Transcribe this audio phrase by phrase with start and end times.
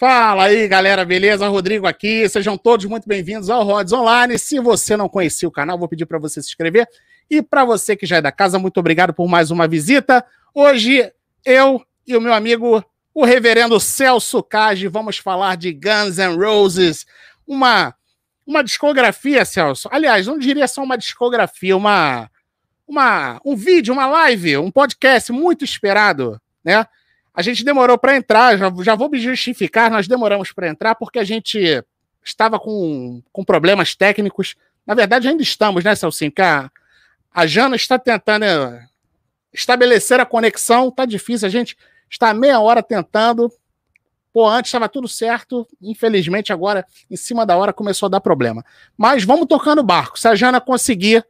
[0.00, 1.46] Fala aí, galera, beleza?
[1.46, 2.26] Rodrigo aqui.
[2.26, 4.38] Sejam todos muito bem-vindos ao Rods Online.
[4.38, 6.88] Se você não conhecia o canal, vou pedir para você se inscrever.
[7.28, 10.24] E para você que já é da casa, muito obrigado por mais uma visita.
[10.54, 11.12] Hoje,
[11.44, 12.82] eu e o meu amigo,
[13.12, 17.04] o reverendo Celso Cage, vamos falar de Guns N' Roses,
[17.46, 17.94] uma,
[18.46, 19.86] uma discografia, Celso.
[19.92, 22.30] Aliás, não diria só uma discografia, uma,
[22.88, 26.86] uma, um vídeo, uma live, um podcast muito esperado, né?
[27.32, 31.18] A gente demorou para entrar, já, já vou me justificar, nós demoramos para entrar porque
[31.18, 31.82] a gente
[32.24, 34.56] estava com, com problemas técnicos.
[34.86, 36.32] Na verdade, ainda estamos, né, Celcinho?
[36.32, 36.70] Que a,
[37.32, 38.86] a Jana está tentando eh,
[39.52, 41.76] estabelecer a conexão, tá difícil, a gente
[42.08, 43.50] está meia hora tentando.
[44.32, 48.64] Pô, antes estava tudo certo, infelizmente agora, em cima da hora, começou a dar problema.
[48.96, 50.18] Mas vamos tocando o barco.
[50.18, 51.24] Se a Jana conseguir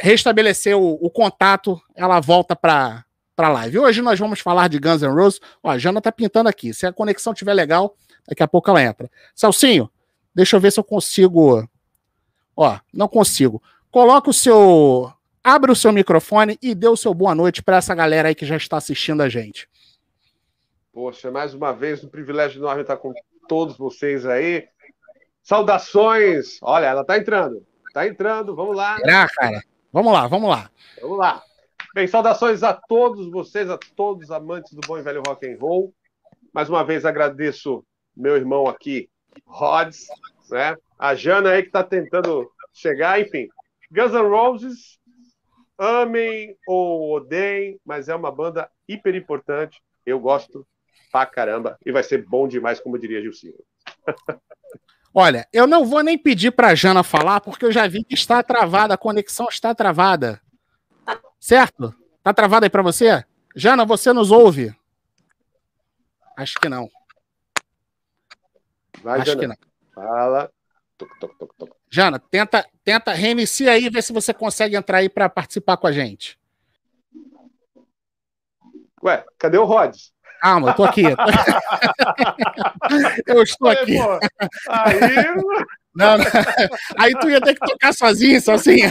[0.00, 3.04] restabelecer o, o contato, ela volta para
[3.34, 3.78] para live.
[3.78, 5.40] Hoje nós vamos falar de Guns N' Roses.
[5.62, 6.72] Ó, a Jana tá pintando aqui.
[6.72, 7.96] Se a conexão estiver legal,
[8.26, 9.10] daqui a pouco ela entra.
[9.34, 9.90] Salsinho,
[10.34, 11.68] deixa eu ver se eu consigo.
[12.56, 13.62] Ó, não consigo.
[13.90, 15.12] Coloca o seu.
[15.42, 18.46] Abre o seu microfone e dê o seu boa noite para essa galera aí que
[18.46, 19.68] já está assistindo a gente.
[20.92, 23.12] Poxa, mais uma vez, um privilégio enorme estar com
[23.46, 24.66] todos vocês aí.
[25.42, 26.58] Saudações!
[26.62, 27.66] Olha, ela tá entrando.
[27.92, 28.96] Tá entrando, vamos lá.
[28.96, 29.62] Será, cara?
[29.92, 30.70] Vamos lá, vamos lá.
[31.00, 31.42] Vamos lá.
[31.94, 35.56] Bem, saudações a todos vocês, a todos os amantes do bom e velho rock and
[35.60, 35.94] roll.
[36.52, 39.08] Mais uma vez agradeço meu irmão aqui,
[39.46, 40.08] Rods,
[40.50, 40.76] né?
[40.98, 43.46] A Jana aí que está tentando chegar, enfim.
[43.92, 44.98] Guns N' Roses,
[45.78, 49.80] amem ou odeiem, mas é uma banda hiper importante.
[50.04, 50.66] Eu gosto
[51.12, 53.54] pra caramba e vai ser bom demais, como diria Gilcinho.
[55.14, 58.42] Olha, eu não vou nem pedir pra Jana falar, porque eu já vi que está
[58.42, 60.42] travada, a conexão está travada.
[61.44, 61.94] Certo?
[62.22, 63.22] Tá travado aí para você?
[63.54, 64.74] Jana, você nos ouve?
[66.38, 66.88] Acho que não.
[69.02, 69.40] Vai, Acho Jana.
[69.40, 69.56] que não.
[69.94, 70.50] Fala.
[71.90, 75.86] Jana, tenta, tenta reinicia aí e vê se você consegue entrar aí para participar com
[75.86, 76.40] a gente.
[79.02, 80.14] Ué, cadê o Rods?
[80.40, 81.02] Calma, eu tô aqui.
[83.28, 83.98] eu estou aqui.
[84.70, 84.96] Aí...
[85.94, 86.24] Não, não.
[86.98, 88.90] Aí tu ia ter que tocar sozinho, sozinho.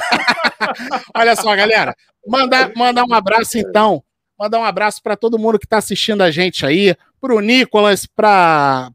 [1.14, 1.96] Olha só, galera.
[2.25, 4.03] Mandar, mandar um abraço, então.
[4.40, 6.96] Mandar um abraço para todo mundo que está assistindo a gente aí.
[7.19, 8.91] Para o Nicolas, para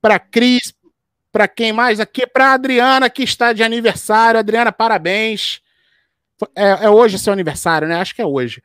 [0.00, 0.74] para Cris,
[1.30, 2.26] para quem mais aqui?
[2.26, 4.38] Para Adriana, que está de aniversário.
[4.38, 5.60] Adriana, parabéns.
[6.56, 7.96] É, é hoje seu aniversário, né?
[7.96, 8.60] Acho que é hoje.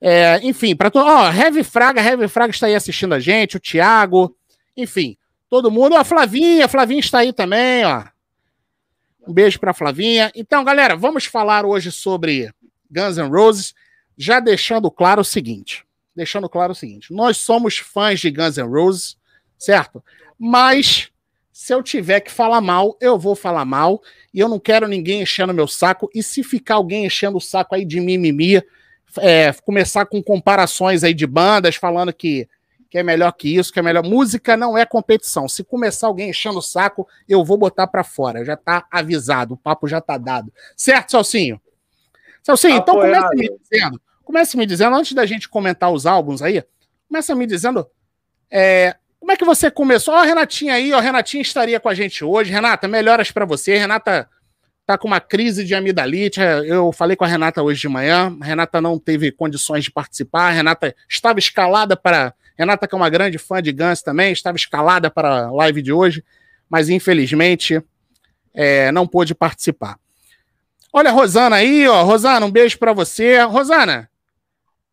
[0.00, 1.06] É, enfim, para todo.
[1.06, 4.34] Ó, Heavy Fraga, Heavy Fraga está aí assistindo a gente, o Thiago.
[4.76, 5.16] Enfim,
[5.48, 5.94] todo mundo.
[5.94, 8.04] Ó, a Flavinha, Flavinha está aí também, ó.
[9.26, 10.32] Um beijo para Flavinha.
[10.34, 12.52] Então, galera, vamos falar hoje sobre
[12.90, 13.74] Guns N' Roses,
[14.16, 15.84] já deixando claro o seguinte,
[16.16, 19.16] deixando claro o seguinte, nós somos fãs de Guns N' Roses,
[19.58, 20.02] certo?
[20.38, 21.10] Mas
[21.52, 24.00] se eu tiver que falar mal, eu vou falar mal,
[24.32, 27.74] e eu não quero ninguém enchendo meu saco, e se ficar alguém enchendo o saco
[27.74, 28.62] aí de mimimi,
[29.18, 32.48] é, começar com comparações aí de bandas, falando que
[32.90, 34.02] que é melhor que isso, que é melhor.
[34.02, 35.48] Música não é competição.
[35.48, 38.44] Se começar alguém enchendo o saco, eu vou botar para fora.
[38.44, 40.52] Já tá avisado, o papo já tá dado.
[40.76, 41.60] Certo, Salsinho?
[42.42, 46.64] Salsinho, então comece me dizendo, comece me dizendo, antes da gente comentar os álbuns aí,
[47.06, 47.86] começa me dizendo
[48.50, 50.14] é, como é que você começou?
[50.14, 52.50] Ó, a Renatinha aí, ó, a Renatinha estaria com a gente hoje.
[52.50, 53.76] Renata, melhoras para você.
[53.76, 54.28] Renata
[54.86, 56.40] tá com uma crise de amidalite.
[56.40, 58.34] Eu falei com a Renata hoje de manhã.
[58.40, 60.48] A Renata não teve condições de participar.
[60.48, 64.56] A Renata estava escalada para Renata, que é uma grande fã de Guns também, estava
[64.56, 66.24] escalada para a live de hoje,
[66.68, 67.80] mas infelizmente
[68.52, 69.98] é, não pôde participar.
[70.92, 72.02] Olha a Rosana aí, ó.
[72.02, 73.42] Rosana, um beijo para você.
[73.42, 74.10] Rosana,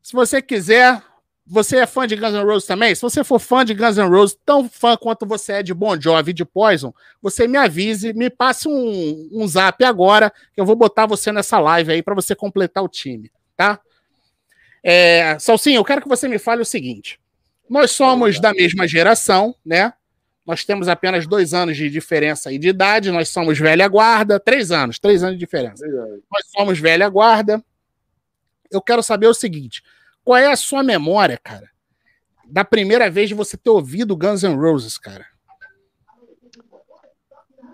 [0.04, 1.02] se você quiser,
[1.48, 2.94] você é fã de Guns N' Roses também?
[2.94, 6.00] Se você for fã de Guns N' Roses, tão fã quanto você é de Bon
[6.00, 10.66] Jovi e de Poison, você me avise, me passe um, um zap agora, que eu
[10.66, 13.80] vou botar você nessa live aí para você completar o time, tá?
[14.84, 15.38] É,
[15.74, 17.20] eu quero que você me fale o seguinte.
[17.70, 19.94] Nós somos da mesma geração, né?
[20.46, 24.72] Nós temos apenas dois anos de diferença aí de idade, nós somos velha guarda, três
[24.72, 25.84] anos, três anos de diferença.
[25.88, 27.64] Nós somos velha guarda.
[28.70, 29.84] Eu quero saber o seguinte:
[30.24, 31.68] qual é a sua memória, cara,
[32.48, 35.26] da primeira vez de você ter ouvido Guns N' Roses, cara?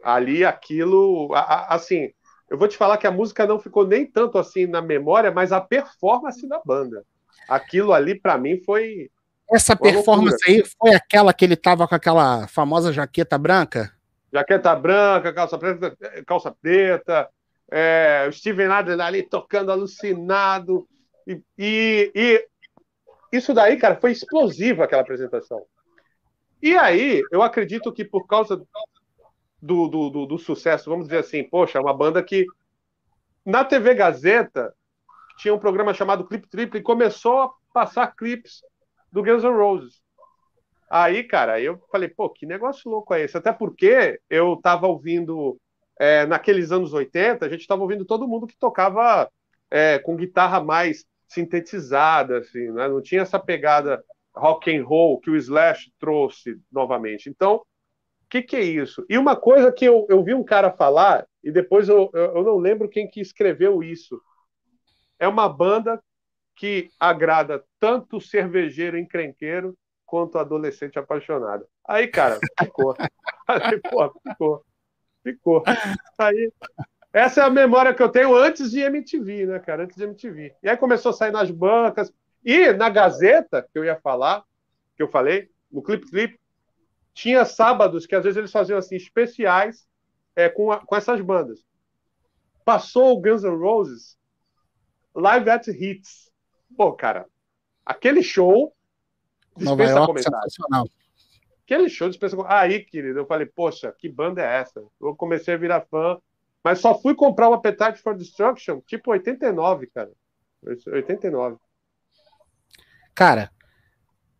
[0.03, 2.11] Ali, aquilo, a, a, assim,
[2.49, 5.51] eu vou te falar que a música não ficou nem tanto assim na memória, mas
[5.51, 7.03] a performance da banda.
[7.47, 9.09] Aquilo ali, para mim, foi.
[9.51, 10.67] Essa performance loucura.
[10.67, 13.91] aí foi aquela que ele tava com aquela famosa jaqueta branca?
[14.31, 17.27] Jaqueta branca, calça preta, calça preta,
[17.71, 20.87] é, o Steven Adler ali tocando alucinado.
[21.25, 22.47] E, e, e,
[23.31, 25.65] isso daí, cara, foi explosivo aquela apresentação.
[26.61, 28.57] E aí, eu acredito que por causa
[29.61, 32.45] do, do, do, do sucesso, vamos dizer assim, poxa, uma banda que
[33.45, 34.73] na TV Gazeta
[35.37, 38.61] tinha um programa chamado Clip Triple e começou a passar clipes
[39.11, 40.01] do Guns N' Roses.
[40.89, 43.37] Aí, cara, eu falei, pô, que negócio louco é esse?
[43.37, 45.57] Até porque eu tava ouvindo,
[45.99, 49.29] é, naqueles anos 80, a gente tava ouvindo todo mundo que tocava
[49.69, 52.87] é, com guitarra mais sintetizada, assim, né?
[52.87, 54.03] Não tinha essa pegada
[54.39, 57.29] rock and roll que o Slash trouxe novamente.
[57.29, 57.65] Então, o
[58.29, 59.05] que, que é isso?
[59.09, 62.57] E uma coisa que eu, eu vi um cara falar, e depois eu, eu, não
[62.57, 64.21] lembro quem que escreveu isso.
[65.17, 66.01] É uma banda
[66.55, 69.75] que agrada tanto o cervejeiro encrenqueiro
[70.05, 71.65] quanto o adolescente apaixonado.
[71.87, 72.95] Aí, cara, ficou.
[73.47, 74.65] Aí, pô, ficou.
[75.23, 75.63] Ficou.
[76.17, 76.51] Aí,
[77.11, 79.83] essa é a memória que eu tenho antes de MTV, né, cara?
[79.83, 80.55] Antes de MTV.
[80.61, 82.13] E aí começou a sair nas bancas.
[82.43, 84.43] E na Gazeta, que eu ia falar,
[84.95, 86.39] que eu falei, no Clip Clip,
[87.13, 89.87] tinha sábados que às vezes eles faziam assim, especiais
[90.35, 91.65] é, com, a, com essas bandas.
[92.63, 94.17] Passou o Guns N' Roses
[95.13, 96.31] Live at Hits.
[96.77, 97.25] Pô, cara,
[97.85, 98.73] aquele show
[99.57, 100.91] dispensa Nova comentário.
[101.63, 104.83] Aquele show dispensa Aí, querido, eu falei, poxa, que banda é essa?
[105.01, 106.19] Eu comecei a virar fã
[106.63, 110.11] mas só fui comprar o Appetite for Destruction tipo 89, cara.
[110.63, 111.57] 89.
[113.13, 113.51] Cara,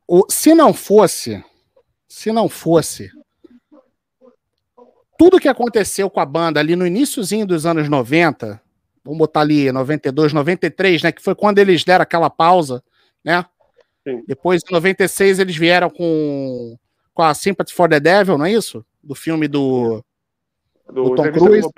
[0.08, 1.44] o, se não fosse,
[2.08, 3.12] se não fosse
[5.18, 8.62] tudo que aconteceu com a banda ali no iníciozinho dos anos 90,
[9.04, 12.82] vamos botar ali 92, 93, né, que foi quando eles deram aquela pausa,
[13.24, 13.46] né?
[14.08, 14.24] Sim.
[14.26, 16.78] Depois em 96 eles vieram com
[17.14, 18.86] com a Sympathy for the Devil, não é isso?
[19.04, 20.02] Do filme do
[20.88, 21.70] do, do Tom Cruise.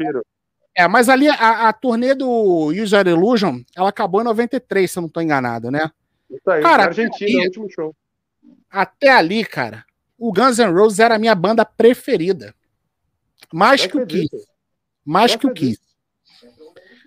[0.77, 5.01] É, mas ali a, a turnê do User Illusion, ela acabou em 93, se eu
[5.01, 5.91] não estou enganado, né?
[6.31, 7.95] Isso aí, cara, Argentina, ali, último show.
[8.69, 9.85] Até ali, cara,
[10.17, 12.55] o Guns N' Roses era a minha banda preferida.
[13.53, 14.29] Mais que o Kiss.
[15.03, 15.79] Mais que o Kiss.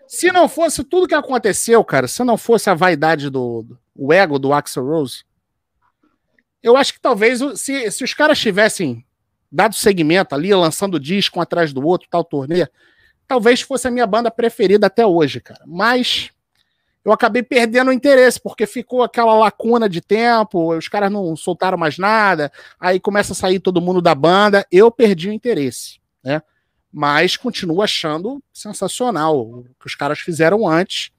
[0.06, 4.12] Se não fosse tudo que aconteceu, cara, se não fosse a vaidade do, do o
[4.12, 5.25] ego do Axel Rose,
[6.62, 9.05] eu acho que talvez se, se os caras tivessem
[9.50, 12.67] dado segmento ali, lançando disco um atrás do outro, tal turnê,
[13.26, 15.62] talvez fosse a minha banda preferida até hoje, cara.
[15.67, 16.31] Mas
[17.05, 21.77] eu acabei perdendo o interesse, porque ficou aquela lacuna de tempo, os caras não soltaram
[21.77, 26.43] mais nada, aí começa a sair todo mundo da banda, eu perdi o interesse, né?
[26.91, 31.11] Mas continuo achando sensacional o que os caras fizeram antes.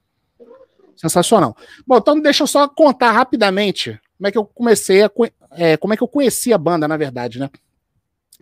[0.96, 1.54] Sensacional.
[1.86, 5.10] Bom, então deixa eu só contar rapidamente como é que eu comecei a.
[5.52, 7.50] É, como é que eu conheci a banda, na verdade, né?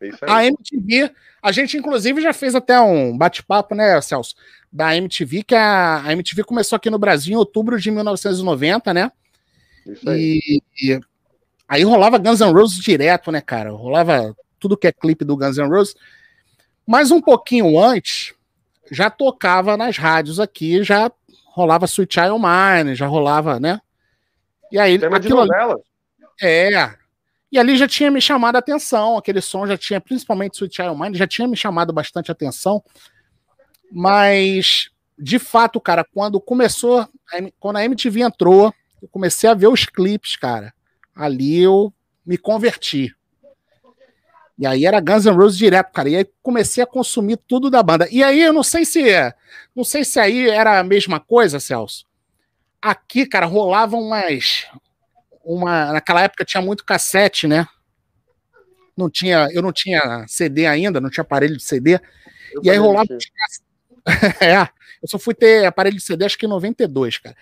[0.09, 1.11] É a MTV,
[1.43, 4.35] a gente inclusive já fez até um bate-papo, né, Celso?
[4.73, 9.13] Da MTV, que a, a, MTV começou aqui no Brasil em outubro de 1990, né?
[9.87, 10.41] Isso aí.
[10.47, 11.01] E, e
[11.69, 13.71] aí rolava Guns N' Roses direto, né, cara?
[13.71, 15.95] Rolava tudo que é clipe do Guns N' Roses.
[16.87, 18.35] Mas um pouquinho antes,
[18.91, 21.11] já tocava nas rádios aqui, já
[21.47, 23.81] rolava Sweet Child Mine, já rolava, né?
[24.73, 25.81] E aí, Tema aquilo de novela.
[26.43, 26.95] É,
[27.55, 31.01] e ali já tinha me chamado a atenção, aquele som já tinha, principalmente Sweet Child
[31.01, 32.83] Mind, já tinha me chamado bastante atenção.
[33.93, 37.09] Mas, de fato, cara, quando começou,
[37.61, 40.75] quando a MTV entrou, eu comecei a ver os clipes, cara.
[41.15, 41.95] Ali eu
[42.27, 43.15] me converti.
[44.59, 46.09] E aí era Guns N' Roses direto, cara.
[46.09, 48.09] E aí comecei a consumir tudo da banda.
[48.11, 49.01] E aí eu não sei se
[49.77, 52.05] não sei se aí era a mesma coisa, Celso.
[52.83, 54.67] Aqui, cara, rolavam umas
[55.45, 55.93] uma.
[55.93, 57.67] Naquela época tinha muito cassete, né?
[58.97, 61.95] Não tinha, eu não tinha CD ainda, não tinha aparelho de CD.
[62.53, 63.09] Eu e aí rolava.
[64.41, 64.69] é,
[65.03, 67.37] eu só fui ter aparelho de CD acho que em 92, cara.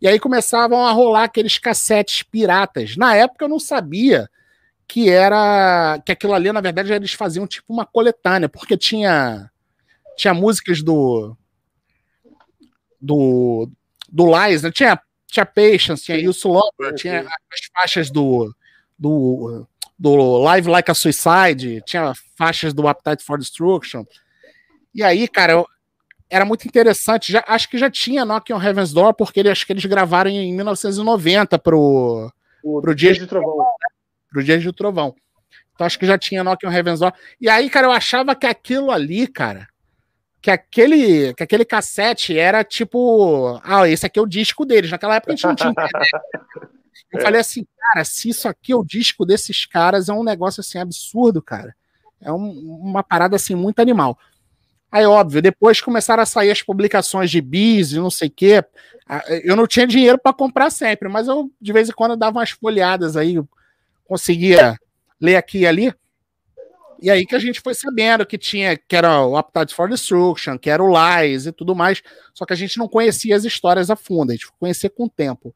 [0.00, 2.96] E aí começavam a rolar aqueles cassetes piratas.
[2.96, 4.28] Na época eu não sabia
[4.86, 9.50] que era que aquilo ali, na verdade, eles faziam tipo uma coletânea, porque tinha
[10.16, 11.36] tinha músicas do
[13.00, 13.70] do
[14.10, 14.70] do Lies, né?
[14.70, 18.52] tinha tinha Patience, tinha Ilso Lopes, tinha as faixas do,
[18.98, 19.66] do,
[19.98, 24.04] do Live Like a Suicide, tinha faixas do Appetite for Destruction.
[24.94, 25.66] E aí, cara, eu,
[26.30, 27.30] era muito interessante.
[27.30, 30.30] Já, acho que já tinha Knocking on Heaven's Door, porque ele, acho que eles gravaram
[30.30, 32.32] em 1990 pro,
[32.62, 33.50] o pro Dia de, Trovão.
[33.50, 33.88] Trovão né?
[34.30, 35.14] Pro Dia de Trovão.
[35.74, 37.12] Então acho que já tinha Knocking on Heaven's Door.
[37.40, 39.68] E aí, cara, eu achava que aquilo ali, cara,
[40.40, 44.90] que aquele, que aquele cassete era tipo, ah, esse aqui é o disco deles.
[44.90, 46.10] Naquela época a gente não tinha internet.
[47.10, 47.22] Eu é.
[47.22, 50.78] falei assim, cara, se isso aqui é o disco desses caras, é um negócio assim
[50.78, 51.74] absurdo, cara.
[52.20, 52.50] É um,
[52.82, 54.18] uma parada assim muito animal.
[54.90, 58.64] Aí, óbvio, depois começaram a sair as publicações de bis e não sei o quê.
[59.42, 62.50] Eu não tinha dinheiro para comprar sempre, mas eu de vez em quando dava umas
[62.50, 63.36] folhadas aí,
[64.06, 64.78] conseguia
[65.20, 65.94] ler aqui e ali.
[67.00, 70.58] E aí que a gente foi sabendo que tinha, que era o Appetite for Destruction,
[70.58, 72.02] que era o Lies e tudo mais,
[72.34, 75.04] só que a gente não conhecia as histórias a fundo, a gente foi conhecer com
[75.04, 75.54] o tempo.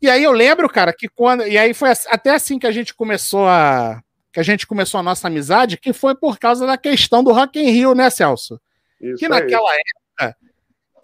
[0.00, 1.46] E aí eu lembro, cara, que quando.
[1.46, 4.00] E aí foi até assim que a gente começou a,
[4.32, 7.58] que a gente começou a nossa amizade, que foi por causa da questão do Rock
[7.58, 8.60] in Rio, né, Celso?
[9.00, 9.82] Isso que naquela aí.
[10.20, 10.36] época,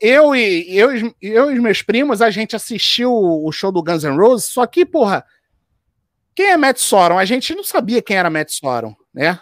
[0.00, 4.16] eu e, eu, eu e meus primos, a gente assistiu o show do Guns N'
[4.16, 5.24] Roses, só que, porra,
[6.34, 7.18] quem é Matt Sorum?
[7.18, 9.40] A gente não sabia quem era Matt Sorum, né?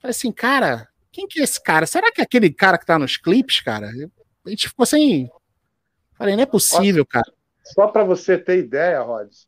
[0.00, 1.86] Falei assim, cara, quem que é esse cara?
[1.86, 3.88] Será que é aquele cara que tá nos clipes, cara?
[4.44, 5.28] A gente ficou assim.
[6.16, 7.26] Falei, não é possível, cara.
[7.62, 9.46] Só para você ter ideia, Rods,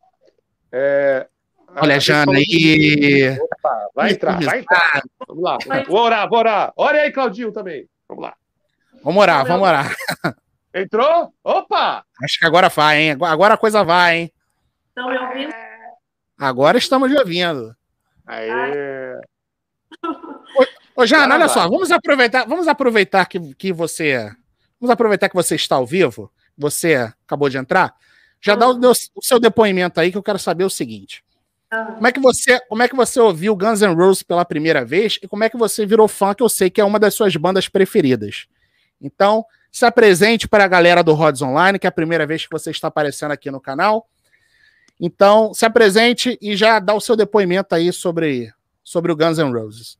[0.71, 1.27] é,
[1.75, 3.37] Olha a Jana aí.
[3.39, 5.01] Opa, vai entrar, vai entrar.
[5.27, 5.57] Vamos lá.
[5.87, 6.73] Vou orar, vou orar.
[6.75, 7.87] Olha aí, Claudinho, também.
[8.07, 8.33] Vamos lá.
[9.03, 9.95] Vamos orar, vamos orar.
[10.73, 11.33] Entrou?
[11.43, 12.03] Opa!
[12.23, 13.17] Acho que agora vai, hein?
[13.21, 14.33] Agora a coisa vai, hein?
[14.89, 15.53] Estão me ouvindo?
[16.37, 17.75] Agora estamos me ouvindo.
[18.25, 19.19] Aê!
[20.03, 24.31] Ô, ô Jana, olha só, vamos aproveitar, vamos aproveitar que, que você.
[24.79, 26.31] Vamos aproveitar que você está ao vivo.
[26.57, 27.95] Você acabou de entrar.
[28.39, 28.79] Já dá o,
[29.15, 31.23] o seu depoimento aí que eu quero saber o seguinte.
[31.69, 35.19] Como é que você, como é que você ouviu Guns N' Roses pela primeira vez
[35.21, 37.35] e como é que você virou fã que eu sei que é uma das suas
[37.35, 38.47] bandas preferidas?
[39.01, 42.51] Então, se apresente para a galera do Rods Online, que é a primeira vez que
[42.51, 44.07] você está aparecendo aqui no canal.
[44.99, 48.51] Então, se apresente e já dá o seu depoimento aí sobre,
[48.87, 49.99] sobre o Guns N' Roses.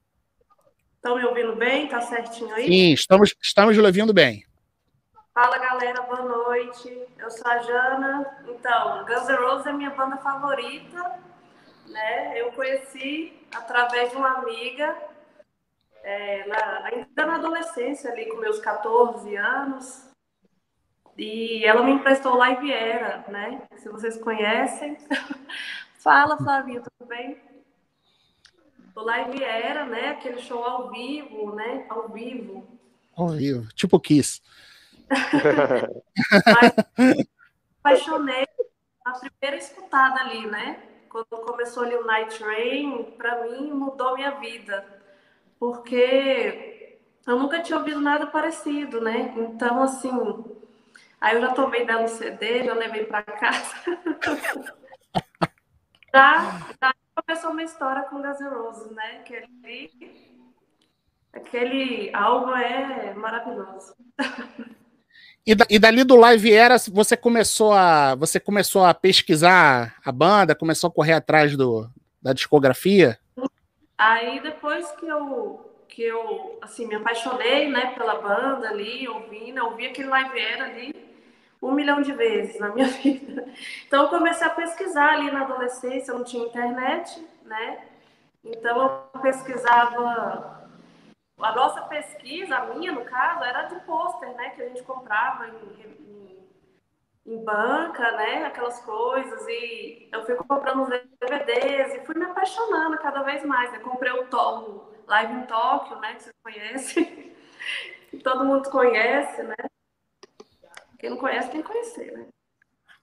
[0.96, 1.88] Estão me ouvindo bem?
[1.88, 2.68] Tá certinho aí?
[2.68, 4.46] Sim, estamos, estamos ouvindo bem.
[5.34, 6.90] Fala galera, boa noite.
[7.18, 8.44] Eu sou a Jana.
[8.48, 11.28] Então, Guns N' Roses é minha banda favorita
[11.90, 12.40] né?
[12.40, 14.96] Eu conheci através de uma amiga,
[16.04, 20.08] é, na, ainda na adolescência, ali com meus 14 anos,
[21.18, 23.62] e ela me emprestou Live Era, né?
[23.78, 24.98] Se vocês conhecem.
[25.98, 27.42] Fala, Flavinho, tudo bem?
[28.98, 30.10] O Live Era, né?
[30.10, 31.86] Aquele show ao vivo, né?
[31.88, 32.68] Ao vivo.
[33.16, 34.42] Ao vivo, tipo Kiss.
[36.98, 37.18] Mas,
[37.80, 38.48] apaixonei
[39.06, 40.82] a primeira escutada ali, né?
[41.10, 44.86] quando começou ali o Night Rain, para mim mudou minha vida,
[45.60, 49.34] porque eu nunca tinha ouvido nada parecido, né?
[49.38, 50.12] Então, assim,
[51.20, 53.76] aí eu já tomei dela no CD, já levei para casa.
[56.14, 56.94] já, já
[57.28, 59.22] começou uma história com Guns N' Roses, né?
[59.26, 59.92] Que ali,
[61.34, 63.94] aquele álbum é maravilhoso.
[65.46, 70.12] E, da, e dali do Live Era, você começou a você começou a pesquisar a
[70.12, 71.90] banda, começou a correr atrás do,
[72.22, 73.18] da discografia?
[73.98, 79.88] Aí depois que eu que eu assim me apaixonei, né, pela banda ali, ouvindo, ouvi
[79.88, 81.07] aquele Live Era ali
[81.62, 83.48] um milhão de vezes na minha vida.
[83.86, 87.86] Então eu comecei a pesquisar ali na adolescência, eu não tinha internet, né?
[88.44, 90.70] Então eu pesquisava
[91.40, 94.50] a nossa pesquisa, a minha no caso, era de pôster, né?
[94.52, 96.38] Que a gente comprava em,
[97.26, 98.46] em, banca, né?
[98.46, 99.46] Aquelas coisas.
[99.48, 103.74] E eu fui comprando os DVDs e fui me apaixonando cada vez mais.
[103.74, 106.16] Eu comprei o, o Live em Tóquio, né?
[106.16, 107.36] Que vocês conhecem.
[108.24, 109.56] todo mundo conhece, né?
[111.00, 112.26] Quem não conhece tem que conhecer, né?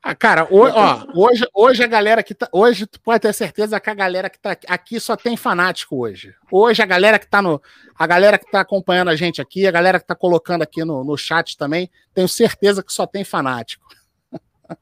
[0.07, 2.47] Ah, cara, o, ó, hoje, hoje a galera que tá.
[2.53, 6.35] Hoje tu pode ter certeza que a galera que tá aqui só tem fanático hoje.
[6.53, 7.59] Hoje a galera que tá no.
[7.99, 11.03] A galera que tá acompanhando a gente aqui, a galera que tá colocando aqui no,
[11.03, 13.83] no chat também, tenho certeza que só tem fanático.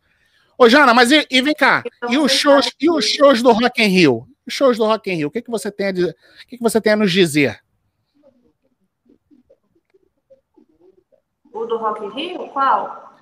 [0.58, 3.80] Ô, Jana, mas e, e vem cá, e os shows, e os shows do Rock
[3.80, 4.26] in Rio?
[4.44, 6.56] Os shows do Rock in Rio, o que, que você tem a dizer, o que,
[6.56, 7.60] que você tem a nos dizer?
[11.52, 12.48] O do Rock in Rio?
[12.48, 13.12] Qual?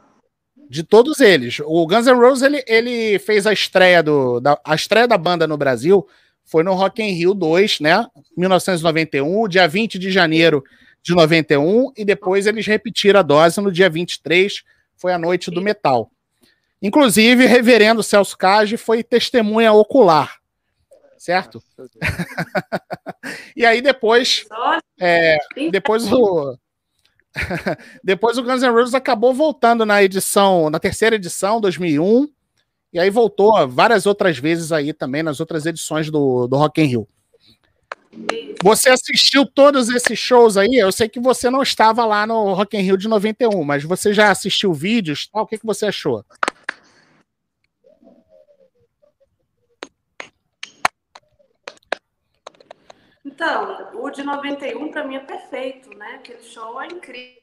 [0.69, 1.61] de todos eles.
[1.65, 5.47] O Guns N' Roses ele, ele fez a estreia do da, a estreia da banda
[5.47, 6.07] no Brasil
[6.45, 8.07] foi no Rock in Rio 2, né?
[8.37, 10.65] 1991, dia 20 de janeiro
[11.03, 14.63] de 91 e depois eles repetiram a dose no dia 23,
[14.97, 16.11] foi a noite do metal.
[16.83, 20.41] Inclusive, reverendo Celso Cage foi testemunha ocular.
[21.17, 21.63] Certo?
[23.55, 24.47] e aí depois
[24.99, 25.37] é,
[25.71, 26.57] depois o
[28.03, 32.29] Depois o Guns N' Roses acabou voltando na edição, na terceira edição, 2001,
[32.93, 36.87] e aí voltou várias outras vezes aí também nas outras edições do, do Rock in
[36.87, 37.09] Rio.
[38.63, 40.75] Você assistiu todos esses shows aí?
[40.75, 44.13] Eu sei que você não estava lá no Rock in Rio de 91, mas você
[44.13, 45.29] já assistiu vídeos?
[45.29, 45.45] Tal?
[45.45, 46.25] O que, que você achou?
[53.43, 56.17] Então, o de 91 para mim é perfeito, né?
[56.17, 57.41] Aquele show é incrível.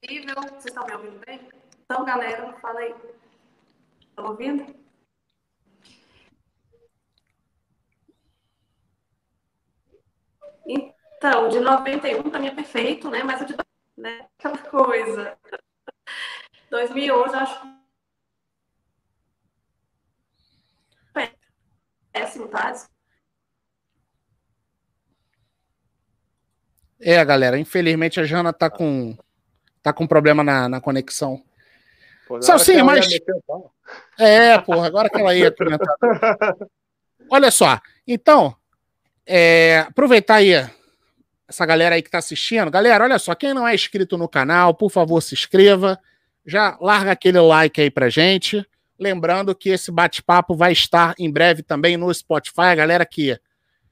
[0.00, 1.48] Vocês estão me ouvindo bem?
[1.84, 2.94] Então, galera, fala aí.
[4.02, 4.72] Estão ouvindo?
[10.64, 13.24] Então, o de 91 para mim é perfeito, né?
[13.24, 13.56] Mas o de
[13.96, 14.28] né?
[14.38, 15.36] aquela coisa.
[16.70, 17.76] 2011 eu acho
[22.12, 22.72] péssimo, tá?
[27.00, 29.16] É, galera, infelizmente a Jana tá com
[29.82, 31.42] tá com problema na, na conexão.
[32.26, 33.06] Pô, sim, mas
[34.18, 35.94] É, porra, agora que ela ia comentar.
[37.30, 38.56] Olha só, então,
[39.26, 40.52] é, aproveitar aí
[41.48, 42.70] essa galera aí que tá assistindo.
[42.70, 45.98] Galera, olha só, quem não é inscrito no canal, por favor, se inscreva.
[46.44, 48.64] Já larga aquele like aí pra gente.
[48.98, 52.62] Lembrando que esse bate-papo vai estar em breve também no Spotify.
[52.62, 53.38] A galera que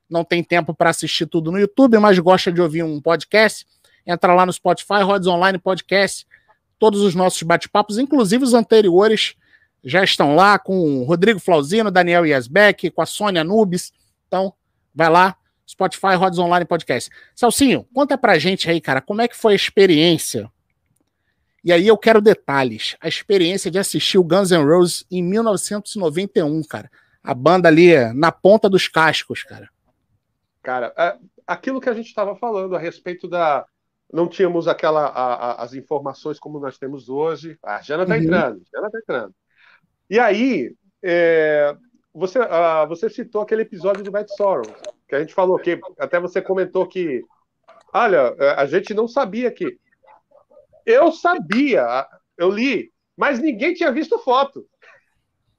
[0.09, 3.67] não tem tempo para assistir tudo no YouTube, mas gosta de ouvir um podcast,
[4.07, 6.27] entra lá no Spotify, Rods Online Podcast.
[6.79, 9.35] Todos os nossos bate-papos, inclusive os anteriores,
[9.83, 13.93] já estão lá com o Rodrigo Flauzino, Daniel Yasbeck, com a Sônia Nubes.
[14.27, 14.53] Então,
[14.95, 15.37] vai lá,
[15.69, 17.11] Spotify, Rods Online Podcast.
[17.35, 20.51] Salsinho, conta pra gente aí, cara, como é que foi a experiência?
[21.65, 22.95] E aí eu quero detalhes.
[23.01, 26.91] A experiência de assistir o Guns N' Roses em 1991, cara.
[27.23, 29.71] A banda ali na ponta dos cascos, cara.
[30.65, 33.67] Cara, é, aquilo que a gente estava falando a respeito da.
[34.11, 37.59] Não tínhamos aquela a, a, as informações como nós temos hoje.
[37.63, 38.23] A Jana está uhum.
[38.23, 39.35] entrando, Jana está entrando.
[40.09, 41.77] E aí, é,
[42.15, 44.65] você, uh, você citou aquele episódio do Bad Sorrow,
[45.07, 47.23] que a gente falou que até você comentou que,
[47.93, 49.79] olha, é, a gente não sabia que.
[50.87, 52.07] Eu sabia,
[52.39, 54.67] eu li, mas ninguém tinha visto foto.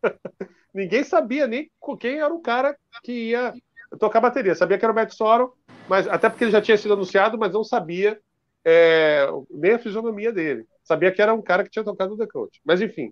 [0.74, 3.54] ninguém sabia nem quem era o cara que ia
[3.98, 4.56] tocar bateria.
[4.56, 5.50] Sabia que era o Matt Sorum,
[5.88, 8.20] mas até porque ele já tinha sido anunciado, mas não sabia
[8.64, 10.66] é, nem a fisionomia dele.
[10.84, 12.62] Sabia que era um cara que tinha tocado no The Coach.
[12.64, 13.12] Mas enfim.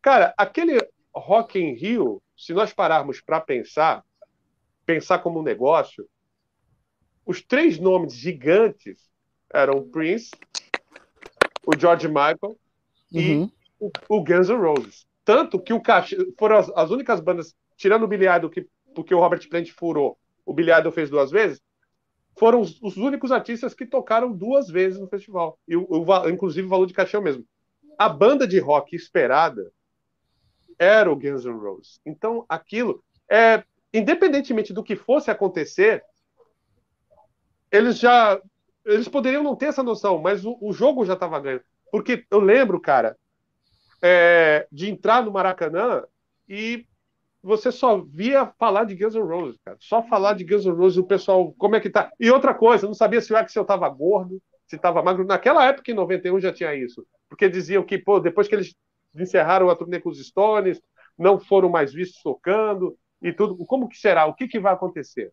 [0.00, 0.78] Cara, aquele
[1.14, 4.04] Rock in Rio, se nós pararmos para pensar,
[4.84, 6.08] pensar como um negócio,
[7.24, 9.10] os três nomes gigantes
[9.52, 10.30] eram o Prince,
[11.66, 12.56] o George Michael
[13.10, 13.50] e uhum.
[13.80, 15.06] o, o, Guns N' Roses.
[15.24, 19.14] Tanto que o caixa, foram as, as únicas bandas, tirando o Billy Idol, que porque
[19.14, 21.60] o Robert Plant furou, o Billy Idol fez duas vezes,
[22.38, 25.58] foram os, os, únicos artistas que tocaram duas vezes no festival.
[25.68, 27.44] E o, o, inclusive o valor de cachê o mesmo.
[27.98, 29.70] A banda de rock esperada
[30.78, 32.00] era o Guns N' Roses.
[32.04, 36.02] Então, aquilo, é, independentemente do que fosse acontecer,
[37.70, 38.40] eles já.
[38.84, 41.60] Eles poderiam não ter essa noção, mas o, o jogo já estava ganho.
[41.90, 43.16] Porque eu lembro, cara,
[44.02, 46.04] é, de entrar no Maracanã
[46.48, 46.86] e
[47.46, 49.76] você só via falar de Guns N' Roses, cara.
[49.80, 52.10] Só falar de Guns N' Roses, o pessoal, como é que tá?
[52.18, 55.24] E outra coisa, não sabia se o Axel tava gordo, se tava magro.
[55.24, 57.06] Naquela época, em 91, já tinha isso.
[57.28, 58.74] Porque diziam que, pô, depois que eles
[59.14, 60.82] encerraram a turnê com os Stones,
[61.16, 63.56] não foram mais vistos tocando e tudo.
[63.64, 64.26] Como que será?
[64.26, 65.32] O que, que vai acontecer?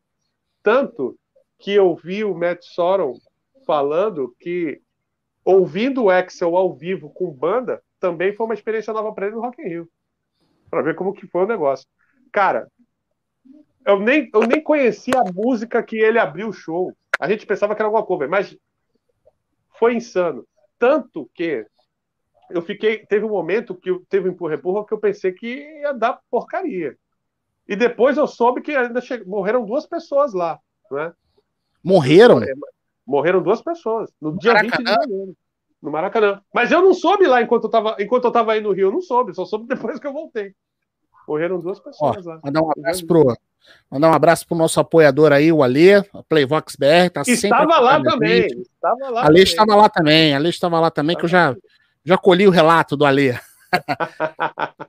[0.62, 1.18] Tanto
[1.60, 3.14] que eu vi o Matt Sorum
[3.66, 4.80] falando que
[5.44, 9.42] ouvindo o Axel ao vivo com banda também foi uma experiência nova para ele no
[9.42, 9.90] Rock in Rio.
[10.70, 11.88] Para ver como que foi o negócio.
[12.34, 12.68] Cara,
[13.86, 16.92] eu nem, eu nem conhecia a música que ele abriu o show.
[17.20, 18.58] A gente pensava que era alguma cover, mas
[19.78, 20.46] foi insano.
[20.80, 21.64] Tanto que
[22.50, 23.06] eu fiquei.
[23.06, 26.98] Teve um momento que teve um empurra-empurra que eu pensei que ia dar porcaria.
[27.68, 29.24] E depois eu soube que ainda che...
[29.26, 30.60] morreram duas pessoas lá.
[30.92, 31.14] Né?
[31.84, 32.42] Morreram?
[33.06, 34.12] Morreram duas pessoas.
[34.20, 34.78] No dia Maracanã?
[34.78, 35.38] 20 de janeiro.
[35.80, 36.42] No Maracanã.
[36.52, 38.92] Mas eu não soube lá enquanto eu estava enquanto eu tava aí no Rio, eu
[38.92, 40.56] não soube, só soube depois que eu voltei.
[41.28, 42.40] Morreram duas pessoas Ó, lá.
[42.44, 43.38] Mandar um abraço pro,
[43.90, 47.10] mandar um abraço pro nosso apoiador aí, o Alê, Playvox BR.
[47.14, 48.46] Tá estava lá também.
[48.46, 49.26] Estava lá.
[49.26, 50.34] Alê estava lá também.
[50.36, 51.56] Alê estava lá também, que eu já,
[52.04, 53.38] já colhi o relato do Alê.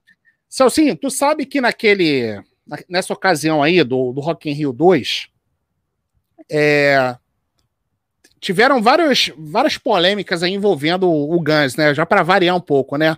[0.49, 2.41] Celcinho, tu sabe que naquele.
[2.89, 5.29] Nessa ocasião aí do, do Rock in Rio 2,
[6.51, 7.15] é,
[8.41, 11.95] tiveram várias, várias polêmicas aí envolvendo o, o Guns, né?
[11.95, 13.17] Já para variar um pouco, né?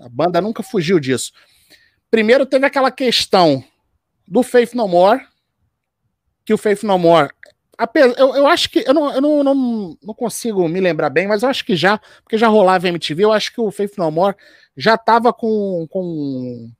[0.00, 1.32] A banda nunca fugiu disso.
[2.14, 3.64] Primeiro teve aquela questão
[4.24, 5.26] do Faith No More,
[6.44, 7.28] que o Faith No More
[8.16, 8.84] eu, eu acho que.
[8.86, 11.98] Eu, não, eu não, não, não, consigo me lembrar bem, mas eu acho que já,
[12.22, 14.36] porque já rolava MTV, eu acho que o Faith No More
[14.76, 15.88] já tava com.
[15.90, 16.70] com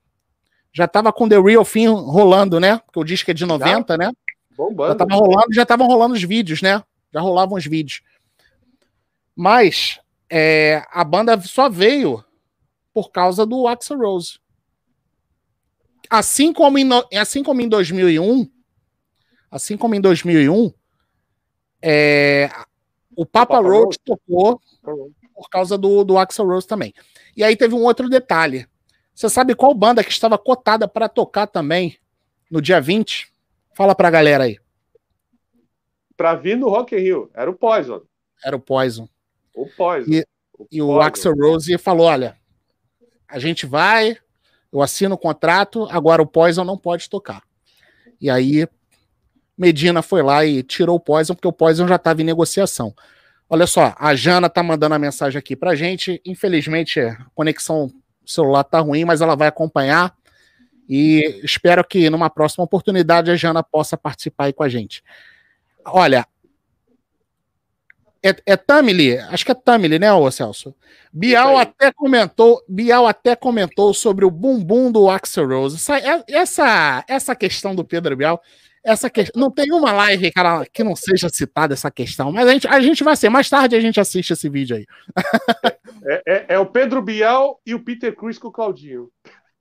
[0.72, 2.78] já tava com The Real Thing rolando, né?
[2.86, 3.98] Porque o disco é de 90, já?
[3.98, 4.12] né?
[4.56, 4.92] Bombando.
[4.92, 6.80] Já tava rolando, já estavam rolando os vídeos, né?
[7.12, 8.02] Já rolavam os vídeos.
[9.34, 9.98] Mas
[10.30, 12.24] é, a banda só veio
[12.92, 14.43] por causa do Axel Rose.
[16.10, 16.88] Assim como em,
[17.18, 18.50] assim como em 2001,
[19.50, 20.72] assim como em 2001,
[21.82, 22.50] é,
[23.16, 24.60] o Papa, Papa Roach tocou
[25.34, 26.94] por causa do, do Axel Rose também.
[27.36, 28.66] E aí teve um outro detalhe.
[29.14, 31.98] Você sabe qual banda que estava cotada para tocar também
[32.50, 33.32] no dia 20?
[33.74, 34.58] Fala pra galera aí.
[36.16, 37.30] Pra vir no Rock in Rio.
[37.34, 38.02] Era o Poison.
[38.44, 39.08] Era o Poison.
[39.54, 40.10] O Poison.
[40.10, 40.20] E
[40.58, 42.36] o, e o Axel Rose falou: olha,
[43.28, 44.16] a gente vai,
[44.74, 47.42] eu assino o contrato, agora o Poison não pode tocar.
[48.20, 48.66] E aí
[49.56, 52.92] Medina foi lá e tirou o Poison, porque o Poison já estava em negociação.
[53.48, 56.20] Olha só, a Jana tá mandando a mensagem aqui pra gente.
[56.26, 57.88] Infelizmente, a conexão
[58.26, 60.12] celular tá ruim, mas ela vai acompanhar.
[60.88, 65.04] E espero que numa próxima oportunidade a Jana possa participar aí com a gente.
[65.86, 66.26] Olha,
[68.24, 70.74] é, é Tamily, acho que é Tamily, né, ô Celso?
[71.12, 75.76] Bial até comentou, Bial até comentou sobre o bumbum do Axel Rose.
[75.76, 78.40] Essa, é, essa, essa questão do Pedro Bial,
[78.82, 82.52] essa questão, não tem uma live, cara, que não seja citada essa questão, mas a
[82.52, 84.86] gente, a gente vai ser, mais tarde a gente assiste esse vídeo aí.
[86.06, 89.08] É, é, é o Pedro Bial e o Peter Cruz com o Claudinho.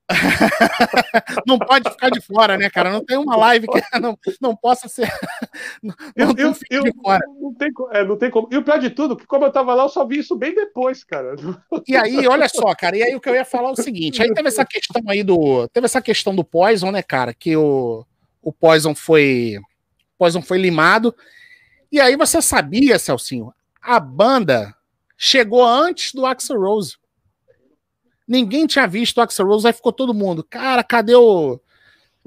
[1.47, 2.91] não pode ficar de fora, né, cara?
[2.91, 5.11] Não tem uma live que não, não possa ser.
[5.81, 7.21] Não, eu, eu, eu, de fora.
[7.39, 8.47] Não, tem, é, não tem como.
[8.51, 10.55] E o pior de tudo, que como eu tava lá, eu só vi isso bem
[10.55, 11.35] depois, cara.
[11.87, 14.21] E aí, olha só, cara, e aí o que eu ia falar é o seguinte:
[14.21, 15.67] aí teve essa questão aí do.
[15.69, 17.33] Teve essa questão do Poison, né, cara?
[17.33, 18.05] Que o,
[18.41, 19.59] o Poison foi.
[20.17, 21.13] Poison foi limado.
[21.91, 24.73] E aí você sabia, Celcinho, a banda
[25.17, 26.97] chegou antes do Axel Rose.
[28.27, 30.43] Ninguém tinha visto o Axel Rose, aí ficou todo mundo.
[30.43, 31.59] Cara, cadê o.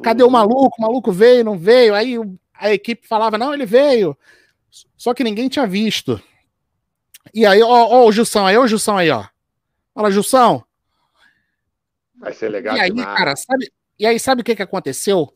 [0.03, 0.77] Cadê o maluco?
[0.79, 1.95] O maluco veio, não veio?
[1.95, 2.17] Aí
[2.55, 4.17] a equipe falava, não, ele veio.
[4.97, 6.21] Só que ninguém tinha visto.
[7.33, 9.25] E aí, ó, ó o Jussão aí, ó o Jussão aí, ó.
[9.95, 10.65] Fala, Jussão.
[12.19, 13.17] Vai ser legal E aí, demais.
[13.17, 15.33] cara, sabe, e aí, sabe o que, que aconteceu?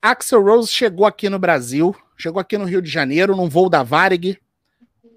[0.00, 3.82] Axel Rose chegou aqui no Brasil, chegou aqui no Rio de Janeiro, num voo da
[3.82, 4.38] Varig,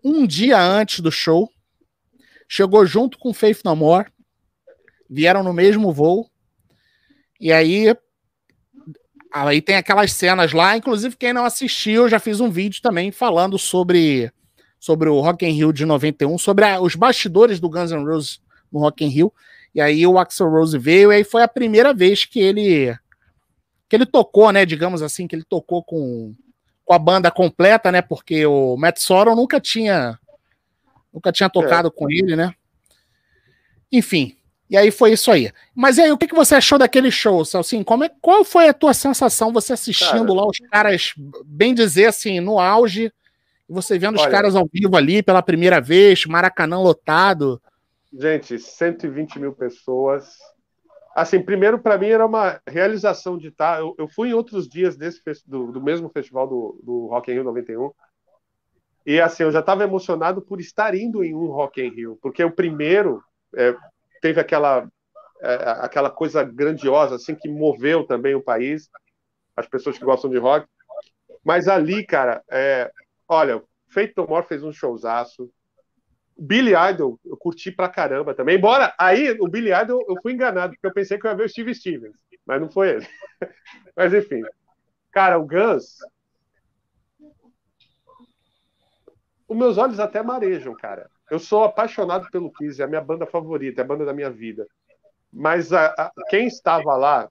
[0.03, 1.49] um dia antes do show.
[2.47, 4.07] Chegou junto com Faith No More
[5.09, 6.29] vieram no mesmo voo.
[7.39, 7.95] E aí
[9.31, 13.11] aí tem aquelas cenas lá, inclusive quem não assistiu, eu já fiz um vídeo também
[13.11, 14.31] falando sobre
[14.79, 18.39] sobre o Rock in Rio de 91, sobre a, os bastidores do Guns N' Roses
[18.71, 19.33] no Rock in Rio.
[19.73, 22.95] E aí o Axel Rose veio e aí foi a primeira vez que ele
[23.89, 26.33] que ele tocou, né, digamos assim, que ele tocou com
[26.85, 28.01] com a banda completa, né?
[28.01, 30.19] Porque o Matt Sorum nunca tinha
[31.11, 31.91] nunca tinha tocado é.
[31.91, 32.53] com ele, né?
[33.91, 34.37] Enfim,
[34.69, 35.51] e aí foi isso aí.
[35.75, 37.85] Mas aí, o que, que você achou daquele show, Celcinho?
[37.85, 41.13] Como é, qual foi a tua sensação você assistindo cara, lá os caras,
[41.45, 43.11] bem dizer assim, no auge,
[43.69, 47.61] e você vendo olha, os caras ao vivo ali pela primeira vez, Maracanã lotado?
[48.11, 50.37] Gente, 120 mil pessoas.
[51.15, 53.75] Assim, primeiro para mim era uma realização de estar.
[53.75, 57.31] Tá, eu, eu fui em outros dias desse do, do mesmo festival do, do Rock
[57.31, 57.91] in Rio 91.
[59.05, 62.43] E assim, eu já estava emocionado por estar indo em um Rock in Rio, porque
[62.43, 63.23] o primeiro,
[63.55, 63.75] é,
[64.25, 64.89] teve aquela
[65.39, 68.89] é, aquela coisa grandiosa assim que moveu também o país,
[69.55, 70.67] as pessoas que gostam de rock.
[71.43, 72.91] Mas ali, cara, é,
[73.27, 75.51] olha, Feito No fez um showzaço.
[76.35, 78.57] Billy Idol, eu curti pra caramba também.
[78.57, 81.45] Embora aí o Billy Idol eu fui enganado, porque eu pensei que eu ia ver
[81.45, 83.07] o Steve Stevens, mas não foi ele.
[83.95, 84.41] mas enfim.
[85.11, 85.99] Cara, o Guns.
[89.47, 91.09] Os meus olhos até marejam, cara.
[91.29, 94.29] Eu sou apaixonado pelo Kiss, é a minha banda favorita, é a banda da minha
[94.29, 94.67] vida.
[95.31, 97.29] Mas a, a, quem estava lá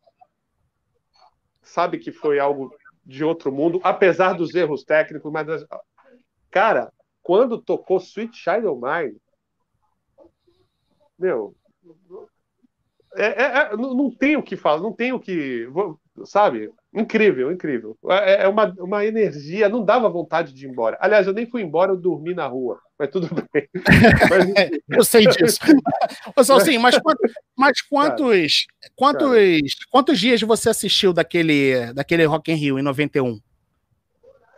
[1.62, 5.46] sabe que foi algo de outro mundo, apesar dos erros técnicos, mas
[6.50, 9.16] cara, quando tocou Sweet Child of Mine,
[11.18, 11.54] meu,
[13.14, 15.68] é, é, é, não, não tem o que falar, não tem o que,
[16.24, 16.72] sabe?
[16.94, 17.98] Incrível, incrível.
[18.08, 20.96] É, é uma, uma energia, não dava vontade de ir embora.
[21.00, 23.68] Aliás, eu nem fui embora, eu dormi na rua, mas tudo bem.
[24.30, 24.70] Mas...
[24.88, 25.58] eu sei disso.
[26.36, 26.94] Mas, assim, mas,
[27.58, 33.40] mas quantos, quantos, quantos dias você assistiu daquele, daquele Rock in Rio em 91?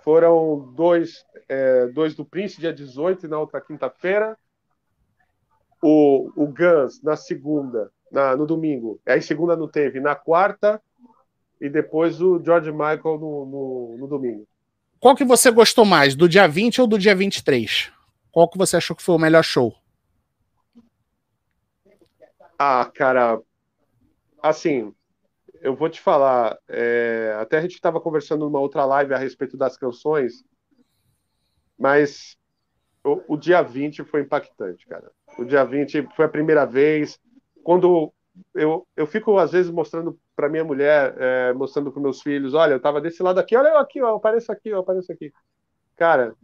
[0.04, 4.36] Foram dois, é, dois do Prince, dia 18, e na outra quinta-feira.
[5.82, 9.00] O, o Guns, na segunda, na, no domingo.
[9.06, 10.00] Aí segunda não teve.
[10.00, 10.82] Na quarta,
[11.60, 14.46] e depois o George Michael no, no, no domingo.
[15.00, 17.90] qual que você gostou mais, do dia 20 ou do dia 23?
[18.30, 19.74] Qual que você achou que foi o melhor show?
[22.58, 23.40] Ah, cara,
[24.42, 24.92] assim,
[25.60, 29.56] eu vou te falar, é, até a gente estava conversando numa outra live a respeito
[29.56, 30.44] das canções,
[31.78, 32.36] mas
[33.04, 35.10] o, o, dia 20 foi impactante, cara.
[35.38, 37.18] O dia 20 foi a primeira vez.
[37.62, 38.12] Quando
[38.54, 42.72] eu, eu fico, às vezes, mostrando para minha mulher, é, mostrando para meus filhos: olha,
[42.72, 45.32] eu estava desse lado aqui, olha eu aqui, ó, eu apareço aqui, eu apareço aqui.
[45.96, 46.34] Cara,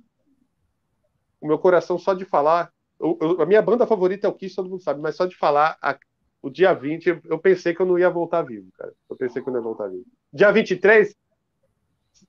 [1.40, 2.72] o meu coração só de falar.
[2.98, 5.36] Eu, eu, a minha banda favorita é o Kiss, todo mundo sabe, mas só de
[5.36, 5.98] falar a,
[6.40, 8.92] o dia 20, eu pensei que eu não ia voltar vivo, cara.
[9.08, 10.04] Eu pensei que eu não ia voltar vivo.
[10.32, 11.14] Dia 23,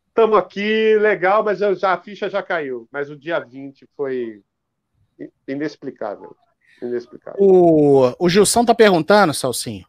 [0.08, 2.88] estamos aqui, legal, mas já, a ficha já caiu.
[2.92, 4.44] Mas o dia 20 foi
[5.48, 6.36] inexplicável.
[6.82, 7.40] Inexplicável.
[7.42, 9.86] O, o Gilson tá perguntando, Salsinho.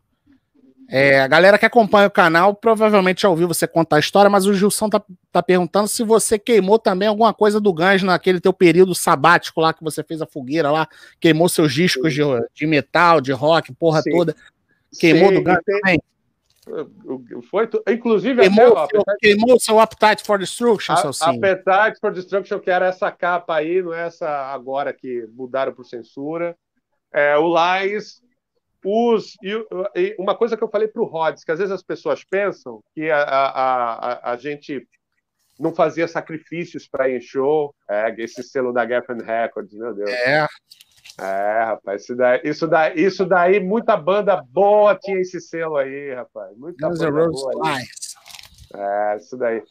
[0.88, 4.47] É, a galera que acompanha o canal provavelmente já ouviu você contar a história, mas
[4.47, 8.53] o Gilson tá, tá perguntando se você queimou também alguma coisa do Gans naquele teu
[8.53, 10.87] período sabático lá que você fez a fogueira lá,
[11.18, 12.20] queimou seus discos de,
[12.55, 14.11] de metal, de rock, porra Sim.
[14.11, 14.37] toda.
[15.01, 16.01] Queimou Sim, do Gans também?
[17.51, 22.70] Foi, inclusive, queimou, até, seu, queimou seu Appetite for Destruction, seu Appetite for Destruction, que
[22.70, 26.57] era essa capa aí, não é essa agora que mudaram por censura.
[27.14, 28.20] É, o Lies,
[28.85, 29.53] os, e,
[29.94, 32.83] e uma coisa que eu falei para o Rods, que às vezes as pessoas pensam
[32.94, 34.87] que a, a, a, a gente
[35.59, 40.11] não fazia sacrifícios para ir em show, é, esse selo da Geffen Records, meu Deus.
[40.11, 40.46] É.
[41.20, 46.12] É, rapaz, isso daí, isso daí, isso daí, muita banda boa tinha esse selo aí,
[46.12, 46.57] rapaz.
[46.57, 47.79] Muita Guns banda boa.
[48.74, 49.62] É, isso daí.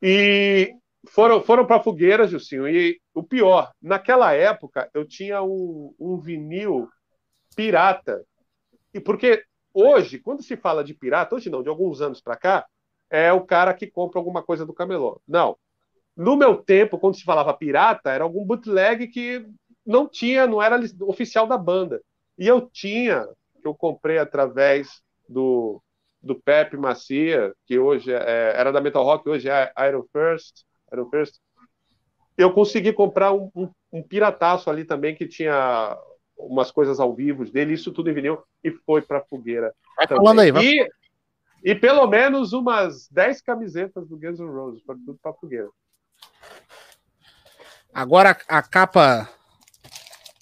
[0.00, 0.72] E
[1.08, 6.88] foram, foram para fogueira, Gilcinho, e o pior, naquela época eu tinha um, um vinil
[7.56, 8.24] pirata.
[8.92, 12.66] E porque hoje, quando se fala de pirata, hoje não, de alguns anos para cá,
[13.08, 15.20] é o cara que compra alguma coisa do camelô.
[15.26, 15.56] Não.
[16.16, 19.46] No meu tempo, quando se falava pirata, era algum bootleg que
[19.86, 22.00] não tinha, não era oficial da banda.
[22.38, 23.26] E eu tinha,
[23.60, 25.82] que eu comprei através do,
[26.22, 31.08] do Pepe Macia, que hoje é, era da Metal Rock, hoje é Iron First, Iron
[31.08, 31.36] First.
[32.36, 35.96] Eu consegui comprar um, um, um pirataço ali também que tinha
[36.36, 39.74] umas coisas ao vivo dele, isso tudo em vinil, e foi para fogueira.
[39.96, 40.22] Vai também.
[40.22, 40.64] falando aí, vai.
[40.64, 40.88] E,
[41.62, 45.68] e pelo menos umas 10 camisetas do Guns N' Roses, foi tudo para fogueira.
[47.92, 49.28] Agora a capa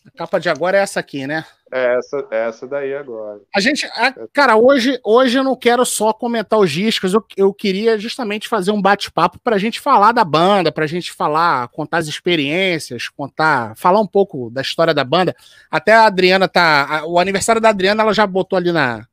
[0.07, 1.45] a capa de agora é essa aqui, né?
[1.71, 3.41] É essa, essa daí agora.
[3.55, 7.53] A gente, a, cara, hoje, hoje eu não quero só comentar os discos, eu, eu
[7.53, 11.69] queria justamente fazer um bate-papo para a gente falar da banda, para a gente falar,
[11.69, 15.37] contar as experiências, contar, falar um pouco da história da banda.
[15.71, 19.07] Até a Adriana tá, a, o aniversário da Adriana ela já botou ali na,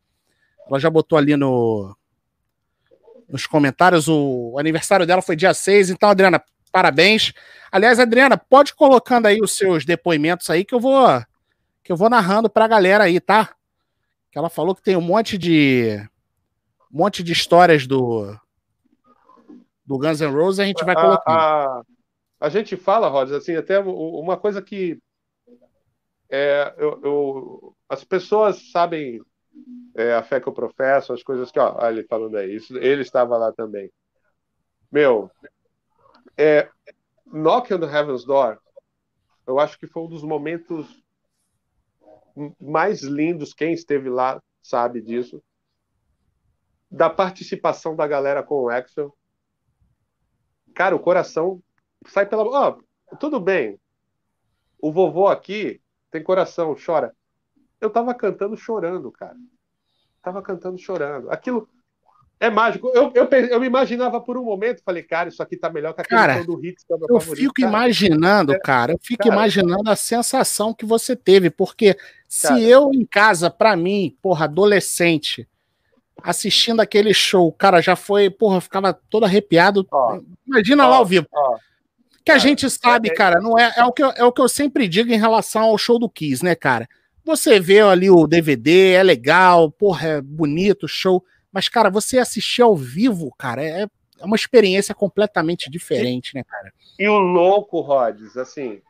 [0.68, 1.96] ela já botou ali no
[3.28, 6.42] nos comentários o, o aniversário dela foi dia 6, então Adriana,
[6.72, 7.34] parabéns.
[7.72, 11.26] Aliás, Adriana, pode colocando aí os seus depoimentos aí que eu vou
[11.86, 13.56] que eu vou narrando para a galera aí, tá?
[14.32, 15.96] Que ela falou que tem um monte de
[16.92, 18.36] um monte de histórias do
[19.86, 21.38] do Guns N' Roses, a gente vai colocando.
[21.38, 21.84] A, a,
[22.40, 25.00] a gente fala, Rods, assim, até uma coisa que
[26.28, 29.22] é, eu, eu, as pessoas sabem
[29.94, 33.04] é, a fé que eu professo, as coisas que, ó, ele falando aí, isso, ele
[33.04, 33.92] estava lá também.
[34.92, 35.30] Meu,
[36.36, 36.68] é,
[37.28, 38.58] Knock on the Heaven's Door,
[39.46, 41.05] eu acho que foi um dos momentos
[42.60, 43.54] mais lindos.
[43.54, 45.44] Quem esteve lá sabe disso.
[46.90, 49.16] Da participação da galera com o Axel.
[50.74, 51.62] Cara, o coração
[52.08, 52.44] sai pela.
[52.44, 52.78] Ó,
[53.12, 53.80] oh, tudo bem.
[54.80, 57.16] O vovô aqui tem coração, chora.
[57.80, 59.38] Eu tava cantando chorando, cara.
[60.22, 61.30] Tava cantando chorando.
[61.30, 61.70] Aquilo
[62.40, 62.92] é mágico.
[62.94, 66.02] Eu, eu, eu me imaginava por um momento, falei, cara, isso aqui tá melhor que
[66.02, 66.84] aquele cara, do Hits.
[66.84, 67.36] Que é eu favorito.
[67.36, 67.68] fico cara.
[67.68, 72.92] imaginando, cara, eu fico cara, imaginando a sensação que você teve, porque cara, se eu
[72.94, 75.48] em casa, pra mim, porra, adolescente,
[76.22, 79.88] assistindo aquele show, cara, já foi, porra, ficava todo arrepiado.
[79.92, 81.28] Ó, Imagina ó, lá ao vivo.
[81.32, 81.58] Ó,
[82.26, 84.32] que a gente sabe, é, é, cara, não é, é, o que eu, é o
[84.32, 86.90] que eu sempre digo em relação ao show do Kiss, né, cara?
[87.24, 91.24] Você vê ali o DVD, é legal, porra, é bonito, show.
[91.56, 93.84] Mas, cara, você assistir ao vivo, cara, é,
[94.20, 96.74] é uma experiência completamente diferente, né, cara?
[97.00, 98.82] E o louco, Rods, assim,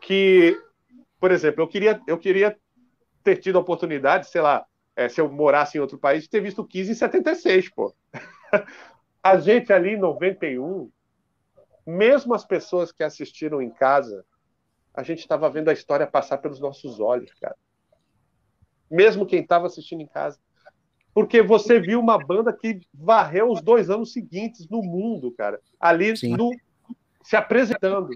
[0.00, 0.60] que,
[1.20, 2.58] por exemplo, eu queria, eu queria
[3.22, 6.40] ter tido a oportunidade, sei lá, é, se eu morasse em outro país, de ter
[6.40, 7.94] visto o 15 em 76, pô.
[9.22, 10.90] a gente ali em 91,
[11.86, 14.24] mesmo as pessoas que assistiram em casa,
[14.92, 17.56] a gente estava vendo a história passar pelos nossos olhos, cara.
[18.90, 20.40] Mesmo quem estava assistindo em casa.
[21.14, 25.60] Porque você viu uma banda que varreu os dois anos seguintes no mundo, cara.
[25.78, 26.50] Ali no,
[27.22, 28.10] se apresentando.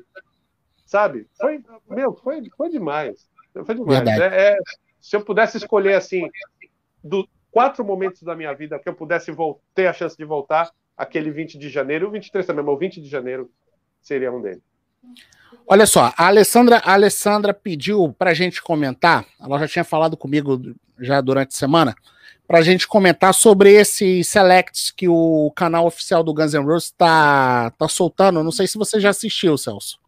[0.84, 1.26] Sabe?
[1.38, 3.28] Foi, meu, foi, foi demais.
[3.64, 4.08] Foi demais.
[4.08, 4.58] É, é,
[5.00, 6.28] se eu pudesse escolher assim,
[7.02, 9.34] do, quatro momentos da minha vida que eu pudesse
[9.74, 13.00] ter a chance de voltar, aquele 20 de janeiro, o 23 também, mas o 20
[13.00, 13.50] de janeiro
[14.00, 14.62] seria um deles.
[15.66, 20.16] Olha só, a Alessandra, a Alessandra pediu para a gente comentar, ela já tinha falado
[20.16, 20.60] comigo
[21.00, 21.94] já durante a semana,
[22.46, 26.88] para a gente comentar sobre esses selects que o canal oficial do Guns N' Roses
[26.88, 28.42] está tá soltando.
[28.42, 29.98] Não sei se você já assistiu, Celso.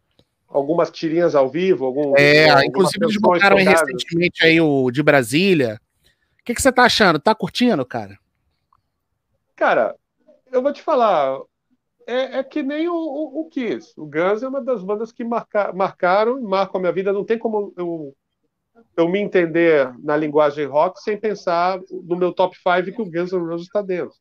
[0.47, 2.17] Algumas tirinhas ao vivo, algum.
[2.17, 5.79] É, inclusive eles botaram recentemente aí o de Brasília.
[6.41, 7.19] O que, que você tá achando?
[7.19, 8.17] Tá curtindo, cara?
[9.55, 9.95] Cara,
[10.51, 11.37] eu vou te falar,
[12.07, 13.93] é, é que nem o, o, o, Kiss.
[13.95, 17.13] O Guns é uma das bandas que marca, marcaram e marcam a minha vida.
[17.13, 18.15] Não tem como eu,
[18.95, 23.31] eu me entender na linguagem rock sem pensar no meu top 5 que o Guns
[23.31, 24.15] N' Roses está dentro.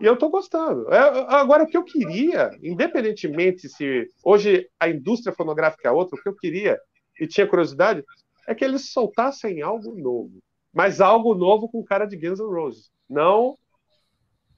[0.00, 0.92] E eu estou gostando.
[0.92, 0.98] É,
[1.34, 6.28] agora, o que eu queria, independentemente se hoje a indústria fonográfica é outra, o que
[6.28, 6.78] eu queria,
[7.20, 8.04] e tinha curiosidade,
[8.46, 10.42] é que eles soltassem algo novo.
[10.72, 12.90] Mas algo novo com cara de Guns N' Roses.
[13.08, 13.56] Não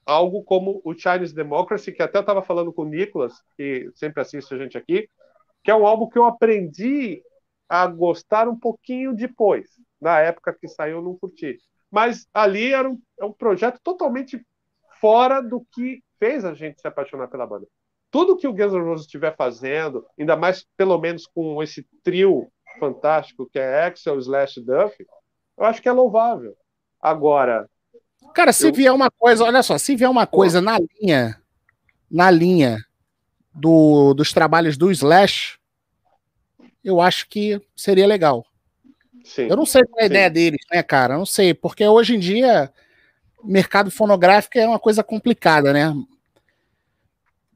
[0.06, 4.54] algo como o Chinese Democracy, que até estava falando com o Nicolas, que sempre assiste
[4.54, 5.08] a gente aqui,
[5.64, 7.20] que é um álbum que eu aprendi
[7.68, 9.68] a gostar um pouquinho depois.
[10.00, 11.58] Na época que saiu, eu não curti.
[11.90, 14.44] Mas ali era um, é um projeto totalmente
[15.00, 17.66] fora do que fez a gente se apaixonar pela banda.
[18.10, 22.50] Tudo que o Guns N' Roses estiver fazendo, ainda mais pelo menos com esse trio
[22.78, 24.94] fantástico que é Axel slash Duff,
[25.58, 26.56] eu acho que é louvável.
[27.00, 27.68] Agora,
[28.34, 28.72] Cara, se eu...
[28.72, 31.40] vier uma coisa, olha só, se vier uma coisa na linha,
[32.10, 32.78] na linha
[33.54, 35.58] do, dos trabalhos do Slash,
[36.86, 38.46] eu acho que seria legal.
[39.24, 40.12] Sim, eu não sei qual é a sim.
[40.12, 41.14] ideia deles, né, cara?
[41.14, 42.72] Eu não sei, porque hoje em dia
[43.42, 45.92] mercado fonográfico é uma coisa complicada, né?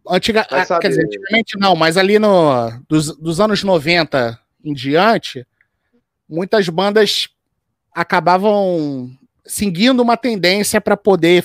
[0.09, 0.45] Antiga,
[0.81, 5.47] quer dizer, antigamente não, mas ali no, dos, dos anos 90 em diante,
[6.29, 7.29] muitas bandas
[7.93, 9.11] acabavam
[9.47, 11.45] seguindo uma tendência para poder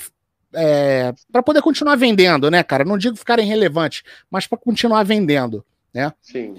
[0.54, 2.84] é, para poder continuar vendendo, né, cara?
[2.84, 6.12] Não digo ficarem relevantes, mas para continuar vendendo, né?
[6.22, 6.56] Sim.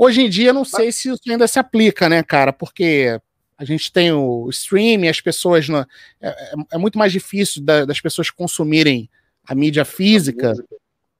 [0.00, 2.52] Hoje em dia, não sei se isso ainda se aplica, né, cara?
[2.52, 3.20] Porque
[3.56, 5.68] a gente tem o streaming, as pessoas.
[5.68, 9.10] Não, é, é, é, muito mais difícil da, das pessoas consumirem
[9.44, 10.52] a mídia física.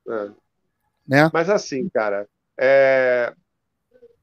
[0.09, 0.31] A é.
[1.05, 1.31] né?
[1.35, 3.35] Mas assim, cara, é,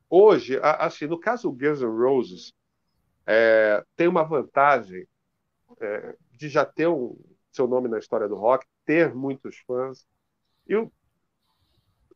[0.10, 2.54] hoje, assim, no caso do Guns N' Roses,
[3.28, 5.06] é, tem uma vantagem
[5.82, 7.14] é, de já ter um,
[7.52, 10.08] seu nome na história do rock, ter muitos fãs.
[10.66, 10.90] E o,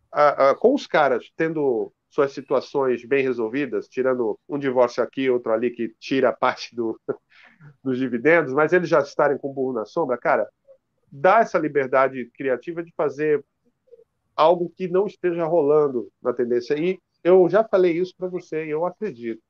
[0.10, 5.52] a, a, com os caras tendo suas situações bem resolvidas, tirando um divórcio aqui, outro
[5.52, 7.00] ali, que tira parte do,
[7.84, 10.48] dos dividendos, mas eles já estarem com o burro na sombra, cara,
[11.12, 13.43] dá essa liberdade criativa de fazer
[14.36, 16.76] algo que não esteja rolando na tendência.
[16.76, 19.41] E eu já falei isso para você, e eu acredito.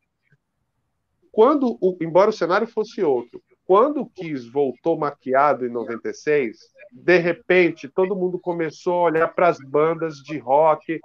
[1.32, 6.58] Quando, o, embora o cenário fosse outro, quando o Kiss voltou maquiado em 96,
[6.92, 11.00] de repente todo mundo começou a olhar para as bandas de rock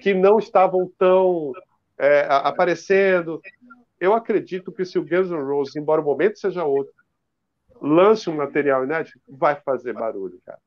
[0.00, 1.52] que não estavam tão
[1.98, 3.40] é, aparecendo.
[3.98, 6.92] Eu acredito que se o Guns N' Roses, embora o momento seja outro,
[7.80, 10.58] lance um material inédito, vai fazer barulho, cara.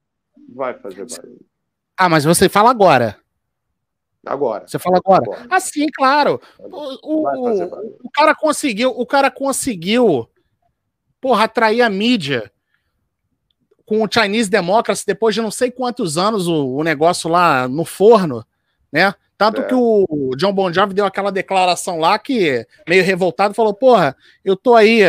[0.54, 1.46] Vai fazer barulho.
[1.98, 3.18] Ah, mas você fala agora.
[4.26, 4.68] Agora.
[4.68, 5.24] Você fala agora?
[5.24, 5.48] agora.
[5.50, 6.42] Ah, sim, claro.
[6.60, 10.30] O, o, o, cara conseguiu, o cara conseguiu
[11.22, 12.52] porra, atrair a mídia
[13.86, 17.84] com o Chinese Democracy depois de não sei quantos anos o, o negócio lá no
[17.84, 18.46] forno,
[18.92, 19.14] né?
[19.38, 19.64] Tanto é.
[19.64, 24.56] que o John Bon Jovi deu aquela declaração lá que, meio revoltado, falou: Porra, eu
[24.56, 25.02] tô aí,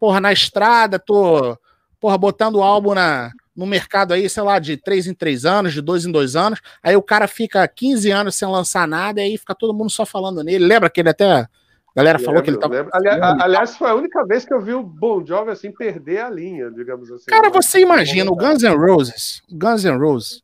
[0.00, 1.54] porra, na estrada, tô,
[2.00, 5.74] porra, botando o álbum na, no mercado aí, sei lá, de três em três anos,
[5.74, 6.60] de dois em dois anos.
[6.82, 10.06] Aí o cara fica 15 anos sem lançar nada e aí fica todo mundo só
[10.06, 10.64] falando nele.
[10.64, 11.48] Lembra que ele até a
[11.94, 12.88] galera falou que ele tava.
[12.92, 16.30] Aliás, aliás, foi a única vez que eu vi o Bon Jovi assim perder a
[16.30, 17.26] linha, digamos assim.
[17.26, 20.42] Cara, você imagina, o Guns N' Roses, Guns N' Roses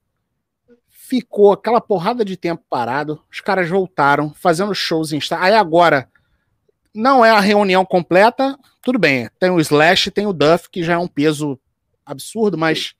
[1.14, 6.08] ficou aquela porrada de tempo parado, os caras voltaram, fazendo shows em Aí agora,
[6.92, 10.94] não é a reunião completa, tudo bem, tem o Slash, tem o Duff, que já
[10.94, 11.58] é um peso
[12.04, 12.94] absurdo, mas.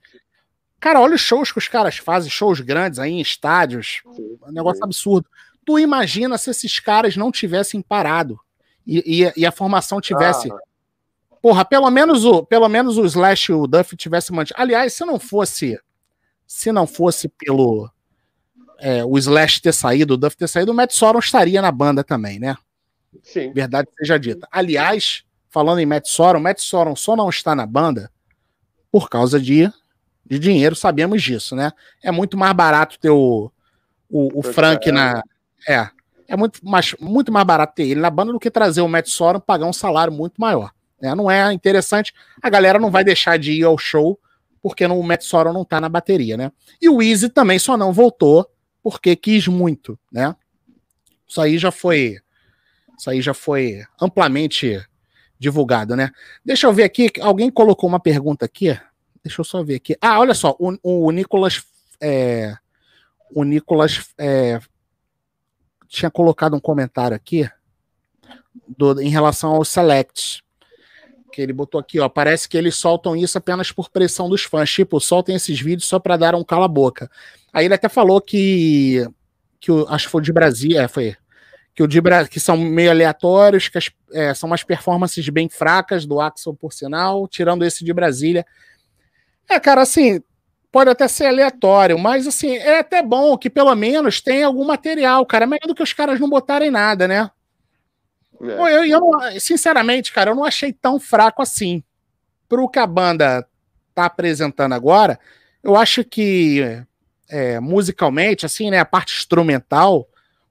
[0.78, 4.84] Cara, olha os shows que os caras fazem, shows grandes aí em estádios, um negócio
[4.84, 5.26] absurdo.
[5.64, 8.38] Tu imagina se esses caras não tivessem parado
[8.86, 10.52] e, e, e a formação tivesse.
[10.52, 10.58] Ah.
[11.40, 14.60] Porra, pelo menos o, pelo menos o Slash e o Duff tivesse mantido.
[14.60, 15.80] Aliás, se não fosse,
[16.46, 17.90] se não fosse pelo
[18.78, 22.02] é, o Slash ter saído, o Duff ter saído, o Matt Sorum estaria na banda
[22.02, 22.56] também, né?
[23.22, 23.52] Sim.
[23.52, 24.48] Verdade seja dita.
[24.50, 28.10] Aliás, falando em Matt Sorum, Matt Sorum só não está na banda
[28.90, 29.70] por causa de,
[30.24, 31.72] de dinheiro, sabemos disso, né?
[32.02, 33.50] É muito mais barato ter o,
[34.10, 35.22] o, o Frank na.
[35.68, 35.88] É.
[36.26, 39.08] É muito mais, muito mais barato ter ele na banda do que trazer o Matt
[39.08, 40.72] Sorum pagar um salário muito maior.
[41.00, 41.14] Né?
[41.14, 42.14] Não é interessante.
[42.42, 44.18] A galera não vai deixar de ir ao show
[44.62, 46.50] porque no, o Matt Sorum não tá na bateria, né?
[46.80, 48.48] E o Easy também só não voltou
[48.84, 50.36] porque quis muito, né?
[51.26, 52.18] Isso aí já foi.
[52.98, 54.78] Isso aí já foi amplamente
[55.38, 56.10] divulgado, né?
[56.44, 57.10] Deixa eu ver aqui.
[57.22, 58.78] Alguém colocou uma pergunta aqui.
[59.24, 59.96] Deixa eu só ver aqui.
[60.02, 60.54] Ah, olha só.
[60.58, 61.64] O, o Nicolas.
[61.98, 62.54] É,
[63.34, 64.60] o Nicolas é,
[65.88, 67.48] tinha colocado um comentário aqui
[68.68, 70.42] do, em relação aos selects.
[71.34, 72.08] Que ele botou aqui, ó.
[72.08, 74.70] Parece que eles soltam isso apenas por pressão dos fãs.
[74.70, 77.10] Tipo, soltem esses vídeos só para dar um cala-boca.
[77.52, 79.04] Aí ele até falou que.
[79.58, 80.82] que o, acho que foi de Brasília.
[80.82, 81.16] É, foi.
[81.74, 86.06] Que, o de, que são meio aleatórios, que as, é, são umas performances bem fracas
[86.06, 88.46] do Axel, por sinal, tirando esse de Brasília.
[89.50, 90.22] É, cara, assim,
[90.70, 95.26] pode até ser aleatório, mas assim, é até bom que pelo menos tenha algum material,
[95.26, 95.46] cara.
[95.46, 97.28] É melhor do que os caras não botarem nada, né?
[98.44, 98.76] É.
[98.76, 101.82] Eu, eu, sinceramente, cara, eu não achei tão fraco assim.
[102.48, 103.46] Pro que a banda
[103.94, 105.18] tá apresentando agora,
[105.62, 106.62] eu acho que
[107.28, 110.00] é, musicalmente, assim, né, a parte instrumental,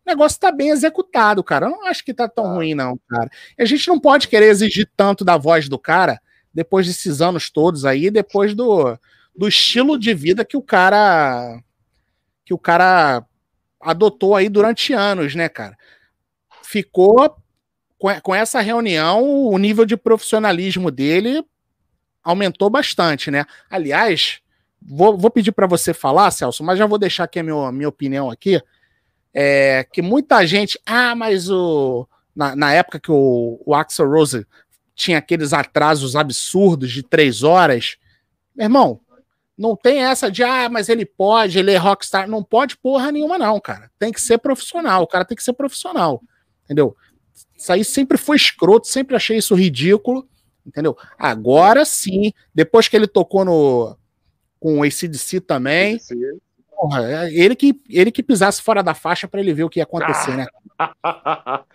[0.06, 1.68] o negócio tá bem executado, cara.
[1.68, 2.54] Eu não acho que tá tão ah.
[2.56, 3.30] ruim, não, cara.
[3.58, 6.20] A gente não pode querer exigir tanto da voz do cara
[6.54, 8.98] depois desses anos todos aí, depois do,
[9.36, 11.60] do estilo de vida que o cara
[12.46, 13.26] que o cara
[13.80, 15.78] adotou aí durante anos, né, cara?
[16.64, 17.38] Ficou
[18.22, 21.44] com, essa reunião, o nível de profissionalismo dele
[22.24, 23.46] aumentou bastante, né?
[23.70, 24.40] Aliás,
[24.82, 27.88] vou, vou pedir para você falar, Celso, mas já vou deixar aqui a minha, minha
[27.88, 28.62] opinião aqui.
[29.34, 30.80] É, que muita gente.
[30.86, 32.08] Ah, mas o.
[32.36, 34.46] Na, na época que o, o Axel Rose
[34.96, 37.98] tinha aqueles atrasos absurdos de três horas.
[38.56, 39.00] Meu irmão,
[39.58, 42.28] não tem essa de, ah, mas ele pode, ele é rockstar.
[42.28, 43.90] Não pode porra nenhuma, não, cara.
[43.98, 45.04] Tem que ser profissional.
[45.04, 46.22] O cara tem que ser profissional.
[46.66, 46.96] Entendeu?
[47.58, 50.28] Isso aí sempre foi escroto, sempre achei isso ridículo.
[50.66, 50.98] Entendeu?
[51.18, 53.98] Agora sim, depois que ele tocou no
[54.60, 56.00] com o ACDC também.
[56.70, 59.80] Porra, é ele que, ele que pisasse fora da faixa para ele ver o que
[59.80, 60.46] ia acontecer, né?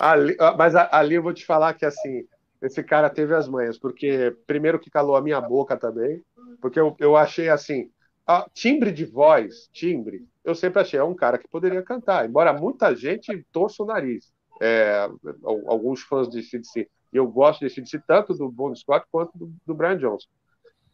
[0.00, 2.26] ali, mas ali eu vou te falar que assim,
[2.60, 6.22] esse cara teve as manhas, porque primeiro que calou a minha boca também,
[6.60, 7.90] porque eu, eu achei assim,
[8.26, 12.52] a, timbre de voz, timbre, eu sempre achei, é um cara que poderia cantar, embora
[12.52, 15.08] muita gente torça o nariz, é,
[15.44, 19.74] alguns fãs de CDC, eu gosto de CDC tanto do Bon Scott quanto do, do
[19.74, 20.28] Brian Johnson.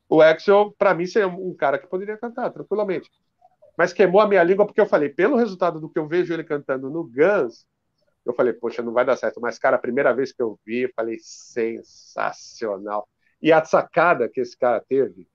[0.08, 3.10] O Axel, para mim, seria um cara que poderia cantar tranquilamente.
[3.76, 6.44] Mas queimou a minha língua porque eu falei, pelo resultado do que eu vejo ele
[6.44, 7.66] cantando no Guns,
[8.26, 9.40] eu falei, poxa, não vai dar certo.
[9.40, 13.08] Mas, cara, a primeira vez que eu vi, eu falei, sensacional.
[13.40, 15.26] E a sacada que esse cara teve,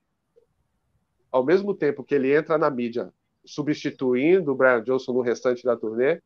[1.31, 3.11] ao mesmo tempo que ele entra na mídia
[3.43, 6.21] substituindo o Brian Johnson no restante da turnê,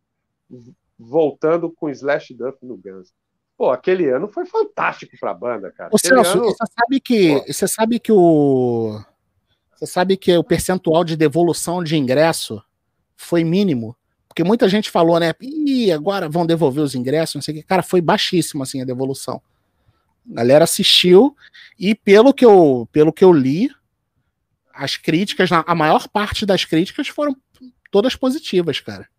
[1.00, 3.14] voltando com Slash Duff no Guns.
[3.58, 5.90] Pô, aquele ano foi fantástico para a banda, cara.
[5.94, 6.46] Ô, Celso, ano...
[6.46, 9.00] você sabe que você sabe que o
[9.76, 12.62] você sabe que o percentual de devolução de ingresso
[13.16, 13.96] foi mínimo
[14.30, 15.34] porque muita gente falou, né?
[15.42, 17.64] Ih, agora vão devolver os ingressos, não sei o que.
[17.64, 19.42] Cara, foi baixíssimo assim a devolução.
[20.32, 21.36] A galera assistiu
[21.78, 23.70] e pelo que eu, pelo que eu li,
[24.74, 27.36] as críticas, a maior parte das críticas foram
[27.92, 29.10] todas positivas, cara.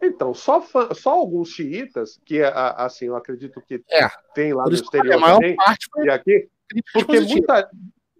[0.00, 4.74] Então, só, fã, só alguns xiitas, que assim, eu acredito que é, tem lá no
[4.74, 6.48] exterior a maior também, parte foi e aqui,
[6.92, 7.70] porque muita,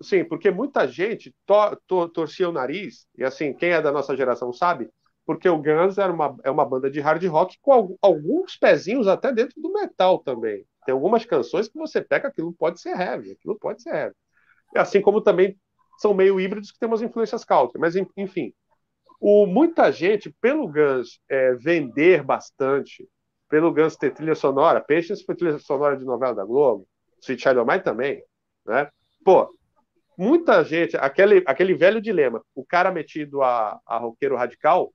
[0.03, 4.17] sim, porque muita gente to, to, torcia o nariz, e assim, quem é da nossa
[4.17, 4.91] geração sabe,
[5.25, 9.31] porque o Guns era uma, é uma banda de hard rock com alguns pezinhos até
[9.31, 10.65] dentro do metal também.
[10.87, 14.15] Tem algumas canções que você pega, aquilo pode ser heavy, aquilo pode ser heavy.
[14.75, 15.55] Assim como também
[15.99, 18.55] são meio híbridos que tem umas influências country, mas enfim.
[19.21, 23.09] O, muita gente, pelo Guns é, vender bastante,
[23.49, 26.87] pelo Guns ter trilha sonora, Peixes foi trilha sonora de novela da Globo,
[27.21, 28.23] Sweet Child Mine também,
[28.67, 28.89] né?
[29.25, 29.53] Pô,
[30.17, 34.93] muita gente, aquele, aquele velho dilema, o cara metido a, a roqueiro radical,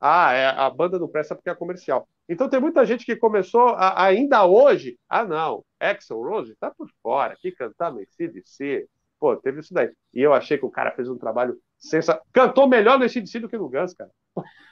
[0.00, 2.08] ah, é, a banda não presta porque é comercial.
[2.28, 4.98] Então tem muita gente que começou a, ainda hoje.
[5.08, 8.86] Ah, não, Axel Rose tá por fora, que cantar CDC.
[9.18, 9.90] Pô, teve isso daí.
[10.12, 12.22] E eu achei que o cara fez um trabalho sensacional.
[12.32, 14.10] Cantou melhor no CDC do que no Guns, cara.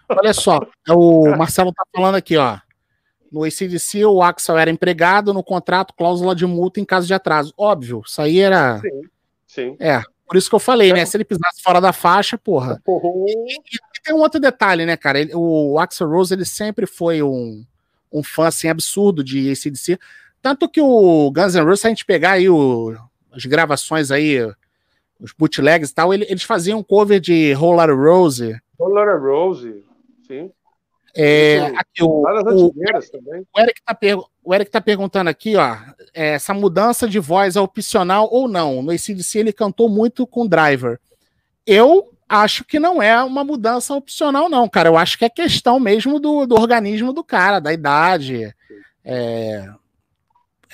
[0.08, 2.58] Olha só, o Marcelo tá falando aqui, ó.
[3.32, 7.52] No ACDC, o Axel era empregado no contrato, cláusula de multa em caso de atraso.
[7.56, 8.78] Óbvio, isso aí era.
[8.78, 9.00] Sim,
[9.46, 9.76] sim.
[9.80, 11.04] É, por isso que eu falei, né?
[11.04, 12.80] Se ele pisasse fora da faixa, porra.
[12.86, 15.18] E, e, e, tem um outro detalhe, né, cara?
[15.18, 17.64] Ele, o Axel Rose, ele sempre foi um,
[18.12, 19.98] um fã, assim, absurdo de ACDC.
[20.40, 22.94] Tanto que o Guns N' Roses, se a gente pegar aí o,
[23.32, 24.38] as gravações aí
[25.24, 28.60] os bootlegs e tal, eles faziam cover de Roller Rose.
[28.78, 29.82] Roller Rose,
[30.26, 30.52] sim.
[31.16, 33.96] É, aqui, o, o, o, Eric tá
[34.42, 35.76] o Eric tá perguntando aqui, ó,
[36.12, 38.82] é, essa mudança de voz é opcional ou não?
[38.82, 40.98] No ACDC ele cantou muito com Driver.
[41.64, 44.88] Eu acho que não é uma mudança opcional, não, cara.
[44.88, 48.52] Eu acho que é questão mesmo do, do organismo do cara, da idade.
[49.04, 49.68] É,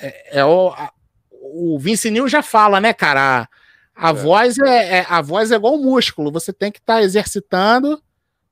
[0.01, 0.91] é, é o, a,
[1.31, 3.43] o Vince Neil já fala, né, cara?
[3.43, 3.60] A,
[4.01, 4.13] a é.
[4.13, 6.31] voz é, é, a voz é igual um músculo.
[6.31, 8.01] Você tem que estar tá exercitando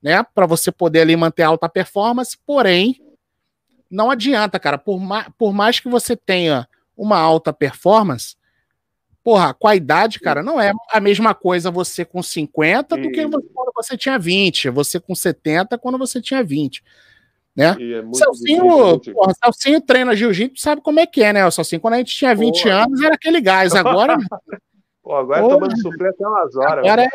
[0.02, 0.24] né?
[0.34, 3.02] Para você poder ali manter alta performance, porém,
[3.89, 4.78] não adianta, cara.
[4.78, 8.36] Por, ma por mais que você tenha uma alta performance,
[9.24, 13.02] porra, com a idade, cara, não é a mesma coisa você com 50 e...
[13.02, 16.84] do que quando você tinha 20, você com 70 quando você tinha 20.
[17.56, 17.76] Né?
[17.78, 21.45] É Celcinho, porra, Celcinho treina jiu-jitsu, sabe como é que é, né?
[21.45, 22.84] O Celcinho, quando a gente tinha 20 porra.
[22.84, 23.76] anos, era aquele gás.
[23.76, 24.18] Agora.
[25.10, 26.86] Pô, agora porra, tomando suflê até umas horas.
[26.86, 27.10] Agora é.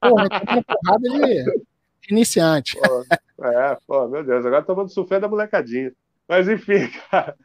[0.00, 1.64] Porra, porrada, ele
[2.10, 2.76] iniciante.
[2.76, 5.94] Pô, é, pô, meu Deus, agora tomando sufé da molecadinha.
[6.26, 7.36] Mas enfim, cara.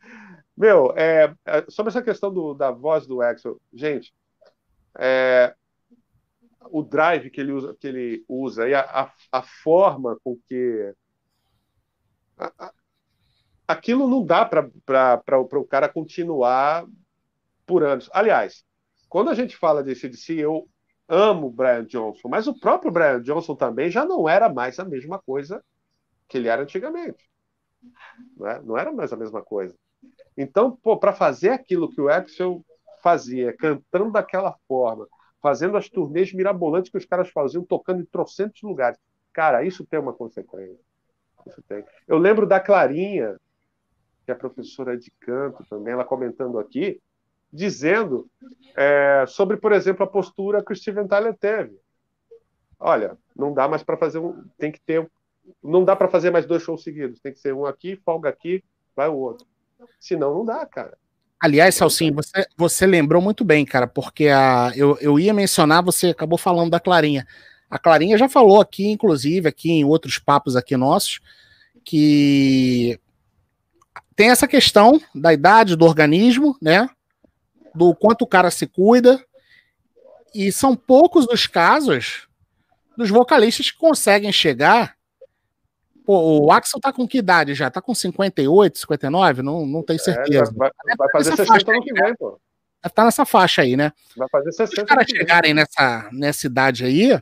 [0.57, 4.11] Meu, é, é, sobre essa questão do, da voz do Axel, gente,
[4.97, 5.53] é,
[6.71, 10.91] o drive que ele usa, que ele usa e a, a, a forma com que.
[12.35, 12.73] A, a,
[13.67, 16.83] aquilo não dá para o cara continuar
[17.63, 18.09] por anos.
[18.11, 18.65] Aliás,
[19.13, 20.67] quando a gente fala de CDC, eu
[21.07, 25.19] amo Brian Johnson, mas o próprio Brian Johnson também já não era mais a mesma
[25.19, 25.63] coisa
[26.27, 27.29] que ele era antigamente.
[28.35, 28.61] Não, é?
[28.63, 29.75] não era mais a mesma coisa.
[30.35, 32.65] Então, para fazer aquilo que o Axel
[33.03, 35.07] fazia, cantando daquela forma,
[35.39, 38.97] fazendo as turnês mirabolantes que os caras faziam, tocando em trocentos lugares,
[39.31, 40.79] cara, isso tem uma consequência.
[41.45, 41.85] Isso tem.
[42.07, 43.39] Eu lembro da Clarinha,
[44.25, 46.99] que é professora de canto também, ela comentando aqui,
[47.53, 48.27] dizendo
[48.75, 51.77] é, sobre, por exemplo, a postura que o Steven Tyler teve.
[52.79, 54.43] Olha, não dá mais para fazer um.
[54.57, 55.07] Tem que ter.
[55.63, 57.19] Não dá para fazer mais dois shows seguidos.
[57.19, 58.63] Tem que ser um aqui, folga aqui,
[58.95, 59.45] vai o outro.
[59.99, 60.97] Senão não dá, cara.
[61.39, 66.07] Aliás, Salsinho, você, você lembrou muito bem, cara, porque a, eu, eu ia mencionar, você
[66.07, 67.27] acabou falando da Clarinha.
[67.69, 71.19] A Clarinha já falou aqui, inclusive, aqui em outros papos aqui nossos,
[71.83, 72.97] que
[74.15, 76.89] tem essa questão da idade do organismo, né?
[77.73, 79.23] Do quanto o cara se cuida.
[80.33, 82.27] E são poucos os casos
[82.97, 84.95] dos vocalistas que conseguem chegar.
[86.05, 87.69] Pô, o Axel tá com que idade já?
[87.69, 89.41] Tá com 58, 59?
[89.41, 90.51] Não, não tenho é, certeza.
[90.51, 92.39] É, vai, vai fazer 60 ano que vem, pô.
[92.93, 93.93] Tá nessa faixa aí, né?
[94.17, 97.17] Vai fazer 60 Os caras chegarem nessa, nessa idade aí,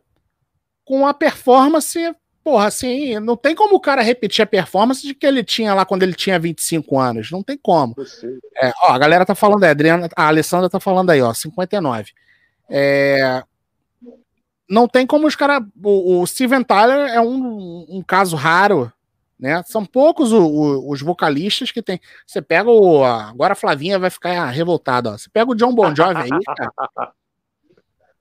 [0.83, 1.99] com a performance
[2.43, 5.85] porra, assim, não tem como o cara repetir a performance de que ele tinha lá
[5.85, 7.31] quando ele tinha 25 anos.
[7.31, 7.95] Não tem como.
[8.61, 11.33] É, ó, a galera tá falando aí, a Adriana, a Alessandra tá falando aí, ó,
[11.33, 12.11] 59.
[12.69, 13.43] É,
[14.69, 15.61] não tem como os caras.
[15.83, 18.91] O, o, Steven Tyler é um, um caso raro,
[19.37, 19.61] né?
[19.63, 21.99] São poucos o, o, os vocalistas que tem.
[22.25, 23.03] Você pega o.
[23.03, 25.17] Agora a Flavinha vai ficar revoltada, ó.
[25.17, 27.11] Você pega o John Bon Jovi aí, cara.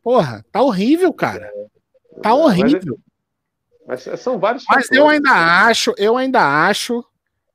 [0.02, 1.52] Porra, tá horrível, cara.
[2.20, 2.98] Tá horrível.
[3.86, 4.64] Mas são vários.
[4.68, 4.98] Mas fatores.
[4.98, 5.30] eu ainda
[5.66, 7.04] acho, eu ainda acho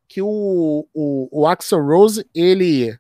[0.08, 2.98] que o, o, o Axel Rose, ele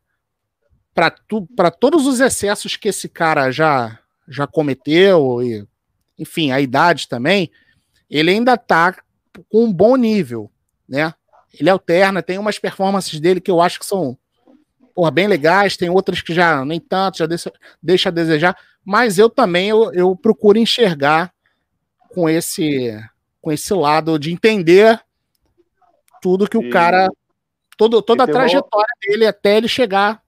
[0.93, 5.67] para todos os excessos que esse cara já já cometeu e
[6.17, 7.51] enfim, a idade também,
[8.09, 8.95] ele ainda tá
[9.49, 10.49] com um bom nível,
[10.87, 11.13] né?
[11.53, 14.17] Ele alterna, tem umas performances dele que eu acho que são
[14.93, 17.51] porra, bem legais, tem outras que já nem tanto, já deixa,
[17.83, 21.33] deixa a desejar, mas eu também eu, eu procuro enxergar
[22.13, 22.97] com esse
[23.45, 24.99] com esse lado de entender
[26.19, 27.07] tudo que o cara.
[27.77, 29.11] Todo, toda a trajetória uma...
[29.11, 30.19] dele até ele chegar.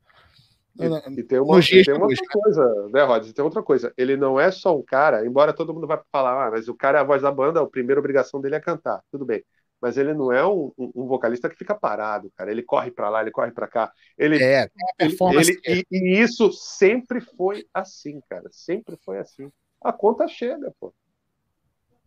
[0.80, 0.86] E,
[1.20, 3.32] e tem uma, e tem uma outra coisa, né, Rod?
[3.32, 3.92] Tem outra coisa.
[3.98, 7.00] Ele não é só um cara, embora todo mundo vai falar, ah, mas o cara
[7.00, 9.02] é a voz da banda, a primeira obrigação dele é cantar.
[9.12, 9.44] Tudo bem
[9.80, 12.50] mas ele não é um, um, vocalista que fica parado, cara.
[12.50, 13.94] Ele corre para lá, ele corre para cá.
[14.18, 14.68] Ele, é,
[15.00, 18.50] ele, ele e, e, isso sempre foi assim, cara.
[18.52, 19.52] Sempre foi assim.
[19.80, 20.92] A conta chega, pô.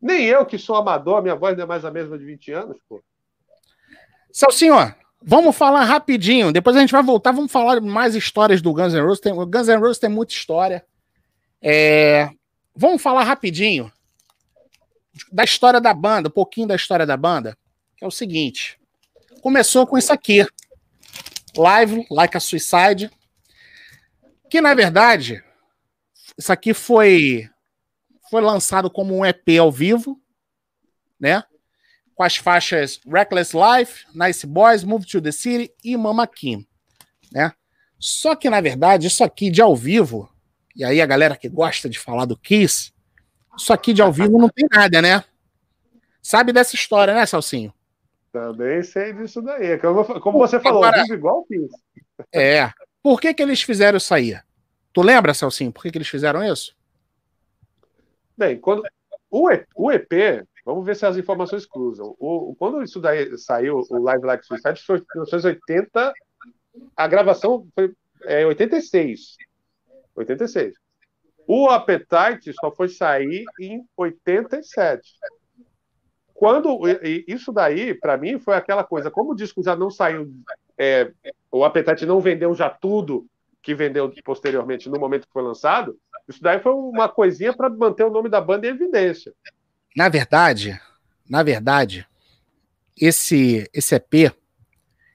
[0.00, 2.78] Nem eu, que sou amador, minha voz não é mais a mesma de 20 anos,
[2.88, 3.02] pô.
[4.32, 4.74] Celcinho,
[5.22, 6.52] vamos falar rapidinho.
[6.52, 9.20] Depois a gente vai voltar, vamos falar mais histórias do Guns N' Roses.
[9.20, 10.84] Tem, o Guns N' Roses tem muita história.
[11.60, 12.30] É,
[12.74, 13.92] vamos falar rapidinho
[15.30, 17.56] da história da banda, um pouquinho da história da banda,
[17.96, 18.78] que é o seguinte.
[19.42, 20.46] Começou com isso aqui.
[21.56, 23.10] Live, Like a Suicide.
[24.48, 25.42] Que, na verdade,
[26.38, 27.48] isso aqui foi
[28.30, 30.20] foi lançado como um EP ao vivo,
[31.18, 31.42] né?
[32.14, 36.66] Com as faixas Reckless Life, Nice Boys, Move to the City e Mama Kim,
[37.32, 37.52] né?
[37.98, 40.30] Só que, na verdade, isso aqui de ao vivo
[40.74, 42.92] E aí a galera que gosta de falar do Kiss,
[43.58, 45.24] isso aqui de ao vivo não tem nada, né?
[46.22, 47.74] Sabe dessa história, né, Salsinho?
[48.32, 49.76] Também sei disso daí.
[49.78, 51.74] Como, como você falou, Agora, vivo igual o Kiss.
[52.32, 52.70] É.
[53.02, 54.38] Por que, que eles fizeram isso aí?
[54.92, 56.76] Tu lembra, Celcinho, por que, que eles fizeram isso?
[58.40, 58.82] Bem, quando
[59.30, 62.16] o, EP, o EP vamos ver se as informações cruzam.
[62.18, 66.14] O, quando isso daí saiu, o Live Like Suicide foi em 1980,
[66.96, 69.36] a gravação foi é, 86.
[70.16, 70.72] 86.
[71.46, 75.02] O Appetite só foi sair em 87.
[76.32, 76.80] Quando
[77.28, 80.32] isso daí, para mim, foi aquela coisa, como o disco já não saiu,
[80.78, 81.12] é,
[81.52, 83.26] o Appetite não vendeu já tudo
[83.62, 85.94] que vendeu posteriormente no momento que foi lançado,
[86.30, 89.34] isso daí foi uma coisinha para manter o nome da banda em evidência.
[89.96, 90.80] Na verdade,
[91.28, 92.06] na verdade,
[92.96, 94.32] esse esse EP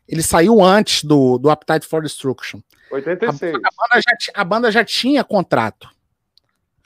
[0.08, 2.62] ele saiu antes do, do Appetite for Destruction.
[2.92, 3.56] 86.
[3.56, 5.90] A, a, banda já, a banda já tinha contrato.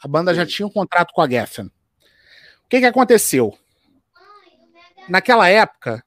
[0.01, 0.37] A banda Sim.
[0.37, 1.65] já tinha um contrato com a Geffen.
[1.65, 1.71] O
[2.69, 3.57] que, que aconteceu?
[5.09, 6.03] Naquela época,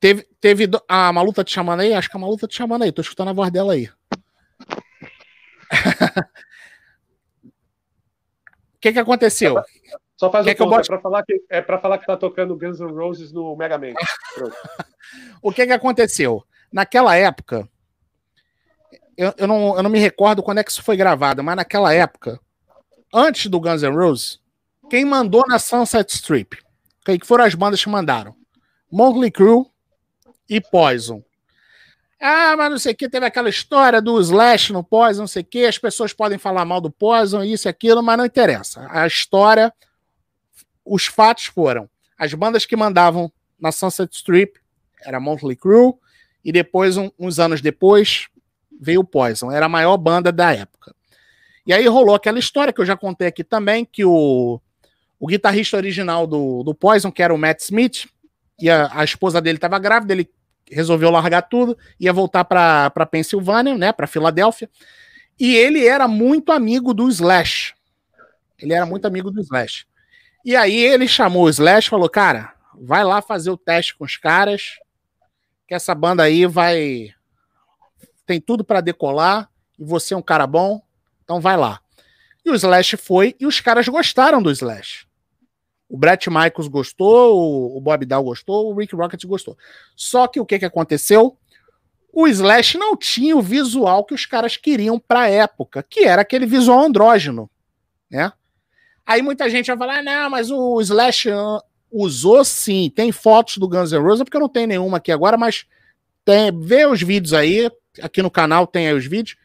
[0.00, 0.68] teve, teve.
[0.88, 1.92] A Malu tá te chamando aí?
[1.92, 2.90] Acho que a Malu tá te chamando aí.
[2.90, 3.88] Tô escutando a voz dela aí.
[8.84, 9.62] O que, que aconteceu?
[10.14, 12.54] Só faz o que ponto, é para falar que é para falar que tá tocando
[12.54, 13.94] Guns N' Roses no Mega Man.
[15.40, 16.44] o que que aconteceu?
[16.70, 17.66] Naquela época,
[19.16, 21.94] eu, eu, não, eu não me recordo quando é que isso foi gravado, mas naquela
[21.94, 22.38] época,
[23.12, 24.38] antes do Guns N' Roses,
[24.90, 26.58] quem mandou na Sunset Strip?
[27.06, 28.36] Quem que foram as bandas que mandaram?
[28.92, 29.64] Motley Crue
[30.46, 31.24] e Poison.
[32.20, 35.42] Ah, mas não sei o que, teve aquela história do Slash no Poison, não sei
[35.42, 38.86] o que, as pessoas podem falar mal do Poison, isso e aquilo, mas não interessa.
[38.90, 39.72] A história
[40.84, 41.88] os fatos foram:
[42.18, 44.60] as bandas que mandavam na Sunset Strip
[45.04, 45.94] era Motley Crue,
[46.44, 48.28] e depois, um, uns anos depois,
[48.80, 49.50] veio o Poison.
[49.50, 50.94] Era a maior banda da época.
[51.66, 54.60] E aí rolou aquela história que eu já contei aqui também, que o,
[55.18, 58.06] o guitarrista original do, do Poison, que era o Matt Smith,
[58.60, 60.30] e a, a esposa dele estava grávida, ele
[60.70, 64.68] resolveu largar tudo, ia voltar para Pensilvânia, né, para Filadélfia,
[65.38, 67.74] e ele era muito amigo do Slash.
[68.58, 69.86] Ele era muito amigo do Slash.
[70.44, 74.16] E aí ele chamou o Slash falou: Cara, vai lá fazer o teste com os
[74.16, 74.78] caras,
[75.66, 77.14] que essa banda aí vai.
[78.26, 80.82] Tem tudo para decolar, e você é um cara bom,
[81.22, 81.80] então vai lá.
[82.44, 85.06] E o Slash foi, e os caras gostaram do Slash.
[85.88, 89.56] O Brett Michaels gostou, o Bob Dow gostou, o Rick Rocket gostou.
[89.94, 91.36] Só que o que, que aconteceu?
[92.12, 96.22] O Slash não tinha o visual que os caras queriam para a época, que era
[96.22, 97.50] aquele visual andrógeno,
[98.10, 98.32] né?
[99.04, 101.28] Aí muita gente vai falar: ah, não, mas o Slash
[101.90, 102.90] usou sim.
[102.94, 105.66] Tem fotos do Guns N' Roses, porque eu não tenho nenhuma aqui agora, mas
[106.24, 107.70] tem, vê os vídeos aí.
[108.00, 109.36] Aqui no canal tem aí os vídeos.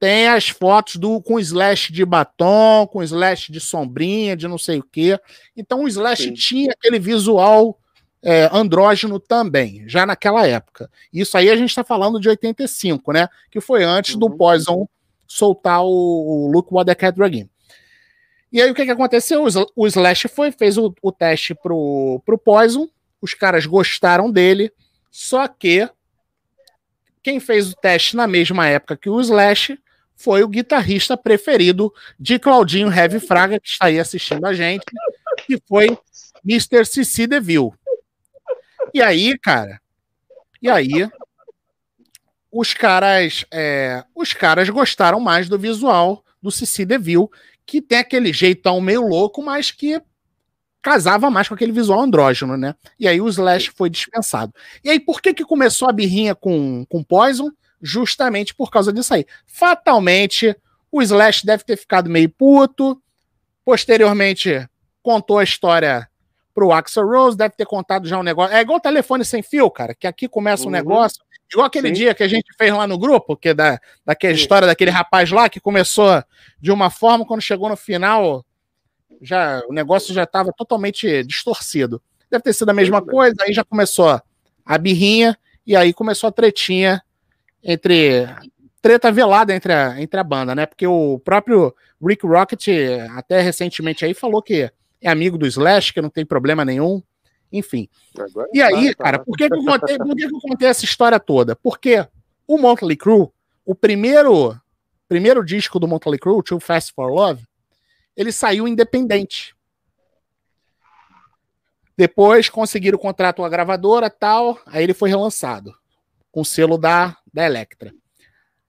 [0.00, 4.78] Tem as fotos do com Slash de batom, com Slash de sombrinha, de não sei
[4.78, 5.20] o quê.
[5.54, 6.32] Então o Slash sim.
[6.32, 7.78] tinha aquele visual
[8.22, 10.90] é, andrógeno também, já naquela época.
[11.12, 13.28] Isso aí a gente está falando de 85, né?
[13.50, 14.20] Que foi antes uhum.
[14.20, 14.88] do Poison
[15.28, 17.46] soltar o, o Look What the Cat Dragon.
[18.50, 19.44] E aí o que, que aconteceu?
[19.76, 22.88] O Slash foi, fez o, o teste pro, pro Poison,
[23.20, 24.72] os caras gostaram dele,
[25.10, 25.86] só que
[27.22, 29.78] quem fez o teste na mesma época que o Slash
[30.20, 34.84] foi o guitarrista preferido de Claudinho Heavy Fraga, que está aí assistindo a gente,
[35.46, 35.96] que foi
[36.44, 36.84] Mr.
[36.84, 37.72] Cici DeVille.
[38.92, 39.80] E aí, cara,
[40.60, 41.10] e aí
[42.52, 47.28] os caras, é, os caras gostaram mais do visual do Cici DeVille
[47.64, 50.02] que tem aquele jeitão meio louco, mas que
[50.82, 52.74] casava mais com aquele visual andrógeno, né?
[52.98, 54.52] E aí o Slash foi dispensado.
[54.82, 57.50] E aí, por que que começou a birrinha com, com Poison?
[57.80, 59.26] Justamente por causa disso aí.
[59.46, 60.56] Fatalmente,
[60.90, 63.00] o Slash deve ter ficado meio puto,
[63.64, 64.68] posteriormente
[65.02, 66.08] contou a história
[66.52, 68.54] pro Axel Rose, deve ter contado já um negócio.
[68.54, 70.72] É igual telefone sem fio, cara, que aqui começa um uhum.
[70.72, 71.22] negócio,
[71.52, 71.94] Igual aquele Sim.
[71.94, 74.40] dia que a gente fez lá no grupo, que é da, daquela Sim.
[74.40, 76.22] história daquele rapaz lá que começou
[76.60, 78.46] de uma forma, quando chegou no final,
[79.20, 82.00] já o negócio já estava totalmente distorcido.
[82.30, 84.20] Deve ter sido a mesma coisa, aí já começou
[84.64, 87.02] a birrinha, e aí começou a tretinha
[87.62, 88.26] entre.
[88.82, 90.64] Treta velada entre a, entre a banda, né?
[90.64, 92.66] Porque o próprio Rick Rocket,
[93.14, 97.02] até recentemente aí, falou que é amigo do Slash, que não tem problema nenhum.
[97.52, 97.90] Enfim.
[98.18, 100.68] Agora e aí, tá, cara, por que, que, eu contei, por que, que eu contei
[100.68, 101.54] essa história toda?
[101.54, 102.06] Porque
[102.46, 103.28] o Motley Crue,
[103.66, 104.58] o primeiro,
[105.06, 107.44] primeiro disco do Motley Crue, Too Fast for Love,
[108.16, 109.54] ele saiu independente.
[111.98, 115.79] Depois conseguiram o contrato com a gravadora tal, aí ele foi relançado
[116.30, 117.92] com selo da, da Electra.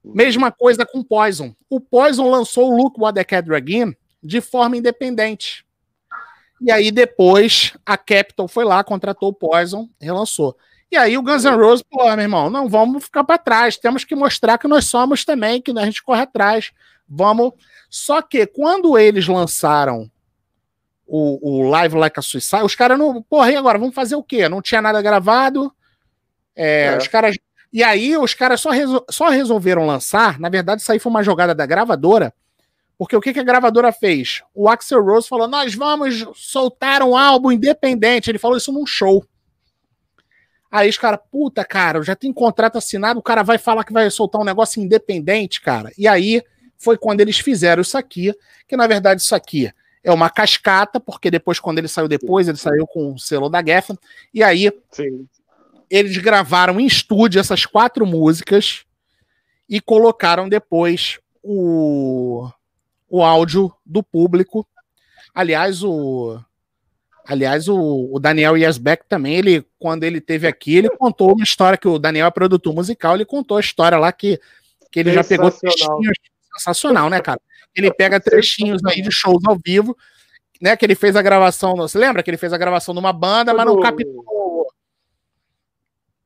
[0.03, 1.55] Mesma coisa com Poison.
[1.69, 5.65] O Poison lançou o Look What the Cat Dragon de forma independente.
[6.59, 10.55] E aí depois a Capitol foi lá, contratou o Poison, relançou.
[10.91, 14.03] E aí o Guns N' Roses, pô, meu irmão, não vamos ficar para trás, temos
[14.03, 16.71] que mostrar que nós somos também, que a gente corre atrás.
[17.07, 17.53] Vamos.
[17.89, 20.09] Só que quando eles lançaram
[21.05, 23.21] o, o Live Like a Suicide, os caras não.
[23.21, 23.77] Porra, e agora?
[23.77, 24.47] Vamos fazer o quê?
[24.47, 25.73] Não tinha nada gravado.
[26.55, 26.97] É, é.
[26.97, 27.37] Os caras.
[27.71, 29.05] E aí os caras só, resol...
[29.09, 30.39] só resolveram lançar.
[30.39, 32.33] Na verdade, isso aí foi uma jogada da gravadora.
[32.97, 34.43] Porque o que, que a gravadora fez?
[34.53, 38.29] O Axel Rose falou: nós vamos soltar um álbum independente.
[38.29, 39.25] Ele falou isso num show.
[40.69, 44.09] Aí os caras, puta, cara, já tenho contrato assinado, o cara vai falar que vai
[44.09, 45.91] soltar um negócio independente, cara.
[45.97, 46.41] E aí
[46.77, 48.33] foi quando eles fizeram isso aqui,
[48.67, 49.69] que na verdade isso aqui
[50.03, 53.63] é uma cascata, porque depois, quando ele saiu depois, ele saiu com o selo da
[53.63, 53.97] Geffen,
[54.33, 55.27] e aí Sim.
[55.91, 58.85] Eles gravaram em estúdio essas quatro músicas
[59.67, 62.49] e colocaram depois o,
[63.09, 64.65] o áudio do público.
[65.35, 66.39] Aliás, o
[67.25, 71.77] Aliás, o, o Daniel Yasbeck também, ele, quando ele teve aqui, ele contou uma história
[71.77, 74.39] que o Daniel é produtor musical, ele contou a história lá que,
[74.91, 76.17] que ele já pegou trechinhos.
[76.57, 77.39] Sensacional, né, cara?
[77.75, 79.95] Ele pega trechinhos aí de shows ao vivo,
[80.59, 80.75] né?
[80.75, 81.75] Que ele fez a gravação.
[81.75, 84.25] Você lembra que ele fez a gravação numa banda, mas não captou.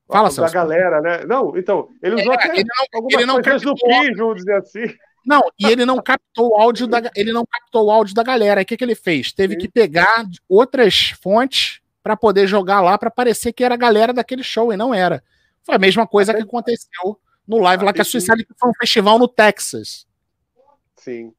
[0.07, 0.53] Fala, Celso.
[0.53, 1.25] Da galera, né?
[1.25, 4.35] Não, então, ele usou é, até ele não, algumas ele não coisas do Pin, vamos
[4.35, 4.95] dizer assim.
[5.25, 8.61] Não, e ele não captou o áudio da, ele não captou o áudio da galera.
[8.61, 9.31] O que, que ele fez?
[9.31, 9.61] Teve Sim.
[9.61, 14.43] que pegar outras fontes para poder jogar lá para parecer que era a galera daquele
[14.43, 15.23] show e não era.
[15.63, 16.41] Foi a mesma coisa Até...
[16.41, 20.05] que aconteceu no live lá que a Suicide que foi um festival no Texas.
[20.95, 21.33] Sim.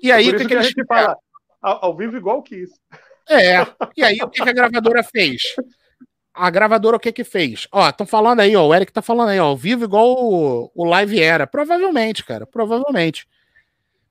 [0.00, 1.16] E aí o que, que, que a gente fala
[1.60, 2.70] ao, ao vivo igual quis.
[3.28, 3.66] É.
[3.96, 5.42] E aí o que, que a gravadora fez?
[6.34, 7.68] A gravadora o que que fez?
[7.70, 10.70] Ó, estão falando aí, ó, o Eric tá falando aí, ó, ao vivo igual o,
[10.74, 11.46] o live era.
[11.46, 13.28] Provavelmente, cara, provavelmente.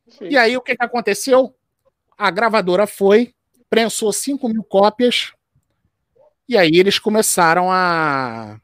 [0.07, 0.29] Sim.
[0.29, 1.53] E aí o que que aconteceu?
[2.17, 3.33] A gravadora foi,
[3.69, 5.33] prensou 5 mil cópias,
[6.47, 8.59] e aí eles começaram a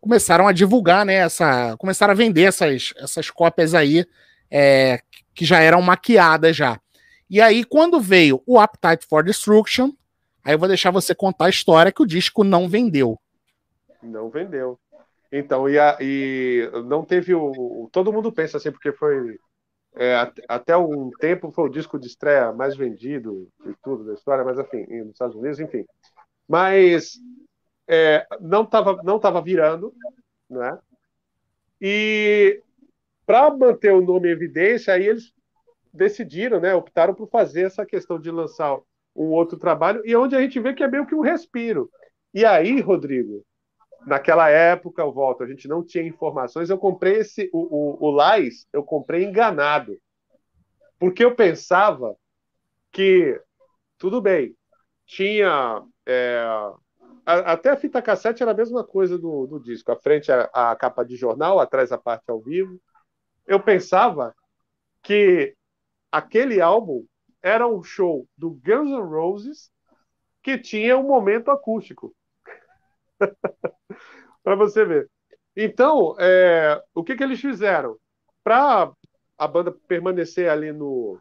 [0.00, 4.04] começaram a divulgar, né, essa, começaram a vender essas, essas cópias aí,
[4.50, 5.00] é,
[5.34, 6.78] que já eram maquiadas já.
[7.30, 9.92] E aí, quando veio o Appetite for Destruction,
[10.44, 13.18] Aí eu vou deixar você contar a história que o disco não vendeu.
[14.02, 14.78] Não vendeu.
[15.32, 17.88] Então, e, a, e não teve o.
[17.90, 19.38] Todo mundo pensa assim, porque foi.
[19.96, 24.44] É, até um tempo foi o disco de estreia mais vendido e tudo da história,
[24.44, 25.84] mas enfim, nos Estados Unidos, enfim.
[26.48, 27.14] Mas
[27.86, 29.94] é, não estava não tava virando,
[30.50, 30.78] né?
[31.80, 32.60] E
[33.24, 35.32] para manter o nome em evidência, aí eles
[35.92, 36.74] decidiram, né?
[36.74, 38.78] Optaram por fazer essa questão de lançar
[39.14, 41.90] um outro trabalho, e onde a gente vê que é meio que um respiro.
[42.32, 43.44] E aí, Rodrigo,
[44.06, 48.10] naquela época, eu volto, a gente não tinha informações, eu comprei esse, o, o, o
[48.10, 49.96] Lais, eu comprei enganado.
[50.98, 52.16] Porque eu pensava
[52.92, 53.40] que,
[53.98, 54.56] tudo bem,
[55.06, 55.82] tinha.
[56.06, 56.44] É,
[57.26, 59.92] a, até a fita cassete era a mesma coisa do, do disco.
[59.92, 62.80] A frente a, a capa de jornal, atrás a parte ao vivo.
[63.46, 64.34] Eu pensava
[65.02, 65.54] que
[66.10, 67.04] aquele álbum
[67.44, 69.70] era um show do Guns N' Roses
[70.42, 72.14] que tinha um momento acústico.
[74.42, 75.10] para você ver.
[75.54, 77.96] Então, é, o que, que eles fizeram?
[78.42, 78.90] Para
[79.36, 81.20] a banda permanecer ali no.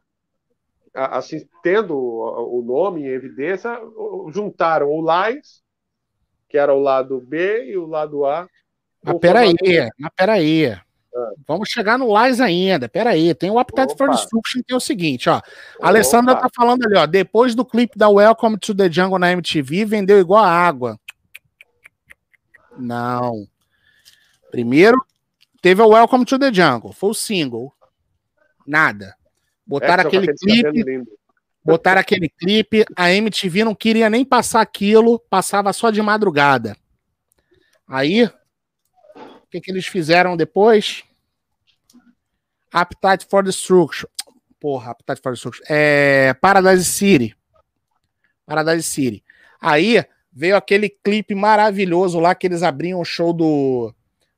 [0.93, 3.77] Assim, tendo o nome em evidência,
[4.29, 5.63] juntaram o Lais,
[6.47, 8.47] que era o lado B, e o lado A.
[9.03, 9.55] Mas peraí,
[9.97, 10.77] mas peraí.
[11.47, 12.89] Vamos chegar no Lais ainda.
[12.89, 15.41] Pera aí, tem o Appetite for Destruction que é o seguinte, ó.
[15.81, 17.05] A Alessandra tá falando ali, ó.
[17.05, 20.99] Depois do clipe da Welcome to the Jungle na MTV, vendeu igual a água.
[22.77, 23.47] Não.
[24.49, 24.97] Primeiro,
[25.61, 27.73] teve o Welcome to the Jungle, foi o single.
[28.65, 29.15] Nada.
[29.65, 31.03] Botaram é, aquele clipe.
[31.63, 36.75] Botaram aquele clipe, a MTV não queria nem passar aquilo, passava só de madrugada.
[37.87, 38.29] Aí,
[39.53, 41.03] que, que eles fizeram depois?
[42.71, 44.07] Appetite for Destruction.
[44.59, 45.63] Porra, Appetite for Destruction.
[45.69, 47.35] É, Paradise City.
[48.45, 49.23] Paradise City.
[49.61, 53.93] Aí veio aquele clipe maravilhoso lá que eles abriam o show do,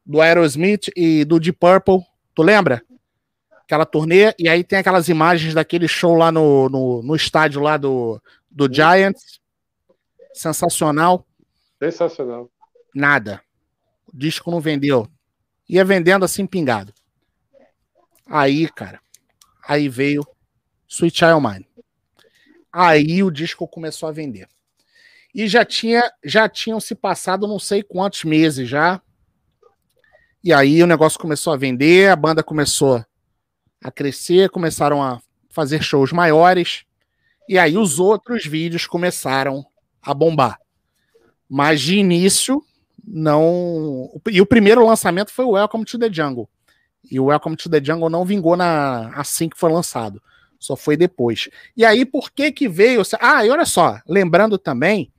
[0.06, 2.06] do Aerosmith e do Deep Purple.
[2.34, 2.84] Tu lembra?
[3.64, 4.34] Aquela turnê.
[4.38, 8.72] E aí tem aquelas imagens daquele show lá no, no, no estádio lá do, do
[8.72, 9.40] Giants.
[10.34, 11.26] Sensacional.
[11.80, 12.52] Sensacional.
[12.94, 13.45] Nada
[14.16, 15.08] disco não vendeu.
[15.68, 16.94] Ia vendendo assim pingado.
[18.26, 19.00] Aí, cara,
[19.68, 20.26] aí veio
[20.88, 21.68] Sweet Child Mine.
[22.72, 24.48] Aí o disco começou a vender.
[25.34, 29.02] E já tinha, já tinham se passado não sei quantos meses já.
[30.44, 33.04] E aí o negócio começou a vender, a banda começou
[33.84, 36.86] a crescer, começaram a fazer shows maiores.
[37.50, 39.66] E aí os outros vídeos começaram
[40.02, 40.60] a bombar.
[41.50, 42.64] Mas de início,
[43.08, 44.10] não.
[44.30, 46.50] E o primeiro lançamento foi o Welcome to the Jungle.
[47.10, 50.22] E o Welcome to the Jungle não vingou na assim que foi lançado.
[50.60, 51.50] Só foi depois.
[51.78, 53.02] E aí, por que que veio.
[53.20, 55.12] Ah, e olha só, lembrando também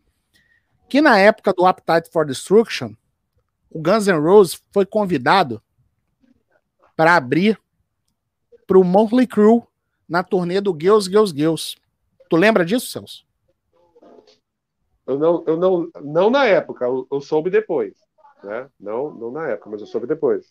[0.89, 2.93] que na época do Appetite for Destruction,
[3.70, 5.62] o Guns N' Roses foi convidado
[6.97, 7.59] para abrir
[8.66, 9.62] para o Motley Crue
[10.09, 11.76] na turnê do Girls, Girls, Girls.
[12.28, 13.26] Tu lembra disso, Celso?
[15.07, 17.95] Eu não, eu não, não na época, eu, eu soube depois.
[18.43, 18.67] Né?
[18.79, 20.47] Não, não na época, mas eu soube depois.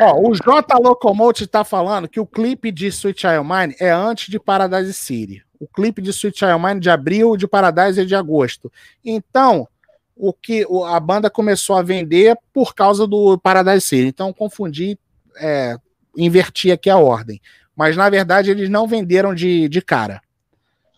[0.00, 4.28] Ó, o J Locomotive tá falando que o clipe de Sweet Child Mine é antes
[4.28, 5.44] de Paradise City.
[5.60, 8.72] O clipe de Sweet Child Mine de abril, de Paradise é de agosto.
[9.04, 9.68] Então,
[10.16, 14.08] o que a banda começou a vender por causa do Paradise City.
[14.08, 14.98] Então, confundi,
[15.36, 15.76] é,
[16.16, 17.40] inverti aqui a ordem.
[17.76, 20.20] Mas, na verdade, eles não venderam de, de cara.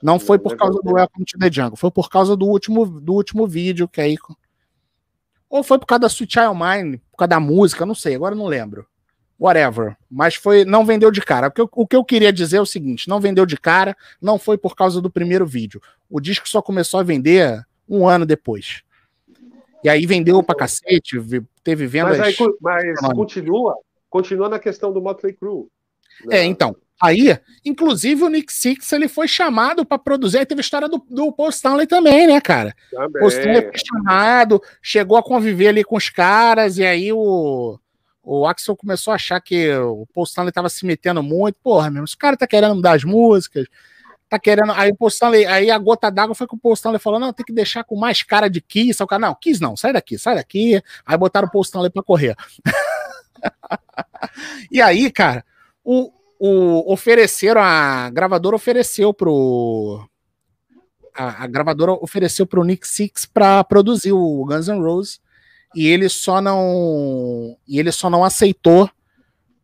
[0.04, 3.14] Não foi por causa do Welcome to the Jungle, foi por causa do último, do
[3.14, 4.18] último vídeo que aí.
[5.48, 8.34] Ou foi por causa da Sweet Child Mine, por causa da música, não sei, agora
[8.34, 8.86] não lembro.
[9.40, 9.96] Whatever.
[10.10, 11.48] Mas foi, não vendeu de cara.
[11.48, 13.96] O que, eu, o que eu queria dizer é o seguinte: não vendeu de cara,
[14.20, 15.80] não foi por causa do primeiro vídeo.
[16.10, 18.82] O disco só começou a vender um ano depois.
[19.82, 21.18] E aí vendeu pra cacete,
[21.62, 22.18] teve vendas.
[22.18, 23.74] Mas, aí, mas continua,
[24.10, 25.66] continua na questão do Motley Crue.
[26.26, 26.40] Né?
[26.40, 26.76] É, então.
[27.02, 30.38] Aí, inclusive, o Nick Six ele foi chamado para produzir.
[30.38, 32.74] Aí teve a história do, do Paul Stanley também, né, cara?
[32.90, 33.20] Também.
[33.20, 37.78] Paul Stanley foi chamado, chegou a conviver ali com os caras, e aí o,
[38.22, 41.58] o Axel começou a achar que o Paul Stanley tava se metendo muito.
[41.62, 43.66] Porra, meu, esse cara tá querendo mudar as músicas,
[44.28, 44.72] tá querendo.
[44.72, 47.32] Aí o Paul Stanley, aí a gota d'água foi que o Paul Stanley falou: não,
[47.32, 49.02] tem que deixar com mais cara de Kiss.
[49.02, 50.80] O cara, não, Kiss não, sai daqui, sai daqui.
[51.04, 52.36] Aí botaram o Paul Stanley pra correr.
[54.70, 55.44] e aí, cara,
[55.84, 60.06] o, o, ofereceram, a gravadora ofereceu pro.
[61.14, 65.20] A, a gravadora ofereceu pro Nick Six para produzir o Guns N' Roses
[65.74, 68.88] e ele só não e ele só não aceitou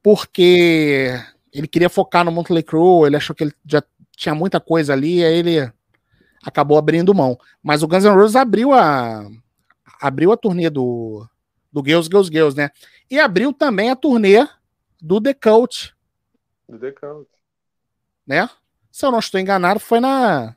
[0.03, 1.13] porque
[1.53, 3.83] ele queria focar no Motley Crue, ele achou que ele já
[4.17, 5.73] tinha muita coisa ali, aí ele
[6.45, 7.39] acabou abrindo mão.
[7.63, 9.27] Mas o Guns N' Roses abriu a
[10.01, 11.27] abriu a turnê do
[11.73, 12.71] do Girls Girls Girls, né?
[13.11, 14.47] E abriu também a turnê
[15.01, 15.95] do The Cult,
[16.71, 17.29] do The Count.
[18.27, 18.49] Né?
[18.91, 20.57] Se eu não estou enganado, foi na,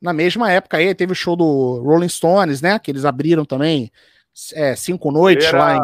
[0.00, 0.94] na mesma época aí.
[0.94, 2.78] Teve o show do Rolling Stones, né?
[2.78, 3.90] Que eles abriram também
[4.54, 5.80] é, cinco noites era, lá em.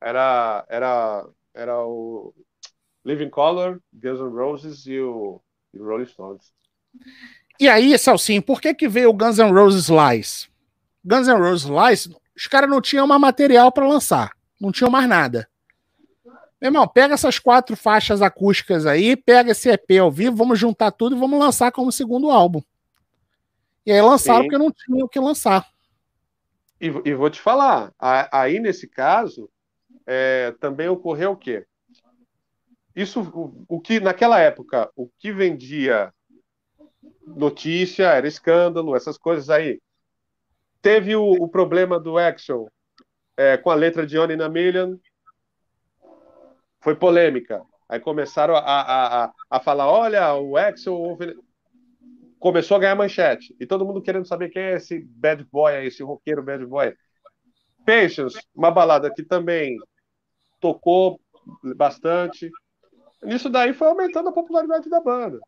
[0.00, 2.34] Era, era, era o
[3.04, 5.40] Living Color, Guns N' Roses e o,
[5.74, 6.52] e o Rolling Stones.
[7.58, 10.48] E aí, Celcinho, por que que veio o Guns N' Roses Lies?
[11.04, 15.08] Guns N' Roses Lies, os caras não tinham mais material para lançar, não tinham mais
[15.08, 15.48] nada.
[16.60, 20.90] Meu irmão, pega essas quatro faixas acústicas aí, pega esse EP ao vivo, vamos juntar
[20.90, 22.62] tudo e vamos lançar como segundo álbum.
[23.84, 24.48] E aí lançaram Sim.
[24.48, 25.66] porque não tinha o que lançar.
[26.80, 27.92] E, e vou te falar,
[28.32, 29.50] aí nesse caso,
[30.06, 31.66] é, também ocorreu o quê?
[32.94, 36.12] Isso, o, o, que naquela época, o que vendia
[37.26, 39.80] notícia, era escândalo, essas coisas aí.
[40.80, 42.70] Teve o, o problema do Axel
[43.36, 44.96] é, com a letra de Only na Million,
[46.86, 47.64] foi polêmica.
[47.88, 51.18] Aí começaram a, a, a, a falar: olha, o Axel
[52.38, 53.56] começou a ganhar manchete.
[53.58, 56.94] E todo mundo querendo saber quem é esse bad boy, esse roqueiro bad boy.
[57.84, 59.76] Patience, uma balada que também
[60.60, 61.20] tocou
[61.76, 62.52] bastante.
[63.20, 65.40] Nisso daí foi aumentando a popularidade da banda.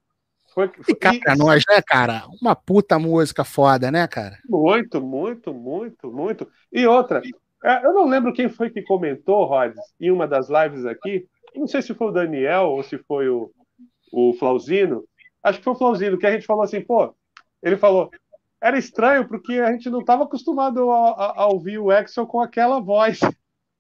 [0.53, 2.25] Foi, foi, e cá pra nós, né, cara?
[2.43, 4.39] Uma puta música foda, né, cara?
[4.49, 6.51] Muito, muito, muito, muito.
[6.73, 7.23] E outra,
[7.63, 11.27] eu não lembro quem foi que comentou, Rods, em uma das lives aqui.
[11.55, 13.51] Não sei se foi o Daniel ou se foi o,
[14.13, 15.05] o Flauzino.
[15.43, 17.15] Acho que foi o Flauzino, que a gente falou assim, pô,
[17.63, 18.11] ele falou,
[18.61, 22.41] era estranho porque a gente não estava acostumado a, a, a, ouvir o Axel com
[22.41, 23.21] aquela voz,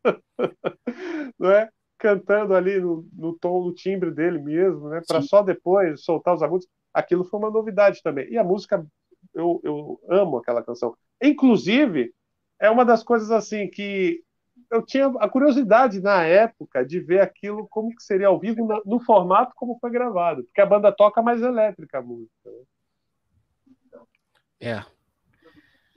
[1.39, 1.69] não é?
[1.99, 5.03] Cantando ali no, no tom, no timbre dele mesmo, né?
[5.07, 6.67] Para só depois soltar os agudos.
[6.95, 8.31] Aquilo foi uma novidade também.
[8.31, 8.87] E a música,
[9.35, 10.97] eu, eu amo aquela canção.
[11.21, 12.13] Inclusive,
[12.61, 14.23] é uma das coisas assim que
[14.71, 18.83] eu tinha a curiosidade na época de ver aquilo como que seria ao vivo no,
[18.85, 22.33] no formato como foi gravado, porque a banda toca mais elétrica a música.
[22.47, 22.63] Né?
[24.61, 24.85] É.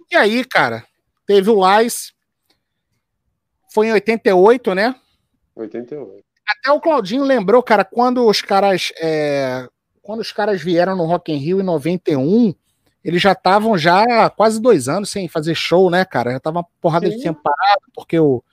[0.10, 0.86] E aí, cara,
[1.26, 2.14] teve o Lais,
[3.74, 4.96] foi em 88, né?
[5.56, 6.24] 88.
[6.48, 9.68] Até o Claudinho lembrou, cara, quando os caras é,
[10.02, 12.54] quando os caras vieram no Rock in Rio em 91,
[13.04, 16.32] eles já estavam já quase dois anos sem fazer show, né, cara?
[16.34, 17.18] Já tava uma porrada Sim.
[17.18, 18.44] de tempo parado, porque o,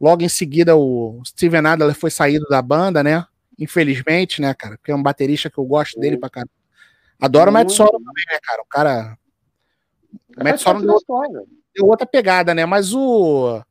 [0.00, 3.26] Logo em seguida, o Steven Adler foi saído da banda, né?
[3.58, 4.76] Infelizmente, né, cara?
[4.76, 6.50] Porque é um baterista que eu gosto dele pra caramba.
[7.20, 8.62] Adoro o Matt Sorum também, né, cara?
[8.62, 9.18] O cara.
[10.36, 10.98] O Matt Sorum deu,
[11.74, 12.66] deu, outra pegada, né?
[12.66, 13.62] Mas o.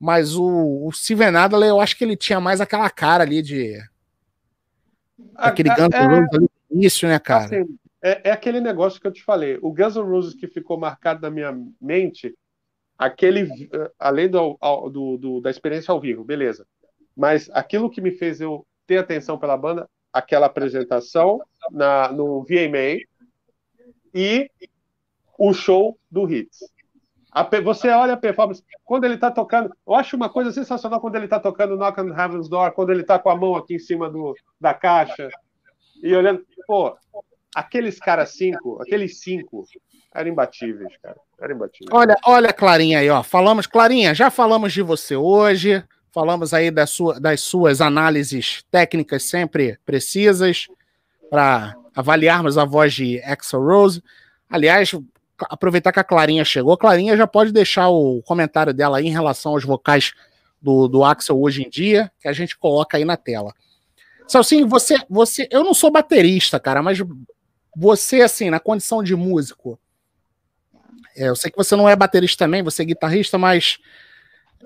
[0.00, 3.78] Mas o, o Steven Adler, eu acho que ele tinha mais aquela cara ali de.
[5.36, 7.44] Aquele Guns N' Roses ali no início, né, cara?
[7.44, 9.58] Assim, é, é, aquele negócio que eu te falei.
[9.62, 12.34] O Guns N' Roses que ficou marcado na minha mente,
[12.96, 13.48] aquele.
[13.98, 14.58] Além do,
[14.90, 16.66] do, do, da experiência ao vivo, beleza.
[17.16, 21.40] Mas aquilo que me fez eu ter atenção pela banda, aquela apresentação
[21.70, 23.02] na, no VMA
[24.14, 24.50] e
[25.38, 26.60] o show do Hits.
[27.30, 31.16] A, você olha a performance, quando ele está tocando, eu acho uma coisa sensacional quando
[31.16, 33.78] ele está tocando Knock on Heaven's Door, quando ele está com a mão aqui em
[33.78, 35.28] cima do, da caixa
[36.02, 36.96] e olhando, pô,
[37.58, 39.64] aqueles caras cinco, aqueles cinco
[40.14, 41.90] eram imbatíveis, cara, eram imbatíveis.
[41.92, 45.82] Olha, olha Clarinha aí, ó, falamos, Clarinha, já falamos de você hoje,
[46.12, 50.68] falamos aí das, sua, das suas análises técnicas sempre precisas
[51.28, 54.02] para avaliarmos a voz de Axel Rose.
[54.48, 54.92] Aliás,
[55.50, 56.72] aproveitar que a Clarinha chegou.
[56.72, 60.12] A Clarinha já pode deixar o comentário dela aí em relação aos vocais
[60.62, 63.52] do, do Axel hoje em dia, que a gente coloca aí na tela.
[64.26, 66.98] Salsinho, você, você, eu não sou baterista, cara, mas
[67.80, 69.78] você, assim, na condição de músico,
[71.16, 73.78] é, eu sei que você não é baterista também, você é guitarrista, mas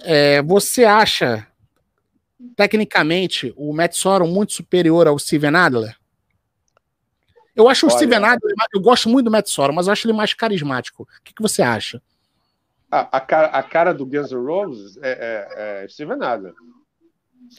[0.00, 1.46] é, você acha,
[2.56, 5.94] tecnicamente, o Matt Sorum muito superior ao Steven Adler?
[7.54, 10.06] Eu acho Olha, o Steven Adler, eu gosto muito do Matt Sorum, mas eu acho
[10.06, 11.02] ele mais carismático.
[11.02, 12.00] O que, que você acha?
[12.90, 16.54] A, a, cara, a cara do Guns N' Roses é, é, é Steven Adler.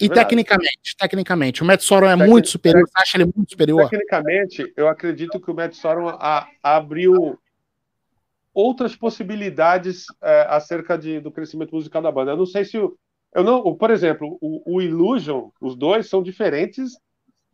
[0.01, 2.87] E tecnicamente, tecnicamente, o Matt Sorum é muito superior.
[2.87, 3.89] Você acha ele muito superior?
[3.89, 7.39] Tecnicamente, eu acredito que o Matt Sorum a, abriu
[8.53, 12.31] outras possibilidades é, acerca de, do crescimento musical da banda.
[12.31, 12.97] Eu não sei se o,
[13.33, 16.93] eu não, por exemplo, o, o Illusion, os dois são diferentes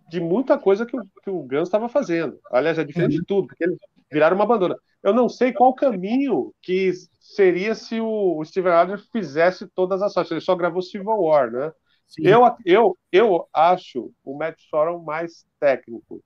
[0.10, 2.40] de muita coisa que o, que o Guns estava fazendo.
[2.52, 3.20] Aliás, é diferente uhum.
[3.20, 3.78] de tudo, porque eles
[4.12, 4.76] viraram uma bandona.
[5.02, 10.14] Eu não sei qual caminho que seria se o, o Steven Adler fizesse todas as
[10.14, 10.32] faixas.
[10.32, 11.72] Ele só gravou Civil War, né?
[12.18, 16.24] Eu, eu, eu acho o Matt Sorum mais técnico.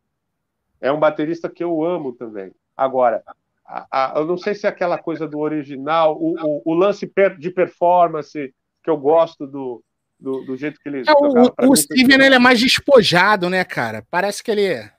[0.79, 2.51] É um baterista que eu amo também.
[2.75, 3.23] Agora,
[3.65, 7.11] a, a, eu não sei se é aquela coisa do original, o, o, o lance
[7.37, 8.53] de performance
[8.83, 9.83] que eu gosto do,
[10.19, 11.03] do, do jeito que ele.
[11.07, 14.05] É, o, o Steven ele é mais despojado, né, cara?
[14.09, 14.65] Parece que ele.
[14.65, 14.91] É.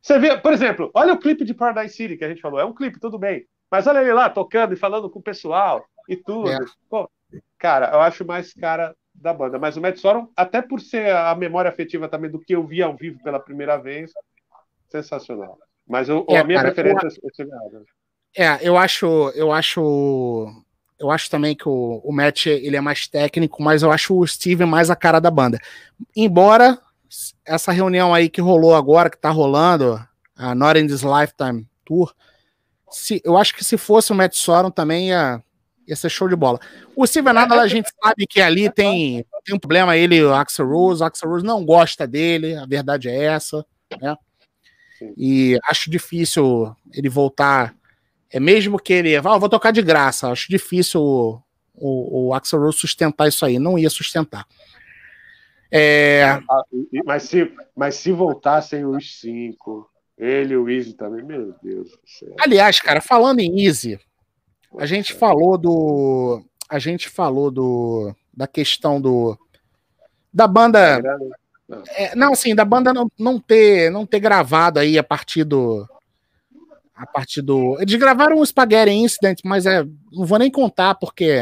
[0.00, 2.58] Você vê, por exemplo, olha o clipe de Paradise City que a gente falou.
[2.58, 3.46] É um clipe, tudo bem.
[3.70, 6.50] Mas olha ele lá tocando e falando com o pessoal e tudo.
[6.50, 6.58] É.
[6.88, 7.10] Pô,
[7.58, 9.58] cara, eu acho mais cara da banda.
[9.58, 12.82] Mas o Matt Sorum, até por ser a memória afetiva também do que eu vi
[12.82, 14.12] ao vivo pela primeira vez,
[14.88, 15.58] sensacional.
[15.86, 17.48] Mas eu, é, a minha cara, preferência eu,
[18.36, 20.64] é, é, eu acho, eu acho
[20.98, 24.26] eu acho também que o, o Matt ele é mais técnico, mas eu acho o
[24.26, 25.58] Steven mais a cara da banda.
[26.14, 26.78] Embora
[27.44, 29.98] essa reunião aí que rolou agora, que tá rolando,
[30.36, 32.12] a Not in This Lifetime Tour,
[32.90, 35.42] se, eu acho que se fosse o Matt Sorum também ia,
[35.88, 36.60] ia ser show de bola.
[36.94, 40.68] O Steven Adler, a gente sabe que ali tem, tem um problema, ele, o Axel
[40.68, 43.64] Rose, o Axel Rose não gosta dele, a verdade é essa,
[44.00, 44.14] né?
[45.16, 47.74] E acho difícil ele voltar
[48.30, 51.42] é mesmo que ele, ah, vou tocar de graça, acho difícil o,
[51.74, 54.46] o, o Axel Rose sustentar isso aí, não ia sustentar.
[55.70, 56.24] É...
[56.24, 56.62] Ah,
[57.04, 62.00] mas, se, mas se voltassem os cinco, ele e o Easy também, meu Deus do
[62.04, 62.34] céu.
[62.38, 63.98] Aliás, cara, falando em Easy,
[64.76, 66.42] a gente falou do.
[66.68, 68.14] A gente falou do.
[68.34, 69.38] Da questão do.
[70.32, 71.00] Da banda.
[71.68, 75.44] Não, é, não assim, da banda não, não, ter, não ter gravado aí a partir
[75.44, 75.86] do
[76.98, 77.80] a partir do.
[77.80, 81.38] Eles gravaram o Spaghetti Incident, mas é, não vou nem contar porque.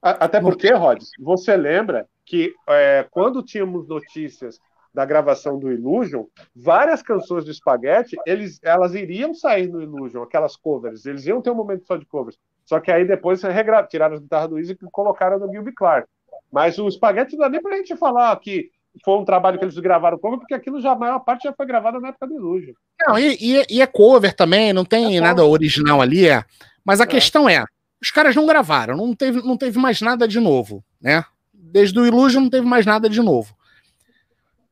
[0.00, 4.58] Até porque, Rod, você lembra que é, quando tínhamos notícias
[4.92, 6.24] da gravação do Illusion,
[6.54, 11.50] várias canções do Spaghetti, eles, elas iriam sair no Illusion, aquelas covers, eles iam ter
[11.50, 12.36] um momento só de covers.
[12.64, 13.82] Só que aí depois regra...
[13.84, 16.08] tiraram as guitarras do Easy e colocaram no Gilby Clark.
[16.52, 18.70] Mas o Spaghetti não dá nem pra gente falar que
[19.04, 21.66] foi um trabalho que eles gravaram cover, porque aquilo já, a maior parte já foi
[21.66, 22.72] gravada na época do Illusion.
[23.06, 26.44] Não, e, e, e, é cover também, não tem é nada original ali, é.
[26.84, 27.06] Mas a é.
[27.06, 27.64] questão é,
[28.02, 31.24] os caras não gravaram, não teve, não teve mais nada de novo, né?
[31.52, 33.54] Desde o Illusion não teve mais nada de novo.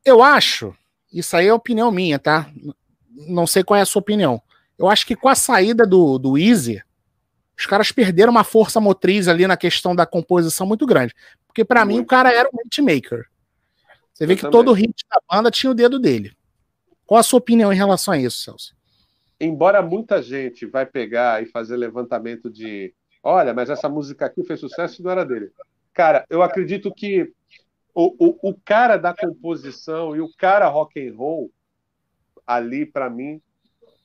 [0.08, 0.74] Eu acho,
[1.12, 2.50] isso aí é opinião minha, tá?
[3.28, 4.40] Não sei qual é a sua opinião.
[4.78, 6.82] Eu acho que com a saída do, do Easy,
[7.58, 11.14] os caras perderam uma força motriz ali na questão da composição muito grande.
[11.46, 13.26] Porque para mim o cara era um hitmaker.
[14.14, 14.52] Você vê Eu que também.
[14.52, 16.32] todo hit da banda tinha o dedo dele.
[17.04, 18.74] Qual a sua opinião em relação a isso, Celso?
[19.38, 24.58] Embora muita gente vai pegar e fazer levantamento de olha, mas essa música aqui fez
[24.58, 25.50] sucesso e não era dele.
[25.92, 27.30] Cara, eu acredito que
[28.00, 31.50] o, o, o cara da composição e o cara rock and roll
[32.46, 33.42] ali, para mim,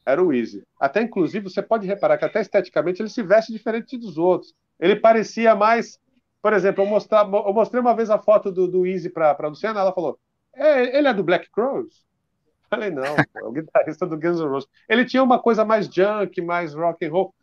[0.04, 0.64] era o Easy.
[0.80, 4.56] Até, inclusive, você pode reparar que até esteticamente ele se veste diferente dos outros.
[4.80, 6.00] Ele parecia mais...
[6.42, 9.80] Por exemplo, eu, mostrar, eu mostrei uma vez a foto do, do Easy para Luciana,
[9.80, 10.20] ela falou,
[10.56, 12.04] é, ele é do Black Crows?
[12.72, 14.70] Falei, não, é o guitarrista do Guns N' Roses.
[14.90, 17.36] Ele tinha uma coisa mais junk, mais rock and roll.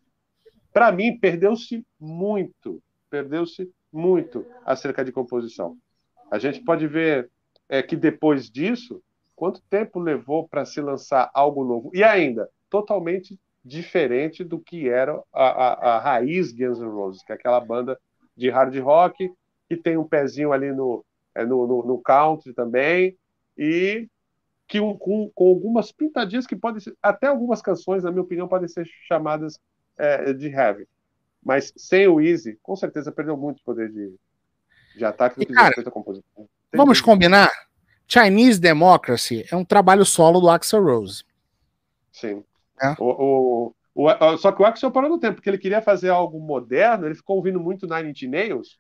[0.73, 5.79] Para mim, perdeu-se muito, perdeu-se muito acerca de composição.
[6.31, 7.31] A gente pode ver
[7.68, 9.03] é, que depois disso,
[9.35, 11.91] quanto tempo levou para se lançar algo novo?
[11.93, 17.33] E ainda, totalmente diferente do que era a, a, a raiz Guns N' Roses, que
[17.33, 17.99] é aquela banda
[18.37, 19.31] de hard rock
[19.68, 21.05] que tem um pezinho ali no,
[21.35, 23.16] é, no, no, no country também,
[23.57, 24.09] e
[24.66, 28.49] que um, com, com, algumas pintadinhas que podem ser, até algumas canções, na minha opinião,
[28.49, 29.61] podem ser chamadas
[29.97, 30.89] é, de heavy.
[31.43, 34.14] Mas sem o Easy, com certeza perdeu muito poder de,
[34.97, 36.49] de ataque do que cara, composição.
[36.74, 37.51] vamos combinar?
[38.07, 41.24] Chinese Democracy é um trabalho solo do Axel Rose.
[42.12, 42.45] Sim.
[42.82, 42.95] É.
[42.99, 46.41] O, o, o, só que o Axel parou no tempo, porque ele queria fazer algo
[46.41, 48.78] moderno, ele ficou ouvindo muito Nine Inch Nails,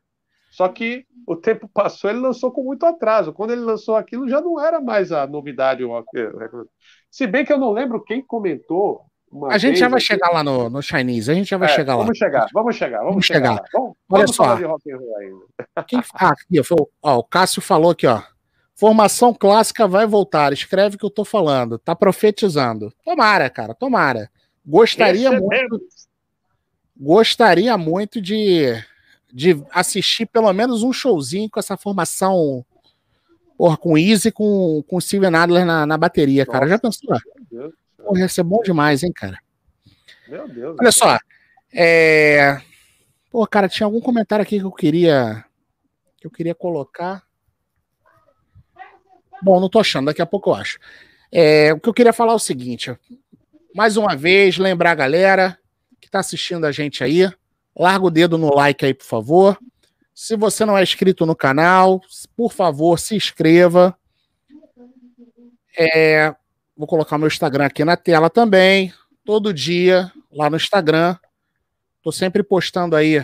[0.50, 3.32] só que o tempo passou, ele lançou com muito atraso.
[3.32, 5.84] Quando ele lançou aquilo, já não era mais a novidade.
[7.08, 9.06] Se bem que eu não lembro quem comentou.
[9.48, 10.06] A gente já vai aqui.
[10.06, 12.14] chegar lá no, no Chinese, a gente já vai é, chegar vamos lá.
[12.14, 13.56] Chegar, vamos chegar, vamos, vamos chegar.
[13.56, 13.68] chegar.
[13.72, 14.56] Vamos, Olha vamos só.
[15.86, 16.60] Quem, ah, aqui,
[17.02, 18.22] ó, o Cássio falou aqui, ó.
[18.74, 20.52] Formação clássica vai voltar.
[20.52, 21.78] Escreve o que eu tô falando.
[21.78, 22.92] Tá profetizando.
[23.04, 24.30] Tomara, cara, tomara.
[24.64, 25.80] Gostaria muito.
[26.96, 28.82] Gostaria muito de
[29.32, 32.64] de assistir pelo menos um showzinho com essa formação
[33.56, 36.66] porra, com Easy com, com o Steven Adler na, na bateria, cara.
[36.66, 37.16] Já pensou?
[38.10, 39.38] Porra, ia ser bom demais, hein, cara?
[40.26, 40.76] Meu Deus.
[40.80, 41.16] Olha só.
[41.72, 42.60] É...
[43.30, 45.44] Pô, cara, tinha algum comentário aqui que eu queria
[46.20, 47.22] que eu queria colocar.
[49.40, 50.78] Bom, não tô achando, daqui a pouco eu acho.
[51.30, 52.98] É, o que eu queria falar é o seguinte:
[53.72, 55.56] mais uma vez, lembrar a galera
[56.00, 57.30] que tá assistindo a gente aí,
[57.78, 59.58] Larga o dedo no like aí, por favor.
[60.12, 62.02] Se você não é inscrito no canal,
[62.36, 63.96] por favor, se inscreva.
[65.78, 66.34] É,
[66.80, 68.90] vou colocar meu Instagram aqui na tela também.
[69.22, 71.14] Todo dia, lá no Instagram.
[72.02, 73.22] Tô sempre postando aí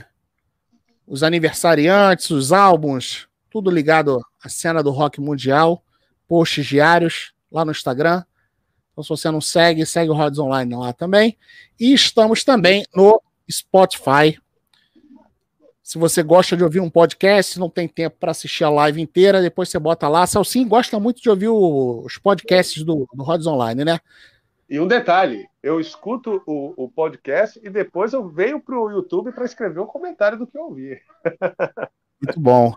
[1.06, 5.82] os aniversariantes, os álbuns, tudo ligado à cena do rock mundial.
[6.28, 8.22] Posts diários lá no Instagram.
[8.92, 11.38] Então, se você não segue, segue o Rods Online lá também.
[11.80, 14.38] E estamos também no Spotify.
[15.86, 19.40] Se você gosta de ouvir um podcast, não tem tempo para assistir a live inteira,
[19.40, 20.26] depois você bota lá.
[20.26, 24.00] Salsim gosta muito de ouvir os podcasts do, do Rods Online, né?
[24.68, 29.30] E um detalhe, eu escuto o, o podcast e depois eu venho para o YouTube
[29.30, 31.00] para escrever um comentário do que eu ouvi.
[32.20, 32.74] Muito bom.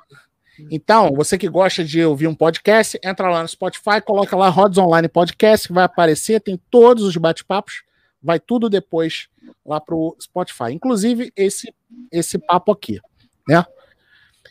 [0.69, 4.77] Então, você que gosta de ouvir um podcast, entra lá no Spotify, coloca lá Rods
[4.77, 7.81] Online Podcast, que vai aparecer, tem todos os bate-papos,
[8.21, 9.29] vai tudo depois
[9.65, 10.71] lá para o Spotify.
[10.71, 11.73] Inclusive esse,
[12.11, 12.99] esse papo aqui,
[13.47, 13.65] né?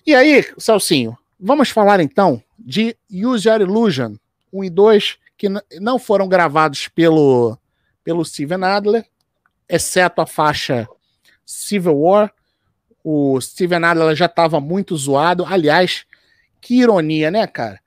[0.06, 4.16] E aí, Celcinho, vamos falar então de Use Your Illusion
[4.52, 5.48] 1 e 2, que
[5.80, 7.58] não foram gravados pelo,
[8.02, 9.06] pelo Steven Adler,
[9.68, 10.88] exceto a faixa
[11.44, 12.32] Civil War.
[13.04, 15.44] O Steven Adler já estava muito zoado.
[15.44, 16.04] Aliás,
[16.60, 17.80] que ironia, né, cara?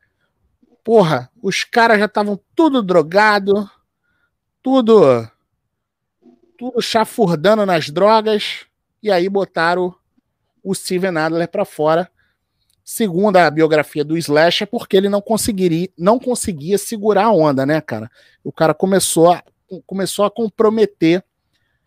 [0.84, 3.70] Porra, os caras já estavam tudo drogado,
[4.64, 5.30] tudo
[6.62, 8.68] tudo chafurdando nas drogas,
[9.02, 9.96] e aí botaram
[10.64, 12.08] o Steven Adler para fora,
[12.84, 17.66] segundo a biografia do Slash, é porque ele não conseguiria, não conseguia segurar a onda,
[17.66, 18.12] né, cara?
[18.44, 19.44] O cara começou a,
[19.88, 21.24] começou a comprometer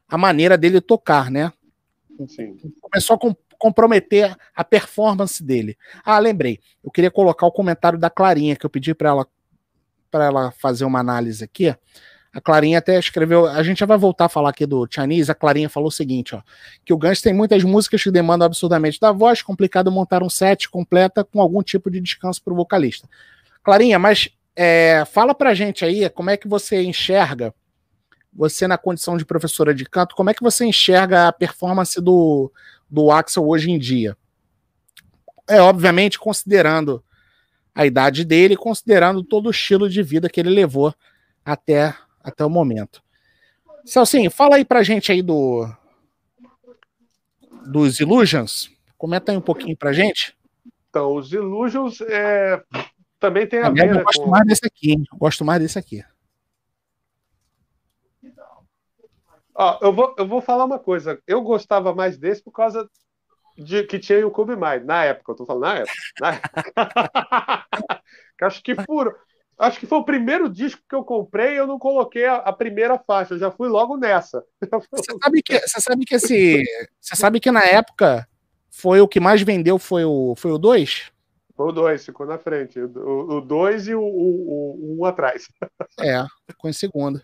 [0.09, 1.53] a maneira dele tocar, né?
[2.27, 2.57] Sim.
[2.81, 5.79] Começou a com, comprometer a performance dele.
[6.05, 6.59] Ah, lembrei.
[6.83, 9.27] Eu queria colocar o comentário da Clarinha que eu pedi para ela
[10.11, 11.73] para ela fazer uma análise aqui.
[12.35, 15.35] A Clarinha até escreveu, a gente já vai voltar a falar aqui do Chinese, a
[15.37, 16.43] Clarinha falou o seguinte, ó,
[16.85, 20.69] que o Guns tem muitas músicas que demandam absurdamente da voz, complicado montar um set
[20.69, 23.09] completa com algum tipo de descanso para o vocalista.
[23.63, 27.55] Clarinha, mas é, fala pra gente aí como é que você enxerga,
[28.33, 32.51] você na condição de professora de canto, como é que você enxerga a performance do,
[32.91, 34.17] do Axel hoje em dia?
[35.49, 37.01] É, obviamente, considerando
[37.73, 40.93] a idade dele, considerando todo o estilo de vida que ele levou
[41.45, 41.95] até
[42.25, 43.03] até o momento.
[43.85, 45.69] Celcinho, fala aí pra gente aí do
[47.67, 48.71] dos Illusions.
[48.97, 50.37] Comenta aí um pouquinho pra gente.
[50.89, 52.63] Então, os Illusions é,
[53.21, 53.91] também tem a, a ver.
[53.91, 54.31] Eu gosto com...
[54.31, 55.05] mais desse aqui, hein?
[55.13, 56.05] Eu gosto mais desse aqui.
[59.55, 61.21] Ó, eu, vou, eu vou falar uma coisa.
[61.27, 62.89] Eu gostava mais desse por causa
[63.57, 65.95] de, que tinha o Kobe Mind, na época, eu tô falando na época.
[66.21, 68.03] Na época.
[68.43, 69.15] acho que furo.
[69.57, 72.53] Acho que foi o primeiro disco que eu comprei e eu não coloquei a, a,
[72.53, 74.45] primeira faixa, eu já fui logo nessa.
[74.91, 76.65] Você sabe que, você sabe que esse.
[77.01, 78.29] Você sabe que na época
[78.71, 80.41] foi o que mais vendeu foi o 2?
[80.41, 81.13] Foi o 2?
[81.57, 82.81] Foi o 2, ficou na frente.
[82.81, 85.49] O 2 e o 1 um, um atrás.
[86.01, 87.23] É, ficou em segundo.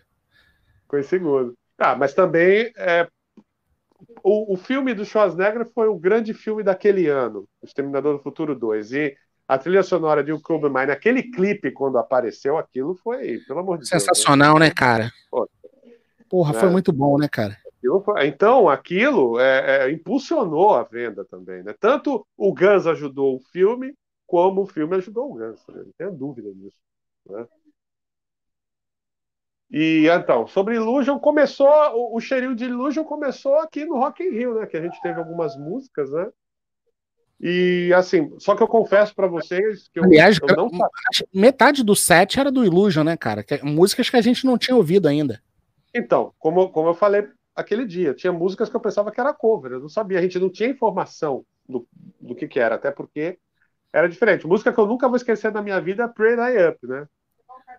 [0.83, 1.53] Ficou em segundo.
[1.77, 3.07] Ah, mas também é,
[4.23, 8.55] o, o filme do Schwarzenegger foi o grande filme daquele ano, O Exterminador do Futuro
[8.55, 8.93] 2.
[8.93, 9.17] E
[9.51, 13.79] a trilha sonora de O Kobe Mine, aquele clipe quando apareceu, aquilo foi, pelo amor
[13.79, 14.59] de Sensacional, Deus.
[14.61, 15.11] Né, né cara?
[16.29, 16.59] Porra, é.
[16.61, 17.57] foi muito bom, né, cara?
[18.23, 21.75] Então, aquilo é, é, impulsionou a venda também, né?
[21.77, 23.93] Tanto o Guns ajudou o filme,
[24.25, 25.83] como o filme ajudou o Guns, né?
[25.83, 26.79] não tenho dúvida disso.
[27.27, 27.45] Né?
[29.69, 34.29] E então, sobre Illusion, começou, o, o cheirinho de Illusion começou aqui no Rock in
[34.29, 34.65] Rio, né?
[34.65, 36.31] Que a gente teve algumas músicas, né?
[37.41, 40.69] E assim, só que eu confesso para vocês que eu, Aliás, eu não
[41.33, 43.43] metade do set era do Illusion, né, cara?
[43.43, 45.41] Que, músicas que a gente não tinha ouvido ainda.
[45.93, 49.71] Então, como, como eu falei aquele dia, tinha músicas que eu pensava que era cover,
[49.71, 51.87] eu não sabia, a gente não tinha informação do,
[52.19, 53.39] do que, que era, até porque
[53.91, 54.45] era diferente.
[54.45, 57.07] Música que eu nunca vou esquecer na minha vida é Pray Die Up, né?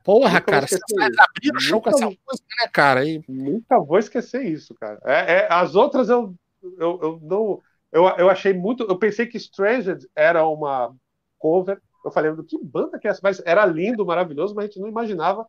[0.04, 3.04] Porra, cara, você abrir o show com essa música, né, cara?
[3.04, 3.22] E...
[3.28, 4.98] Nunca vou esquecer isso, cara.
[5.04, 7.60] É, é, as outras eu, eu, eu não.
[7.92, 8.84] Eu, eu achei muito.
[8.84, 10.94] Eu pensei que Stranged era uma
[11.38, 11.80] cover.
[12.04, 13.20] Eu falei, que banda que é essa?
[13.22, 15.46] Mas era lindo, maravilhoso, mas a gente não imaginava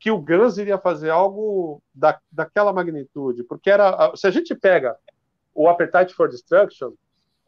[0.00, 3.44] que o Guns iria fazer algo da, daquela magnitude.
[3.44, 4.12] Porque era.
[4.16, 4.96] Se a gente pega
[5.54, 6.92] o Appetite for Destruction,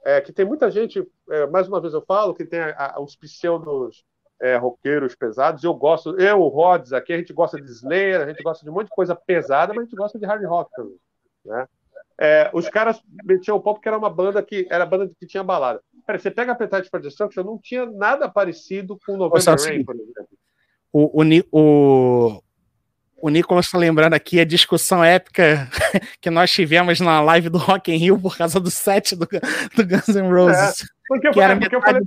[0.05, 3.01] é, que tem muita gente, é, mais uma vez eu falo, que tem a, a,
[3.01, 4.05] os pseudos
[4.40, 5.64] é, roqueiros pesados.
[5.64, 8.70] Eu gosto, eu, o Rods aqui, a gente gosta de Slayer, a gente gosta de
[8.70, 10.97] um monte de coisa pesada, mas a gente gosta de hard rock também.
[11.44, 11.66] Né?
[12.18, 15.44] É, os caras metiam o pop que era uma banda que era banda que tinha
[15.44, 15.80] balada.
[16.06, 19.94] Pera, você pega Appetite for Destruction, não tinha nada parecido com November Rain, assim, por
[19.94, 20.28] exemplo.
[20.93, 22.43] O, o, o,
[23.20, 25.68] o Nicolas está lembrando aqui a discussão épica
[26.20, 29.86] que nós tivemos na live do Rock in Rio por causa do set do, do
[29.86, 30.82] Guns N' Roses.
[30.82, 32.02] É, porque eu, que era porque eu falei,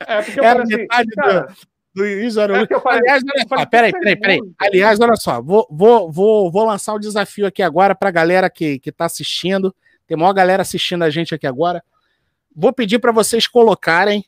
[0.00, 1.54] é, porque eu Era falei assim, metade cara, do,
[1.94, 4.40] do Iso era é Aliás, olha só, peraí, peraí, peraí.
[4.58, 8.12] Aliás, olha só, vou, vou, vou, vou lançar o um desafio aqui agora para a
[8.12, 9.74] galera que, que tá assistindo.
[10.06, 11.82] Tem maior galera assistindo a gente aqui agora.
[12.54, 14.24] Vou pedir para vocês colocarem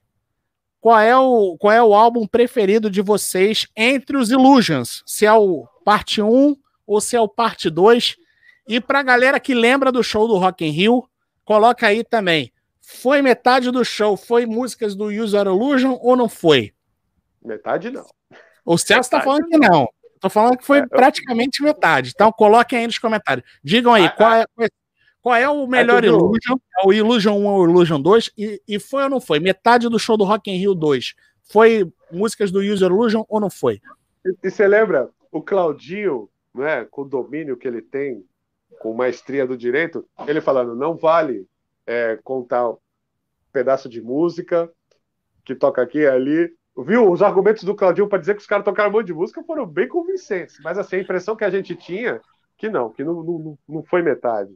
[0.80, 5.02] qual é, o, qual é o álbum preferido de vocês entre os Illusions.
[5.06, 6.56] Se é o parte 1
[6.86, 8.16] ou se é o parte 2.
[8.68, 11.08] E para a galera que lembra do show do Rock in Rio,
[11.44, 12.52] coloca aí também
[12.90, 14.16] foi metade do show?
[14.16, 16.72] Foi músicas do User Illusion ou não foi?
[17.42, 18.06] Metade não.
[18.64, 19.88] O Celso está falando que não.
[20.20, 21.66] Tô falando que foi é, praticamente eu...
[21.66, 22.12] metade.
[22.14, 23.46] Então coloquem aí nos comentários.
[23.64, 24.46] Digam aí, ah, qual, é,
[25.22, 26.56] qual é o melhor é Illusion?
[26.78, 28.30] É o Illusion 1 ou o Illusion 2?
[28.36, 29.40] E, e foi ou não foi?
[29.40, 33.50] Metade do show do Rock in Rio 2 foi músicas do User Illusion ou não
[33.50, 33.80] foi?
[34.24, 38.24] E, e você lembra o Claudinho, né, com o domínio que ele tem,
[38.80, 41.46] com maestria do direito, ele falando, não vale
[41.86, 42.76] é, contar um
[43.52, 44.70] pedaço de música
[45.44, 46.50] que toca aqui e ali.
[46.76, 47.10] Viu?
[47.10, 49.66] Os argumentos do Claudinho para dizer que os caras tocaram um monte de música foram
[49.66, 50.58] bem convincentes.
[50.62, 52.20] Mas assim, a impressão que a gente tinha
[52.56, 54.52] que não, que não, não, não foi metade.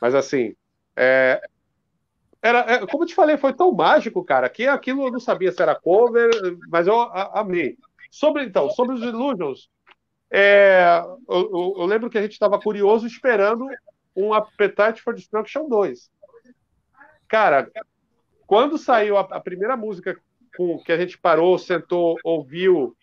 [0.00, 0.54] Mas assim,
[0.96, 1.42] é,
[2.40, 5.50] era, é, como eu te falei, foi tão mágico, cara, que aquilo eu não sabia
[5.50, 6.30] se era cover,
[6.68, 7.76] mas eu a, amei.
[8.10, 9.68] Sobre, então, sobre os Illusions,
[10.30, 13.66] é, eu, eu, lembro que a gente estava curioso esperando
[14.14, 16.10] um Appetite for Destruction 2.
[17.26, 17.70] Cara,
[18.46, 20.16] quando saiu a, a primeira música
[20.56, 22.96] com, que a gente parou, sentou, ouviu,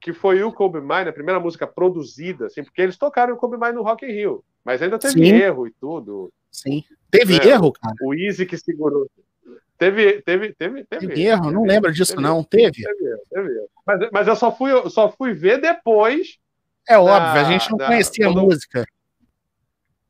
[0.00, 3.56] que foi o Kobe Mine, a primeira música produzida, assim, porque eles tocaram o Kobe
[3.56, 5.34] Mine no Rock in Rio, mas ainda teve Sim.
[5.34, 6.32] erro e tudo.
[6.50, 6.84] Sim.
[7.10, 7.94] Teve é, erro, cara?
[8.02, 9.08] O Easy que segurou.
[9.78, 12.42] Teve, teve, teve, teve, teve erro, não lembro disso, teve, não.
[12.42, 12.82] Teve.
[12.82, 13.66] Teve, teve.
[13.86, 16.38] Mas, mas eu só fui, eu só fui ver depois.
[16.88, 18.86] É óbvio, a gente não conhecia a música.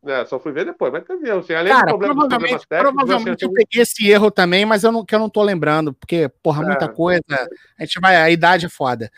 [0.07, 1.41] É, só fui ver depois, mas teve erro.
[1.41, 4.93] Assim, além Cara, do problema provavelmente, técnicos, provavelmente eu peguei esse erro também, mas eu
[4.93, 7.23] não, que eu não tô lembrando, porque, porra, é, muita coisa.
[7.79, 9.11] A gente vai, a idade é foda.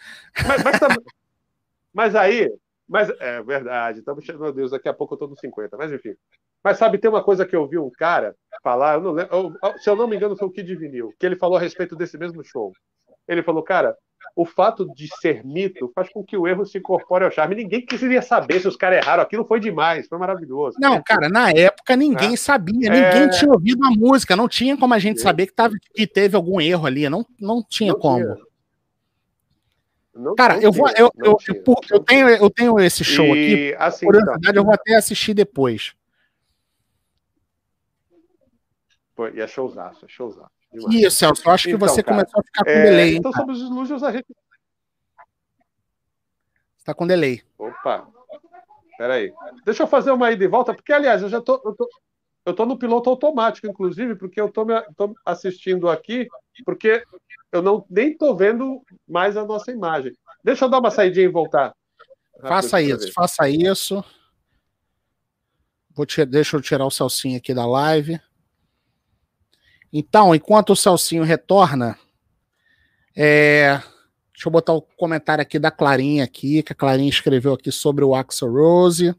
[0.47, 0.81] Mas, mas,
[1.93, 2.51] mas aí,
[2.89, 6.15] mas é verdade, estamos meu Deus, daqui a pouco eu tô nos 50, mas enfim.
[6.65, 9.79] Mas sabe, tem uma coisa que eu vi um cara falar, eu não lembro, eu,
[9.79, 12.17] se eu não me engano, foi o Kid Vinil, que ele falou a respeito desse
[12.17, 12.73] mesmo show.
[13.27, 13.97] Ele falou, cara,
[14.39, 17.57] o fato de ser mito faz com que o erro se incorpore ao charme.
[17.57, 19.21] Ninguém queria saber se os caras erraram.
[19.25, 20.77] Aquilo foi demais, foi maravilhoso.
[20.81, 22.37] Não, cara, na época ninguém é.
[22.37, 23.29] sabia, ninguém é...
[23.31, 26.61] tinha ouvido a música, não tinha como a gente saber que, tava, que teve algum
[26.61, 28.23] erro ali, não, não tinha não como.
[28.23, 28.37] Tinha.
[30.15, 30.89] Não, cara, eu vou.
[30.91, 31.37] Eu, eu,
[31.91, 33.77] eu, tenho, eu tenho esse show e, aqui.
[33.77, 34.55] Assim, por curiosidade, então.
[34.55, 35.95] eu vou até assistir depois.
[39.19, 40.53] Pô, e é showzaço, é showzaço.
[40.93, 43.17] Isso, Celso, eu acho que então, você cara, começou a ficar com é, delay.
[43.17, 44.27] Então, sobre os Illusions, a gente.
[46.79, 47.43] Está com delay.
[47.59, 48.07] Opa,
[48.97, 49.35] peraí.
[49.65, 51.89] Deixa eu fazer uma ida e volta, porque, aliás, eu já tô, eu tô,
[52.47, 56.29] eu tô no piloto automático, inclusive, porque eu tô, me, tô assistindo aqui,
[56.65, 57.03] porque
[57.51, 60.17] eu não nem tô vendo mais a nossa imagem.
[60.45, 61.75] Deixa eu dar uma saidinha e voltar.
[62.41, 64.05] Faça isso, faça isso.
[65.91, 68.21] Vou te, deixa eu tirar o Celcinho aqui da live.
[69.93, 71.99] Então, enquanto o Celcinho retorna,
[73.17, 73.81] é,
[74.33, 78.05] deixa eu botar o comentário aqui da Clarinha aqui, que a Clarinha escreveu aqui sobre
[78.05, 79.15] o Axel Rose.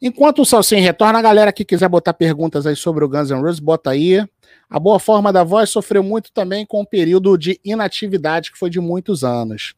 [0.00, 3.40] Enquanto o Celcinho retorna, a galera que quiser botar perguntas aí sobre o Guns N'
[3.40, 4.22] Roses, bota aí.
[4.68, 8.68] A boa forma da voz sofreu muito também com o período de inatividade que foi
[8.68, 9.74] de muitos anos.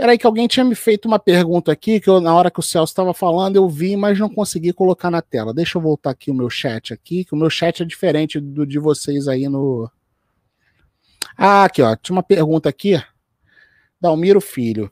[0.00, 2.62] Peraí, que alguém tinha me feito uma pergunta aqui, que eu, na hora que o
[2.62, 5.52] Celso estava falando, eu vi, mas não consegui colocar na tela.
[5.52, 8.66] Deixa eu voltar aqui o meu chat aqui, que o meu chat é diferente do
[8.66, 9.90] de vocês aí no.
[11.36, 11.94] Ah, aqui, ó.
[11.96, 12.98] Tinha uma pergunta aqui.
[14.00, 14.90] Dalmiro Filho.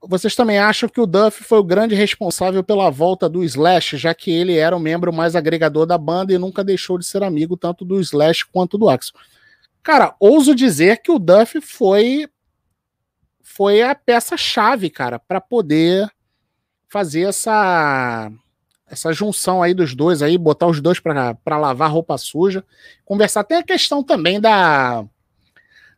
[0.00, 4.14] Vocês também acham que o Duff foi o grande responsável pela volta do Slash, já
[4.14, 7.58] que ele era o membro mais agregador da banda e nunca deixou de ser amigo
[7.58, 9.20] tanto do Slash quanto do Axel?
[9.82, 12.26] Cara, ouso dizer que o Duff foi
[13.58, 16.08] foi a peça-chave, cara, para poder
[16.88, 18.30] fazer essa
[18.86, 22.64] essa junção aí dos dois aí, botar os dois para lavar roupa suja,
[23.04, 23.42] conversar.
[23.42, 25.04] Tem a questão também da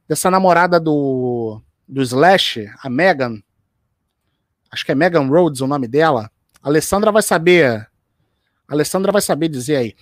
[0.08, 3.42] dessa namorada do do Slash, a Megan.
[4.72, 6.30] Acho que é Megan Rhodes o nome dela.
[6.62, 7.86] A Alessandra vai saber.
[8.66, 9.96] A Alessandra vai saber dizer aí.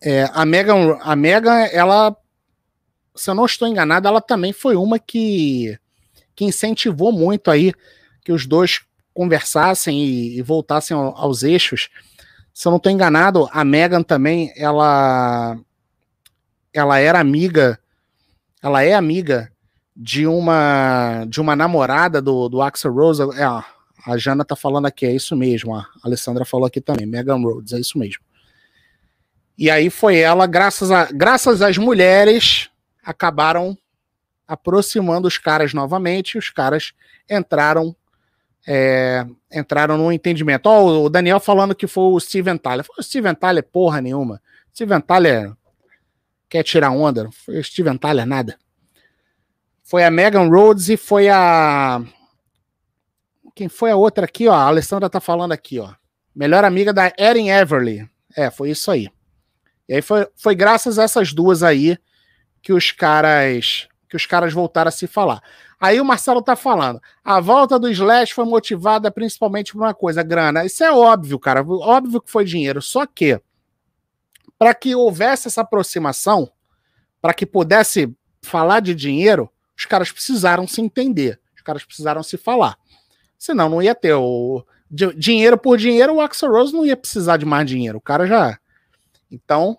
[0.00, 2.16] É, a Megan, a Megan, ela,
[3.14, 5.78] se eu não estou enganado, ela também foi uma que
[6.38, 7.74] que incentivou muito aí
[8.24, 8.82] que os dois
[9.12, 11.88] conversassem e, e voltassem aos eixos.
[12.54, 15.58] Se eu não estou enganado, a Megan também, ela,
[16.72, 17.76] ela era amiga,
[18.62, 19.50] ela é amiga
[19.96, 23.20] de uma de uma namorada do, do Axel Rose.
[23.36, 25.74] É, a Jana tá falando aqui, é isso mesmo.
[25.74, 28.22] A Alessandra falou aqui também, Megan Rhodes, é isso mesmo.
[29.58, 32.70] E aí foi ela, graças, a, graças às mulheres,
[33.02, 33.76] acabaram
[34.48, 36.94] aproximando os caras novamente, os caras
[37.28, 37.94] entraram
[38.66, 40.66] é, entraram no entendimento.
[40.66, 42.84] Ó, o Daniel falando que foi o Steven Tyler.
[42.84, 44.42] Foi o Steven Tyler porra nenhuma.
[44.74, 45.52] Steven Tyler
[46.48, 47.30] quer tirar onda.
[47.32, 48.58] Foi o Steven Tyler nada.
[49.82, 52.02] Foi a Megan Rhodes e foi a.
[53.54, 54.52] Quem foi a outra aqui, ó?
[54.52, 55.94] A Alessandra tá falando aqui, ó.
[56.34, 58.08] Melhor amiga da Erin Everly.
[58.36, 59.08] É, foi isso aí.
[59.88, 61.96] E aí foi, foi graças a essas duas aí
[62.60, 65.42] que os caras que os caras voltaram a se falar.
[65.78, 70.22] Aí o Marcelo tá falando, a volta do Slash foi motivada principalmente por uma coisa,
[70.22, 70.64] grana.
[70.64, 72.80] Isso é óbvio, cara, óbvio que foi dinheiro.
[72.80, 73.40] Só que
[74.58, 76.50] para que houvesse essa aproximação,
[77.20, 78.12] para que pudesse
[78.42, 82.76] falar de dinheiro, os caras precisaram se entender, os caras precisaram se falar.
[83.38, 87.44] Senão não ia ter o dinheiro por dinheiro, o Axel Rose não ia precisar de
[87.44, 87.98] mais dinheiro.
[87.98, 88.58] O cara já.
[89.30, 89.78] Então,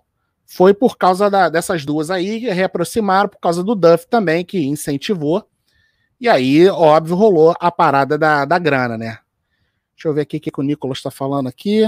[0.52, 4.58] foi por causa da, dessas duas aí que reaproximaram, por causa do Duff também, que
[4.66, 5.48] incentivou.
[6.20, 9.20] E aí, óbvio, rolou a parada da, da grana, né?
[9.96, 11.88] Deixa eu ver aqui o que, que o Nicolas está falando aqui.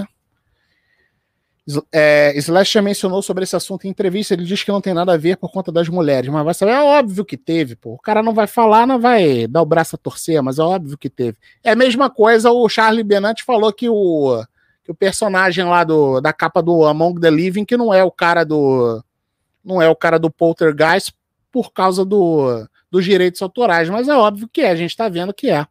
[1.91, 4.35] É, Slash já mencionou sobre esse assunto em entrevista.
[4.35, 6.73] Ele diz que não tem nada a ver por conta das mulheres, mas vai saber.
[6.73, 7.95] É óbvio que teve, pô.
[7.95, 10.99] O cara não vai falar, não vai dar o braço a torcer, mas é óbvio
[10.99, 11.35] que teve.
[11.63, 14.45] É a mesma coisa, o Charlie Benante falou que o
[14.83, 18.11] que o personagem lá do, da capa do Among the Living, que não é o
[18.11, 19.03] cara do.
[19.63, 21.13] Não é o cara do Poltergeist
[21.51, 25.33] por causa do, dos direitos autorais, mas é óbvio que é, a gente está vendo
[25.33, 25.67] que é.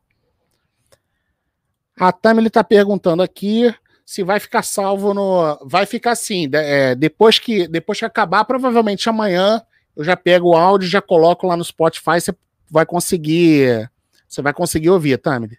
[1.98, 3.74] A Tammy está perguntando aqui
[4.06, 5.58] se vai ficar salvo no.
[5.64, 9.62] Vai ficar assim, é, depois, que, depois que acabar, provavelmente amanhã
[9.96, 12.34] eu já pego o áudio, já coloco lá no Spotify, você
[12.70, 13.90] vai conseguir.
[14.26, 15.58] Você vai conseguir ouvir, Tammy.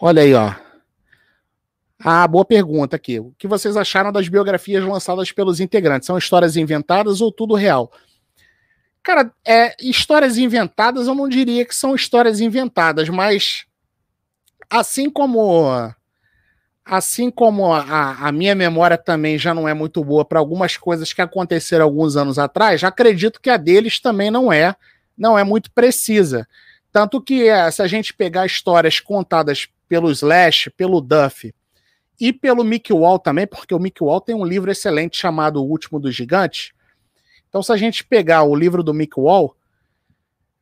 [0.00, 0.54] Olha aí, ó.
[2.04, 3.20] Ah, boa pergunta aqui.
[3.20, 6.06] O que vocês acharam das biografias lançadas pelos integrantes?
[6.06, 7.92] São histórias inventadas ou tudo real?
[9.04, 13.66] Cara, é, histórias inventadas eu não diria que são histórias inventadas, mas
[14.68, 15.92] assim como
[16.84, 21.12] assim como a, a minha memória também já não é muito boa para algumas coisas
[21.12, 24.74] que aconteceram alguns anos atrás, acredito que a deles também não é,
[25.16, 26.48] não é muito precisa.
[26.90, 31.52] Tanto que é, se a gente pegar histórias contadas pelo Slash, pelo Duff
[32.20, 35.68] e pelo Mick Wall também, porque o Mick Wall tem um livro excelente chamado O
[35.68, 36.72] Último dos Gigantes.
[37.48, 39.56] Então, se a gente pegar o livro do Mick Wall,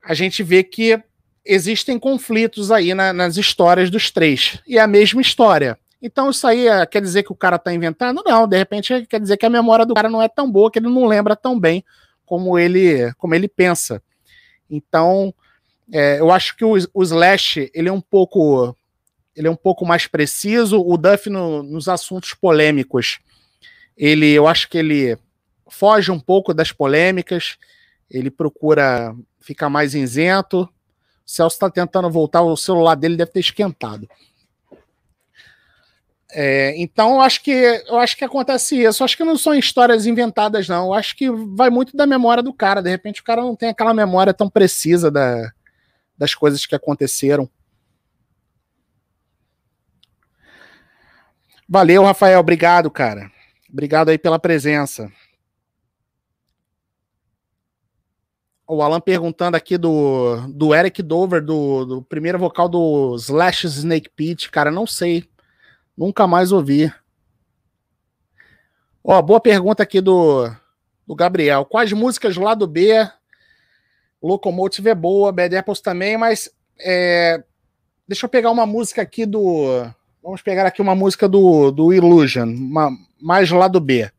[0.02, 1.02] a gente vê que
[1.44, 4.60] existem conflitos aí na, nas histórias dos três.
[4.66, 5.78] E é a mesma história.
[6.02, 8.22] Então isso aí é, quer dizer que o cara está inventando?
[8.24, 10.78] Não, de repente quer dizer que a memória do cara não é tão boa, que
[10.78, 11.84] ele não lembra tão bem
[12.24, 14.02] como ele, como ele pensa.
[14.70, 15.34] Então,
[15.92, 18.74] é, eu acho que o, o Slash ele é um pouco
[19.34, 20.80] ele é um pouco mais preciso.
[20.80, 23.18] O Duff no, nos assuntos polêmicos,
[23.96, 25.18] ele, eu acho que ele
[25.68, 27.56] foge um pouco das polêmicas.
[28.10, 30.62] Ele procura ficar mais isento.
[30.62, 30.68] O
[31.24, 34.08] Celso está tentando voltar, o celular dele deve ter esquentado.
[36.32, 39.02] É, então eu acho que eu acho que acontece isso.
[39.02, 40.86] Eu acho que não são histórias inventadas, não.
[40.86, 42.82] Eu acho que vai muito da memória do cara.
[42.82, 45.52] De repente o cara não tem aquela memória tão precisa da,
[46.16, 47.48] das coisas que aconteceram.
[51.72, 52.40] Valeu, Rafael.
[52.40, 53.30] Obrigado, cara.
[53.72, 55.08] Obrigado aí pela presença.
[58.66, 64.10] O Alan perguntando aqui do, do Eric Dover, do, do primeiro vocal do Slash Snake
[64.10, 64.50] Pit.
[64.50, 65.30] Cara, não sei.
[65.96, 66.92] Nunca mais ouvi.
[69.04, 70.50] Ó, boa pergunta aqui do,
[71.06, 71.64] do Gabriel.
[71.64, 73.08] Quais músicas lá do B?
[74.20, 77.44] Locomotive é boa, Bad Apples também, mas é,
[78.08, 79.88] deixa eu pegar uma música aqui do.
[80.22, 82.90] Vamos pegar aqui uma música do, do Illusion, uma,
[83.20, 84.10] mais lá do B.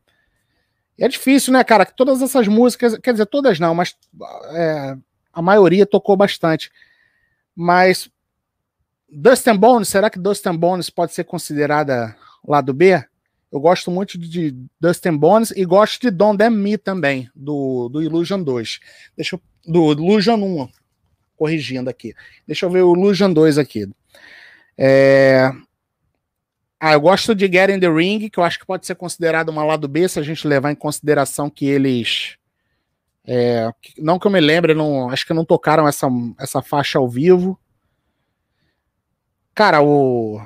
[0.99, 1.86] É difícil, né, cara?
[1.86, 3.95] Que todas essas músicas, quer dizer, todas não, mas
[4.52, 4.98] é,
[5.34, 6.72] a maioria tocou bastante.
[7.56, 8.10] Mas
[9.10, 12.15] Dust and Bones, será que Dust and Bones pode ser considerada
[12.48, 13.03] lado B?
[13.52, 17.90] Eu gosto muito de Dust and Bones e gosto de Don't Damn Me também, do,
[17.90, 18.80] do Illusion 2.
[19.18, 20.69] Deixa eu, do Illusion 1,
[21.36, 22.14] corrigindo aqui.
[22.48, 23.90] Deixa eu ver o Illusion 2 aqui.
[24.78, 25.52] É...
[26.84, 29.49] Ah, eu gosto de Get in the Ring, que eu acho que pode ser considerado
[29.49, 32.38] uma lado B, se a gente levar em consideração que eles.
[33.24, 33.72] É...
[33.99, 36.08] não que eu me lembre, não, acho que não tocaram essa,
[36.40, 37.60] essa faixa ao vivo.
[39.53, 40.41] Cara, o,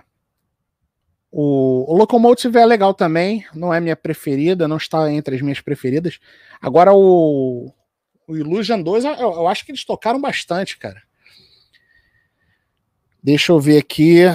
[1.32, 5.62] o, o Locomotive é legal também, não é minha preferida, não está entre as minhas
[5.62, 6.20] preferidas.
[6.62, 7.72] Agora o,
[8.28, 11.02] o Illusion 2, eu, eu acho que eles tocaram bastante, cara.
[13.24, 14.26] Deixa eu ver aqui.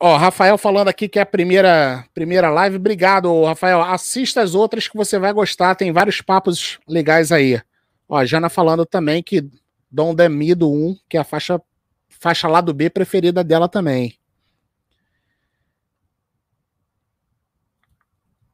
[0.00, 2.76] Ó, Rafael falando aqui que é a primeira, primeira live.
[2.76, 3.82] Obrigado, Rafael.
[3.82, 5.74] Assista as outras que você vai gostar.
[5.74, 7.60] Tem vários papos legais aí.
[8.08, 9.44] Ó, Jana falando também que
[9.90, 11.60] Dom Demido 1, que é a faixa
[12.08, 14.18] faixa lá do B preferida dela também.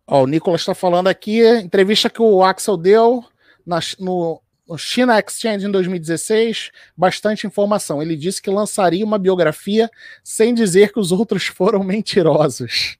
[0.07, 3.25] Ó, o Nicolas está falando aqui, entrevista que o Axel deu
[3.66, 4.41] na, no,
[4.78, 8.01] China Exchange em 2016, bastante informação.
[8.01, 9.91] Ele disse que lançaria uma biografia
[10.23, 12.97] sem dizer que os outros foram mentirosos.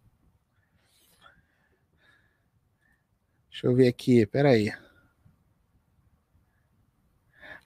[3.51, 4.73] Deixa eu ver aqui, peraí.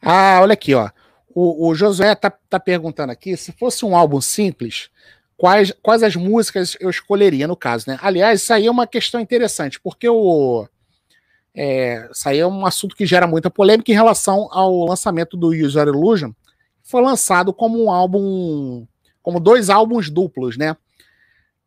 [0.01, 0.91] Ah, olha aqui, ó.
[1.35, 4.91] O, o Josué tá, tá perguntando aqui se fosse um álbum simples,
[5.37, 7.99] quais, quais as músicas eu escolheria no caso, né?
[8.03, 10.69] Aliás, isso aí é uma questão interessante, porque o.
[11.61, 15.49] É, isso aí é um assunto que gera muita polêmica em relação ao lançamento do
[15.49, 16.31] User Illusion,
[16.85, 18.87] foi lançado como um álbum,
[19.21, 20.77] como dois álbuns duplos, né?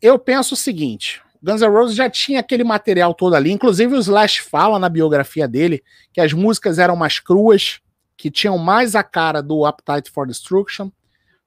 [0.02, 4.00] Eu penso o seguinte: Guns N' Roses já tinha aquele material todo ali, inclusive o
[4.00, 7.82] Slash fala na biografia dele que as músicas eram mais cruas,
[8.16, 10.90] que tinham mais a cara do Appetite for Destruction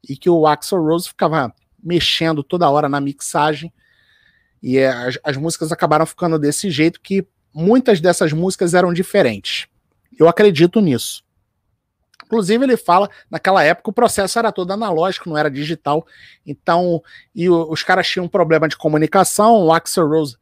[0.06, 1.50] e que o Axel Rose ficava
[1.82, 3.72] mexendo toda hora na mixagem.
[4.62, 9.66] E é, as, as músicas acabaram ficando desse jeito que muitas dessas músicas eram diferentes.
[10.18, 11.22] Eu acredito nisso.
[12.24, 16.06] Inclusive, ele fala, naquela época o processo era todo analógico, não era digital.
[16.46, 17.02] Então,
[17.34, 19.62] e os caras tinham um problema de comunicação.
[19.62, 20.36] O Axel Rose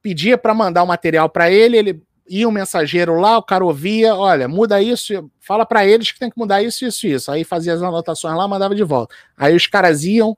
[0.00, 4.14] pedia para mandar o material para ele, ele ia um mensageiro lá, o cara ouvia,
[4.14, 7.30] olha, muda isso, fala para eles que tem que mudar isso, isso, isso.
[7.30, 9.14] Aí fazia as anotações lá, mandava de volta.
[9.36, 10.36] Aí os caras iam,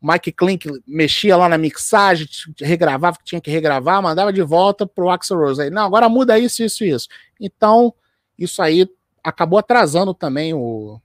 [0.00, 2.28] Mike Klink mexia lá na mixagem,
[2.60, 5.62] regravava tinha que regravar, mandava de volta pro Axel Rose.
[5.62, 7.08] Aí, não, agora muda isso, isso, isso.
[7.40, 7.94] Então,
[8.38, 8.88] isso aí
[9.24, 11.00] acabou atrasando também o,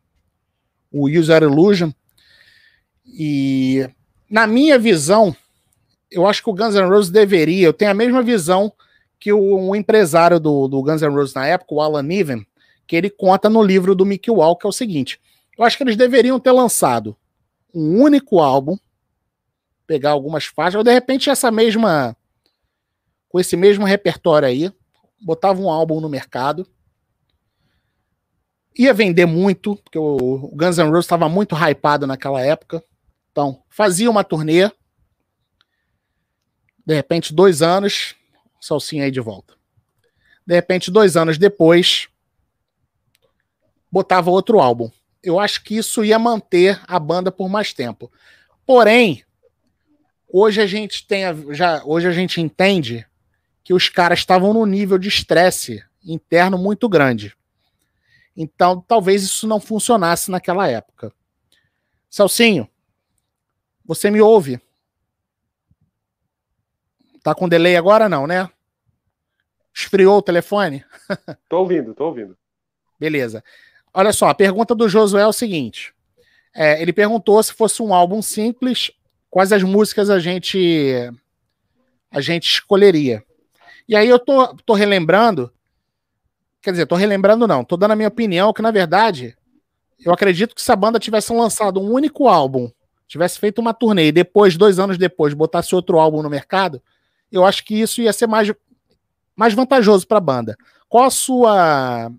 [0.92, 1.92] o User Illusion.
[3.06, 3.90] E
[4.30, 5.36] na minha visão,
[6.12, 8.72] eu acho que o Guns N' Roses deveria, eu tenho a mesma visão
[9.20, 12.46] que o, um empresário do, do Guns N' Roses na época, o Alan Niven,
[12.86, 15.20] que ele conta no livro do Mickey Wall, que é o seguinte:
[15.58, 17.16] eu acho que eles deveriam ter lançado
[17.73, 18.77] um único álbum,
[19.88, 22.15] pegar algumas faixas, ou de repente essa mesma.
[23.30, 24.72] com esse mesmo repertório aí,
[25.22, 26.68] botava um álbum no mercado.
[28.77, 32.84] Ia vender muito, porque o Guns N' Roses estava muito hypado naquela época.
[33.31, 34.69] Então, fazia uma turnê.
[36.85, 38.15] De repente, dois anos,
[38.60, 39.56] Salsinha aí de volta.
[40.45, 42.07] De repente, dois anos depois,
[43.91, 44.89] botava outro álbum.
[45.23, 48.11] Eu acho que isso ia manter a banda por mais tempo.
[48.65, 49.23] Porém,
[50.27, 51.23] hoje a gente tem
[51.53, 53.06] já hoje a gente entende
[53.64, 57.35] que os caras estavam num nível de estresse interno muito grande.
[58.35, 61.14] Então, talvez isso não funcionasse naquela época.
[62.10, 62.68] Celcinho,
[63.85, 64.60] você me ouve?
[67.23, 68.49] Tá com delay agora não, né?
[69.73, 70.84] Esfriou o telefone?
[71.48, 72.38] tô ouvindo, tô ouvindo.
[72.99, 73.43] Beleza.
[73.94, 75.94] Olha só, a pergunta do Josué é o seguinte:
[76.54, 78.92] é, ele perguntou se fosse um álbum simples,
[79.30, 81.12] quais as músicas a gente
[82.10, 83.24] a gente escolheria.
[83.88, 85.52] E aí eu tô, tô relembrando,
[86.62, 89.36] quer dizer, tô relembrando não, tô dando a minha opinião que na verdade
[90.04, 92.70] eu acredito que se a banda tivesse lançado um único álbum,
[93.08, 96.82] tivesse feito uma turnê e depois, dois anos depois, botasse outro álbum no mercado,
[97.32, 98.52] eu acho que isso ia ser mais,
[99.36, 100.58] mais vantajoso para a banda.
[100.90, 102.12] Qual a sua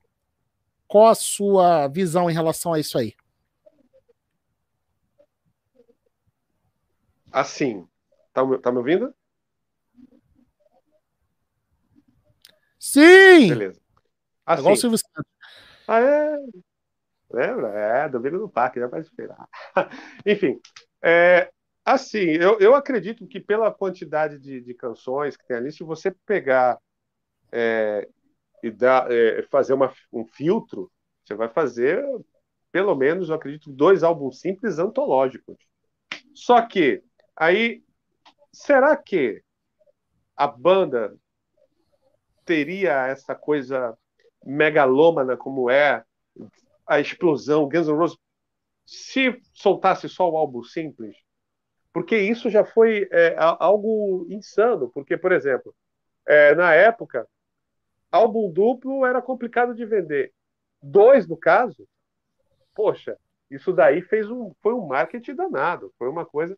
[0.93, 3.15] qual a sua visão em relação a isso aí?
[7.33, 7.89] Assim,
[8.31, 9.15] tá, tá me ouvindo?
[12.79, 13.49] Sim!
[13.49, 13.81] Beleza.
[14.45, 15.33] Assim, Igual o Silvio Santos.
[15.89, 16.37] Ah, é?
[17.31, 17.69] Lembra?
[17.71, 19.49] É, domingo no parque, já pode esperar.
[20.27, 20.61] Enfim,
[21.03, 21.51] é,
[21.87, 26.15] assim, eu, eu acredito que pela quantidade de, de canções que tem ali, se você
[26.27, 26.79] pegar
[27.51, 28.07] é,
[28.63, 30.91] e dar, é, fazer uma, um filtro,
[31.25, 32.05] você vai fazer,
[32.71, 35.57] pelo menos, eu acredito, dois álbuns simples antológicos.
[36.35, 37.03] Só que,
[37.37, 37.83] aí,
[38.53, 39.43] será que
[40.37, 41.15] a banda
[42.45, 43.97] teria essa coisa
[44.45, 46.05] megalômana como é
[46.87, 48.19] a explosão, Guns N' Roses,
[48.85, 51.17] se soltasse só o álbum simples?
[51.93, 54.91] Porque isso já foi é, algo insano.
[54.91, 55.75] Porque, por exemplo,
[56.27, 57.29] é, na época,
[58.13, 60.33] álbum duplo era complicado de vender.
[60.83, 61.89] Dois, no caso,
[62.75, 63.17] poxa,
[63.51, 65.93] isso daí fez um, foi um marketing danado.
[65.99, 66.57] Foi uma coisa.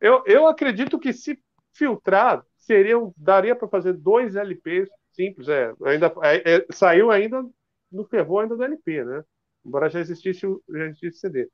[0.00, 5.48] Eu, eu acredito que se filtrar, seriam, daria para fazer dois LPs simples.
[5.48, 7.44] É, ainda, é, é, saiu ainda
[7.90, 9.24] no fervor ainda do LP, né?
[9.64, 11.50] Embora já existisse, já existisse CD.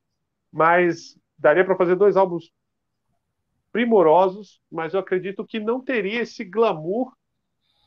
[0.52, 2.52] Mas daria para fazer dois álbuns
[3.72, 7.15] primorosos, mas eu acredito que não teria esse glamour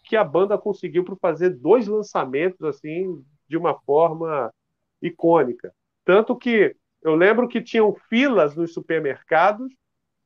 [0.09, 4.51] que a banda conseguiu para fazer dois lançamentos assim de uma forma
[4.99, 5.71] icônica.
[6.03, 9.71] Tanto que eu lembro que tinham filas nos supermercados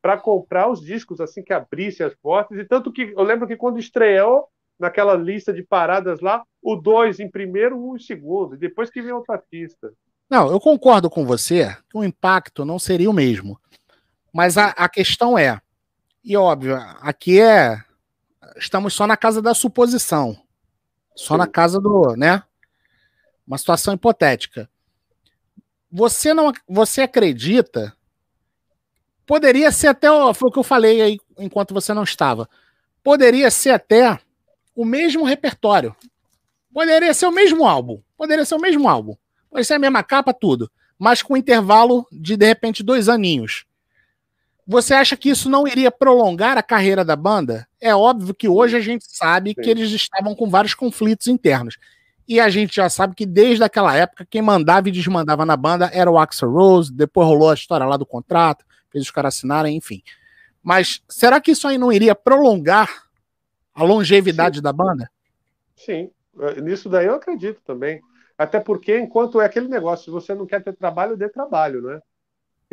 [0.01, 3.57] para comprar os discos assim que abrissem as portas, e tanto que eu lembro que
[3.57, 4.47] quando estreou
[4.79, 9.01] naquela lista de paradas lá, o dois em primeiro, um em segundo, e depois que
[9.01, 9.91] vem outro artista.
[10.29, 13.59] Não, eu concordo com você que o impacto não seria o mesmo.
[14.33, 15.59] Mas a, a questão é,
[16.23, 17.83] e óbvio, aqui é
[18.57, 20.37] estamos só na casa da suposição.
[21.15, 21.39] Só Sim.
[21.39, 22.43] na casa do, né?
[23.45, 24.69] Uma situação hipotética.
[25.91, 27.95] Você não você acredita
[29.25, 32.49] poderia ser até foi o que eu falei aí enquanto você não estava.
[33.03, 34.19] Poderia ser até
[34.75, 35.95] o mesmo repertório.
[36.73, 38.01] Poderia ser o mesmo álbum.
[38.17, 39.15] Poderia ser o mesmo álbum.
[39.49, 40.71] Poderia ser a mesma capa, tudo.
[40.97, 43.65] Mas com intervalo de, de repente, dois aninhos.
[44.65, 47.67] Você acha que isso não iria prolongar a carreira da banda?
[47.81, 49.61] É óbvio que hoje a gente sabe Sim.
[49.61, 51.77] que eles estavam com vários conflitos internos.
[52.27, 55.89] E a gente já sabe que desde aquela época, quem mandava e desmandava na banda
[55.93, 59.75] era o Axel Rose, depois rolou a história lá do contrato, fez os caras assinarem,
[59.75, 60.01] enfim.
[60.61, 63.03] Mas será que isso aí não iria prolongar
[63.75, 64.63] a longevidade Sim.
[64.63, 65.11] da banda?
[65.75, 66.09] Sim,
[66.39, 68.01] é, nisso daí eu acredito também.
[68.37, 71.99] Até porque, enquanto é aquele negócio, se você não quer ter trabalho, dê trabalho, né?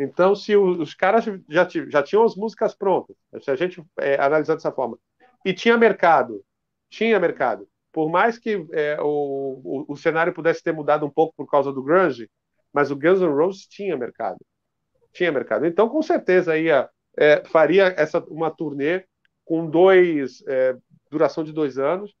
[0.01, 4.55] Então, se os caras já, já tinham as músicas prontas, se a gente é, analisar
[4.55, 4.97] dessa forma,
[5.45, 6.43] e tinha mercado,
[6.89, 11.35] tinha mercado, por mais que é, o, o, o, cenário pudesse ter mudado um pouco
[11.37, 12.29] por causa do grunge,
[12.73, 14.39] mas o Guns N' Roses tinha mercado,
[15.13, 15.67] tinha mercado.
[15.67, 19.05] Então, com certeza, ia, é, faria essa uma turnê
[19.45, 20.75] com dois é,
[21.11, 22.15] duração de dois anos,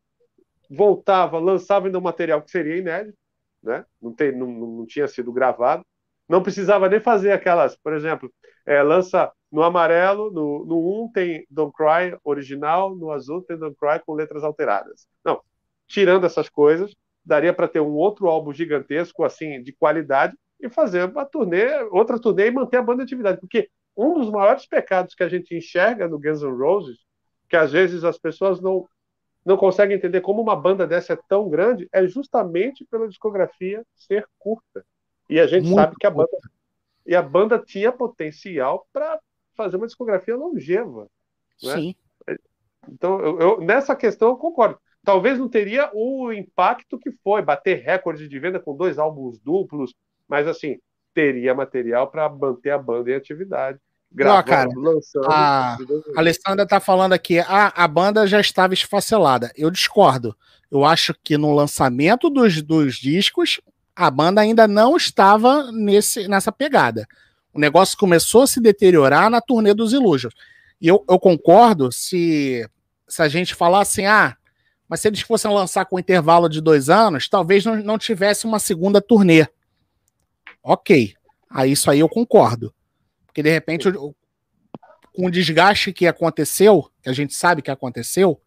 [0.69, 3.17] voltava, lançava ainda um material que seria inédito,
[3.63, 3.85] né?
[3.99, 5.83] não, tem, não, não tinha sido gravado,
[6.31, 8.31] não precisava nem fazer aquelas, por exemplo,
[8.65, 13.75] é, lança no amarelo, no, no 1 tem Don't Cry original, no azul tem Don't
[13.77, 15.09] Cry com letras alteradas.
[15.25, 15.41] Não,
[15.87, 16.95] tirando essas coisas,
[17.25, 22.17] daria para ter um outro álbum gigantesco, assim, de qualidade, e fazer uma turnê, outra
[22.17, 23.37] turnê e manter a banda atividade.
[23.41, 26.97] Porque um dos maiores pecados que a gente enxerga no Guns N' Roses,
[27.49, 28.87] que às vezes as pessoas não,
[29.45, 34.25] não conseguem entender como uma banda dessa é tão grande, é justamente pela discografia ser
[34.39, 34.85] curta.
[35.31, 36.37] E a gente Muito sabe que a banda
[37.05, 39.17] e a banda tinha potencial para
[39.55, 41.07] fazer uma discografia longeva.
[41.63, 41.75] Né?
[41.75, 41.95] Sim.
[42.89, 44.77] Então, eu, eu, nessa questão eu concordo.
[45.03, 49.95] Talvez não teria o impacto que foi, bater recorde de venda com dois álbuns duplos,
[50.27, 50.77] mas assim,
[51.13, 53.79] teria material para manter a banda em atividade.
[54.11, 55.31] gravando, cara, lançando.
[55.31, 55.77] A, a
[56.17, 59.51] Alessandra tá falando aqui, a, a banda já estava esfacelada.
[59.55, 60.35] Eu discordo.
[60.69, 63.59] Eu acho que no lançamento dos, dos discos,
[63.95, 67.07] a banda ainda não estava nesse, nessa pegada.
[67.53, 70.33] O negócio começou a se deteriorar na turnê dos Illusions.
[70.79, 72.67] E eu, eu concordo se,
[73.07, 74.35] se a gente falar assim, ah,
[74.87, 78.45] mas se eles fossem lançar com um intervalo de dois anos, talvez não, não tivesse
[78.45, 79.47] uma segunda turnê.
[80.63, 81.13] Ok.
[81.49, 82.73] Aí isso aí eu concordo.
[83.25, 88.41] Porque de repente, com o desgaste que aconteceu, que a gente sabe que aconteceu,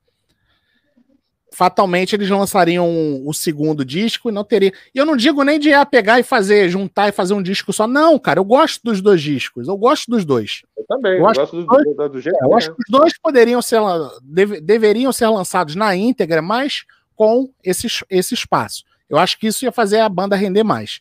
[1.55, 4.73] fatalmente eles lançariam o segundo disco e não teria.
[4.93, 7.73] E eu não digo nem de ah, pegar e fazer, juntar e fazer um disco
[7.73, 7.87] só.
[7.87, 9.69] Não, cara, eu gosto dos dois discos.
[9.69, 10.63] Eu gosto dos dois.
[10.77, 12.91] Eu também, eu, eu gosto do, dois, do, do jeito é, Eu acho que os
[12.91, 13.81] dois poderiam ser,
[14.23, 18.85] deve, deveriam ser lançados na íntegra, mas com esse, esse espaço.
[19.09, 21.01] Eu acho que isso ia fazer a banda render mais.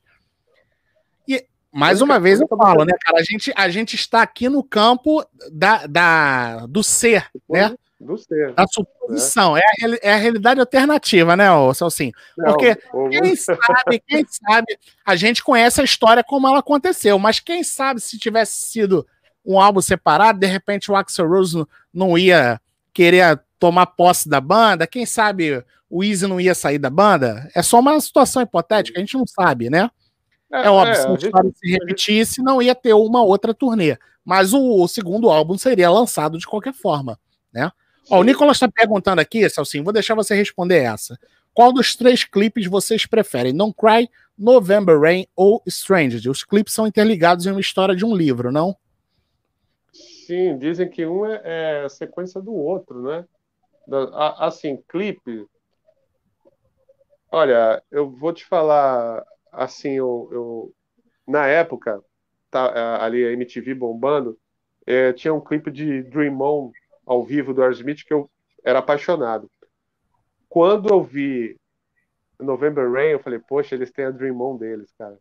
[1.27, 3.19] E mais uma vez eu falo, né, cara?
[3.19, 7.75] A gente, a gente está aqui no campo da, da, do ser, né?
[8.03, 8.53] Do ser.
[8.53, 9.53] Da suposição.
[9.55, 9.61] Né?
[9.81, 12.11] É, a, é a realidade alternativa, né, Celcinho?
[12.35, 17.39] Porque Não, quem sabe, quem sabe, a gente conhece a história como ela aconteceu, mas
[17.39, 19.05] quem sabe se tivesse sido
[19.45, 22.59] um álbum separado, de repente o Axel Rose não ia
[22.93, 27.49] querer tomar posse da banda, quem sabe o Easy não ia sair da banda?
[27.55, 29.89] É só uma situação hipotética, a gente não sabe, né?
[30.51, 33.53] É, é óbvio, é, se a história gente, se repetisse, não ia ter uma outra
[33.53, 33.97] turnê.
[34.23, 37.19] Mas o, o segundo álbum seria lançado de qualquer forma,
[37.51, 37.71] né?
[38.09, 41.17] Ó, o Nicolas está perguntando aqui, Celcinho, vou deixar você responder essa.
[41.53, 43.55] Qual dos três clipes vocês preferem?
[43.55, 46.25] Don't Cry, November Rain ou Strangers?
[46.25, 48.75] Os clipes são interligados em uma história de um livro, não?
[49.93, 53.25] Sim, dizem que um é, é a sequência do outro, né?
[54.37, 55.45] Assim, clipe.
[57.31, 60.73] Olha, eu vou te falar assim, eu, eu
[61.27, 62.01] na época,
[62.49, 64.37] tá, ali a MTV bombando,
[64.85, 66.71] é, tinha um clipe de Dream On
[67.05, 68.29] ao vivo do Aerosmith que eu
[68.63, 69.49] era apaixonado.
[70.47, 71.57] Quando eu vi
[72.39, 75.17] November Rain, eu falei, poxa, eles têm a Dream On deles, cara.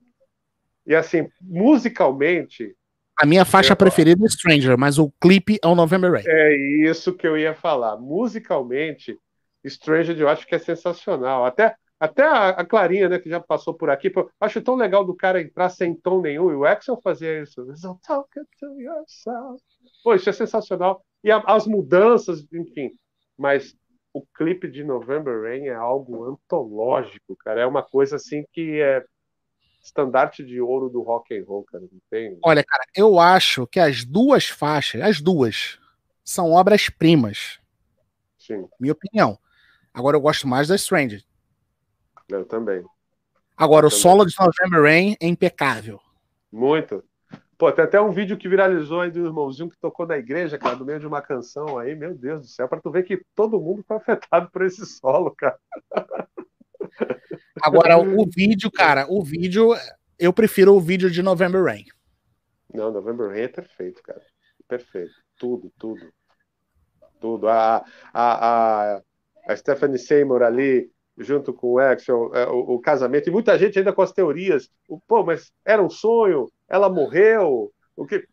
[0.86, 2.74] E assim, musicalmente.
[3.18, 6.24] A minha faixa preferida é Stranger, mas o clipe é o November Rain.
[6.26, 6.56] É
[6.88, 7.96] isso que eu ia falar.
[7.96, 9.18] Musicalmente,
[9.66, 11.44] Stranger eu acho que é sensacional.
[11.44, 15.04] Até, até a, a Clarinha, né, que já passou por aqui, eu acho tão legal
[15.04, 16.50] do cara entrar sem tom nenhum.
[16.50, 17.64] E o Axel fazia isso.
[20.02, 22.90] Pô, isso é sensacional e a, as mudanças, enfim.
[23.36, 23.76] Mas
[24.12, 27.60] o clipe de November Rain é algo antológico, cara.
[27.60, 29.04] É uma coisa assim que é
[29.82, 31.82] estandarte de ouro do rock and roll, cara.
[31.90, 32.38] Não tem...
[32.44, 35.78] Olha, cara, eu acho que as duas faixas, as duas,
[36.24, 37.58] são obras-primas.
[38.38, 38.68] Sim.
[38.78, 39.38] Minha opinião.
[39.92, 41.22] Agora eu gosto mais da Stranger.
[42.28, 42.84] Eu também.
[43.56, 44.02] Agora, eu o também.
[44.02, 46.00] solo de November Rain é impecável.
[46.50, 47.04] Muito.
[47.62, 50.74] Pô, tem até um vídeo que viralizou aí do irmãozinho que tocou na igreja, cara,
[50.74, 53.60] no meio de uma canção aí, meu Deus do céu, para tu ver que todo
[53.60, 55.56] mundo foi afetado por esse solo, cara.
[57.62, 59.68] Agora, o vídeo, cara, o vídeo,
[60.18, 61.84] eu prefiro o vídeo de November Rain.
[62.74, 64.22] Não, November Rain é perfeito, cara.
[64.66, 65.14] Perfeito.
[65.38, 66.12] Tudo, tudo.
[67.20, 67.48] Tudo.
[67.48, 69.02] A, a, a,
[69.46, 73.78] a Stephanie Seymour ali, junto com o Axel, é, o, o, casamento, e muita gente
[73.78, 74.70] ainda com as teorias.
[75.06, 78.26] Pô, mas era um sonho, ela morreu, o que.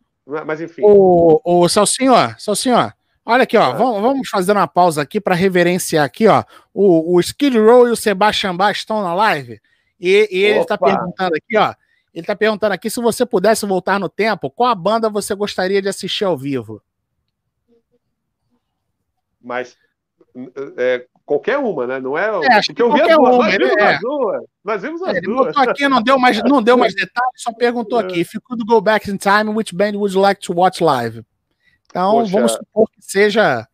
[0.46, 0.82] Mas enfim.
[0.84, 2.92] O, o Salsinho, ó, Salsinho, ó.
[3.26, 3.72] Olha aqui, ó.
[3.72, 3.76] É.
[3.76, 6.44] Vamos, vamos fazer uma pausa aqui para reverenciar aqui, ó.
[6.74, 9.62] O, o Skid Row e o Sebastian Bach estão na live.
[10.00, 11.74] E, e ele está perguntando aqui, ó.
[12.14, 15.82] Ele está perguntando aqui se você pudesse voltar no tempo, qual a banda você gostaria
[15.82, 16.82] de assistir ao vivo?
[19.42, 19.78] Mas
[20.78, 22.00] é, qualquer uma, né?
[22.00, 22.26] Não é.
[22.26, 23.36] é acho Porque eu vi as duas.
[23.36, 23.84] Uma, nós vimos é.
[23.84, 24.44] as duas.
[24.64, 25.58] Nós vimos as é, duas.
[25.58, 28.22] aqui, não deu mais, não deu mais detalhes, só perguntou aqui.
[28.22, 31.24] If you could go back in time, which band would you like to watch live?
[31.86, 32.32] Então, Poxa.
[32.32, 33.68] vamos supor que seja.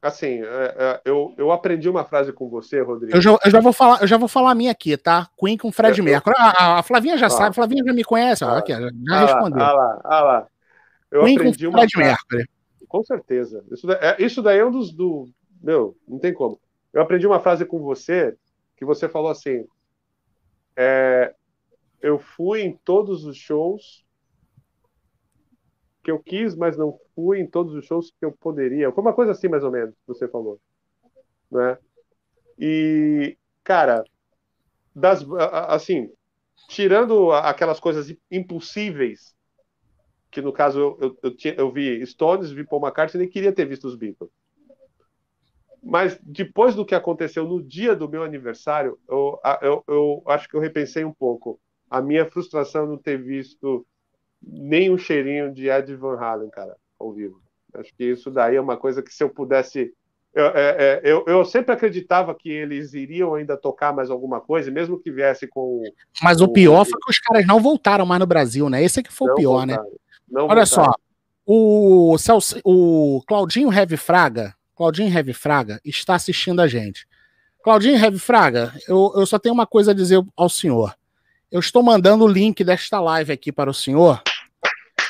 [0.00, 3.14] Assim, é, é, eu, eu aprendi uma frase com você, Rodrigo.
[3.14, 5.28] Eu já, eu já, vou falar, eu já vou falar a minha aqui, tá?
[5.38, 6.36] Queen com Fred é, Mercury.
[6.38, 7.30] A, a, Flavinha já ah.
[7.30, 8.58] sabe, a Flavinha já me conhece, ó, ah.
[8.58, 9.62] aqui, já, já ah respondeu.
[9.62, 10.46] Ah lá, ah lá.
[11.10, 12.48] Eu Queen aprendi com Fred uma Mercury.
[12.88, 13.62] Com certeza.
[13.70, 14.92] Isso, daí, é, isso daí é um dos.
[14.92, 15.28] Do,
[15.60, 16.60] meu, não tem como.
[16.92, 18.36] Eu aprendi uma frase com você
[18.76, 19.66] que você falou assim:
[20.76, 21.34] é,
[22.00, 24.04] eu fui em todos os shows
[26.02, 28.90] que eu quis, mas não fui em todos os shows que eu poderia.
[28.92, 30.60] Foi uma coisa assim, mais ou menos, que você falou.
[31.50, 31.76] Né?
[32.58, 34.04] E, cara,
[34.94, 35.24] das,
[35.68, 36.10] assim,
[36.68, 39.34] tirando aquelas coisas impossíveis,
[40.30, 43.52] que no caso eu, eu, eu, tinha, eu vi Stones, vi Paul McCartney nem queria
[43.52, 44.30] ter visto os Beatles.
[45.82, 50.56] Mas depois do que aconteceu no dia do meu aniversário, eu, eu, eu acho que
[50.56, 51.60] eu repensei um pouco
[51.90, 53.86] a minha frustração não ter visto
[54.42, 57.40] nem um cheirinho de Ed Van Halen, cara, ao vivo.
[57.74, 59.92] Acho que isso daí é uma coisa que se eu pudesse.
[60.34, 64.70] Eu, é, é, eu, eu sempre acreditava que eles iriam ainda tocar mais alguma coisa,
[64.70, 65.82] mesmo que viesse com.
[66.22, 68.82] Mas o pior foi que os caras não voltaram mais no Brasil, né?
[68.82, 69.74] Esse é que foi o pior, né?
[69.74, 69.92] voltaram,
[70.30, 70.42] né?
[70.42, 70.66] Olha voltaram.
[70.66, 70.94] só,
[71.46, 72.16] o,
[72.64, 77.04] o Claudinho Heavy Fraga, Claudinho Heavy Fraga está assistindo a gente.
[77.64, 80.94] Claudinho Heavy Fraga, eu, eu só tenho uma coisa a dizer ao senhor.
[81.50, 84.22] Eu estou mandando o link desta live aqui para o senhor.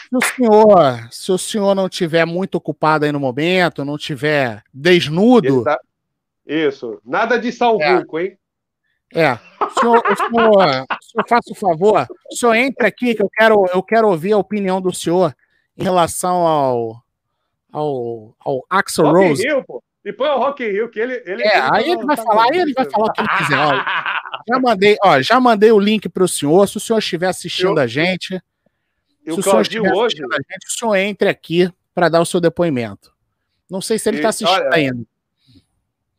[0.09, 4.63] Se o senhor, se o senhor não tiver muito ocupado aí no momento, não tiver
[4.73, 5.63] desnudo.
[5.65, 5.79] Tá...
[6.47, 8.23] Isso, nada de salvuco, é.
[8.23, 8.39] hein?
[9.13, 9.33] É.
[9.33, 13.29] O senhor, o senhor, o senhor faça o favor, o senhor entre aqui que eu
[13.29, 15.37] quero, eu quero ouvir a opinião do senhor
[15.77, 17.03] em relação ao
[17.73, 19.43] ao, ao Axel Rock Rose.
[19.43, 19.83] Rio, pô.
[20.05, 21.23] E põe o Rock Rio, que ele.
[21.27, 23.59] ele é, aí ele vai tá falar, aí ele vai falar o que ele quiser.
[23.59, 23.75] Ó,
[24.49, 26.67] já, mandei, ó, já mandei o link para o senhor.
[26.67, 28.41] Se o senhor estiver assistindo eu, a gente,
[29.27, 32.21] eu se o senhor estiver hoje, assistindo a gente, o senhor entre aqui para dar
[32.21, 33.13] o seu depoimento.
[33.69, 35.05] Não sei se ele está assistindo olha, ainda.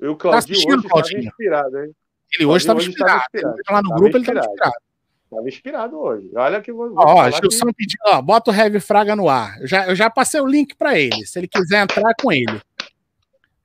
[0.02, 1.24] O Claudinho tá hoje Claudinho?
[1.24, 1.96] inspirado, hein?
[2.34, 3.24] Ele hoje estava inspirado.
[3.26, 3.56] inspirado.
[3.56, 4.46] Ele lá no grupo, inspirado.
[4.46, 4.89] ele estava inspirado.
[5.30, 6.27] Estava inspirado hoje.
[6.35, 6.91] Olha que vou.
[6.97, 7.73] Ó, Gilson que...
[7.73, 9.61] pediu, ó, bota o Heavy Fraga no ar.
[9.61, 11.23] Eu já, eu já passei o link para ele.
[11.27, 12.60] Se ele quiser entrar com ele.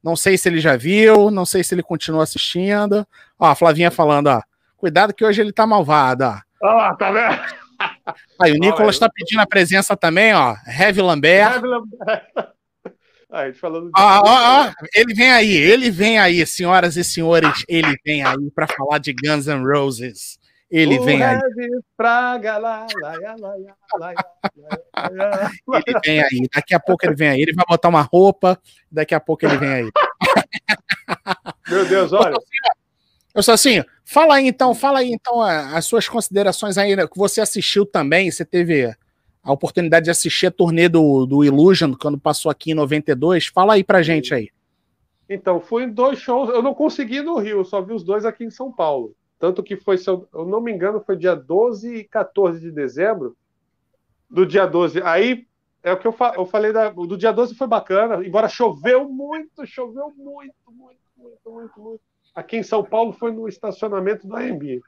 [0.03, 3.07] Não sei se ele já viu, não sei se ele continua assistindo.
[3.39, 4.43] Ó, a Flavinha falando, ó.
[4.77, 6.39] Cuidado que hoje ele tá malvado, ó.
[6.63, 7.41] Ó, tá vendo?
[8.39, 10.55] Aí o Nicolas está pedindo a presença também, ó.
[10.67, 11.55] Heavy Lambert.
[11.55, 12.23] Heavy Lambert.
[13.31, 13.93] Aí, falando de...
[13.97, 18.49] ó, ó, ó, ele vem aí, ele vem aí, senhoras e senhores, ele vem aí
[18.55, 20.39] para falar de Guns N' Roses.
[20.75, 21.39] Ele o vem aí.
[25.87, 26.49] Ele vem aí.
[26.53, 27.41] Daqui a pouco ele vem aí.
[27.41, 28.61] Ele vai botar uma roupa.
[28.91, 29.91] Daqui a pouco ele vem aí.
[31.71, 32.37] Meu Deus, olha.
[33.33, 33.85] Eu sou assim.
[34.05, 38.29] Fala aí então, fala aí então as suas considerações aí, né, que você assistiu também.
[38.29, 38.93] Você teve
[39.45, 43.47] a oportunidade de assistir a turnê do, do Illusion quando passou aqui em 92.
[43.47, 44.49] Fala aí pra gente aí.
[45.29, 46.49] Então, fui em dois shows.
[46.49, 49.15] Eu não consegui no Rio, só vi os dois aqui em São Paulo.
[49.45, 52.73] Tanto que foi, se eu, eu não me engano, foi dia 12 e 14 de
[52.73, 53.37] dezembro.
[54.31, 55.03] Do dia 12.
[55.03, 55.47] Aí
[55.83, 59.07] é o que eu, fa eu falei da, do dia 12 foi bacana, embora choveu
[59.07, 62.01] muito, choveu muito, muito, muito, muito, muito.
[62.35, 64.81] Aqui em São Paulo foi no estacionamento do AMB.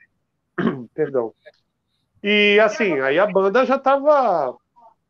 [0.94, 1.34] Perdão.
[2.22, 4.56] E assim, aí a banda já estava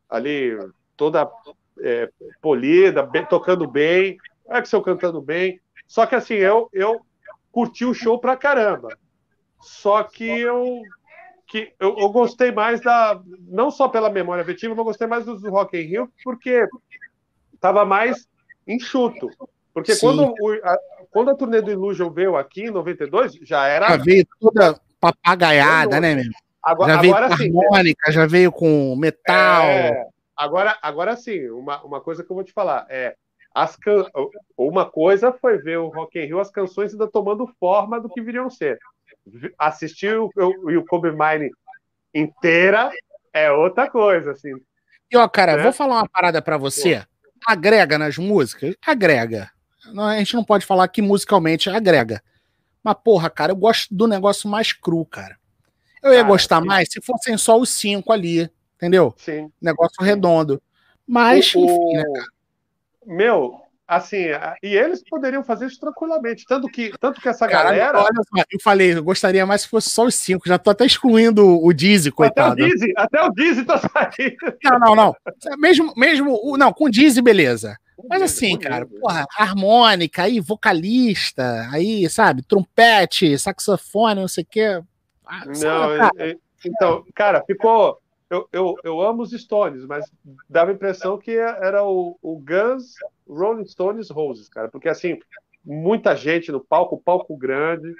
[0.09, 0.57] ali
[0.97, 1.25] toda
[1.79, 2.11] é,
[2.41, 4.17] polida, bem, tocando bem,
[4.49, 5.61] Axel cantando bem.
[5.87, 6.99] Só que assim, eu, eu
[7.49, 8.89] curti o show pra caramba.
[9.59, 10.81] Só que eu
[11.47, 15.41] que eu, eu, gostei mais da não só pela memória afetiva, mas gostei mais dos
[15.43, 16.67] Rock in Rio porque
[17.53, 18.27] estava mais
[18.67, 19.29] enxuto.
[19.73, 20.77] Porque quando, o, a,
[21.09, 23.87] quando a turnê do Illusion veio aqui em 92, já era.
[23.89, 26.33] Já veio toda papagaiada, né, mesmo?
[26.61, 29.63] Agora, já veio agora, com sim, harmônica, já veio com metal.
[29.63, 30.05] É,
[30.35, 33.15] agora, agora sim, uma, uma coisa que eu vou te falar é.
[33.55, 34.05] As can...
[34.55, 38.21] Uma coisa foi ver o Rock in Rio, as canções ainda tomando forma do que
[38.21, 38.77] viriam ser
[39.57, 41.51] assistir o, o, o Kobe Mine
[42.13, 42.91] inteira
[43.33, 44.53] é outra coisa, assim.
[45.11, 45.63] E ó, cara, né?
[45.63, 47.03] vou falar uma parada para você.
[47.45, 48.75] Agrega nas músicas?
[48.85, 49.49] Agrega.
[49.97, 52.21] A gente não pode falar que musicalmente agrega.
[52.83, 55.37] Mas, porra, cara, eu gosto do negócio mais cru, cara.
[56.03, 56.67] Eu ia cara, gostar sim.
[56.67, 59.13] mais se fossem só os cinco ali, entendeu?
[59.17, 59.51] Sim.
[59.61, 60.61] Negócio redondo.
[61.05, 62.27] Mas, o, enfim, né, cara?
[63.05, 64.25] Meu, assim,
[64.61, 66.45] e eles poderiam fazer isso tranquilamente.
[66.47, 67.99] Tanto que, tanto que essa Caralho, galera.
[67.99, 70.47] Olha só, eu falei, eu gostaria mais se fosse só os cinco.
[70.47, 72.53] Já tô até excluindo o Dizzy, coitado.
[72.53, 74.57] Até o Dizzy, até o Dizzy tá saindo.
[74.63, 75.15] Não, não, não.
[75.57, 77.77] Mesmo, mesmo não, com o Dizzy, beleza.
[78.09, 84.81] Mas assim, cara, porra, harmônica, aí vocalista, aí, sabe, trompete, saxofone, não sei o quê.
[85.25, 86.37] Ah, não, cara.
[86.63, 87.99] então, cara, ficou.
[88.29, 90.05] Eu, eu, eu amo os Stones, mas
[90.49, 92.95] dava a impressão que era o, o Guns
[93.27, 95.17] Rolling Stones Roses, cara, porque assim,
[95.63, 97.95] muita gente no palco, palco grande,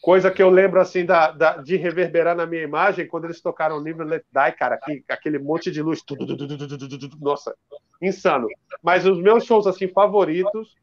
[0.00, 3.76] coisa que eu lembro assim da, da de reverberar na minha imagem quando eles tocaram
[3.76, 4.78] o livro Let Die, cara,
[5.08, 7.54] aquele monte de luz, tudo, tudo, tudo, nossa,
[8.00, 8.48] insano.
[8.82, 10.76] Mas os meus shows assim favoritos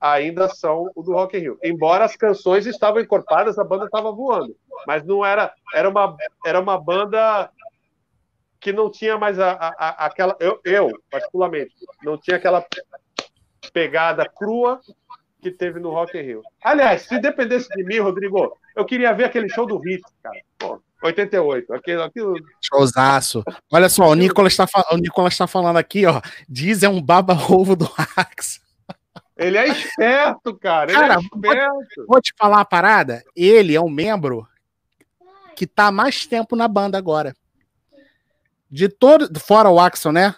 [0.00, 1.58] ainda são o do Rock in Rio.
[1.62, 4.56] Embora as canções estavam encorpadas, a banda estava voando,
[4.86, 7.50] mas não era era uma era uma banda
[8.64, 12.64] que não tinha mais a, a, a aquela eu, eu particularmente não tinha aquela
[13.74, 14.80] pegada crua
[15.42, 16.42] que teve no Rock in Rio.
[16.62, 20.40] Aliás, se dependesse de mim, Rodrigo, eu queria ver aquele show do Hit, cara.
[20.56, 21.74] Pô, 88.
[21.74, 22.34] Aquilo, aquilo...
[22.62, 23.44] Showzaço.
[23.70, 26.22] Olha só, o Nicolas está o Nicolas tá falando aqui, ó.
[26.48, 27.86] Diz é um baba-ovo do
[28.16, 28.62] Axe.
[29.36, 30.90] Ele é esperto, cara.
[30.90, 32.06] Ele é cara, é esperto.
[32.08, 33.22] Vou, te falar uma parada.
[33.36, 34.48] Ele é um membro
[35.54, 37.36] que tá mais tempo na banda agora.
[38.70, 40.34] De todo, fora o Axel, né?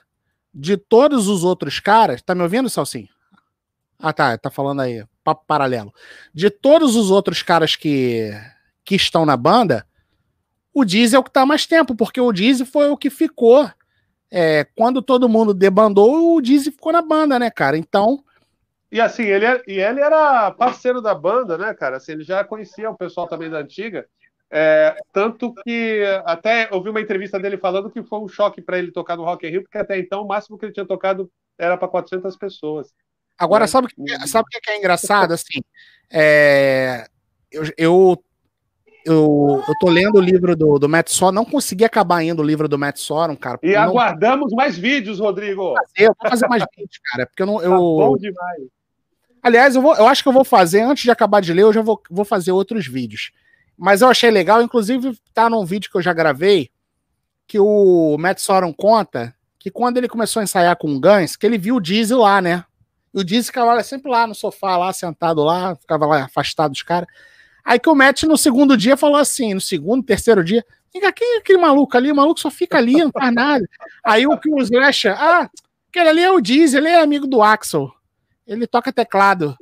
[0.53, 3.09] De todos os outros caras, tá me ouvindo, Salsim?
[3.99, 5.93] Ah, tá, tá falando aí, papo paralelo.
[6.33, 8.31] De todos os outros caras que,
[8.85, 9.87] que estão na banda,
[10.73, 13.69] o Diesel é o que tá mais tempo, porque o Diesel foi o que ficou.
[14.31, 17.79] É, quando todo mundo debandou, o Diesel ficou na banda, né, cara?
[17.79, 18.23] Então.
[18.93, 21.97] E assim, ele, é, e ele era parceiro da banda, né, cara?
[21.97, 24.07] Assim, ele já conhecia o pessoal também da antiga.
[24.51, 28.93] É, tanto que até ouvi uma entrevista dele falando que foi um choque para ele
[28.93, 31.77] tocar no Rock in Rio, porque até então o máximo que ele tinha tocado era
[31.77, 32.93] para 400 pessoas.
[33.39, 33.67] Agora, né?
[33.67, 35.33] sabe o que, sabe que é engraçado?
[35.33, 35.61] Assim,
[36.11, 37.07] é,
[37.51, 38.25] eu, eu,
[39.05, 42.45] eu, eu, tô lendo o livro do, do Matt Sorum, não consegui acabar ainda o
[42.45, 43.59] livro do Matt Sorum, cara.
[43.63, 43.83] E não...
[43.83, 45.63] aguardamos mais vídeos, Rodrigo.
[45.63, 47.61] Vou fazer, eu vou fazer mais vídeos, cara, porque eu não.
[47.61, 47.71] Eu...
[47.71, 48.63] Tá bom demais.
[49.43, 51.73] Aliás, eu, vou, eu acho que eu vou fazer, antes de acabar de ler, eu
[51.73, 53.31] já vou, vou fazer outros vídeos.
[53.77, 56.71] Mas eu achei legal, inclusive tá num vídeo que eu já gravei,
[57.47, 61.45] que o Matt Sorum conta que quando ele começou a ensaiar com o Guns, que
[61.45, 62.65] ele viu o Diesel lá, né?
[63.13, 66.83] E o Diesel ficava sempre lá no sofá, lá sentado lá, ficava lá afastado dos
[66.83, 67.09] caras.
[67.65, 71.39] Aí que o Matt no segundo dia falou assim, no segundo, terceiro dia, quem é
[71.39, 72.13] aquele maluco ali?
[72.13, 73.69] O maluco só fica ali, não faz nada.
[74.05, 75.51] Aí o que o Slash, ah,
[75.89, 77.91] aquele ali é o Diesel, ele é amigo do Axel.
[78.47, 79.57] Ele toca teclado.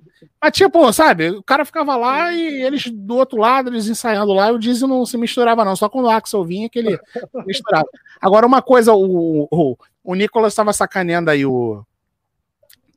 [0.45, 4.51] Mas, tipo, sabe, o cara ficava lá e eles do outro lado, eles ensaiando lá,
[4.51, 5.75] e o Diesel não se misturava, não.
[5.75, 6.99] Só quando o Axel vinha que ele
[7.47, 7.89] misturava.
[8.21, 11.83] Agora, uma coisa, o, o, o Nicolas estava sacaneando aí o.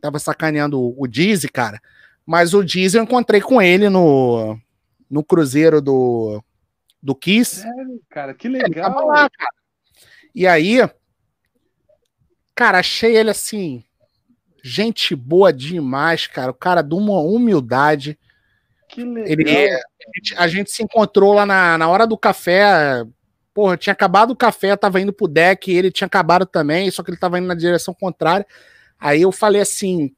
[0.02, 1.82] Tava sacaneando o, o Diesel, cara.
[2.26, 4.60] Mas o Diesel eu encontrei com ele no,
[5.10, 6.44] no cruzeiro do,
[7.02, 7.62] do Kiss.
[7.62, 9.08] Sério, cara, que legal.
[9.08, 9.56] Lá, cara.
[10.36, 10.80] E aí,
[12.54, 13.86] cara, achei ele assim
[14.64, 16.52] Gente boa demais, cara.
[16.52, 18.18] O cara de uma humildade.
[18.88, 19.32] Que legal.
[19.32, 19.80] Ele, a,
[20.16, 23.04] gente, a gente se encontrou lá na, na hora do café.
[23.54, 27.10] Porra, tinha acabado o café, tava indo pro deck, ele tinha acabado também, só que
[27.10, 28.46] ele tava indo na direção contrária.
[29.00, 30.14] Aí eu falei assim.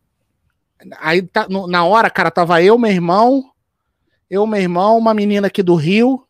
[0.99, 3.51] Aí tá, no, na hora, cara, tava eu, meu irmão,
[4.29, 6.25] eu, meu irmão, uma menina aqui do Rio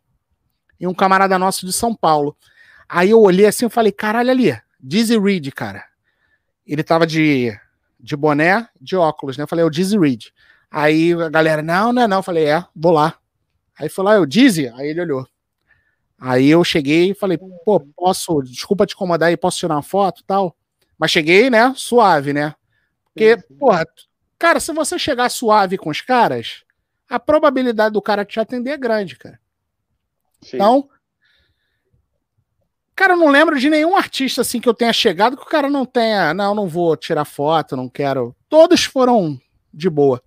[0.78, 2.36] e um camarada nosso de São Paulo.
[2.88, 5.84] Aí eu olhei assim e falei, caralho, ali, Dizzy Reed, cara.
[6.66, 7.52] Ele tava de
[8.02, 9.44] de boné, de óculos, né?
[9.44, 10.26] Eu falei, é o Dizzy Reed.
[10.70, 12.18] Aí a galera, não, não é não.
[12.18, 13.16] Eu falei, é, vou lá.
[13.78, 14.68] Aí foi lá, eu, Dizzy?
[14.68, 15.26] Aí ele olhou.
[16.18, 20.20] Aí eu cheguei e falei, pô, posso, desculpa te incomodar aí, posso tirar uma foto
[20.20, 20.54] e tal?
[20.98, 22.54] Mas cheguei, né, suave, né?
[23.06, 23.86] Porque, porra,
[24.38, 26.62] cara, se você chegar suave com os caras,
[27.08, 29.40] a probabilidade do cara te atender é grande, cara.
[30.42, 30.56] Sim.
[30.56, 30.90] Então,
[33.00, 35.70] Cara, eu não lembro de nenhum artista assim que eu tenha chegado que o cara
[35.70, 36.34] não tenha.
[36.34, 38.36] Não, não vou tirar foto, não quero.
[38.46, 39.40] Todos foram
[39.72, 40.22] de boa.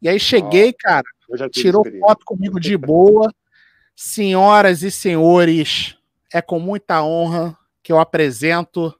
[0.00, 1.04] E aí cheguei, oh, cara,
[1.50, 3.30] tirou foto comigo de boa.
[3.94, 5.94] Senhoras e senhores,
[6.32, 8.98] é com muita honra que eu apresento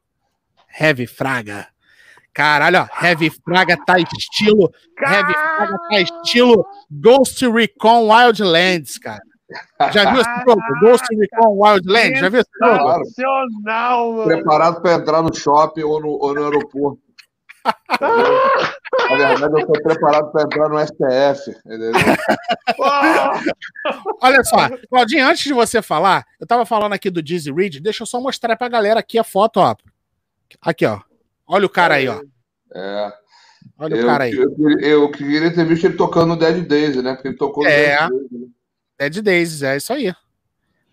[0.78, 1.68] Heavy Fraga.
[2.34, 4.70] Caralho, ó, Heavy Fraga tá estilo.
[5.00, 9.22] Heavy Fraga tá estilo Ghost Recon Wildlands, cara.
[9.92, 10.62] Já viu esse jogo?
[10.80, 12.18] Ghost Recon Wildland?
[12.18, 13.04] Já viu esse jogo?
[13.04, 14.24] Sensacional, mano.
[14.24, 17.00] Preparado para entrar no shopping ou no, ou no aeroporto.
[17.98, 21.56] Na verdade, eu estou preparado para entrar no STF.
[24.20, 28.02] Olha só, Claudinho, antes de você falar, eu estava falando aqui do Dizzy Reed, deixa
[28.02, 29.74] eu só mostrar para a galera aqui a foto, ó.
[30.60, 31.00] Aqui, ó.
[31.46, 32.20] Olha o cara aí, ó.
[32.74, 33.12] É.
[33.78, 34.32] Olha eu, o cara aí.
[34.32, 37.14] Eu, eu, eu, queria ter visto ele tocando no Dead Days, né?
[37.14, 37.98] Porque ele tocou no é.
[37.98, 38.30] Dead Days.
[38.32, 38.48] Né?
[38.98, 40.14] Dead Days, é isso aí.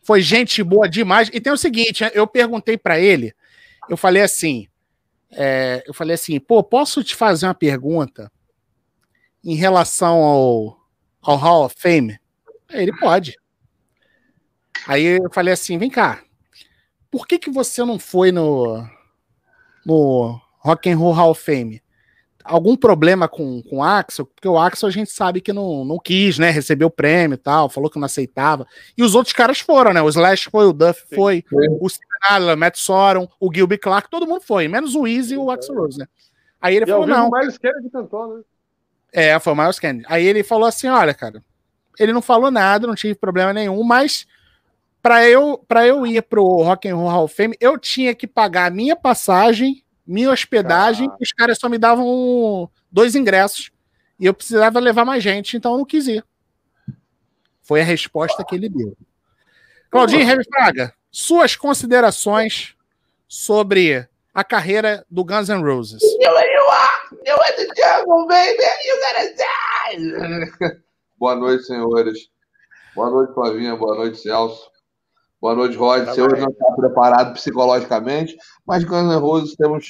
[0.01, 1.29] Foi gente boa demais.
[1.33, 3.33] E tem o seguinte, eu perguntei para ele,
[3.89, 4.67] eu falei assim,
[5.31, 8.31] é, eu falei assim, pô, posso te fazer uma pergunta
[9.43, 10.77] em relação ao,
[11.21, 12.19] ao Hall of Fame?
[12.69, 13.37] Ele pode.
[14.87, 16.23] Aí eu falei assim, vem cá,
[17.09, 18.87] por que que você não foi no
[19.85, 21.82] no Rock and Roll Hall of Fame?
[22.43, 25.97] Algum problema com, com o Axel, porque o Axel a gente sabe que não, não
[25.97, 26.49] quis, né?
[26.49, 28.67] Recebeu o prêmio e tal, falou que não aceitava.
[28.97, 30.01] E os outros caras foram, né?
[30.01, 31.77] O Slash foi, o Duff foi, Sim.
[31.79, 35.37] o Sinala, o Matt Sorum, o Gilby Clark, todo mundo foi, menos o Easy e
[35.37, 36.07] o Axel Rose, né?
[36.61, 37.29] Aí ele e falou, não.
[37.29, 38.43] O Miles Kennedy cantou, né?
[39.11, 40.05] É, foi o Miles Kennedy.
[40.07, 41.43] Aí ele falou assim, olha, cara,
[41.99, 44.25] ele não falou nada, não tive problema nenhum, mas
[45.01, 48.25] para eu para eu ir pro Rock and Roll Hall of Fame, eu tinha que
[48.25, 51.17] pagar a minha passagem minha hospedagem, ah.
[51.19, 53.71] os caras só me davam dois ingressos
[54.19, 56.23] e eu precisava levar mais gente, então eu não quis ir.
[57.61, 58.95] Foi a resposta que ele deu.
[59.89, 62.75] Claudinho Heavy Fraga, suas considerações
[63.27, 66.01] sobre a carreira do Guns N' Roses.
[71.17, 72.19] Boa noite, senhores.
[72.95, 73.75] Boa noite, Flavinha.
[73.75, 74.72] Boa noite, Celso.
[75.43, 76.05] Boa noite, Rod.
[76.05, 79.87] Tá Você hoje não está preparado psicologicamente, mas Guns N' Roses temos.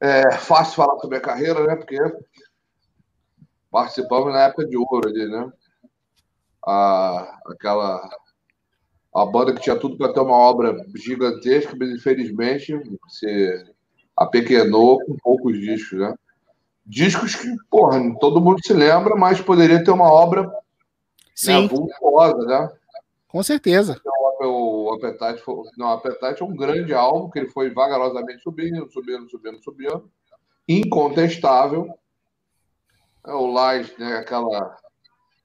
[0.00, 1.74] É fácil falar sobre a carreira, né?
[1.74, 1.98] Porque
[3.68, 5.52] participamos na época de ouro ali, né?
[6.64, 8.08] A, aquela.
[9.12, 13.74] A banda que tinha tudo para ter uma obra gigantesca, mas infelizmente se
[14.16, 16.14] apequenou com poucos discos, né?
[16.86, 20.52] Discos que, porra, todo mundo se lembra, mas poderia ter uma obra né,
[21.34, 21.62] Sim.
[21.62, 22.77] Né, vultuosa, né?
[23.28, 24.00] Com certeza.
[24.40, 29.28] O, Appetite, foi, não, Appetite é um grande álbum que ele foi vagarosamente subindo, subindo,
[29.28, 30.10] subindo, subindo.
[30.66, 31.92] Incontestável.
[33.26, 34.16] É o Lies, né?
[34.16, 34.76] Aquela,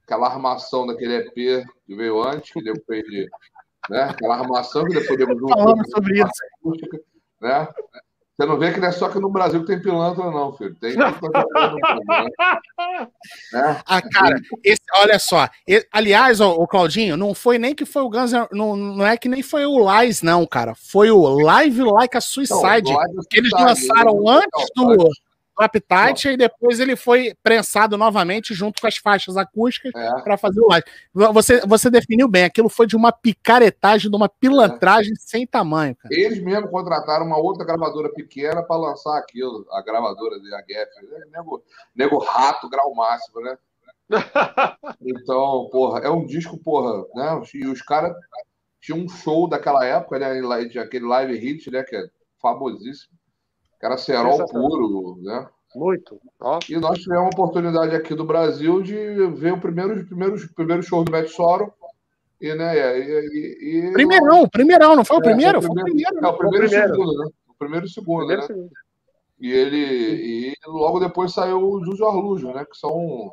[0.04, 3.28] aquela armação daquele EP que veio antes, que depois de.
[3.90, 4.04] Né?
[4.04, 5.48] Aquela armação que depois um.
[5.50, 6.92] Falando sobre isso.
[7.42, 7.68] Né?
[8.36, 10.76] Você não vê que não é só que no Brasil que tem pilantra, não, filho.
[10.76, 10.96] Tem.
[10.96, 11.06] né?
[13.86, 15.48] Ah, cara, esse, olha só.
[15.92, 19.30] Aliás, o, o, Claudinho, não foi nem que foi o Guns não, não é que
[19.30, 20.74] nem foi o Lies, não, cara.
[20.76, 25.10] Foi o Live Like a Suicide, não, que eles lançaram antes do,
[25.58, 30.22] do Appetite e depois ele foi prensado novamente junto com as faixas acústicas é.
[30.22, 30.86] para fazer o live.
[31.14, 35.20] Você, você definiu bem, aquilo foi de uma picaretagem, de uma pilantragem é.
[35.20, 35.96] sem tamanho.
[35.96, 36.14] Cara.
[36.14, 40.92] Eles mesmo contrataram uma outra gravadora pequena para lançar aquilo, a gravadora da Gap.
[41.32, 41.64] Nego,
[41.96, 43.58] nego rato, grau máximo, né?
[45.02, 47.42] então, porra, é um disco, porra, né?
[47.54, 48.16] E os caras
[48.82, 50.42] tinham um show daquela época, né?
[50.80, 51.84] Aquele live hit, né?
[51.84, 52.08] Que é
[52.42, 53.18] famosíssimo
[53.84, 55.46] que era cerol puro, né?
[55.76, 56.18] Muito.
[56.70, 58.96] E nós tivemos a oportunidade aqui do Brasil de
[59.36, 61.74] ver o primeiro, primeiro, primeiro show do Matt Soro.
[62.40, 65.62] E, né, e, e, primeirão, primeirão, não foi o é, primeiro?
[65.62, 66.20] Foi o primeiro.
[66.20, 67.30] Foi o primeiro, é, o primeiro, segundo, né?
[67.48, 68.48] O primeiro e segundo, primeiro né?
[68.48, 68.72] Segundo.
[69.40, 72.66] E ele e logo depois saiu o Júlio Arlujo, né?
[72.66, 73.32] Que são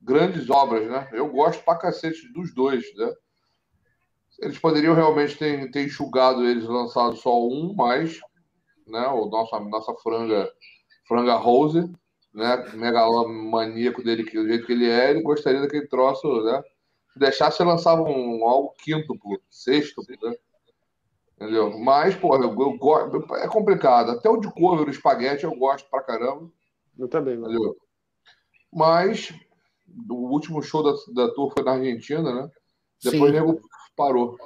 [0.00, 1.08] grandes obras, né?
[1.12, 3.12] Eu gosto pra cacete dos dois, né?
[4.40, 8.20] Eles poderiam realmente ter, ter enxugado eles lançado só um, mas
[8.86, 9.06] né?
[9.08, 10.50] O nosso, nossa franga,
[11.06, 11.90] franga Rose,
[12.32, 12.64] né?
[12.74, 16.62] Megalomaníaco dele, que, do jeito que ele é, ele gostaria daquele troço, né?
[17.12, 19.14] Se deixasse, lançava um algo quinto,
[19.50, 20.34] sexto, né?
[21.36, 21.78] Entendeu?
[21.78, 23.34] Mas, porra, eu, eu, gosto.
[23.36, 24.12] É complicado.
[24.12, 26.50] Até o de cover, o espaguete, eu gosto pra caramba.
[26.98, 27.52] Eu também, mano.
[27.52, 27.76] Entendeu?
[28.72, 29.34] Mas
[30.08, 32.50] o último show da, da tour foi na Argentina, né?
[33.02, 33.60] Depois o nego
[33.94, 34.36] parou.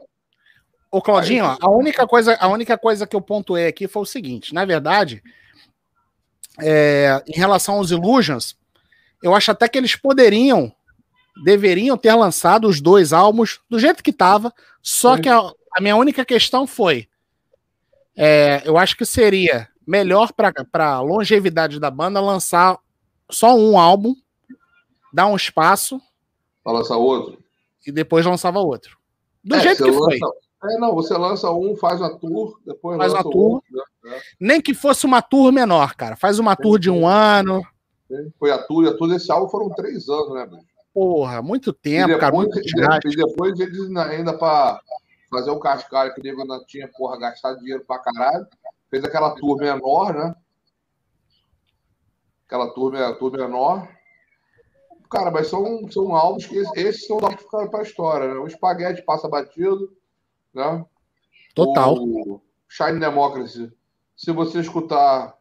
[0.91, 4.07] Ô, Claudinho, Aí, a única, coisa, a única coisa que eu pontuei aqui foi o
[4.07, 5.23] seguinte: na verdade,
[6.61, 8.57] é, em relação aos Illusions,
[9.23, 10.73] eu acho até que eles poderiam,
[11.45, 14.53] deveriam ter lançado os dois álbuns do jeito que tava,
[14.83, 17.09] só que a, a, minha única questão foi:
[18.17, 22.79] é, eu acho que seria melhor para a longevidade da banda lançar
[23.31, 24.15] só um álbum,
[25.13, 26.01] dar um espaço.
[26.65, 27.39] Para lançar outro.
[27.87, 28.99] E depois lançava outro.
[29.43, 30.19] Do é, jeito que lança, foi.
[30.63, 33.53] É, não, você lança um, faz uma tour, depois faz uma tour.
[33.55, 34.21] Outro, né?
[34.39, 36.17] Nem que fosse uma tour menor, cara.
[36.17, 37.63] Faz uma tour de um ano.
[38.39, 40.67] Foi a tour, a tour desse álbum foram três anos, né, bicho?
[40.93, 42.35] Porra, muito tempo, depois, cara.
[42.35, 44.81] Muito e depois eles ainda para
[45.31, 48.47] fazer um cascalho que o nego não tinha, porra, gastado dinheiro pra caralho.
[48.91, 50.35] Fez aquela tour menor, né?
[52.47, 53.89] Aquela tour, tour menor.
[55.09, 58.35] Cara, mas são, são álbuns que esses, esses são álbuns que ficaram pra história, né?
[58.35, 59.89] O espaguete passa batido
[60.55, 60.85] né?
[61.55, 61.95] Total.
[61.95, 63.73] O Shine Democracy,
[64.17, 65.35] se você escutar.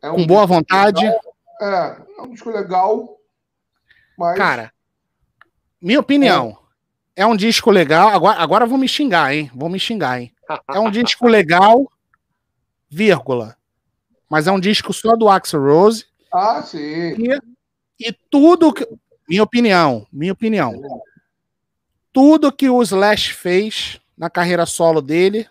[0.00, 1.04] É um Com boa vontade.
[1.04, 1.20] Legal,
[1.60, 3.18] é, é um disco legal,
[4.16, 4.36] mas.
[4.36, 4.72] Cara,
[5.80, 6.58] minha opinião.
[7.14, 8.08] É, é um disco legal.
[8.08, 9.50] Agora, agora vou me xingar, hein?
[9.54, 10.32] Vou me xingar, hein?
[10.68, 11.90] É um disco legal,
[12.88, 13.56] vírgula.
[14.28, 16.06] Mas é um disco só do Axel Rose.
[16.32, 16.78] Ah, sim.
[16.78, 17.38] E,
[18.00, 18.88] e tudo que.
[19.28, 20.82] Minha opinião, minha opinião
[22.12, 25.48] tudo que o Slash fez na carreira solo dele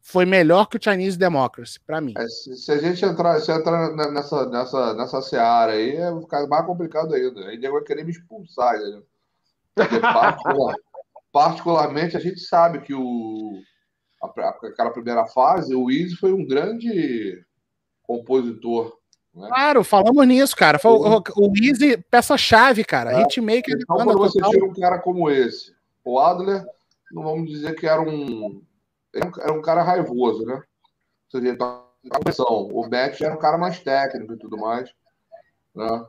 [0.00, 2.12] foi melhor que o Chinese Democracy, para mim.
[2.16, 6.66] É, se, a gente entrar, se entrar nessa, nessa, nessa seara aí, é ficar mais
[6.66, 7.46] complicado ainda.
[7.46, 8.78] Aí vai querer me expulsar.
[8.78, 9.02] Né?
[10.00, 10.74] Particular,
[11.32, 13.60] particularmente, a gente sabe que o,
[14.22, 17.44] a, aquela primeira fase, o Easy foi um grande
[18.04, 18.96] compositor
[19.34, 19.48] né?
[19.48, 20.78] Claro, falamos nisso, cara.
[20.84, 23.12] O, o Easy, peça-chave, cara.
[23.12, 23.22] É.
[23.22, 24.50] Hitmaker então, quando você total.
[24.50, 25.74] tira um cara como esse,
[26.04, 26.64] o Adler,
[27.10, 28.62] não vamos dizer que era um.
[29.12, 30.54] Era um cara raivoso, né?
[30.54, 31.84] Ou seja, tá
[32.38, 34.90] o Matt era um cara mais técnico e tudo mais.
[35.74, 36.04] Né?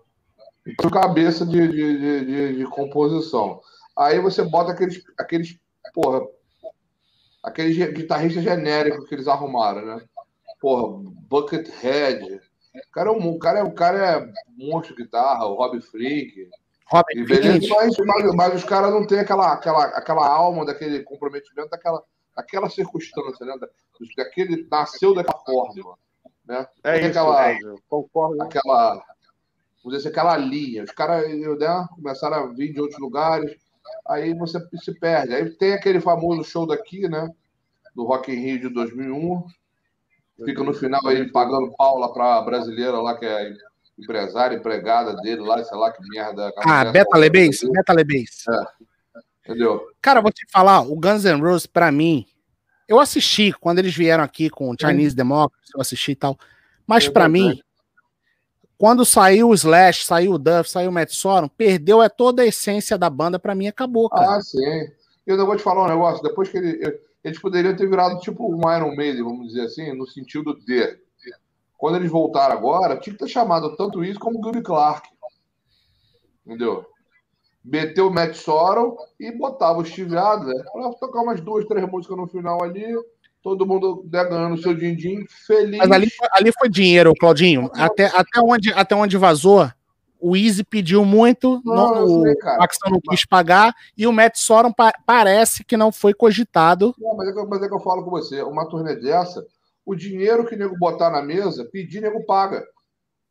[0.67, 3.61] Então, cabeça de, de, de, de, composição.
[3.97, 5.57] Aí você bota aqueles, aqueles
[5.93, 6.21] porra,
[7.43, 10.03] aqueles guitarristas genéricos que eles arrumaram, né?
[10.59, 12.41] Porra, Buckethead,
[12.75, 15.79] o cara é um, o cara é, o cara é monstro de guitarra, o Rob
[15.81, 16.49] Freak,
[17.27, 22.03] beleza, mas, mas, mas, os caras não têm aquela, aquela, aquela alma daquele comprometimento, daquela,
[22.35, 23.55] daquela circunstância, né?
[24.15, 25.97] Daquele, nasceu daquela forma.
[26.45, 26.67] Né?
[26.83, 28.43] É isso, aquela, é, concordo.
[28.43, 29.03] Aquela,
[29.83, 30.83] vamos dizer assim, aquela linha.
[30.83, 33.55] Os caras né, começaram a vir de outros lugares,
[34.07, 35.33] aí você se perde.
[35.33, 37.27] Aí tem aquele famoso show daqui, né?
[37.95, 39.43] Do Rock in Rio de 2001.
[40.43, 43.53] Fica no final aí pagando pau lá pra brasileira lá, que é
[43.97, 46.51] empresária, empregada dele lá, sei lá que merda.
[46.65, 47.61] Ah, Beta Lebens?
[47.63, 48.43] Beta Lebens.
[48.49, 49.21] É.
[49.45, 49.87] Entendeu?
[50.01, 52.25] Cara, vou te falar, o Guns N' Roses, pra mim,
[52.87, 56.37] eu assisti quando eles vieram aqui com o Chinese Democracy, eu assisti e tal.
[56.85, 57.61] Mas para mim,
[58.77, 62.45] quando saiu o Slash, saiu o Duff, saiu o Matt Sorum, perdeu é toda a
[62.45, 64.35] essência da banda, para mim acabou, cara.
[64.35, 64.59] Ah, sim.
[65.25, 68.71] Eu vou te falar um negócio, depois que ele, eles poderiam ter virado tipo um
[68.71, 70.99] Iron Maiden, vamos dizer assim, no sentido de
[71.75, 75.09] quando eles voltaram agora, tinha que ter chamado tanto isso como Gary Clark.
[76.45, 76.85] Entendeu?
[77.63, 82.15] Meteu o Matt Sorum e botava o Steve Adler para tocar umas duas, três músicas
[82.15, 82.85] no final ali
[83.45, 85.77] todo mundo ganhando seu din-din, feliz.
[85.77, 87.69] Mas ali, ali foi dinheiro, Claudinho.
[87.75, 89.69] Até, até, onde, até onde vazou,
[90.25, 94.73] o Easy pediu muito, não, não, o Paxton não quis pagar, e o Matt Sorum
[94.73, 96.95] pa parece que não foi cogitado.
[96.97, 99.45] Não, mas, é que, mas é que eu falo com você, uma turnê dessa,
[99.85, 102.65] o dinheiro que o nego botar na mesa, pedir, nego paga.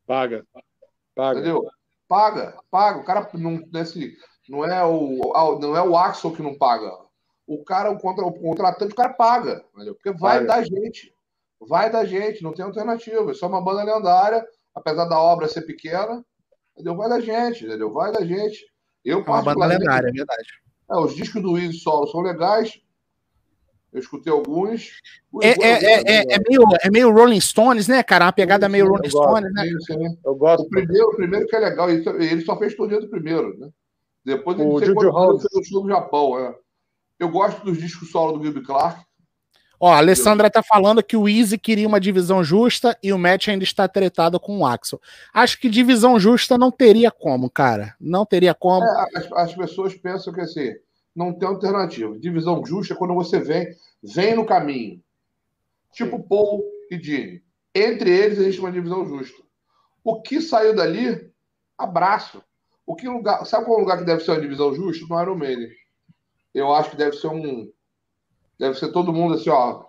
[0.07, 0.45] Paga.
[1.13, 1.39] Paga.
[1.39, 1.65] Entendeu?
[2.07, 2.99] Paga, paga.
[2.99, 4.15] O cara não, nesse,
[4.47, 7.05] não, é o, não é o Axel que não paga
[7.47, 9.93] o cara, o, contra, o contratante, o cara paga, entendeu?
[9.93, 10.47] porque vai paga.
[10.47, 11.13] da gente.
[11.59, 13.31] Vai da gente, não tem alternativa.
[13.31, 16.23] Isso é uma banda lendária, apesar da obra ser pequena,
[16.75, 16.95] entendeu?
[16.95, 17.91] vai da gente, entendeu?
[17.91, 18.65] Vai da gente.
[19.03, 20.47] Eu, é uma banda lendária, é verdade.
[20.91, 22.79] É, os discos do Easy Solo são legais.
[23.93, 24.91] Eu escutei alguns.
[25.41, 28.25] É, é, é, é, é, meio, é meio Rolling Stones, né, cara?
[28.25, 29.63] Uma pegada sim, meio Rolling Stones, né?
[29.63, 30.17] Sim, sim.
[30.25, 30.65] Eu gosto.
[30.65, 33.69] O primeiro, o primeiro que é legal, ele só fez turnê do primeiro, né?
[34.25, 36.55] Depois ele fez o show no Japão, é.
[37.17, 39.01] Eu gosto dos discos solo do Gilby Clark.
[39.79, 43.47] Ó, a Alessandra tá falando que o Easy queria uma divisão justa e o Matt
[43.47, 45.01] ainda está tretado com o Axel.
[45.33, 47.95] Acho que divisão justa não teria como, cara.
[47.99, 48.85] Não teria como.
[48.85, 50.73] É, as, as, pessoas pensam que assim,
[51.15, 52.17] não tem alternativa.
[52.17, 53.67] Divisão justa é quando você vem,
[54.01, 55.01] vem no caminho.
[55.91, 57.43] Tipo Paul e Gene.
[57.73, 59.41] Entre eles existe uma divisão justa.
[60.03, 61.29] O que saiu dali,
[61.77, 62.41] abraço.
[62.85, 65.05] O que lugar, sabe qual lugar que deve ser uma divisão justa?
[65.09, 65.71] No Iron Maiden
[66.55, 67.69] eu acho que deve ser um.
[68.59, 69.85] Deve ser todo mundo assim, ó.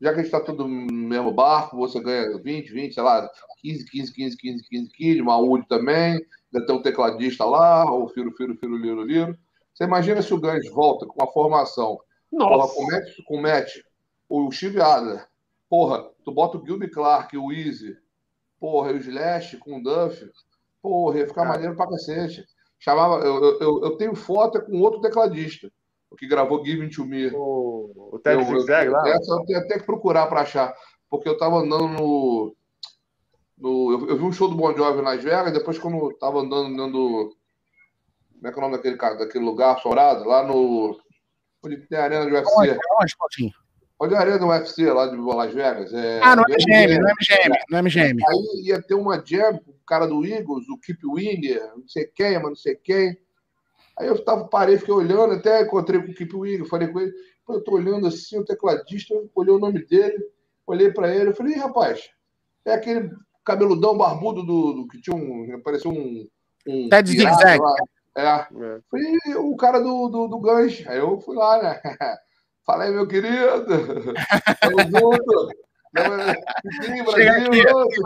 [0.00, 3.28] Já que a gente está todo no mesmo barco, você ganha 20, 20, sei lá,
[3.60, 6.12] 15, 15, 15, 15, 15 quilos, Maúde também,
[6.54, 9.36] ainda tem um tecladista lá, o Firo, Firo, Firo, Liro, Liro.
[9.74, 11.98] Você imagina se o Gans volta com uma formação.
[12.30, 12.48] Nossa.
[12.48, 13.84] Porra, comete, comete
[14.28, 15.26] o Steve Adler.
[15.68, 17.96] Porra, tu bota o Gilby Clark, o Easy,
[18.60, 20.30] porra, e o Slash com o Duff.
[20.80, 21.48] Porra, ia ficar é.
[21.48, 22.44] maneiro pra cacete.
[22.78, 25.68] Chamava, eu, eu, eu tenho foto com outro tecladista
[26.10, 27.28] o que gravou Give to Me.
[27.34, 29.08] O, o Ted Zigzag lá?
[29.08, 30.74] Essa eu tenho até que procurar para achar,
[31.10, 32.56] porque eu estava andando no.
[33.58, 36.40] no eu, eu, vi um show do Bon Jovi nas Vegas, depois, quando eu estava
[36.40, 37.36] andando dentro
[38.34, 40.24] Como é que é o nome daquele, daquele lugar sobrado?
[40.24, 40.98] Lá no.
[41.64, 42.54] Onde tem a arena do UFC.
[42.56, 43.54] Onde, onde,
[44.00, 45.92] Onde é a arena do UFC lá de Las Vegas?
[45.92, 48.22] É, ah, no MGM, no MGM, no MGM.
[48.28, 52.06] Aí ia ter uma jam com o cara do Eagles, o Keep Winger, não sei
[52.06, 53.18] quem, mas não sei quem.
[53.98, 57.12] Aí eu tava, parei, fiquei olhando, até encontrei com o Keep Wing, falei com ele,
[57.44, 60.22] Pô, eu tô olhando assim, o tecladista, olhei o nome dele,
[60.66, 62.10] olhei para ele, eu falei, rapaz,
[62.64, 63.10] é aquele
[63.42, 66.28] cabeludão barbudo do, do que tinha um, pareceu um...
[66.66, 67.58] um Ted Zigzag.
[68.14, 68.22] É.
[68.22, 68.46] é.
[68.90, 70.88] Falei, o cara do, do, do gancho.
[70.90, 71.80] Aí eu fui lá, né?
[72.66, 73.64] Falei, meu querido,
[74.60, 75.48] tamo junto.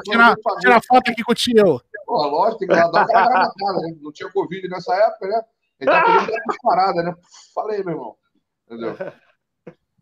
[0.05, 1.83] Tira, tira foto aqui com o tio.
[2.07, 3.97] Pô, lógico, tem que dar uma cara né?
[4.01, 5.43] Não tinha Covid nessa época, né?
[5.83, 7.15] Ele tá querendo disparada, né?
[7.53, 8.17] Falei, meu irmão.
[8.67, 8.97] Entendeu?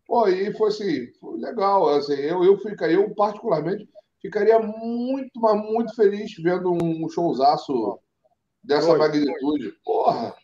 [0.05, 1.89] Pô, e foi assim, foi legal.
[1.89, 3.89] Assim, eu, eu, fica, eu, particularmente,
[4.21, 7.99] ficaria muito, mas muito feliz vendo um showzaço
[8.63, 8.99] dessa Oi.
[8.99, 9.73] magnitude.
[9.83, 10.35] Porra!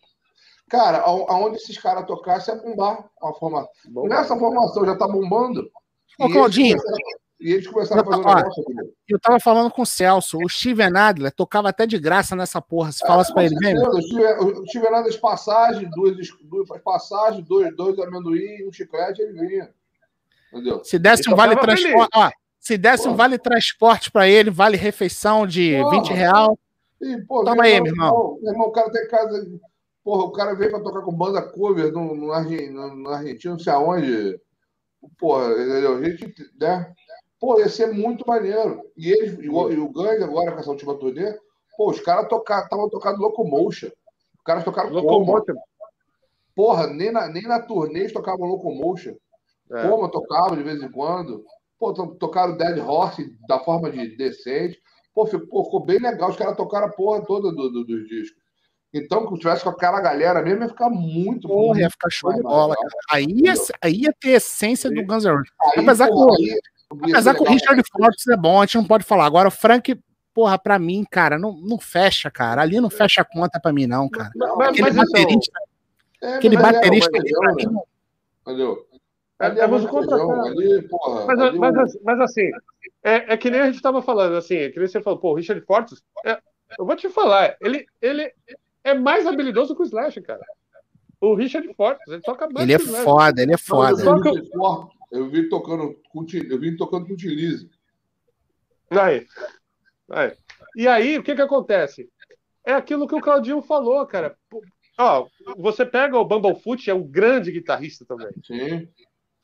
[0.70, 3.68] Cara, aonde esses caras tocassem é bombar uma forma.
[4.10, 5.70] Nessa formação já tá bombando.
[6.20, 6.78] Ô, Claudinho,
[7.40, 8.74] e eles começaram a fazer um negócio aqui.
[9.08, 12.92] Eu tava falando com o Celso, o Steven Adler tocava até de graça nessa porra.
[12.92, 13.78] Se é, falasse pra ele, vem.
[13.78, 19.70] O Steven Adler, passagem, duas, duas passagens, dois, dois amendoim, um chiclete, ele vinha.
[20.52, 20.84] Entendeu?
[20.84, 23.14] Se desse um vale transporte, ó, se desse porra.
[23.14, 26.02] um vale transporte pra ele, vale refeição de porra.
[26.02, 26.60] 20 real.
[27.00, 28.40] E, pô, Toma aí, meu irmão.
[28.42, 29.48] Meu irmão, o cara tem casa.
[30.04, 33.60] Porra, o cara veio pra tocar com banda cover no, no, no, no Argentina, não
[33.60, 34.40] sei aonde.
[35.20, 35.98] Porra, entendeu?
[35.98, 36.94] A gente, né?
[37.40, 38.82] Pô, ia ser muito maneiro.
[38.96, 41.38] E eles, e o, e o Gangue agora com essa última turnê,
[41.78, 43.90] pô, os caras estavam tocando Locomotion.
[44.46, 45.56] caras tocaram Locomotion.
[46.56, 49.16] Porra, nem na, nem na turnê eles tocavam Locomotion.
[49.72, 49.88] É.
[49.88, 51.44] Coma tocava de vez em quando.
[51.78, 54.80] Pô, tocaram Dead Horse da forma de decente.
[55.14, 56.30] Pô, ficou, ficou bem legal.
[56.30, 58.42] Os caras tocaram a porra toda do, do, dos discos.
[58.94, 61.48] Então, se tivesse com aquela galera mesmo, ia ficar muito.
[61.48, 62.90] Porra, muito, ia ficar show de bola, cara.
[63.12, 65.52] Aí ia, aí ia ter essência do Guns N' Roses.
[65.78, 66.60] Apesar porra, que, aí,
[66.90, 69.26] apesar que o Richard Fortes é bom, a gente não pode falar.
[69.26, 70.00] Agora, o Frank,
[70.34, 72.62] porra, pra mim, cara, não, não fecha, cara.
[72.62, 74.32] Ali não fecha a conta pra mim, não, cara.
[74.36, 75.60] Não, mas, aquele mas baterista.
[76.18, 77.78] Então, é, aquele é, baterista é, ali, pra mim.
[78.42, 78.88] Entendeu?
[79.40, 82.50] É, é, mas, ali, porra, mas, ali mas, mas, assim,
[83.04, 85.32] é, é que nem a gente estava falando, assim, é que nem você falou, pô,
[85.32, 86.40] o Richard Fortes, é,
[86.78, 88.34] eu vou te falar, ele, ele
[88.84, 90.42] é mais habilidoso que o Slash, cara.
[91.22, 94.02] O Richard Fortes, ele toca mais Ele é foda, ele é foda.
[94.02, 94.92] Eu, toco...
[95.12, 97.70] eu vi tocando com eu vi tocando com o Tilize.
[98.90, 99.26] Aí.
[100.10, 100.38] aí.
[100.76, 102.10] E aí, o que que acontece?
[102.66, 104.38] É aquilo que o Claudinho falou, cara.
[105.00, 105.28] Ó,
[105.58, 108.32] você pega o Bumblefoot, é um grande guitarrista também.
[108.44, 108.88] Sim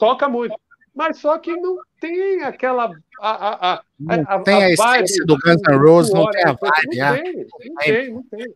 [0.04, 0.54] toca muito.
[0.94, 2.92] Mas só que não tem aquela.
[3.20, 6.52] A, a, a, não a, tem a, essência do Guns N' Roses, não tem a
[6.54, 6.98] vibe.
[6.98, 8.48] Não, tem, não tem, não tem.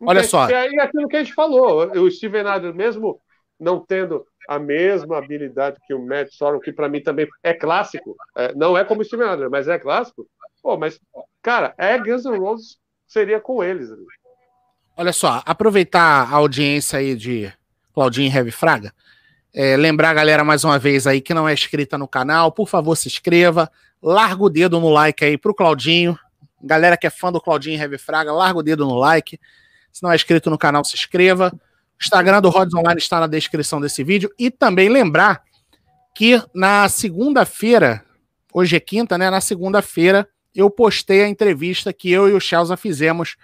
[0.00, 0.28] Não Olha tem.
[0.28, 0.48] só.
[0.48, 3.20] E aí aquilo que a gente falou, o Steven Adler, mesmo
[3.60, 8.16] não tendo a mesma habilidade que o Matt Sorum, que para mim também é clássico,
[8.34, 10.26] é, não é como o Steven Adler, mas é clássico.
[10.62, 10.98] Pô, mas,
[11.42, 13.90] cara, é Guns N' Roses seria com eles.
[14.96, 17.52] Olha só, aproveitar a audiência aí de
[17.92, 18.92] Claudinho Heavy Fraga.
[19.54, 22.68] É, lembrar a galera mais uma vez aí que não é inscrita no canal, por
[22.68, 23.70] favor se inscreva,
[24.02, 26.18] larga o dedo no like aí pro Claudinho.
[26.62, 29.38] Galera que é fã do Claudinho Heavy Fraga, larga o dedo no like.
[29.92, 31.52] Se não é inscrito no canal, se inscreva.
[32.00, 34.30] Instagram do Rods Online está na descrição desse vídeo.
[34.38, 35.42] E também lembrar
[36.14, 38.04] que na segunda-feira,
[38.52, 39.30] hoje é quinta, né?
[39.30, 43.36] Na segunda-feira, eu postei a entrevista que eu e o Chelsea fizemos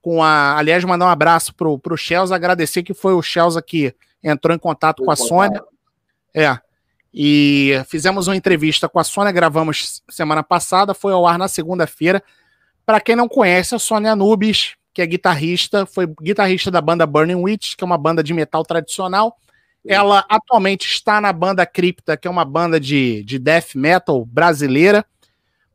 [0.00, 0.56] com a.
[0.56, 4.58] Aliás, mandar um abraço pro, pro Chelsea, agradecer que foi o Chelsea que entrou em
[4.58, 5.62] contato com a Sônia.
[6.34, 6.58] É.
[7.12, 12.22] E fizemos uma entrevista com a Sônia, gravamos semana passada, foi ao ar na segunda-feira.
[12.86, 17.36] Para quem não conhece, a Sônia Anubis, que é guitarrista, foi guitarrista da banda Burning
[17.36, 19.36] Witch, que é uma banda de metal tradicional.
[19.86, 25.04] Ela atualmente está na banda Cripta, que é uma banda de, de death metal brasileira.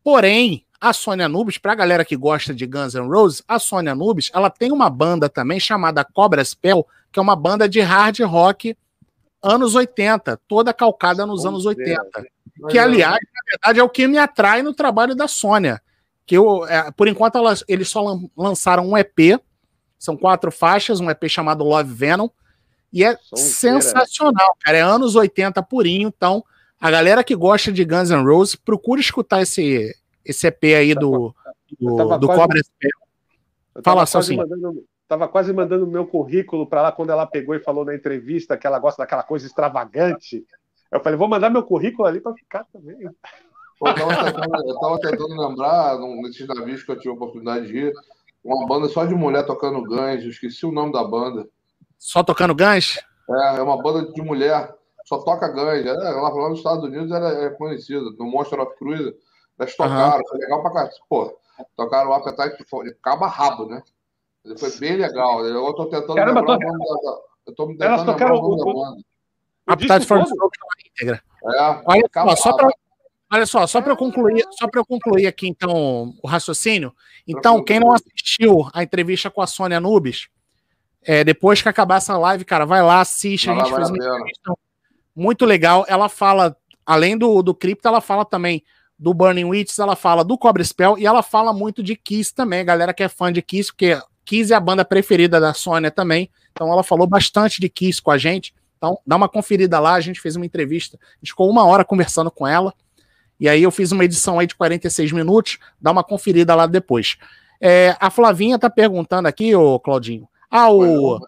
[0.04, 3.94] Porém, a Sônia Anubis, para a galera que gosta de Guns N' Roses, a Sônia
[3.94, 8.20] Anubis, ela tem uma banda também chamada Cobra Spell, que é uma banda de hard
[8.20, 8.78] rock
[9.42, 12.02] anos 80, toda calcada nos anos 80.
[12.70, 15.82] Que, aliás, na verdade, é o que me atrai no trabalho da Sônia.
[16.26, 19.39] Que eu, é, por enquanto, elas, eles só lançaram um EP,
[19.97, 22.30] são quatro faixas, um EP chamado Love Venom,
[22.91, 24.77] e é sensacional, cara.
[24.77, 26.43] É anos 80 purinho, então
[26.80, 29.93] a galera que gosta de Guns N' Roses, procura escutar esse,
[30.23, 31.34] esse EP aí do,
[31.80, 32.88] do, do Cobra SP.
[33.84, 34.38] Fala só assim.
[34.38, 37.93] Mandando, Tava quase mandando o meu currículo para lá quando ela pegou e falou na
[37.93, 40.43] entrevista que ela gosta daquela coisa extravagante.
[40.91, 42.97] Eu falei, vou mandar meu currículo ali para ficar também.
[43.81, 47.93] Eu estava tentando, tentando, lembrar, nesses navios que eu tive a oportunidade de ir,
[48.43, 51.47] uma banda só de mulher tocando eu esqueci o nome da banda.
[51.97, 52.99] Só tocando Guns?
[53.30, 54.73] É, é uma banda de mulher,
[55.06, 55.85] só toca Guns.
[55.85, 59.14] É, lá, lá nos Estados Unidos ela é conhecida, no Monster of Cruise.
[59.60, 60.27] Elas tocaram, uhum.
[60.30, 60.91] foi legal pra caralho.
[61.10, 61.38] Pô,
[61.76, 63.81] tocaram o Appetite for Caba Rabo, né?
[64.43, 65.45] Ele foi bem legal.
[65.45, 67.02] Eu estou tentando Caramba, lembrar tô...
[67.02, 68.97] da, Eu tô tentando Elas tocaram o, o,
[69.68, 70.23] Appetite for
[70.85, 71.22] íntegra.
[71.43, 72.69] É, olha só, só para
[73.31, 76.93] Olha só, só para eu concluir, só para eu concluir aqui então o raciocínio.
[77.27, 80.27] Então, quem não assistiu a entrevista com a Sônia Nubes,
[81.02, 83.49] é, depois que acabar essa live, cara, vai lá, assiste.
[83.49, 84.53] a gente fez uma entrevista
[85.15, 85.85] muito legal.
[85.88, 88.64] Ela fala, além do, do Crypto, ela fala também
[88.97, 92.64] do Burning Witches, ela fala do Cobre Spell e ela fala muito de Kiss também.
[92.64, 96.30] Galera que é fã de Kiss, porque Kiss é a banda preferida da Sônia também.
[96.52, 98.53] Então ela falou bastante de Kiss com a gente.
[98.77, 100.97] Então dá uma conferida lá, a gente fez uma entrevista.
[101.02, 102.73] A gente ficou uma hora conversando com ela.
[103.40, 105.57] E aí eu fiz uma edição aí de 46 minutos.
[105.80, 107.18] Dá uma conferida lá depois.
[107.62, 110.28] É, a Flavinha tá perguntando aqui, ô Claudinho.
[110.49, 111.20] Ah, o.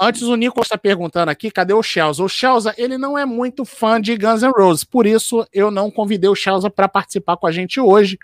[0.00, 2.24] Antes o Nicolas está perguntando aqui, cadê o Chelsea?
[2.24, 5.88] O Chelsea, ele não é muito fã de Guns N' Roses, por isso eu não
[5.88, 8.18] convidei o Chelsea para participar com a gente hoje.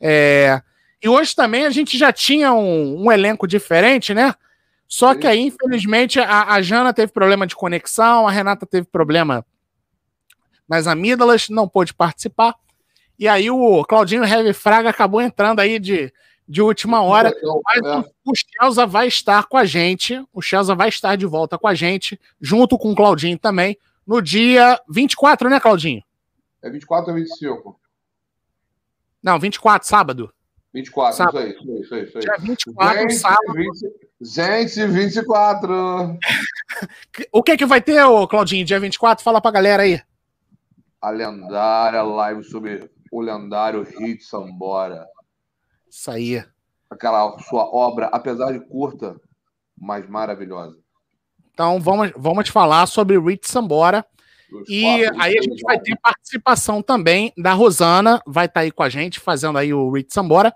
[0.00, 0.62] É,
[1.02, 4.34] e hoje também a gente já tinha um, um elenco diferente, né?
[4.86, 9.44] Só que aí, infelizmente, a, a, Jana teve problema de conexão, a Renata teve problema
[10.70, 12.54] nas amígdalas, não pôde participar.
[13.18, 16.12] E aí o Claudinho Heavy Fraga acabou entrando aí de,
[16.48, 17.34] de última hora.
[17.64, 17.98] Mas é.
[17.98, 20.24] o, o Chelsea vai estar com a gente.
[20.32, 23.76] O Chelsea vai estar de volta com a gente, junto com o Claudinho também,
[24.06, 26.02] no dia 24, né, Claudinho?
[26.62, 27.80] É 24 ou 25?
[29.20, 30.32] Não, 24, sábado.
[30.72, 31.48] 24, sábado.
[31.48, 32.22] isso aí, isso aí, isso aí.
[32.22, 33.52] Dia 24, 20, sábado.
[33.54, 36.18] 20, Gente, 24.
[37.32, 39.24] o que que vai ter, ô Claudinho, dia 24?
[39.24, 40.00] Fala pra galera aí.
[41.00, 45.06] A lendária live sobre o lendário Hit Sambora.
[45.88, 46.44] Isso aí.
[46.88, 49.16] Aquela sua obra, apesar de curta,
[49.78, 50.76] mas maravilhosa.
[51.52, 54.04] Então vamos, vamos falar sobre Rich Sambora.
[54.68, 58.82] e aí a gente vai ter participação também da Rosana, vai estar tá aí com
[58.82, 60.54] a gente fazendo aí o Rich Sambora.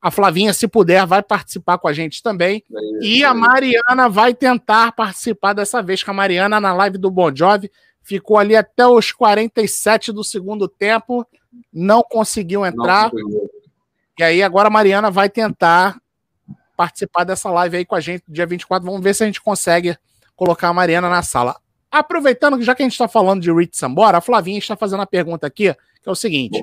[0.00, 2.62] A Flavinha, se puder, vai participar com a gente também.
[2.70, 7.10] É e a Mariana vai tentar participar dessa vez, com a Mariana na live do
[7.10, 7.70] Bon Jovi
[8.06, 11.26] ficou ali até os 47 do segundo tempo,
[11.72, 13.10] não conseguiu entrar.
[13.12, 13.48] Não
[14.18, 16.00] e aí agora a Mariana vai tentar
[16.76, 18.86] participar dessa live aí com a gente dia 24.
[18.86, 19.96] Vamos ver se a gente consegue
[20.36, 21.56] colocar a Mariana na sala.
[21.90, 25.02] Aproveitando que já que a gente está falando de Rich Sambora, a Flavinha está fazendo
[25.02, 26.62] a pergunta aqui, que é o seguinte: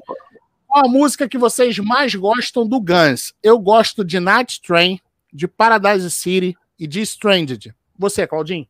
[0.68, 3.34] qual a música que vocês mais gostam do Guns?
[3.44, 5.00] Eu gosto de Night Train,
[5.32, 7.74] de Paradise City e de Stranded.
[7.98, 8.68] Você, Claudinho?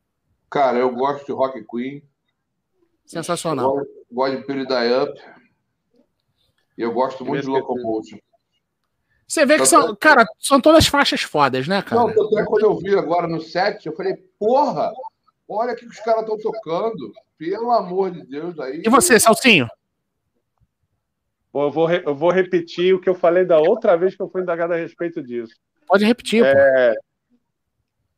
[0.49, 2.01] Cara, eu gosto de Rock Queen.
[3.13, 3.77] Sensacional.
[3.77, 5.21] Eu gosto de Die Up.
[6.77, 8.17] E eu gosto muito de Locomotion.
[9.27, 12.01] Você vê que são, cara, são todas faixas fodas, né, cara?
[12.01, 14.91] Não, até quando eu vi agora no set, eu falei, porra,
[15.47, 17.13] olha o que os caras estão tocando.
[17.37, 18.81] Pelo amor de Deus aí.
[18.85, 19.67] E você, Salsinho?
[21.53, 24.41] Eu vou, eu vou repetir o que eu falei da outra vez que eu fui
[24.41, 25.53] indagado a respeito disso.
[25.87, 26.95] Pode repetir, é...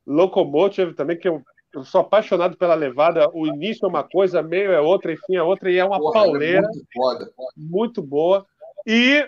[0.06, 1.42] Locomotive também, que eu
[1.76, 3.30] eu sou apaixonado pela levada.
[3.34, 6.20] O início é uma coisa, meio é outra, enfim é outra, e é uma Porra,
[6.20, 6.60] é pauleira.
[6.60, 8.46] É muito, foda, muito boa.
[8.86, 9.28] E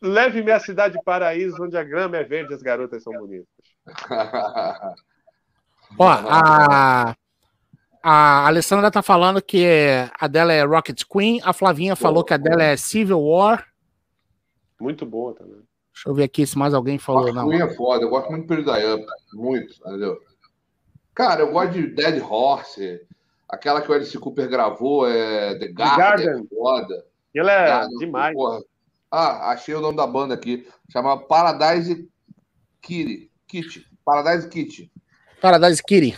[0.00, 3.48] leve-me à cidade de Paraíso, onde a grama é verde e as garotas são bonitas.
[5.98, 7.16] Ó, a,
[8.00, 9.66] a Alessandra tá falando que
[10.18, 13.66] a dela é Rocket Queen, a Flavinha falou que a dela é Civil War.
[14.80, 15.60] Muito boa também.
[15.92, 17.22] Deixa eu ver aqui se mais alguém falou.
[17.22, 17.48] Rocket não.
[17.48, 19.04] Queen é foda, eu gosto muito do Período
[19.34, 20.29] Muito, entendeu?
[21.14, 23.00] Cara, eu gosto de Dead Horse,
[23.48, 26.28] aquela que o Alice Cooper gravou, é The Garden, Garden.
[26.28, 27.04] É foda.
[27.34, 28.34] Ele é Garden, demais.
[28.34, 28.60] Porra.
[29.10, 30.68] Ah, achei o nome da banda aqui.
[30.90, 32.08] Chama Paradise
[32.80, 33.30] Kitty.
[33.46, 33.86] Kitty.
[34.04, 34.92] Paradise Kitty.
[35.40, 36.16] Paradise Kitty.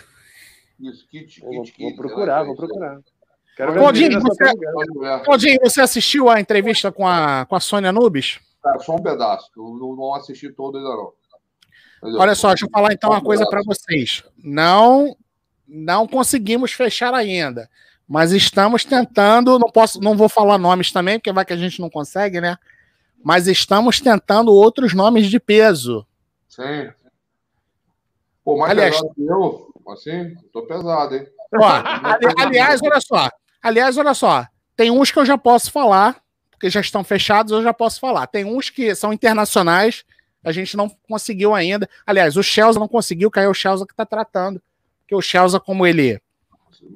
[0.78, 1.40] Isso, Kitty.
[1.40, 3.00] Vou, Kitty, vou procurar, vou procurar.
[3.56, 4.44] Quero Claudinho, você,
[5.24, 8.40] Claudinho, você assistiu a entrevista com a, com a Sônia Nubes?
[8.62, 9.50] Cara, só um pedaço.
[9.56, 11.12] Eu não, não assisti todo ainda não.
[12.02, 14.24] Olha só, deixa eu falar então uma coisa para vocês.
[14.36, 15.16] Não,
[15.68, 17.70] não conseguimos fechar ainda,
[18.08, 19.56] mas estamos tentando.
[19.58, 22.56] Não posso, não vou falar nomes também, porque vai que a gente não consegue, né?
[23.22, 26.04] Mas estamos tentando outros nomes de peso.
[26.48, 26.90] Sim.
[28.44, 31.26] Pô, mais aliás, pesado que eu, assim, tô pesado, hein?
[31.54, 33.30] Ó, ali, aliás, olha só.
[33.62, 34.44] Aliás, olha só.
[34.74, 36.20] Tem uns que eu já posso falar,
[36.50, 38.26] porque já estão fechados, eu já posso falar.
[38.26, 40.04] Tem uns que são internacionais
[40.44, 41.88] a gente não conseguiu ainda.
[42.06, 44.60] Aliás, o Chelsea não conseguiu, caiu o Chelsea que está tratando.
[45.00, 46.20] Porque o Chelsea, como ele.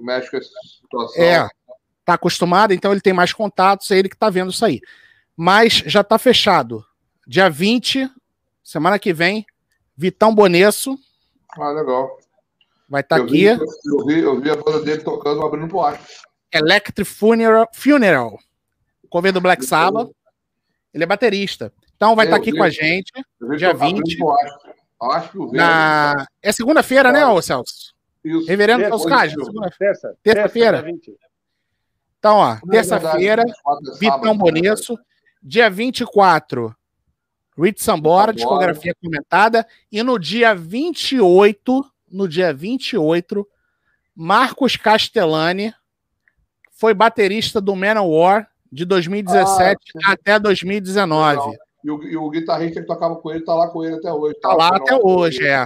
[0.01, 0.51] Mexe com essa
[0.81, 1.23] situação.
[1.23, 1.49] É,
[2.05, 4.81] tá acostumado, então ele tem mais contatos, é ele que está vendo isso aí.
[5.37, 6.85] Mas já está fechado.
[7.27, 8.11] Dia 20,
[8.63, 9.47] semana que vem,
[9.97, 10.99] Vitão Bonesso.
[11.59, 12.19] Ah, legal.
[12.89, 13.33] Vai estar tá aqui.
[13.33, 16.01] Vi, eu, vi, eu vi a banda dele tocando, abrindo pro ar.
[16.53, 18.39] Electric Funeral, Funeral.
[19.11, 20.11] Cover do Black Sabbath.
[20.95, 21.73] Ele é baterista.
[21.97, 23.11] Então vai estar tá aqui com a gente,
[23.57, 24.19] dia 20.
[25.03, 26.27] Acho que o na...
[26.43, 27.95] É segunda-feira, né, ô Celso?
[28.25, 28.47] Isso.
[28.47, 29.37] Reverendo Celso Cage,
[30.23, 30.83] terça-feira.
[30.83, 31.27] Terça
[32.19, 33.45] então, ó, é terça-feira,
[34.01, 34.99] Vitão Bonesso,
[35.41, 36.75] dia 24,
[37.57, 43.47] Rich Sambora, discografia comentada, e no dia 28, no dia 28,
[44.15, 45.73] Marcos Castellani
[46.73, 51.31] foi baterista do Manowar de 2017 ah, até 2019.
[51.31, 51.66] Legal.
[51.87, 54.35] E o, e o guitarrista que tocava com ele tá lá com ele até hoje.
[54.41, 55.65] Tá, tá lá até hoje, é.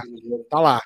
[0.51, 0.79] Tá lá.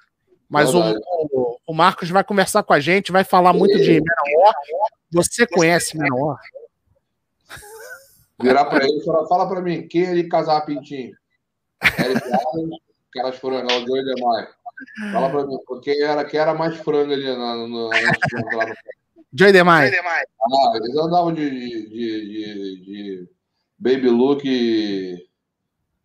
[0.47, 4.53] Mas o, o, o, Marcos vai conversar com a gente, vai falar muito de Menor.
[5.11, 6.37] Você conhece Menor?
[8.41, 11.13] Virar para ele e falar, fala para mim, quem ele casar pintinho?
[11.83, 12.69] Eric Allen,
[13.11, 14.47] caras foram não, o Joey DeMaio.
[15.11, 18.75] Fala para mim, quem era, quem era mais frango ali na, na, na, na
[19.33, 19.93] Joey DeMaio.
[19.93, 23.34] Ah, eles andavam de, de, de, de
[23.85, 25.29] Baby Look e,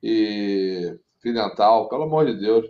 [0.02, 2.66] e Fidental, pelo amor de Deus.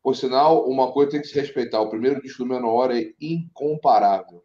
[0.00, 4.44] Por sinal, uma coisa tem que se respeitar: o primeiro disco do Menor é incomparável.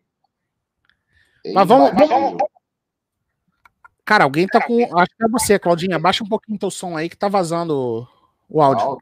[1.46, 2.42] É Mas vamos, vamos.
[4.04, 4.82] Cara, alguém tá com.
[4.98, 6.00] Acho que é você, Claudinha.
[6.00, 8.08] Baixa um pouquinho teu som aí que tá vazando
[8.50, 8.98] o áudio.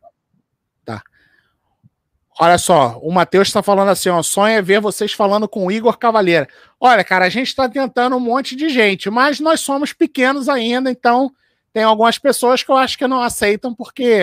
[2.38, 2.46] Tá.
[2.46, 5.72] Olha só, o Matheus está falando assim: ó, sonho é ver vocês falando com o
[5.72, 6.48] Igor Cavaleira.
[6.80, 10.92] Olha, cara, a gente está tentando um monte de gente, mas nós somos pequenos ainda,
[10.92, 11.32] então
[11.74, 14.20] tem algumas pessoas que eu acho que não aceitam porque,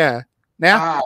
[0.59, 0.73] né?
[0.73, 1.03] Ah,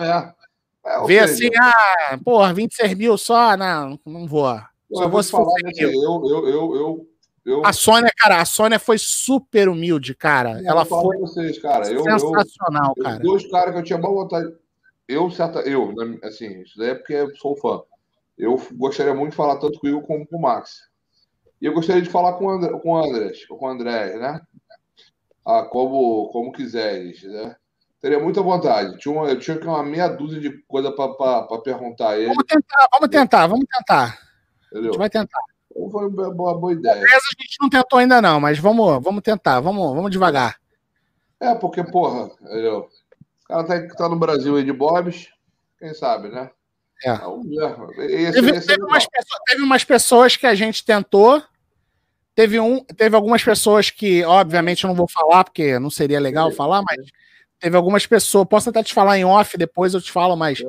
[0.00, 0.42] é.
[0.84, 4.60] É, assim, ah, porra, 26 mil só, não, não vou.
[4.92, 7.06] Só eu vou se falar, né, eu, eu, eu, eu,
[7.44, 10.60] eu, A Sônia, cara, a Sônia foi super humilde, cara.
[10.60, 11.84] Eu Ela foi vocês, cara.
[11.84, 13.18] sensacional, eu, cara.
[13.20, 14.52] Dois caras que eu tinha boa vontade.
[15.08, 17.82] Eu, certa, eu, né, assim, isso daí é porque eu sou fã.
[18.38, 20.90] Eu gostaria muito de falar tanto com o Igor como com o Max.
[21.60, 24.40] E eu gostaria de falar com o André, com o Andrés, com o André, né?
[25.46, 27.56] Ah, como, como quiseres, né?
[28.00, 28.98] Teria muita vontade.
[28.98, 32.28] Tinha uma, eu tinha uma meia dúzia de coisa para perguntar a ele.
[32.28, 34.18] Vamos tentar, vamos tentar, vamos tentar.
[34.66, 34.80] Entendeu?
[34.80, 35.40] A gente vai tentar.
[35.70, 37.04] Então foi uma boa, boa ideia.
[37.04, 40.56] Essa a gente não tentou ainda, não, mas vamos, vamos tentar, vamos, vamos devagar.
[41.38, 42.88] É, porque, porra, entendeu?
[43.52, 45.28] Cara tá, tá no Brasil aí de Bobs,
[45.78, 46.50] quem sabe, né?
[47.04, 47.14] É.
[47.14, 47.42] Então,
[47.98, 51.42] esse, teve, esse teve, umas pessoas, teve umas pessoas que a gente tentou,
[52.34, 56.50] Teve, um, teve algumas pessoas que, obviamente, eu não vou falar, porque não seria legal
[56.50, 57.10] falar, mas
[57.58, 58.48] teve algumas pessoas.
[58.48, 60.62] Posso até te falar em off, depois eu te falo, mas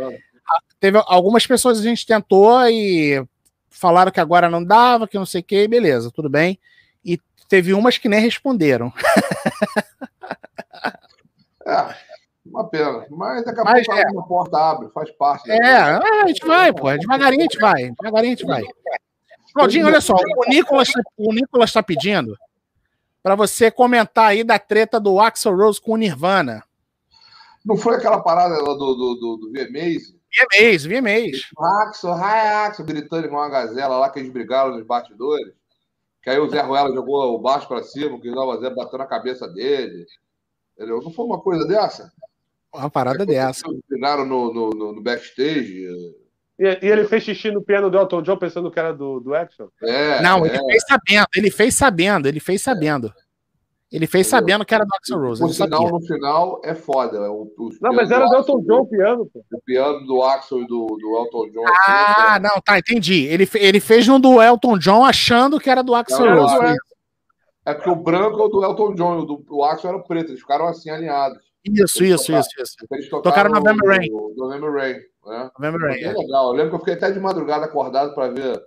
[0.80, 3.26] teve algumas pessoas a gente tentou e
[3.69, 6.60] falaram que agora não dava, que não sei o que, beleza, tudo bem.
[7.03, 8.91] E teve umas que nem responderam.
[11.65, 11.95] é,
[12.53, 13.05] uma pena.
[13.09, 14.03] Mas daqui a mas, pouco é.
[14.03, 15.51] a porta abre, faz parte.
[15.51, 16.91] É, a gente vai, pô.
[16.95, 17.91] Devagarinho a gente vai.
[17.91, 18.63] Devagarinho a gente vai.
[19.53, 22.38] Claudinho, olha só, o Nicolas, o Nicolas está pedindo
[23.21, 26.63] para você comentar aí da treta do Axel Rose com o Nirvana.
[27.63, 30.13] Não foi aquela parada do, do, do, do VMAs?
[30.34, 31.41] VMAs, VMAs.
[31.84, 35.53] Axel, hi Axel, gritando igual uma gazela lá que eles brigaram nos bastidores.
[36.21, 39.05] Que aí o Zé Ruela jogou o baixo para cima, que o Zé bateu na
[39.05, 40.05] cabeça dele.
[40.75, 40.99] Entendeu?
[41.01, 42.11] Não foi uma coisa dessa?
[42.74, 43.68] Uma parada dessa.
[43.68, 45.88] Eles brigaram no, no, no backstage.
[46.60, 49.36] E, e, ele fez xixi no piano do Elton John pensando que era do, do
[49.36, 49.68] Action?
[49.84, 50.60] É, não, ele é.
[50.60, 53.14] fez sabendo, ele fez sabendo, ele fez sabendo.
[53.94, 55.44] Ele fez sabendo que era do Axel Rose.
[55.44, 57.16] O final, no final, é foda.
[57.18, 59.30] É o, o não, mas era do Elton John o piano.
[59.32, 59.45] Pô.
[59.54, 61.64] O piano do Axel e do, do Elton John.
[61.68, 63.26] Ah, assim, não, tá, entendi.
[63.26, 66.56] Ele, ele fez no do Elton John achando que era do Axel não, Rose.
[67.66, 70.00] É, é porque o branco é o do Elton John, o do o Axel era
[70.00, 70.32] preto.
[70.32, 71.52] Eles ficaram assim alinhados.
[71.65, 72.76] Isso, isso, tocaram, isso, isso.
[72.91, 74.10] Eles tocaram, tocaram November Rain.
[74.35, 74.95] November Rain.
[75.26, 75.52] Né?
[75.57, 76.03] November Rain.
[76.03, 76.48] É legal.
[76.48, 78.61] Eu lembro que eu fiquei até de madrugada acordado para ver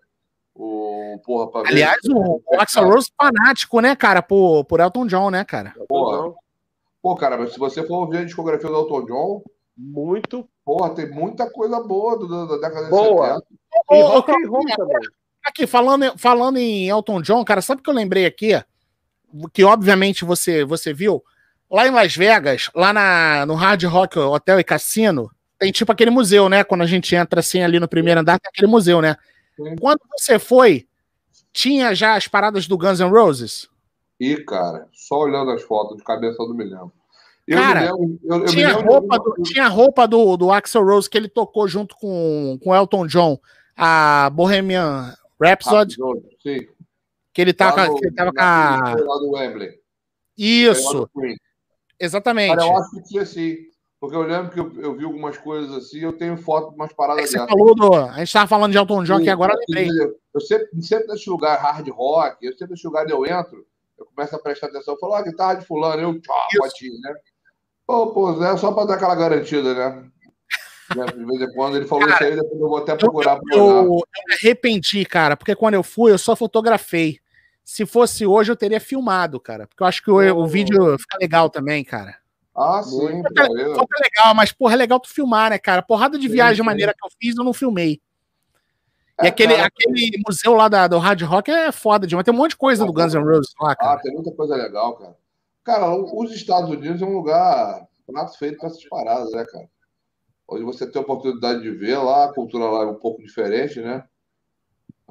[0.55, 1.21] o.
[1.25, 5.31] Porra, pra Aliás, ver, o, o Axel Rose fanático, né, cara, por, por Elton John,
[5.31, 5.75] né, cara?
[5.89, 6.35] Porra.
[7.03, 9.43] Pô, cara, mas se você for ouvir a discografia do Elton John.
[9.77, 10.49] Muito.
[10.65, 13.27] Porra, tem muita coisa boa do, do, da década boa.
[13.29, 13.57] de
[13.91, 13.95] 70.
[13.95, 15.09] E rock and roll também.
[15.45, 18.61] Aqui, falando, falando em Elton John, cara, sabe o que eu lembrei aqui?
[19.53, 21.23] Que obviamente você, você viu
[21.71, 26.11] Lá em Las Vegas, lá na, no Hard Rock Hotel e Cassino, tem tipo aquele
[26.11, 26.63] museu, né?
[26.63, 29.17] Quando a gente entra assim ali no primeiro andar, tem aquele museu, né?
[29.57, 29.77] Sim.
[29.81, 30.87] Quando você foi,
[31.53, 33.69] tinha já as paradas do Guns N' Roses?
[34.21, 36.93] Ih, cara, só olhando as fotos de cabeça eu não me lembro.
[37.47, 41.09] Eu cara, me lembro, eu, eu tinha, roupa do, tinha roupa do, do Axel Rose
[41.09, 43.39] que ele tocou junto com o Elton John,
[43.77, 45.97] a Bohemian Rhapsody.
[46.43, 46.67] sim.
[47.33, 48.95] Que ele, tá, no, que ele tava com a.
[50.39, 51.09] Isso.
[51.99, 52.57] Exatamente.
[52.57, 53.57] Cara, eu acho que sim.
[53.99, 56.93] Porque eu lembro que eu, eu, vi algumas coisas assim, eu tenho foto de umas
[56.93, 57.95] paradas é você falou do.
[57.95, 60.15] A gente estava falando de Elton John aqui agora, eu lembrei.
[60.35, 63.67] Eu sempre, sempre nesse lugar hard rock, eu sempre nesse lugar eu entro,
[63.99, 67.15] eu começo a prestar atenção, eu falo, ah, guitarra de fulano, eu tchau, botinho, né?
[67.87, 70.11] Pô, pô, é só para dar aquela garantida, né?
[70.95, 73.41] De vez em quando ele falou cara, isso aí, depois eu vou até procurar.
[73.51, 77.19] Eu, eu, eu me arrependi, cara, porque quando eu fui, eu só fotografei.
[77.67, 79.67] Se fosse hoje, eu teria filmado, cara.
[79.67, 82.17] Porque eu acho que o, o vídeo fica legal também, cara.
[82.55, 83.23] Ah, sim.
[83.25, 85.83] Foto é, legal, mas, porra, é legal tu filmar, né, cara?
[85.83, 88.01] Porrada de viagem, sim, maneira que eu fiz, eu não filmei.
[89.19, 92.25] É, e aquele, cara, aquele museu lá da, do Hard Rock é foda demais.
[92.25, 93.95] Tem um monte de coisa do Guns N' Roses lá, cara.
[93.95, 95.17] Ah, tem muita coisa legal, cara.
[95.65, 99.69] Cara, os Estados Unidos é um lugar prato feito para essas paradas, né, cara?
[100.49, 103.81] Onde você tem a oportunidade de ver lá, a cultura lá é um pouco diferente,
[103.81, 104.05] né?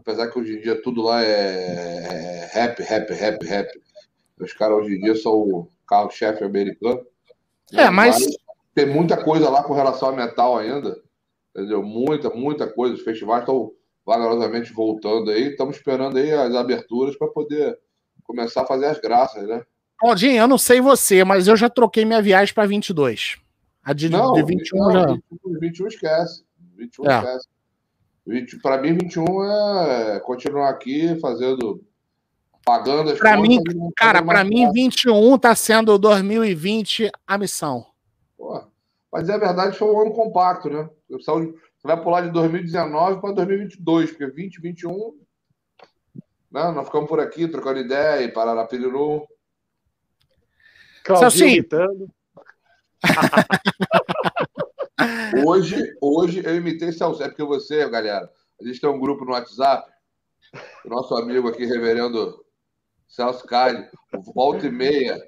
[0.05, 3.81] Apesar que hoje em dia tudo lá é rap, rap, rap, rap.
[4.39, 7.03] Os caras hoje em dia são o carro-chefe americano.
[7.73, 8.23] É, mas.
[8.75, 11.01] Tem muita coisa lá com relação a metal ainda.
[11.55, 11.81] Entendeu?
[11.81, 12.93] Muita, muita coisa.
[12.93, 13.71] Os festivais estão
[14.05, 15.49] vagarosamente voltando aí.
[15.49, 17.79] Estamos esperando aí as aberturas para poder
[18.25, 19.63] começar a fazer as graças, né?
[19.97, 23.37] Claudinho, eu não sei você, mas eu já troquei minha viagem para 22.
[23.81, 25.05] A de, não, de 21 não, já.
[25.31, 26.43] 21, 21 esquece.
[26.75, 27.15] 21 é.
[27.15, 27.47] esquece.
[28.61, 31.83] Para mim, 21 é continuar aqui fazendo.
[32.65, 33.61] Pagando as pra mim,
[33.95, 37.85] Cara, para mim, 21 está sendo 2020 a missão.
[38.35, 38.63] Pô,
[39.11, 40.89] mas é verdade, foi um ano compacto, né?
[41.07, 41.31] Você
[41.83, 45.15] vai pular de 2019 para 2022, porque 2021.
[46.51, 46.71] Né?
[46.71, 49.27] Nós ficamos por aqui trocando ideia e Pararapiriru.
[51.03, 52.09] Claudinho gritando.
[55.45, 58.29] Hoje, hoje eu imitei Celso, é porque você, galera,
[58.59, 59.91] a gente tem um grupo no WhatsApp,
[60.85, 62.43] o nosso amigo aqui, reverendo
[63.07, 63.89] Celso Cade,
[64.33, 65.21] volta e meia,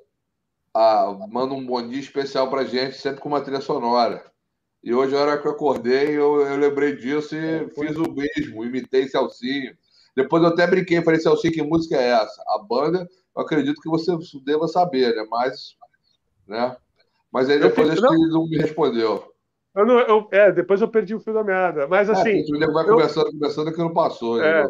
[1.30, 4.24] manda um bom dia especial pra gente, sempre com uma trilha sonora.
[4.84, 8.64] E hoje, a hora que eu acordei, eu, eu lembrei disso e fiz o mesmo,
[8.64, 9.76] imitei Celcinho.
[10.16, 12.42] Depois eu até brinquei, falei, Celcinho, que música é essa?
[12.48, 15.26] A banda, eu acredito que você deva saber, né?
[15.30, 15.76] Mas,
[16.48, 16.76] né?
[17.32, 19.34] Mas aí depois acho que ele não me respondeu.
[19.78, 21.88] Eu não, eu, é, depois eu perdi o fio da meada.
[21.88, 22.42] Mas é, assim.
[22.42, 22.90] É, o vai eu...
[22.90, 24.44] conversando, conversando que não passou.
[24.44, 24.66] É.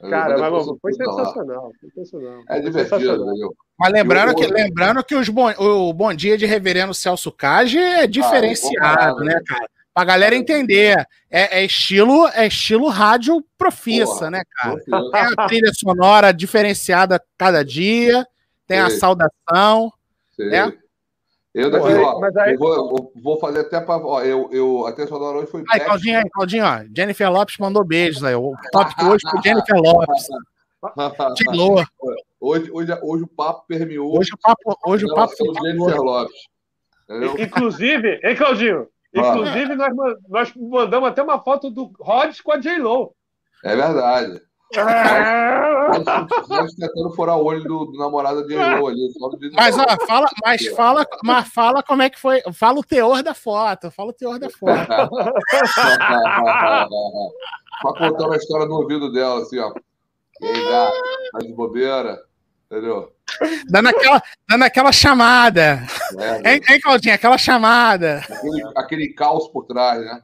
[0.00, 2.42] Cara, mas, foi sensacional, sensacional.
[2.48, 7.30] É divertido, Mas lembrando que, lembrando que os bom, o Bom Dia de Reverendo Celso
[7.30, 9.68] Cage é diferenciado, ah, né, cara?
[9.92, 10.96] Pra galera entender.
[11.30, 14.76] É, é, estilo é estilo rádio profissa, né, cara?
[14.82, 18.26] Tem a trilha sonora diferenciada cada dia,
[18.66, 19.92] tem a saudação,
[20.38, 20.72] né?
[21.52, 22.54] Eu daqui, ó, mas aí...
[22.54, 23.96] eu vou, eu vou fazer até para.
[24.24, 25.64] Eu, eu, a trilha sonora hoje foi.
[25.70, 26.84] Aí, Claudinho, aí, Claudinho, ó.
[26.96, 28.34] Jennifer Lopes mandou beijos aí.
[28.36, 30.26] O top hoje foi Jennifer Lopes.
[31.34, 31.84] Tilô.
[32.40, 34.16] Hoje, hoje, hoje o papo permeou.
[34.16, 34.78] Hoje o papo.
[34.86, 36.36] Hoje o papo Jennifer Lopes.
[37.38, 38.86] Inclusive, hein, Claudinho?
[39.12, 39.92] Inclusive, nós,
[40.28, 43.12] nós mandamos até uma foto do Rods com a J-Lo.
[43.64, 44.40] É verdade.
[46.48, 49.12] Nós tentando furar o olho do, do namorado de ali.
[49.52, 52.40] Mas, ó, fala, mas, fala, mas fala como é que foi.
[52.52, 53.90] Fala o teor da foto.
[53.90, 54.86] Fala o teor da foto.
[57.82, 59.72] Só contando a história no ouvido dela, assim, ó.
[60.40, 60.64] E aí,
[61.32, 62.18] tá de bobeira?
[62.70, 63.12] Entendeu?
[63.68, 65.82] Dando aquela, dando aquela chamada.
[66.44, 67.16] É, hein, hein, Claudinha?
[67.16, 68.18] Aquela chamada.
[68.18, 70.22] Aquele, aquele caos por trás, né?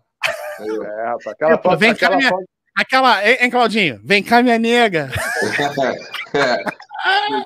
[0.61, 2.45] É, rapaz, aquela foto, vem aquela cá, minha, foto...
[2.77, 4.01] aquela, hein, Claudinho?
[4.05, 5.11] Vem cá, minha nega.
[6.35, 6.65] é.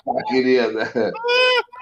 [0.04, 0.90] Tá, querida.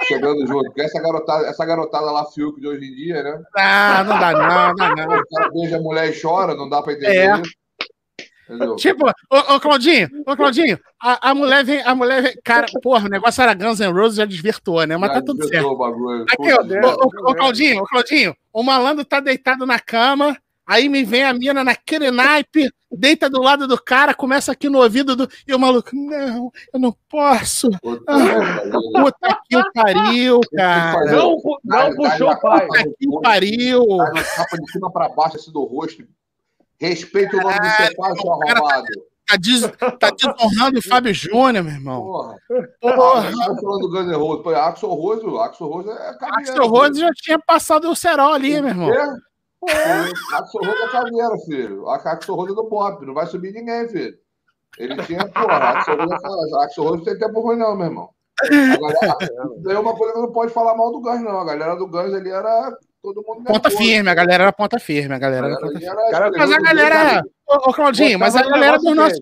[0.09, 0.65] Chegando junto.
[0.65, 3.43] Porque essa garotada, essa garotada lá, Fiuk de hoje em dia, né?
[3.57, 5.19] Ah, não dá não, não dá não.
[5.19, 7.41] O cara beija a mulher e chora, não dá pra entender é.
[7.41, 7.53] isso.
[8.49, 8.77] Entendeu?
[8.77, 13.07] Tipo, ô, ô Claudinho, ô Claudinho, a, a, mulher vem, a mulher vem, cara, porra,
[13.07, 14.97] o negócio era Guns N' Roses, já desvirtuou, né?
[14.97, 15.83] Mas já tá tudo certo.
[16.33, 20.35] Aqui, ó, ô, ô, Claudinho, ô Claudinho, o malandro tá deitado na cama,
[20.69, 24.83] aí me vem a mina naquele naipe, deita do lado do cara, começa aqui no
[24.83, 25.29] ouvido do.
[25.47, 27.71] E o maluco, não, eu não posso.
[27.81, 28.61] Puta, ah,
[28.93, 31.05] puta que pariu, cara.
[31.07, 32.67] Não, não puxou o pai.
[32.67, 33.85] Puta que pariu.
[34.37, 36.07] Capa de cima pra baixo, assim do rosto
[36.81, 38.87] Respeita o nome do seu pai, seu arrombado.
[39.29, 39.61] Tá, des,
[39.99, 42.03] tá desonrando o Fábio Júnior, meu irmão.
[42.03, 42.37] Porra.
[42.81, 43.31] Porra.
[43.31, 44.43] Tá falando do Guns N'.
[44.43, 46.39] Pô, Axel Rose, Axel Rose é caminhão.
[46.39, 48.91] Axel Rose já tinha passado o cerol ali, meu irmão.
[48.91, 49.28] É?
[49.67, 51.89] Axel Rose é caminheiro, filho.
[51.89, 53.05] Axel Rose é do pop.
[53.05, 54.17] Não vai subir ninguém, filho.
[54.79, 56.15] Ele tinha, porra, Axel Rose,
[56.65, 58.11] Axel Rose não tem tempo ruim, não, meu irmão.
[59.63, 61.41] Daí é uma coisa que não pode falar mal do Guns, não.
[61.41, 63.45] A galera do Guns ali era todo mundo.
[63.45, 66.11] Ponta firme, a galera era ponta firme, a galera, era ponta firme.
[66.11, 67.23] Cara, mas a galera.
[67.47, 69.21] Ô, ô Claudinho, mas a galera do nosso.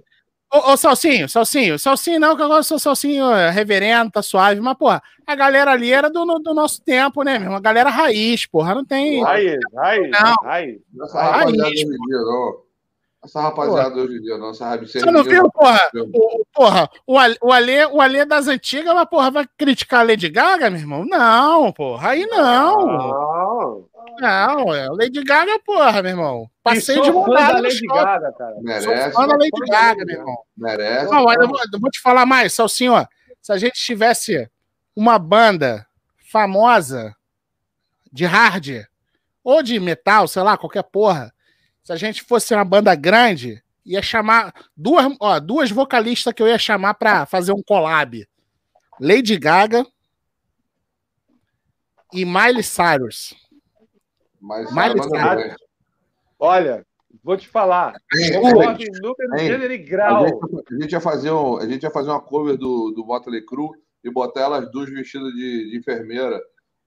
[0.52, 4.60] Ô, ô, Salsinho, Salsinho, Salsinho não, que eu gosto do Salsinho é, reverendo, tá suave,
[4.60, 7.55] mas, porra, a galera ali era do, do nosso tempo, né, meu?
[7.55, 9.23] A galera raiz, porra, não tem.
[9.23, 10.20] Raiz, raiz, não.
[10.20, 10.36] raiz.
[10.44, 10.81] raiz.
[13.27, 14.05] Essa rapaziada porra.
[14.05, 14.86] hoje em dia, não, sabe?
[14.86, 15.81] Você não viu, porra?
[15.94, 20.28] O, porra, o, o, Alê, o Alê das antigas, mas, porra, vai criticar a Lady
[20.28, 21.05] Gaga, meu irmão?
[21.05, 22.86] Não, porra, aí não.
[22.86, 23.55] Não,
[24.20, 26.51] não é Lady Gaga, porra, meu irmão.
[26.62, 27.62] Passei de vontade.
[27.62, 28.55] Lady Gaga, cara.
[28.60, 28.84] Merece.
[28.84, 30.38] Sou fã da Lady Gaga, meu irmão.
[30.56, 31.10] Merece.
[31.10, 33.06] Não, eu vou, eu vou te falar mais, Salsinho, ó.
[33.40, 34.51] Se a gente tivesse
[34.94, 35.86] uma banda
[36.30, 37.14] famosa
[38.12, 38.84] de hard
[39.44, 41.32] ou de metal, sei lá, qualquer porra,
[41.84, 46.48] se a gente fosse uma banda grande, ia chamar duas, ó, duas vocalistas que eu
[46.48, 48.26] ia chamar para fazer um collab.
[48.98, 49.86] Lady Gaga
[52.12, 53.34] e Miley Cyrus.
[54.47, 54.70] Mas
[55.02, 55.56] Cyrus.
[56.39, 56.86] Olha,
[57.24, 57.94] vou te falar.
[58.40, 60.24] Concordo em número, gênero e grau.
[60.24, 60.39] A gente,
[60.70, 63.70] a gente, ia fazer um, a gente ia fazer uma cover do, do Motley Crue
[64.05, 66.40] e botar elas duas vestidas de, de enfermeira.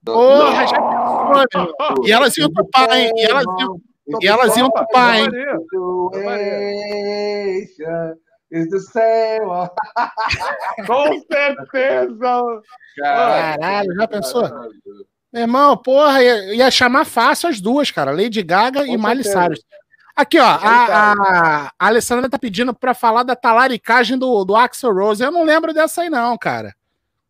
[0.06, 0.78] Porra, já
[2.06, 3.12] E elas iam topar, hein?
[3.18, 3.82] E elas iam,
[4.22, 5.30] e elas iam pro pai, hein?
[10.88, 12.62] Com certeza!
[12.98, 14.44] Caralho, já pensou?
[15.32, 18.12] Meu irmão, porra, ia, ia, chamar fácil as duas, cara.
[18.12, 19.60] Lady Gaga Com e Miley Cyrus.
[20.16, 21.14] Aqui, ó, a, a,
[21.68, 25.24] a, Alessandra tá pedindo pra falar da talaricagem do, do Axel Rose.
[25.24, 26.76] Eu não lembro dessa aí, não, cara.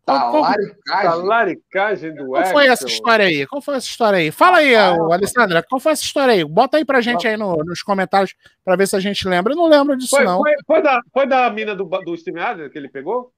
[0.06, 1.12] Talaricagem?
[1.12, 3.46] Talaricagem do Qual foi essa história aí?
[3.46, 4.32] Qual foi essa história aí?
[4.32, 6.44] Fala aí, ah, Alessandra, qual foi essa história aí?
[6.44, 8.34] Bota aí pra gente aí no, nos comentários
[8.66, 9.54] pra ver se a gente lembra.
[9.54, 10.40] Eu não lembro disso, foi, não.
[10.40, 13.32] Foi, foi, da, foi da mina do, do Steve Adler que ele pegou?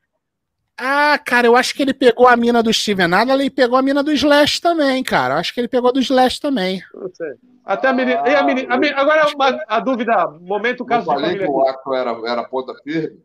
[0.83, 3.83] Ah, cara, eu acho que ele pegou a mina do Steven Adler e pegou a
[3.83, 5.35] mina do Slash também, cara.
[5.35, 6.81] Eu acho que ele pegou a do Slash também.
[6.91, 7.33] Não sei.
[7.63, 8.23] Até a menina.
[8.27, 11.61] E a menina, a menina agora uma, a dúvida, momento caso eu falei que o
[11.67, 13.19] ato era, era ponta firme.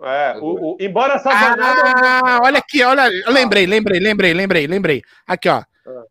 [0.00, 3.10] É, o, o, embora essa Ah, olha aqui, olha.
[3.26, 5.02] Eu lembrei, lembrei, lembrei, lembrei, lembrei.
[5.26, 5.62] Aqui, ó.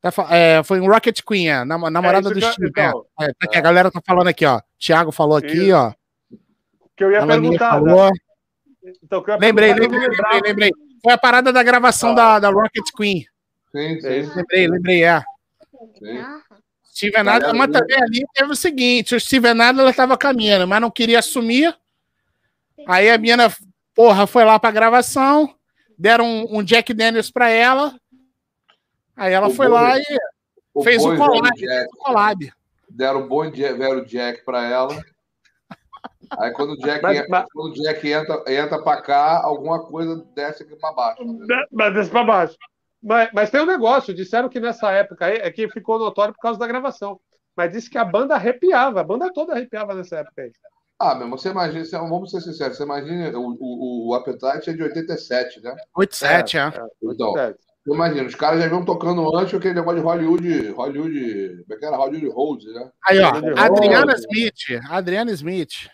[0.02, 2.68] Tá, é, foi um Rocket Queen, é, namorada é, do Steve.
[2.68, 4.60] Então, é, é, a galera tá falando aqui, ó.
[4.78, 5.76] Thiago falou aqui, isso.
[5.76, 5.94] ó.
[6.98, 7.72] Que eu ia perguntar.
[7.72, 8.08] Falou.
[8.08, 8.12] Né?
[9.04, 10.72] Então, eu lembrei, lembrei, lembrei, lembrei.
[11.04, 12.16] Foi a parada da gravação ah.
[12.16, 13.26] da, da Rocket Queen.
[13.72, 14.32] Sim, sim.
[14.36, 15.22] Lembrei, lembrei, é.
[15.98, 16.24] Sim.
[16.94, 20.92] Steven Adler, mas também ali teve o seguinte: o Steven Adler estava caminhando, mas não
[20.92, 21.76] queria assumir.
[22.88, 23.52] Aí a mina,
[23.96, 25.54] porra, foi lá pra gravação,
[25.98, 27.96] deram um, um Jack Daniels pra ela.
[29.16, 30.04] Aí ela o foi lá e
[30.74, 31.50] o fez o collab,
[31.94, 32.54] o collab.
[32.90, 35.02] Deram o bom velho Jack pra ela.
[36.40, 37.46] Aí quando o Jack, mas, entra, mas...
[37.54, 41.22] Quando o Jack entra, entra pra cá, alguma coisa desce aqui pra baixo.
[41.72, 42.58] Mas desce pra baixo.
[43.04, 46.42] Mas, mas tem um negócio, disseram que nessa época aí, é que ficou notório por
[46.42, 47.20] causa da gravação.
[47.56, 50.52] Mas disse que a banda arrepiava, a banda toda arrepiava nessa época aí.
[51.00, 54.84] Ah, meu, você imagina, vamos ser sinceros, você imagina, o, o, o Appetite é de
[54.84, 55.76] 87, né?
[55.96, 56.62] 87, é.
[56.62, 56.68] é.
[57.02, 57.60] Então, 87.
[57.84, 61.76] você imagina, os caras já vinham tocando antes aquele negócio de Hollywood, Hollywood, como é
[61.78, 61.98] que era?
[61.98, 62.92] Hollywood Rose, né?
[63.08, 65.90] Aí, ó, Adriana Smith, Adriana Smith.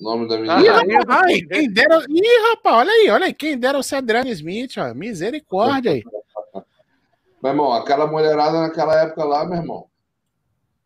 [0.00, 0.60] O nome da menina.
[0.60, 2.04] Ih, rapaz, ai, quem dera.
[2.08, 3.34] Ih, rapaz, olha aí, olha aí.
[3.34, 4.94] Quem dera ser Adriano Smith, ó.
[4.94, 6.02] Misericórdia aí.
[7.42, 9.86] meu irmão, aquela mulherada naquela época lá, meu irmão.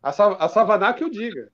[0.02, 1.48] A, a Savaná que eu diga.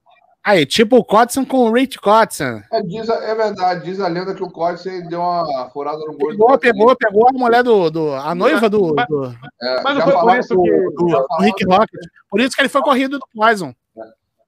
[0.49, 2.63] Aí, tipo o Codson com o Rich Codson.
[2.73, 6.39] É, diz, é verdade, diz a lenda que o Codson deu uma furada no gordo.
[6.39, 7.91] Pegou, pegou, pegou a mulher do.
[7.91, 8.95] do a noiva do.
[8.95, 9.25] Mas, do,
[9.61, 10.71] é, mas não foi por isso do, que.
[10.71, 12.01] Do, do Rick Rocket.
[12.31, 13.75] Por isso que ele foi corrido do Poison.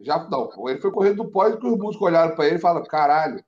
[0.01, 2.87] Já não, ele foi correndo do pós que os músicos olharam para ele e falaram:
[2.87, 3.45] caralho,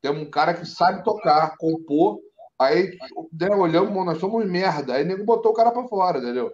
[0.00, 2.20] tem um cara que sabe tocar, compor.
[2.58, 2.96] Aí
[3.32, 4.94] né, olhamos, nós somos merda.
[4.94, 6.52] Aí nego botou o cara para fora, entendeu?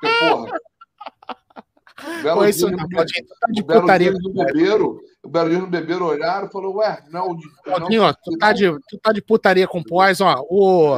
[0.00, 0.50] Porque, porra.
[2.22, 6.06] Belo Pô, isso, não, pode, tá de putaria do bebeiro, o belo dia no bebeiro
[6.06, 9.82] olharam e falou, ué, não, não, ó, tu, tá de, tu tá de putaria com
[9.82, 10.44] pós, ó.
[10.48, 10.96] O,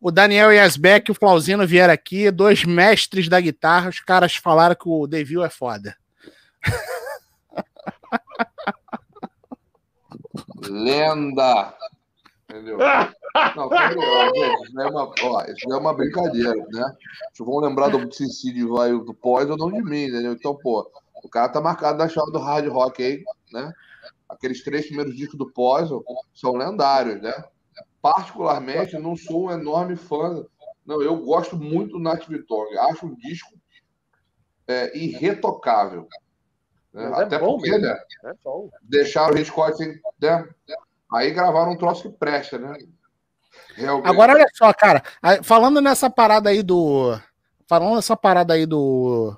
[0.00, 4.74] o Daniel Yasbeck e o Flauzino vieram aqui, dois mestres da guitarra, os caras falaram
[4.74, 5.94] que o Devil é foda.
[10.68, 11.74] Lenda!
[12.48, 12.78] Entendeu?
[13.56, 13.70] Não,
[14.64, 16.96] isso é uma, ó, isso é uma brincadeira, né?
[17.38, 20.32] Vão lembrar do suicídio vai, do pós ou não de mim, entendeu?
[20.32, 20.90] Então, pô,
[21.24, 23.72] o cara tá marcado na chave do hard rock aí, né?
[24.28, 25.88] Aqueles três primeiros discos do pós
[26.34, 27.32] são lendários, né?
[28.02, 30.44] Particularmente, não sou um enorme fã.
[30.84, 32.76] Não, eu gosto muito do Nat Vittori.
[32.78, 33.52] Acho um disco
[34.66, 36.08] é, irretocável.
[36.92, 37.10] Né?
[37.14, 37.96] Até é bom, porque, né?
[38.24, 38.32] É
[38.82, 40.00] deixaram o Hitchcock sem.
[40.20, 40.48] Né?
[41.12, 42.76] Aí gravaram um troço que presta, né?
[43.74, 44.08] Realmente.
[44.08, 45.02] Agora, olha só, cara,
[45.42, 47.18] falando nessa parada aí do.
[47.66, 49.34] Falando nessa parada aí do.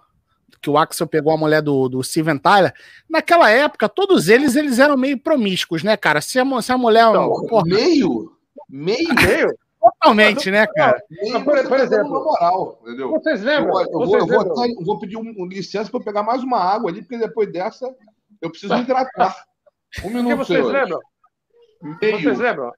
[0.60, 2.72] Que o Axel pegou a mulher do, do Steven Tyler.
[3.08, 6.20] Naquela época, todos eles eles eram meio promíscuos, né, cara?
[6.20, 7.12] Se a, se a mulher.
[7.12, 8.32] Não, porra, meio?
[8.68, 9.14] Meio?
[9.14, 9.58] Meio?
[9.84, 10.98] Totalmente, né, cara?
[11.30, 13.10] Não, por, por exemplo, moral, entendeu?
[13.10, 13.82] Vocês lembram?
[13.82, 16.58] Eu, eu, vocês vou, eu vou, vou, pedir um, um licença para pegar mais uma
[16.58, 17.94] água ali, porque depois dessa
[18.40, 19.36] eu preciso hidratar.
[20.02, 20.80] Um minuto, vocês senhores.
[20.80, 21.00] lembram?
[22.00, 22.22] Meio.
[22.22, 22.72] Vocês lembram?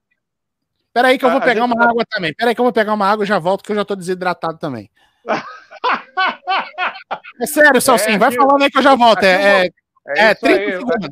[0.93, 2.33] Peraí que eu vou pegar uma água também.
[2.33, 4.57] Peraí que eu vou pegar uma água e já volto, que eu já tô desidratado
[4.57, 4.91] também.
[7.39, 9.23] é sério, Salsinho, é, vai falando aí que eu já volto.
[9.23, 9.69] É, é,
[10.07, 11.09] é, é 30 aí, segundos.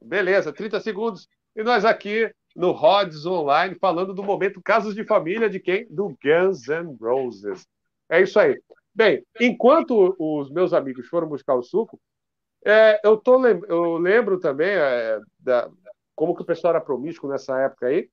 [0.00, 1.28] Beleza, 30 segundos.
[1.56, 5.86] E nós aqui no Rods Online, falando do momento Casos de Família de quem?
[5.90, 7.66] Do Guns N' Roses.
[8.08, 8.60] É isso aí.
[8.94, 11.98] Bem, enquanto os meus amigos foram buscar o suco,
[12.64, 15.68] é, eu, tô, eu lembro também é, da,
[16.14, 18.08] como que o pessoal era promíscuo nessa época aí.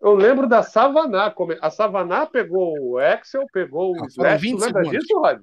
[0.00, 1.32] Eu lembro da Savaná.
[1.60, 4.50] A Savaná pegou o Excel, pegou o Slash.
[4.50, 4.90] Tu lembra segundos.
[4.90, 5.40] disso, Rod?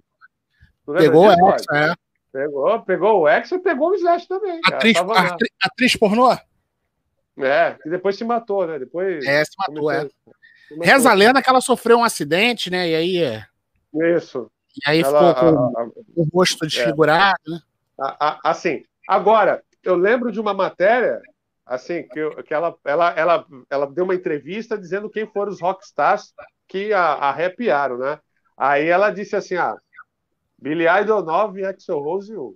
[0.97, 1.93] Pegou disso, o Excel, é.
[2.31, 4.59] Pegou, pegou o Excel e pegou o Slash também.
[4.65, 4.97] Atriz,
[5.63, 6.35] atriz pornô?
[7.39, 8.79] É, que depois se matou, né?
[8.79, 9.25] Depois.
[9.25, 10.07] É, se matou, é.
[10.81, 12.89] Reza a lenda que ela sofreu um acidente, né?
[12.89, 13.23] E aí.
[13.23, 13.45] É.
[14.15, 14.51] Isso.
[14.75, 17.51] E aí ela, ficou com a, a, o rosto desfigurado, é.
[17.51, 17.59] né?
[17.99, 21.21] A, assim, agora, eu lembro de uma matéria,
[21.65, 26.33] assim, que, que ela, ela, ela, ela deu uma entrevista dizendo quem foram os rockstars
[26.67, 28.19] que a, arrepiaram, né?
[28.55, 29.75] Aí ela disse assim: ah,
[30.57, 32.55] Billy Idol 9 e Axel Rose 1.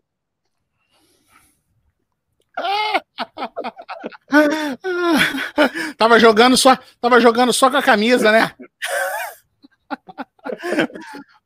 [5.98, 8.52] tava jogando só, tava jogando só com a camisa, né?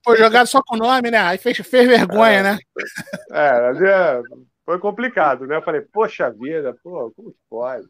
[0.03, 1.19] Foi jogado só com o nome, né?
[1.19, 2.57] Aí fez, fez vergonha, é, né?
[3.31, 4.21] É,
[4.65, 5.57] foi complicado, né?
[5.57, 7.87] Eu falei, poxa vida, pô, como que pode?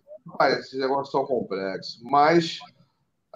[0.59, 1.99] Esses negócios são complexos.
[2.03, 2.59] Mas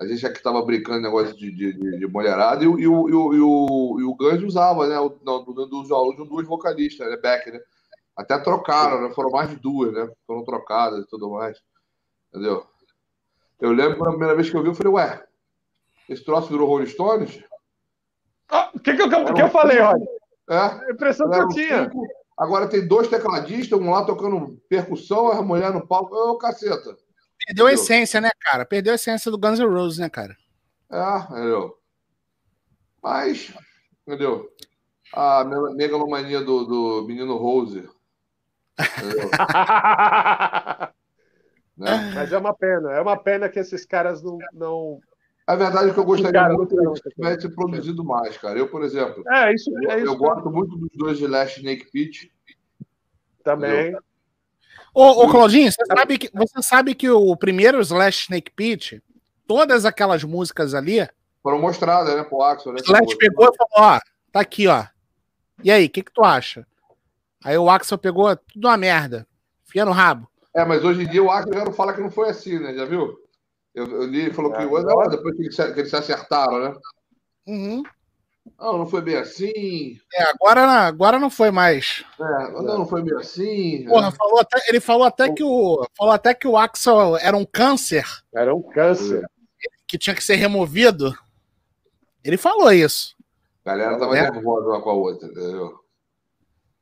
[0.02, 3.10] A gente aqui tava brincando negócio de, de, de, de mulherada e, o, e, o,
[3.10, 5.00] e, o, e, o, e o Guns usava, né?
[5.00, 7.18] O, não, do, do, do, duas vocalistas, né?
[7.18, 7.60] Back, né?
[8.16, 9.14] Até trocaram, né?
[9.14, 10.10] Foram mais de duas, né?
[10.28, 11.58] Foram trocadas e tudo mais.
[12.30, 12.66] Entendeu?
[13.60, 15.24] Eu lembro que a primeira vez que eu vi, eu falei, ué,
[16.10, 17.38] esse troço virou Rolling Stones?
[17.38, 17.42] O
[18.50, 20.02] ah, que, que, eu, que eu falei, Rod?
[20.50, 20.58] É.
[20.58, 21.84] A impressão que eu tinha.
[21.84, 22.06] Cinco,
[22.38, 26.16] agora tem dois tecladistas, um lá tocando percussão, a mulher no palco.
[26.16, 26.98] Ô, caceta.
[27.46, 28.66] Perdeu a essência, né, cara?
[28.66, 30.36] Perdeu a essência do Guns N' Roses, né, cara?
[30.92, 31.78] É, entendeu?
[33.02, 33.54] Mas,
[34.06, 34.50] entendeu?
[35.14, 37.90] A megalomania do, do menino Rose.
[41.78, 42.12] né?
[42.14, 42.92] Mas é uma pena.
[42.92, 45.02] É uma pena que esses caras não, não
[45.46, 48.58] a verdade é que eu gostaria cara, muito que tivesse produzido mais, cara.
[48.58, 51.92] Eu, por exemplo, é, isso, é isso, eu, gosto muito dos dois de Last Snake
[51.92, 52.32] Pit.
[53.44, 53.94] Também.
[54.94, 59.02] Ô, ô Claudinho, você sabe, que, você sabe que o primeiro Slash Snake Pit,
[59.48, 61.08] todas aquelas músicas ali.
[61.42, 62.80] Foram mostradas, né, pro Axel, né?
[62.82, 64.00] Slash pegou e falou: ó,
[64.32, 64.86] tá aqui, ó.
[65.64, 66.68] E aí, o que, que tu acha?
[67.44, 69.28] Aí o Axel pegou tudo uma merda.
[69.66, 70.30] Fia no rabo.
[70.56, 72.74] É, mas hoje em dia o Axel já não fala que não foi assim, né?
[72.74, 73.18] Já viu?
[73.74, 76.60] Eu, eu li e falou é, que não, depois que eles, que eles se acertaram,
[76.60, 76.76] né?
[77.48, 77.84] Uhum.
[78.60, 79.98] Não, não foi bem assim.
[80.14, 82.04] É, agora, agora não foi mais.
[82.20, 83.86] É, não, não foi bem assim.
[83.86, 84.12] Porra, é.
[84.12, 88.06] falou até, ele falou até que o falou até que o Axel era um câncer.
[88.34, 89.26] Era um câncer.
[89.88, 91.14] Que tinha que ser removido.
[92.24, 93.16] Ele falou isso.
[93.64, 94.32] A galera tava é.
[94.32, 95.80] nervosa uma com a outra, entendeu?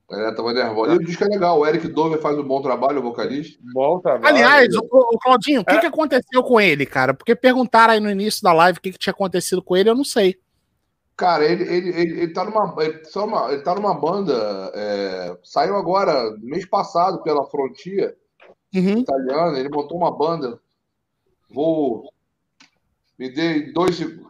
[0.09, 0.93] A galera tava nervosa.
[0.93, 1.59] E o disco é legal.
[1.59, 3.59] O Eric Dover faz um bom trabalho, o vocalista.
[3.73, 4.35] Bom trabalho.
[4.35, 5.79] Aliás, o, o Claudinho, o que, é.
[5.79, 7.13] que aconteceu com ele, cara?
[7.13, 9.95] Porque perguntaram aí no início da live o que, que tinha acontecido com ele, eu
[9.95, 10.39] não sei.
[11.15, 12.73] Cara, ele, ele, ele, ele tá numa.
[12.83, 14.33] Ele, só uma, ele tá numa banda.
[14.73, 18.17] É, saiu agora, mês passado, pela Frontier
[18.73, 18.99] uhum.
[18.99, 19.59] italiana.
[19.59, 20.59] Ele montou uma banda.
[21.51, 22.09] Vou.
[23.17, 24.28] Me dei dois segundos.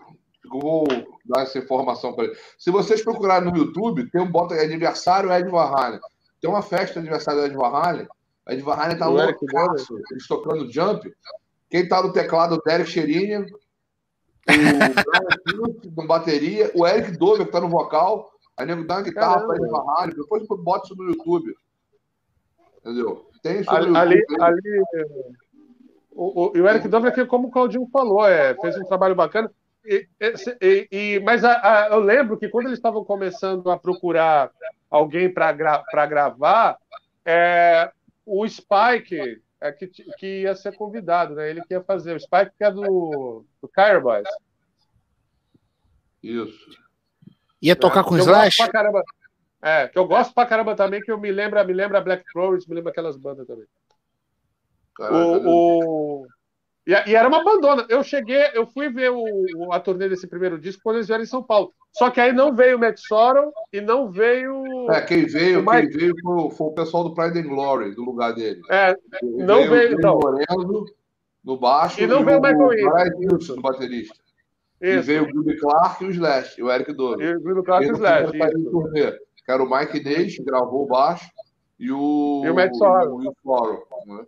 [0.50, 0.86] Vou
[1.26, 2.38] dar essa informação para ele.
[2.58, 6.00] Se vocês procurarem no YouTube, tem um bota aniversário Ed Van
[6.42, 7.70] Tem uma festa de aniversário do Ed Van
[8.50, 11.12] Ed Halen tá loucaço, eles tocando jump.
[11.70, 13.46] Quem tá no teclado, o Derek Cheirinha.
[15.96, 16.72] O bateria.
[16.74, 18.30] O Eric Dover, que tá no vocal.
[18.58, 21.54] Aí nego dá uma guitarra para Ed Van Depois bota isso no YouTube.
[22.80, 23.30] Entendeu?
[23.44, 24.84] Tem isso ali, ali, ali,
[26.12, 29.50] o, o, o Eric Dover, como o Claudinho falou, é, fez um trabalho bacana.
[29.86, 30.08] E,
[30.62, 34.52] e, e, mas a, a, eu lembro que quando eles estavam começando a procurar
[34.90, 36.78] alguém para gra, gravar,
[37.26, 37.92] é,
[38.26, 41.50] o Spike é, que, que ia ser convidado, né?
[41.50, 42.16] Ele que ia fazer.
[42.16, 44.28] O Spike que é do, do Kyre Boys.
[46.22, 46.70] Isso.
[47.62, 48.58] Ia tocar é, com o Slash?
[49.62, 52.66] É, que eu gosto pra caramba também, que eu me lembra, me lembra Black Crowes,
[52.66, 53.66] me lembra aquelas bandas também.
[54.96, 56.28] Caraca, o, o,
[56.90, 57.86] e, e, era uma bandona.
[57.88, 61.28] Eu cheguei, eu fui ver o, a turnê desse primeiro disco quando eles vieram em
[61.28, 61.72] São Paulo.
[61.92, 64.90] Só que aí não veio o Matt Sorum e não veio.
[64.92, 68.34] É, quem veio, quem veio foi, foi, o pessoal do Pride and Glory, do lugar
[68.34, 68.62] dele.
[68.70, 69.72] É, não veio.
[69.72, 70.20] veio então.
[70.20, 70.86] Moreno,
[71.44, 72.02] no baixo.
[72.02, 74.16] E não veio o Michael Wilson, no baterista.
[74.82, 74.98] Isso.
[74.98, 77.30] E veio o Billy Clark e o Slash, o Eric Douglas.
[77.30, 78.32] E o Billy Clark e o Slash.
[78.72, 81.30] Turnê, que era o Mike Nash, que gravou o baixo,
[81.80, 82.42] e o.
[82.46, 83.24] E o Matt Sorum.
[83.24, 84.26] E o Sorum, né?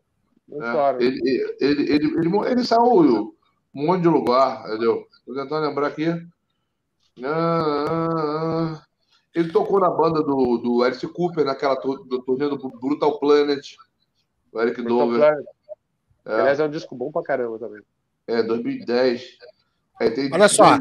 [0.51, 1.19] É, ele,
[1.59, 3.33] ele, ele, ele, ele, saiu
[3.73, 5.07] um monte de lugar, entendeu?
[5.25, 6.07] Tô tentando lembrar aqui.
[7.23, 8.81] Ah,
[9.33, 13.75] ele tocou na banda do, do Alice Cooper, naquela do turnê do Brutal Planet,
[14.51, 15.19] o Eric Brutal Dover.
[15.19, 15.45] Planet.
[16.25, 16.33] É.
[16.33, 17.81] Aliás, é um disco bom pra caramba também.
[18.27, 19.37] É, 2010.
[20.33, 20.77] Olha só,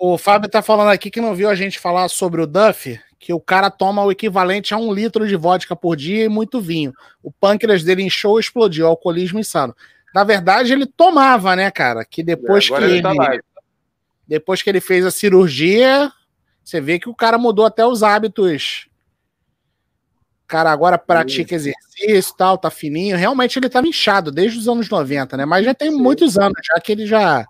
[0.00, 3.32] o Fábio tá falando aqui que não viu a gente falar sobre o Duff, que
[3.32, 6.92] o cara toma o equivalente a um litro de vodka por dia e muito vinho.
[7.22, 9.72] O pâncreas dele inchou e explodiu, alcoolismo insano.
[10.12, 12.04] Na verdade, ele tomava, né, cara?
[12.04, 13.38] Que depois é, que ele, tá
[14.26, 16.10] depois que ele fez a cirurgia,
[16.64, 18.88] você vê que o cara mudou até os hábitos.
[20.44, 23.16] O cara agora pratica exercício tal, tá fininho.
[23.16, 25.44] Realmente ele tava inchado desde os anos 90, né?
[25.44, 25.96] Mas já tem Sim.
[25.96, 27.46] muitos anos, já que ele já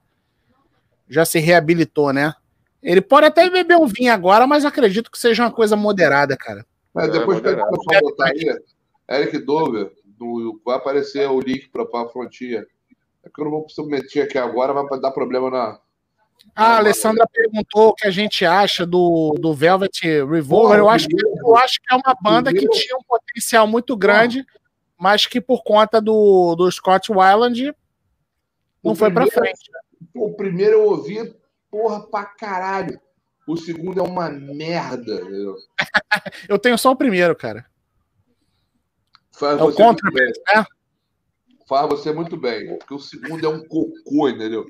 [1.09, 2.35] já se reabilitou, né?
[2.83, 6.67] Ele pode até beber um vinho agora, mas acredito que seja uma coisa moderada, cara.
[6.93, 8.59] Mas depois é, que pessoal botar aí,
[9.09, 12.67] Eric Dover, do, vai aparecer o link para a Frontier.
[13.25, 15.79] É que eu não vou submeter aqui agora, vai dar problema na.
[16.57, 20.79] Ah, a Alessandra perguntou o que a gente acha do, do Velvet Revolver.
[20.79, 24.45] eu, acho que, eu acho que é uma banda que tinha um potencial muito grande,
[24.99, 27.73] mas que por conta do, do Scott Weiland
[28.83, 29.71] não foi para frente.
[30.15, 31.33] O primeiro eu ouvi
[31.73, 33.01] porra pra caralho.
[33.49, 35.21] O segundo é uma merda.
[36.49, 37.65] eu tenho só o primeiro, cara.
[39.33, 40.65] Faz é o contra, né?
[41.67, 42.77] Faz você muito bem.
[42.79, 44.67] Porque o segundo é um cocô, entendeu?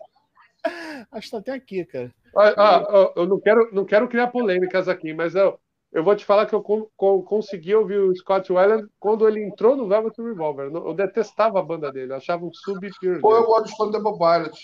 [1.11, 2.15] Acho que tá até aqui, cara.
[2.35, 5.59] Ah, ah, eu não quero, não quero criar polêmicas aqui, mas eu,
[5.93, 9.43] eu vou te falar que eu com, com, consegui ouvir o Scott Weiland quando ele
[9.43, 10.71] entrou no Velvet Revolver.
[10.73, 12.89] Eu detestava a banda dele, eu achava um sub
[13.21, 14.63] Pô, eu gosto do Stone Temple Pilots.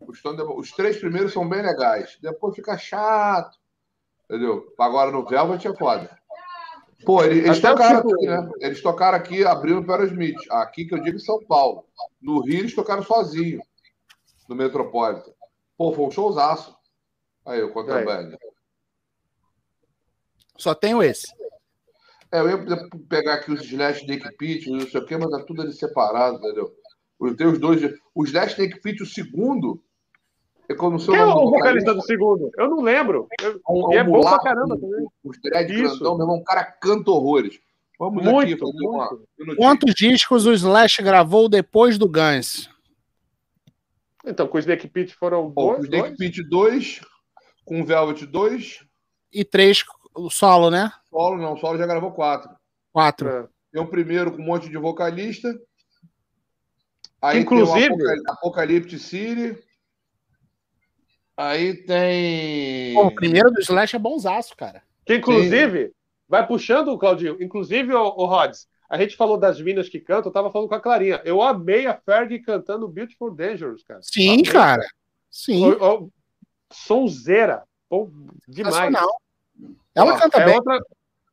[0.00, 0.20] Os,
[0.56, 2.18] os três primeiros são bem legais.
[2.20, 3.58] Depois fica chato.
[4.24, 4.72] Entendeu?
[4.78, 6.18] Agora no Velvet é foda.
[7.04, 8.14] Pô, eles, eles tocaram tipo...
[8.14, 8.50] aqui, né?
[8.60, 10.36] Eles tocaram aqui, abrindo para o Smith.
[10.50, 11.86] Aqui que eu digo em São Paulo.
[12.20, 13.60] No Rio eles tocaram sozinho.
[14.48, 15.32] No Metropolitan.
[15.76, 16.76] Pô, foi um showzaço.
[17.46, 18.36] Aí, o Contraband.
[20.56, 21.32] Só tenho esse.
[22.30, 25.44] É, eu ia pegar aqui os Slash Snake Pit, não sei o quê, mas é
[25.44, 26.70] tudo ali separado, entendeu?
[27.20, 27.80] Eu tenho os dois.
[28.14, 29.82] O Slash Snake Pit, o segundo,
[30.68, 32.50] é como Quem é o vocalista do segundo?
[32.56, 33.26] Eu não lembro.
[33.40, 35.06] Eu, um, é bom pra caramba também.
[35.24, 37.58] Os dread grandão, meu irmão, o cara canta horrores.
[37.98, 39.56] Vamos muito, aqui fazer uma.
[39.56, 42.70] Quantos discos o Slash gravou depois do Guns?
[44.24, 45.76] Então, com o Snake Pit foram Bom, dois.
[45.76, 47.00] Com o Snake Pit 2,
[47.64, 48.84] com o Velvet 2.
[49.32, 49.84] E três
[50.30, 50.92] solo, né?
[51.10, 52.50] Solo, não, solo já gravou quatro.
[52.92, 53.28] Quatro.
[53.28, 53.48] É.
[53.72, 55.52] Tem o primeiro com um monte de vocalista.
[57.20, 57.96] Aí Inclusive.
[57.96, 59.67] tem o Apocalipse City.
[61.38, 62.94] Aí tem.
[62.94, 64.82] Pô, o primeiro do Slash é bonzaço, cara.
[65.06, 65.92] Que inclusive, Sim.
[66.28, 67.40] vai puxando, Claudinho.
[67.40, 70.74] Inclusive, o, o Rods, a gente falou das minas que cantam, eu tava falando com
[70.74, 71.22] a Clarinha.
[71.24, 74.00] Eu amei a Ferg cantando Beautiful Dangerous, cara.
[74.02, 74.84] Sim, amei, cara.
[75.30, 75.64] Sim.
[75.64, 76.12] O, o,
[76.72, 77.62] sonzeira.
[77.88, 78.10] Pô,
[78.48, 78.92] demais.
[79.94, 80.56] Ela Ó, canta é bem.
[80.56, 80.80] Outra,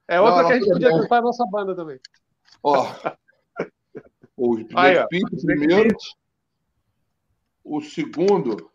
[0.08, 2.00] é outra Não, que a gente podia cantar a nossa banda também.
[2.61, 2.93] Ó.
[4.38, 5.03] o Aí,
[5.43, 5.98] primeiro.
[7.64, 8.69] O segundo.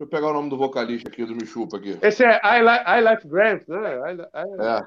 [0.00, 1.98] Deixa eu pegar o nome do vocalista aqui, do Michupa aqui.
[2.00, 3.78] Esse é I, like, I Like Grant, né?
[3.78, 4.26] I, I,
[4.58, 4.86] é.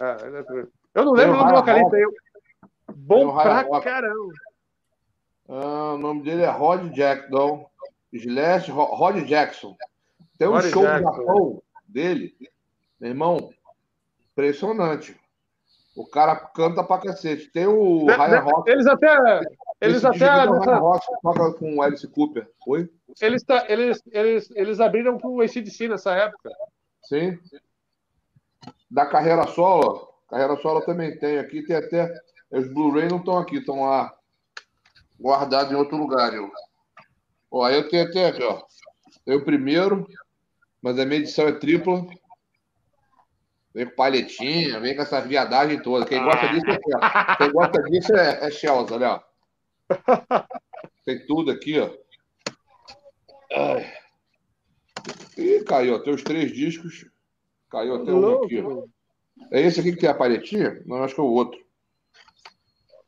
[0.00, 1.96] Ah, I like Eu não lembro o nome do vocalista.
[1.96, 2.10] Eu...
[2.96, 4.32] Bom pra caramba.
[5.48, 7.64] Ah, o nome dele é Rod Jackson.
[8.12, 9.76] Slash Rod Jackson.
[10.36, 11.10] Tem um Rod show Jackson.
[11.10, 12.34] no Japão dele,
[12.98, 13.50] meu irmão,
[14.32, 15.16] impressionante.
[15.94, 17.52] O cara canta pra cacete.
[17.52, 18.68] Tem o Ryan Rock.
[18.68, 19.16] Eles até.
[19.80, 20.46] Eles até.
[20.46, 20.76] Nessa...
[20.76, 22.48] Rock toca com o Alice Cooper.
[22.62, 22.88] Foi?
[23.20, 26.50] Eles, tá, eles, eles, eles abriram com o ACDC nessa época.
[27.02, 27.38] Sim.
[28.90, 31.38] Da carreira solo, carreira solo também tem.
[31.38, 32.12] Aqui tem até.
[32.50, 34.12] Os Blu-ray não estão aqui, estão lá
[35.18, 36.34] guardados em outro lugar.
[36.34, 36.50] Eu.
[37.50, 38.62] Ó, aí eu tenho até aqui, ó.
[39.24, 40.06] Tem o primeiro,
[40.82, 42.04] mas a minha edição é tripla.
[43.72, 46.04] Vem com palhetinha, vem com essa viadagem toda.
[46.04, 46.78] Quem gosta disso é,
[47.38, 49.29] Quem gosta disso é, é Chelsea, olha.
[51.04, 51.90] Tem tudo aqui, ó.
[53.52, 53.92] Ai.
[55.36, 56.02] Ih, caiu.
[56.02, 57.06] Tem os três discos.
[57.70, 58.60] Caiu até um aqui.
[58.60, 58.84] Ó.
[59.50, 60.82] É esse aqui que tem a palhetinha?
[60.86, 61.58] Não, acho que é o outro.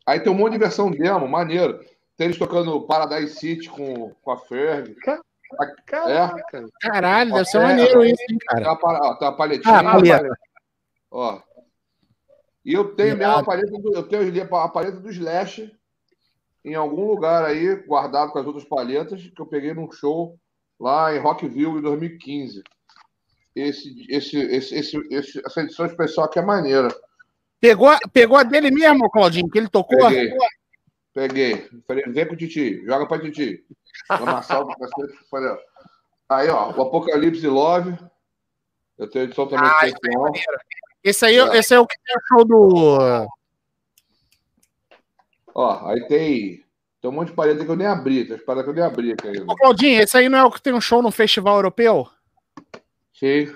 [0.07, 1.79] Aí tem um monte de versão demo, maneiro.
[2.17, 4.95] Tem eles tocando Paradise City com, com a Ferg.
[5.87, 6.39] Caraca.
[6.57, 6.65] É.
[6.81, 8.65] Caralho, deve ser maneiro isso, hein, cara.
[8.65, 9.79] Tá, ó, tá a palhetinha.
[9.79, 10.39] Ah, paleta.
[11.11, 11.43] Ó.
[12.65, 15.71] E eu tenho mesmo a paleta do, eu tenho a paleta do Slash
[16.65, 20.39] em algum lugar aí, guardado com as outras palhetas, que eu peguei num show
[20.79, 22.63] lá em Rockville em 2015.
[23.55, 26.89] Esse, esse, esse, esse, esse essa edição especial aqui é maneira.
[27.61, 30.09] Pegou, pegou a dele mesmo, Claudinho, que ele tocou?
[30.09, 30.33] Peguei.
[31.15, 31.69] Peguei.
[31.87, 33.65] Falei, vem com o Titi, joga pra Titi.
[35.31, 35.57] Falei,
[36.29, 37.97] Aí, ó, o Apocalipse Love.
[38.99, 40.33] Eu tenho edição também ah, especial.
[41.05, 41.57] Esse aí, é.
[41.59, 43.29] esse é o que tem o show do.
[45.55, 46.65] Ó, aí tem.
[47.01, 48.85] Tem um monte de parede que eu nem abri, tem as paradas que eu nem
[48.85, 49.53] abri aqui ainda.
[49.53, 52.09] Ô, Claudinho, esse aí não é o que tem um show no festival europeu?
[53.13, 53.53] Sim.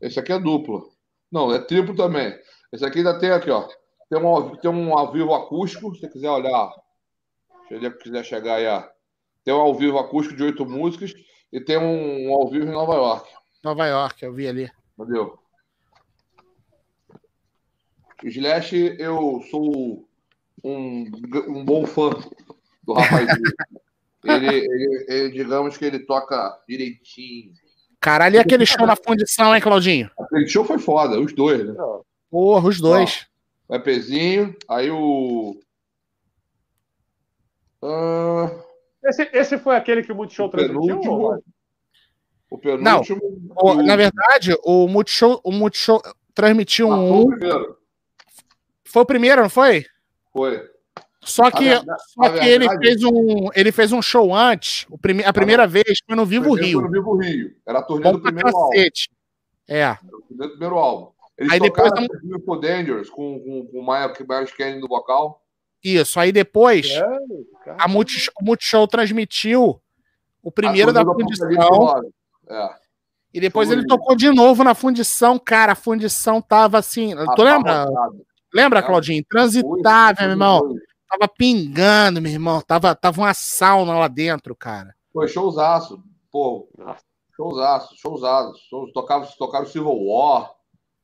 [0.00, 0.92] Esse aqui é duplo.
[1.30, 2.36] Não, é triplo também.
[2.72, 3.68] Esse aqui ainda tem aqui, ó.
[4.10, 6.72] Tem um, tem um ao vivo acústico, se você quiser olhar.
[7.68, 8.82] Se ele quiser chegar aí, ó.
[9.44, 11.12] Tem um ao vivo acústico de oito músicas
[11.52, 13.30] e tem um, um ao vivo em Nova York.
[13.62, 14.70] Nova York, eu vi ali.
[14.98, 15.38] Entendeu?
[18.28, 20.08] Slash, eu sou
[20.62, 21.10] um,
[21.48, 22.10] um bom fã
[22.82, 23.28] do rapaz.
[24.24, 27.52] ele, ele, ele, digamos que ele toca direitinho.
[28.00, 30.10] Caralho, e aquele show na fundição, hein, Claudinho?
[30.18, 31.74] Aquele show foi foda, os dois, né?
[32.30, 33.26] Porra, os dois.
[33.68, 35.58] Ó, Pezinho, aí o.
[37.82, 38.64] Uh...
[39.04, 41.42] Esse, esse foi aquele que o Multishow transmitiu?
[42.50, 43.20] O penúltimo.
[43.50, 46.00] Não, o, na verdade, o Multishow, o Multishow
[46.34, 47.22] transmitiu ah, um.
[47.22, 47.83] O primeiro.
[48.94, 49.84] Foi o primeiro, não foi?
[50.32, 50.70] Foi.
[51.20, 55.24] Só que, verdade, só que ele, fez um, ele fez um show antes, o prime,
[55.24, 56.78] a primeira vez foi no Vivo Rio.
[56.78, 57.56] Foi no Vivo Rio.
[57.66, 59.10] Era a turnê do primeiro cacete.
[59.10, 59.76] álbum.
[59.76, 59.80] É.
[59.80, 59.98] Era
[60.30, 61.10] do primeiro álbum.
[61.36, 61.90] Eles aí depois
[62.22, 65.42] Beautiful Dangerous com, com, com o Miles no vocal.
[65.82, 66.88] Isso, aí depois.
[66.88, 67.04] É.
[67.76, 69.82] a Multi, o Multishow transmitiu
[70.40, 72.00] o primeiro da fundição.
[72.48, 72.68] É.
[73.34, 75.72] E depois ele tocou de novo na fundição, cara.
[75.72, 77.12] A fundição tava assim.
[77.14, 77.88] Ah, tu lembra?
[78.54, 79.24] Lembra, Claudinho?
[79.28, 80.76] Transitável, meu irmão.
[81.08, 82.60] Tava pingando, meu irmão.
[82.60, 84.94] Tava, tava uma sauna lá dentro, cara.
[85.12, 86.02] Foi showzaço.
[86.30, 86.68] Pô,
[87.36, 88.58] showzaço, showzaço.
[88.68, 90.52] Show, tocaram, tocaram Civil War.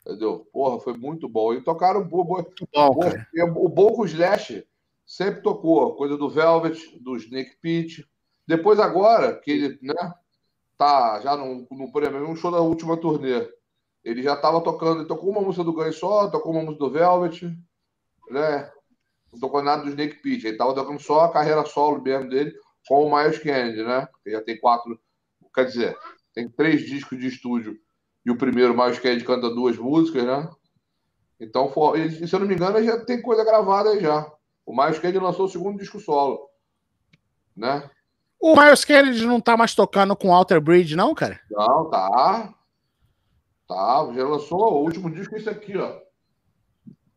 [0.07, 0.49] Entendeu?
[0.53, 1.53] Porra, foi muito bom.
[1.53, 2.03] E tocaram.
[2.03, 2.99] Bo, bo, bom,
[3.57, 4.65] o Boco Slash
[5.05, 5.97] sempre tocou.
[5.97, 8.09] Coisa do Velvet, do Snake Pit.
[8.47, 10.15] Depois, agora, que ele, né?
[10.79, 13.47] Tá já no, no, por exemplo, no show da última turnê.
[14.05, 16.91] Ele já estava tocando, ele tocou uma música do Guns só, tocou uma música do
[16.91, 17.43] Velvet,
[18.31, 18.71] né?
[19.33, 20.47] Não tocou nada do Snake Pit.
[20.47, 22.55] Ele estava tocando só a carreira solo mesmo dele
[22.89, 24.09] com o Miles Kennedy, né?
[24.25, 24.99] Ele já tem quatro,
[25.55, 25.97] quer dizer,
[26.35, 27.79] tem três discos de estúdio
[28.25, 30.49] e o primeiro, Miles Kennedy, canta duas músicas, né?
[31.39, 34.31] Então, ele, se eu não me engano, já tem coisa gravada aí já.
[34.67, 36.49] O Miles Kennedy lançou o segundo disco solo,
[37.57, 37.89] né?
[38.39, 41.41] O Miles Kennedy não tá mais tocando com Alter Bridge, não, cara?
[41.51, 42.55] Não, tá.
[43.71, 45.97] Tá, já lançou o último disco, esse aqui, ó.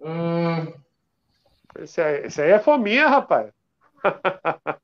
[0.01, 0.71] Hum...
[1.79, 3.51] Esse, aí, esse aí é fominha, rapaz.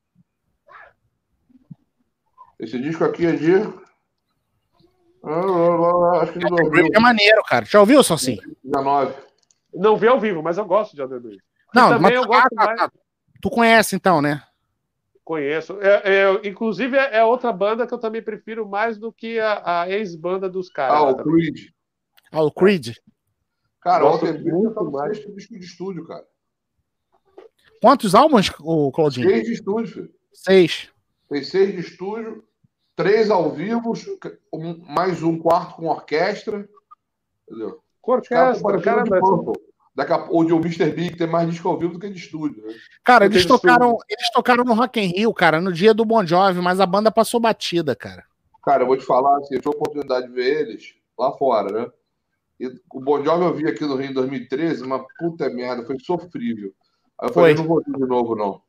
[2.59, 3.53] esse disco aqui é de.
[5.23, 6.87] Ah, acho que não ouviu.
[6.91, 7.63] É maneiro, cara.
[7.65, 8.39] Já ouviu, Sonsim?
[8.63, 9.13] 19.
[9.71, 11.37] Não vi ao vivo, mas eu gosto de Bridge.
[11.71, 12.91] Não, também mas, eu gosto ah, mais...
[13.39, 14.41] Tu conhece então, né?
[15.29, 15.79] Conheço.
[15.79, 19.81] É, é, inclusive, é, é outra banda que eu também prefiro mais do que a,
[19.81, 20.97] a ex-banda dos caras.
[20.97, 21.67] Ah, o Creed.
[22.31, 22.95] Ah, o Creed.
[23.79, 26.25] Cara, o Alter muito mais disco de estúdio, cara.
[27.79, 29.29] Quantos álbuns, o Claudinho?
[29.29, 30.13] Seis de estúdio, filho.
[30.33, 30.89] Seis.
[31.29, 32.43] Tem seis de estúdio,
[32.95, 33.93] três ao vivo,
[34.51, 36.67] um, mais um quarto com orquestra.
[37.47, 37.79] Entendeu?
[38.01, 39.03] Com orquestra, cara,
[39.99, 40.91] Daqui a, ou de o Mr.
[40.91, 42.65] Big tem mais disco ao vivo do que de estúdio.
[42.65, 42.73] Né?
[43.03, 46.61] Cara, eles tocaram, eles tocaram no Rock in Rio, cara, no dia do Bon Jovi,
[46.61, 48.23] mas a banda passou batida, cara.
[48.63, 51.81] Cara, eu vou te falar, assim, eu tive a oportunidade de ver eles lá fora,
[51.81, 51.91] né?
[52.57, 55.99] E o Bon Jovi eu vi aqui no Rio em 2013, uma puta merda, foi
[55.99, 56.73] sofrível.
[57.19, 57.61] Aí eu falei, foi.
[57.61, 58.61] não vou ver de novo, não.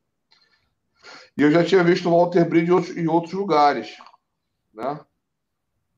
[1.39, 3.99] E eu já tinha visto o Walter Bridge em outros, em outros lugares,
[4.75, 4.99] né?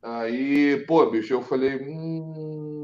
[0.02, 2.81] Aí, pô, bicho, eu falei, hum,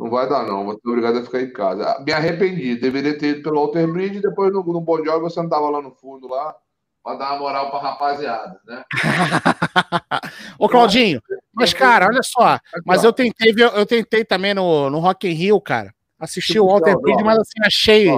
[0.00, 0.64] não vai dar, não.
[0.64, 1.84] Vou ser obrigado a ficar em casa.
[1.84, 2.74] Ah, me arrependi.
[2.74, 5.82] Deveria ter ido pelo Alter Bridge e depois no, no Bon Jovi você andava lá
[5.82, 6.56] no fundo lá
[7.04, 8.82] para dar uma moral para rapaziada, né?
[10.58, 11.20] Ô, Claudinho,
[11.52, 12.58] mas, cara, olha só.
[12.86, 15.94] Mas eu tentei, eu tentei também no, no Rock in Rio, cara.
[16.18, 18.08] Assisti o Alter Bridge, mas assim, achei,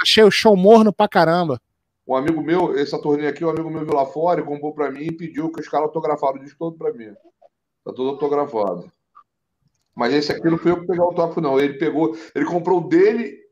[0.00, 1.60] achei o show morno pra caramba.
[2.06, 4.90] Um amigo meu, essa turnê aqui, um amigo meu viu lá fora e comprou pra
[4.90, 7.12] mim e pediu que os caras autografaram o disco todo pra mim.
[7.84, 8.90] Tá todo autografado.
[9.94, 11.60] Mas esse aqui não foi eu que peguei o autógrafo, não.
[11.60, 13.44] Ele pegou, ele comprou o dele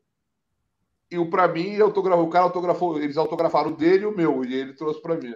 [1.09, 4.43] e o para mim, autografou, o cara autografou, eles autografaram o dele e o meu,
[4.43, 5.35] e ele trouxe para mim.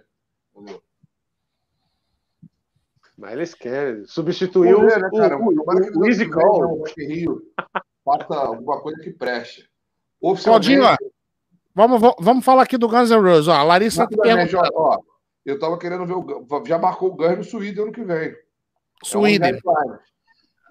[3.16, 5.38] Mas eles querem substituir o, né, cara?
[5.38, 6.84] o, o, o, o Easy Call.
[6.98, 7.44] Rio,
[8.03, 9.69] faça alguma coisa que preste.
[10.44, 10.98] Claudinho, ó,
[11.76, 13.48] vamos, vamos falar aqui do Guns N' Roses.
[13.48, 14.72] Ó, a Larissa pergunta...
[14.74, 15.00] ó,
[15.45, 18.36] eu tava querendo ver o já marcou o Guns no Sweden ano que vem.
[19.03, 19.53] Sweden.
[19.53, 19.60] É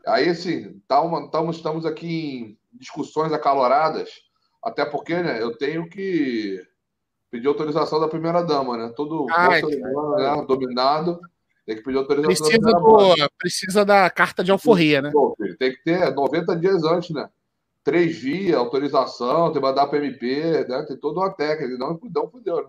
[0.06, 4.10] Aí, assim, tá uma, estamos, estamos aqui em discussões acaloradas,
[4.62, 6.62] até porque né, eu tenho que
[7.30, 8.92] pedir autorização da primeira-dama, né?
[8.94, 11.20] Todo Ai, né, dominado
[11.66, 15.10] tem que pedir autorização precisa da do, Precisa da carta de alforria, né?
[15.10, 17.28] Pô, tem que ter 90 dias antes, né?
[17.82, 20.84] Três vias, autorização, tem que mandar para MP, né?
[20.86, 22.68] Tem toda uma técnica, não, não fudeu, né?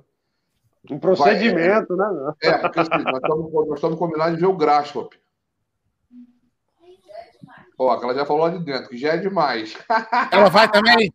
[0.89, 2.33] Um procedimento, Vai, é, né?
[2.41, 5.15] É, porque assim, nós estamos, nós estamos combinados de ver o Graspop.
[7.77, 9.77] Ó, ela já falou lá de dentro, que já é demais.
[10.31, 11.13] Ela vai também?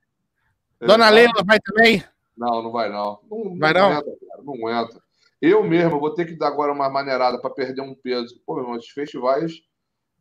[0.80, 2.04] Dona Leila vai também?
[2.36, 3.18] Não, não vai não.
[3.28, 3.90] Não, vai não?
[3.90, 4.04] Cara,
[4.44, 5.00] não entra.
[5.40, 8.40] Eu mesmo vou ter que dar agora uma maneirada para perder um peso.
[8.46, 9.54] Pô, meu irmão, esses festivais,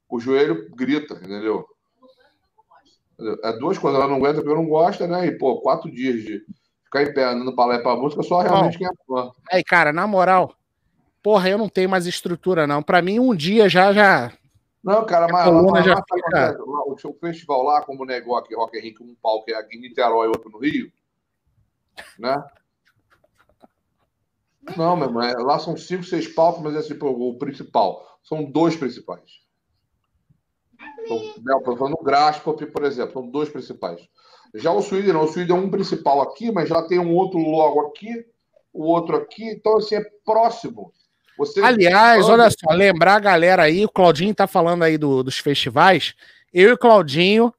[0.09, 1.65] o joelho grita, entendeu?
[3.43, 5.27] É duas coisas, ela não aguenta porque eu não gosto, né?
[5.27, 6.43] E, pô, quatro dias de
[6.85, 9.31] ficar em pé andando pra lá e pra música, só realmente quem é fã.
[9.51, 10.55] Aí, cara, na moral,
[11.21, 12.81] porra, eu não tenho mais estrutura, não.
[12.81, 14.33] Pra mim, um dia já, já,
[14.83, 16.57] não, cara, mas lá, lá, já fica...
[16.59, 19.77] lá, o seu festival lá, como negou aqui Rock in Rio, um palco é aqui
[19.77, 20.91] em Niterói e outro no Rio,
[22.17, 22.43] né?
[24.77, 28.19] Não, meu irmão, é, lá são cinco, seis palcos, mas é assim, o principal.
[28.23, 29.41] São dois principais.
[30.99, 34.07] Então, né, falando no Graspop, por exemplo, são dois principais.
[34.53, 37.39] Já o Sweden não, o Sweden é um principal aqui, mas já tem um outro
[37.39, 38.25] logo aqui,
[38.73, 40.91] o outro aqui, então assim, é próximo.
[41.41, 41.59] Você...
[41.59, 46.13] Aliás, olha só, lembrar a galera aí, o Claudinho tá falando aí do, dos festivais.
[46.53, 47.51] Eu e o Claudinho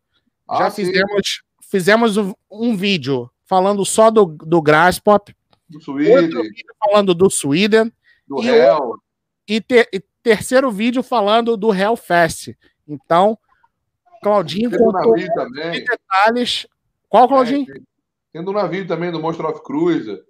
[0.49, 5.35] ah, já fizemos, fizemos um, um, vídeo falando só do, do Grasspop,
[5.69, 6.17] Do Sweden.
[6.17, 7.93] Outro vídeo falando do Sweden.
[8.25, 8.95] Do e Hell.
[9.49, 12.55] E, ter, e, terceiro vídeo falando do Hellfest.
[12.87, 13.37] Então,
[14.23, 15.85] Claudinho Tem contou também.
[15.85, 16.69] detalhes.
[17.09, 17.67] Qual, Claudinho?
[17.69, 17.81] É,
[18.33, 20.23] tem do navio também, do Monster of Cruiser.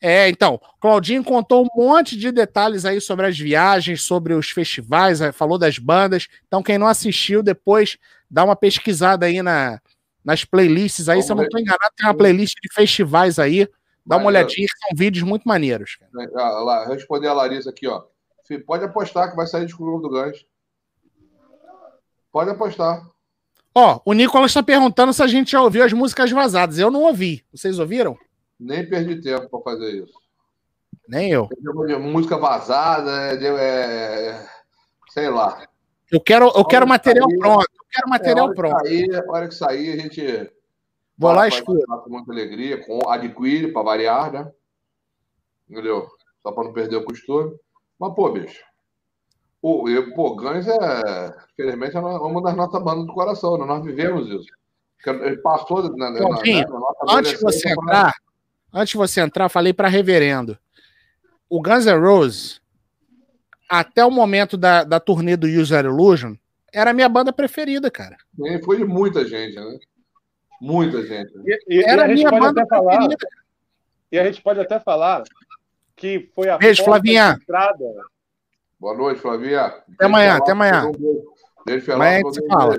[0.00, 5.20] É, então, Claudinho contou um monte de detalhes aí sobre as viagens, sobre os festivais,
[5.20, 6.28] eh, falou das bandas.
[6.46, 7.98] Então, quem não assistiu, depois
[8.30, 9.80] dá uma pesquisada aí na,
[10.24, 11.22] nas playlists aí.
[11.22, 13.68] Se eu não estou enganado, tem uma playlist de festivais aí.
[14.06, 15.98] Dá uma olhadinha, são vídeos muito maneiros.
[16.12, 16.60] Cara.
[16.60, 18.04] Lá, responder a Larissa aqui, ó.
[18.66, 20.46] Pode apostar que vai sair de Clube do Gans.
[22.32, 23.06] Pode apostar.
[23.74, 26.78] Ó, o Nicolas está perguntando se a gente já ouviu as músicas vazadas.
[26.78, 27.44] Eu não ouvi.
[27.52, 28.16] Vocês ouviram?
[28.58, 30.18] Nem perdi tempo para fazer isso.
[31.08, 31.48] Nem eu.
[32.00, 34.46] Música vazada, é, é,
[35.10, 35.66] sei lá.
[36.10, 37.62] Eu quero, eu quero material sair, pronto.
[37.62, 38.78] Eu quero material é, pronto.
[38.80, 40.52] Sair, a hora que sair, a gente.
[41.16, 41.74] Vou lá e Com
[42.08, 44.52] muita alegria, com, adquire para variar, né?
[45.68, 46.08] Entendeu?
[46.42, 47.56] Só para não perder o costume.
[47.98, 48.62] Mas, pô, bicho.
[49.60, 51.34] Pô, eu, pô Guns é.
[51.52, 53.64] Infelizmente, é uma das nossas bandas do coração, né?
[53.64, 54.48] Nós vivemos isso.
[55.06, 58.12] Ele passou na, na, na, na antes de você entrar,
[58.78, 60.56] antes de você entrar, falei para reverendo.
[61.48, 62.60] O Guns N' Roses,
[63.68, 66.34] até o momento da, da turnê do User Illusion,
[66.72, 68.16] era a minha banda preferida, cara.
[68.38, 69.78] E foi de muita gente, né?
[70.60, 71.32] Muita gente.
[71.44, 73.28] E, e, era a minha banda falar, preferida.
[74.12, 75.24] E a gente pode até falar
[75.96, 77.36] que foi a Beijo, Flavinha.
[77.40, 77.84] entrada.
[78.78, 79.66] Boa noite, Flavinha.
[79.66, 80.92] Até amanhã, até amanhã.
[81.66, 82.20] Deixa eu falar.
[82.48, 82.78] fala.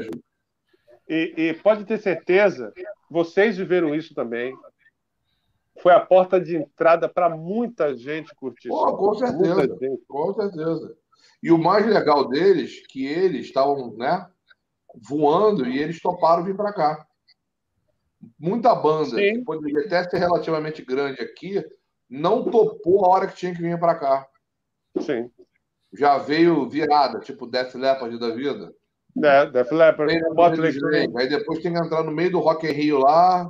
[1.08, 2.72] E, e pode ter certeza,
[3.10, 4.56] vocês viveram isso também
[5.82, 8.70] foi a porta de entrada para muita gente curtir.
[8.70, 9.68] Pô, com certeza,
[10.08, 10.96] com certeza.
[11.42, 14.28] E o mais legal deles, que eles estavam, né,
[14.96, 17.06] voando e eles toparam vir para cá.
[18.38, 19.34] Muita banda, Sim.
[19.34, 21.64] que poderia até ser relativamente grande aqui,
[22.10, 24.28] não topou a hora que tinha que vir para cá.
[25.00, 25.32] Sim.
[25.94, 28.74] Já veio virada, tipo Death Leopard da vida.
[29.24, 30.14] É, Death Leppard,
[31.18, 33.50] Aí depois tem que entrar no meio do Rock in Rio lá,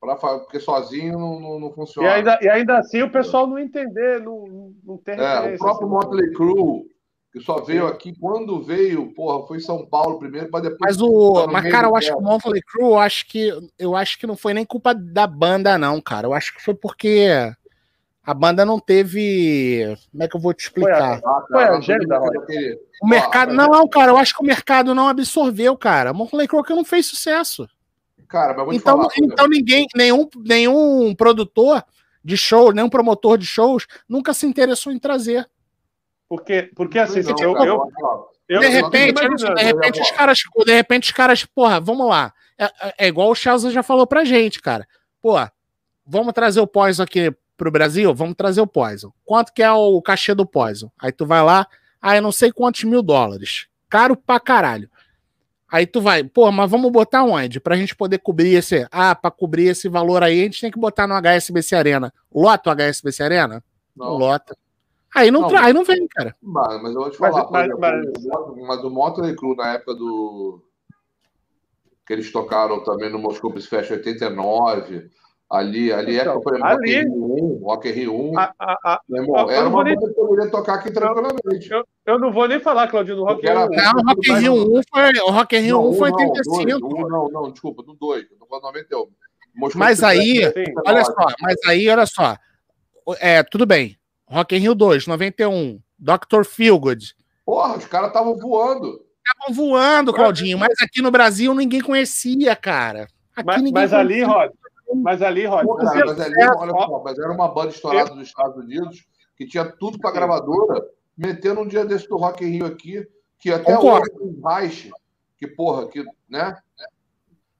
[0.00, 2.08] Pra, porque sozinho não, não, não, funciona.
[2.08, 5.86] E ainda, e ainda assim o pessoal não entender, não, não ter é, O próprio
[5.86, 6.86] assim, Motley Crue,
[7.30, 7.92] que só veio Sim.
[7.92, 10.78] aqui quando veio, porra, foi São Paulo primeiro, para depois.
[10.80, 11.46] Mas o.
[11.48, 14.36] Mas, cara, eu acho que o Motley Crue, eu acho que, eu acho que não
[14.36, 16.26] foi nem culpa da banda, não, cara.
[16.26, 17.28] Eu acho que foi porque
[18.24, 19.96] a banda não teve.
[20.10, 21.20] Como é que eu vou te explicar?
[21.48, 22.18] Foi a, agenda,
[23.02, 23.52] O mercado.
[23.52, 26.14] Não, cara, eu acho que o mercado não absorveu, cara.
[26.14, 27.68] Motley Crue não fez sucesso.
[28.30, 31.84] Cara, mas vou então, falar, então ninguém, nenhum, nenhum produtor
[32.24, 35.50] de show, nenhum promotor de shows nunca se interessou em trazer.
[36.28, 37.90] Porque, porque assim, não, eu, eu,
[38.48, 42.32] eu, de repente, de repente os caras, de repente os caras, porra, vamos lá.
[42.56, 44.86] É, é, é igual o Chelsea já falou pra gente, cara.
[45.20, 45.34] Pô,
[46.06, 48.14] vamos trazer o Poison aqui pro Brasil?
[48.14, 49.12] Vamos trazer o Poison.
[49.24, 50.88] Quanto que é o cachê do Poison?
[51.00, 51.66] Aí tu vai lá,
[52.00, 53.66] aí ah, não sei quantos mil dólares.
[53.88, 54.88] Caro pra caralho.
[55.70, 57.60] Aí tu vai, pô, mas vamos botar onde?
[57.60, 58.86] Pra gente poder cobrir esse.
[58.90, 62.12] Ah, pra cobrir esse valor aí, a gente tem que botar no HSBC Arena.
[62.34, 63.64] Lota o HSBC Arena?
[63.96, 64.16] Não.
[64.16, 64.56] Lota.
[65.14, 66.36] Aí não, não, aí não vem, cara.
[66.42, 68.66] Mas, mas eu vou te falar, mas, exemplo, mas...
[68.66, 70.62] mas o Motley Crue, na época do.
[72.06, 75.10] que eles tocaram também no Moscou Fest 89,
[75.50, 78.38] Ali, ali é, então, é ali, Rock Rio 1, Rock Rio 1.
[78.38, 81.68] A, a, a, irmão, era uma banda que poderia tocar aqui tranquilamente.
[81.72, 83.68] Eu, eu, não vou nem falar, Claudinho, do Rock Rio 1.
[83.70, 86.88] Não, o Rock Rio 1 foi, o Rock Rio não, 1 foi 85.
[86.88, 89.08] Não, não, não, desculpa, do 2, eu tô falando 91.
[89.74, 90.40] mas aí,
[90.86, 92.36] olha só, mas aí, olha só.
[93.18, 93.98] É, tudo bem.
[94.28, 95.80] Rock in Rio 2, 91.
[95.98, 96.44] Dr.
[96.44, 97.16] Feelgood.
[97.44, 99.04] Porra, os caras estavam voando.
[99.26, 103.08] Estavam voando, Claudinho, mas aqui no Brasil ninguém conhecia, cara.
[103.34, 104.50] Aqui mas, mas ali, Rod,
[104.94, 105.66] mas ali, Rod.
[105.66, 109.64] Cara, mas, ali, olha só, mas era uma banda estourada dos Estados Unidos que tinha
[109.64, 110.86] tudo para gravadora,
[111.16, 114.10] metendo um dia desse do Rock in Rio aqui, que até Concordo.
[114.20, 114.90] o Reich,
[115.38, 116.54] que porra, que, né?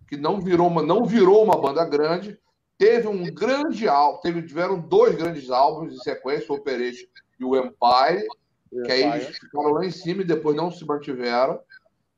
[0.06, 2.38] Que não virou uma, não virou uma banda grande,
[2.76, 7.06] teve um grande álbum, teve, tiveram dois grandes álbuns em sequência, o Operation
[7.38, 8.28] e o Empire,
[8.84, 11.58] que aí eles ficaram lá em cima e depois não se mantiveram.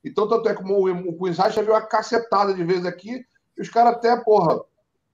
[0.04, 3.24] Então, tanto é como o, o Queen's Reich já viu uma cacetada de vezes aqui,
[3.56, 4.60] e os caras até, porra,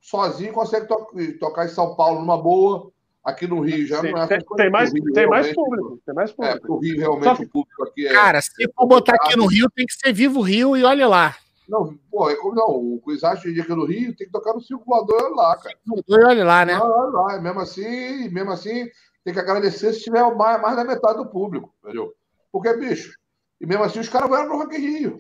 [0.01, 1.07] sozinho consegue to
[1.39, 2.91] tocar em São Paulo numa boa.
[3.25, 6.01] Aqui no Rio já Sim, não é tem, tem mais, Rio, tem mais público.
[6.07, 6.67] Tem mais público.
[6.67, 8.13] É, o Rio realmente que, o público aqui é.
[8.13, 11.37] Cara, se for botar aqui no Rio, tem que ser Vivo Rio e olha lá.
[11.69, 12.69] Não, pô, é como não.
[12.69, 15.77] O Cuisacho de aqui no Rio tem que tocar no Circo Voador lá, cara.
[15.87, 16.79] E olha lá, né?
[16.79, 17.41] Olha lá.
[17.41, 18.89] Mesmo assim, mesmo assim,
[19.23, 22.15] tem que agradecer se tiver mais, mais da metade do público, entendeu?
[22.51, 23.13] Porque, bicho,
[23.61, 25.19] e mesmo assim os caras vieram no Rock in Rio.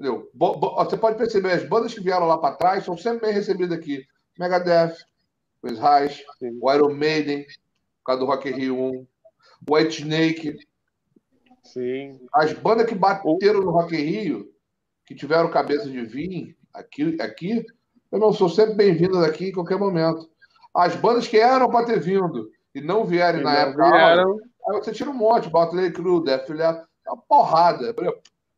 [0.00, 0.30] Entendeu?
[0.34, 4.02] Você pode perceber, as bandas que vieram lá para trás são sempre bem recebidas aqui.
[4.38, 4.96] Megadeth,
[5.60, 9.06] Chris Reich, o Iron Maiden, por causa do Rock Rio 1, o
[9.68, 10.56] White Snake.
[11.64, 12.18] Sim.
[12.32, 14.50] As bandas que bateram no Rock Rio,
[15.04, 17.66] que tiveram cabeça de vinho aqui, aqui
[18.10, 20.30] eu não sou sempre bem-vindas aqui em qualquer momento.
[20.74, 24.38] As bandas que eram para ter vindo e não vierem e na não época, vieram.
[24.66, 27.94] aí você tira um monte, Motley Crue, Def Leppard, é uma porrada.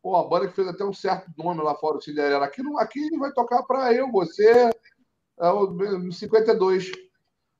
[0.03, 2.43] Pô, a banda que fez até um certo nome lá fora, o Cinderela.
[2.43, 4.69] Aqui, aqui vai tocar para eu, você,
[5.39, 6.91] é o 52.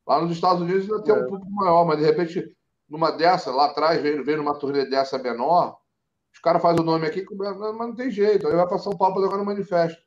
[0.05, 1.17] Lá nos Estados Unidos ainda tem é.
[1.19, 2.53] um pouco maior, mas de repente,
[2.89, 5.77] numa dessa, lá atrás, veio, veio numa turnê dessa menor,
[6.33, 8.45] os caras fazem o nome aqui, mas não tem jeito.
[8.45, 10.01] Aí vai passar um pau para tocar no manifesto.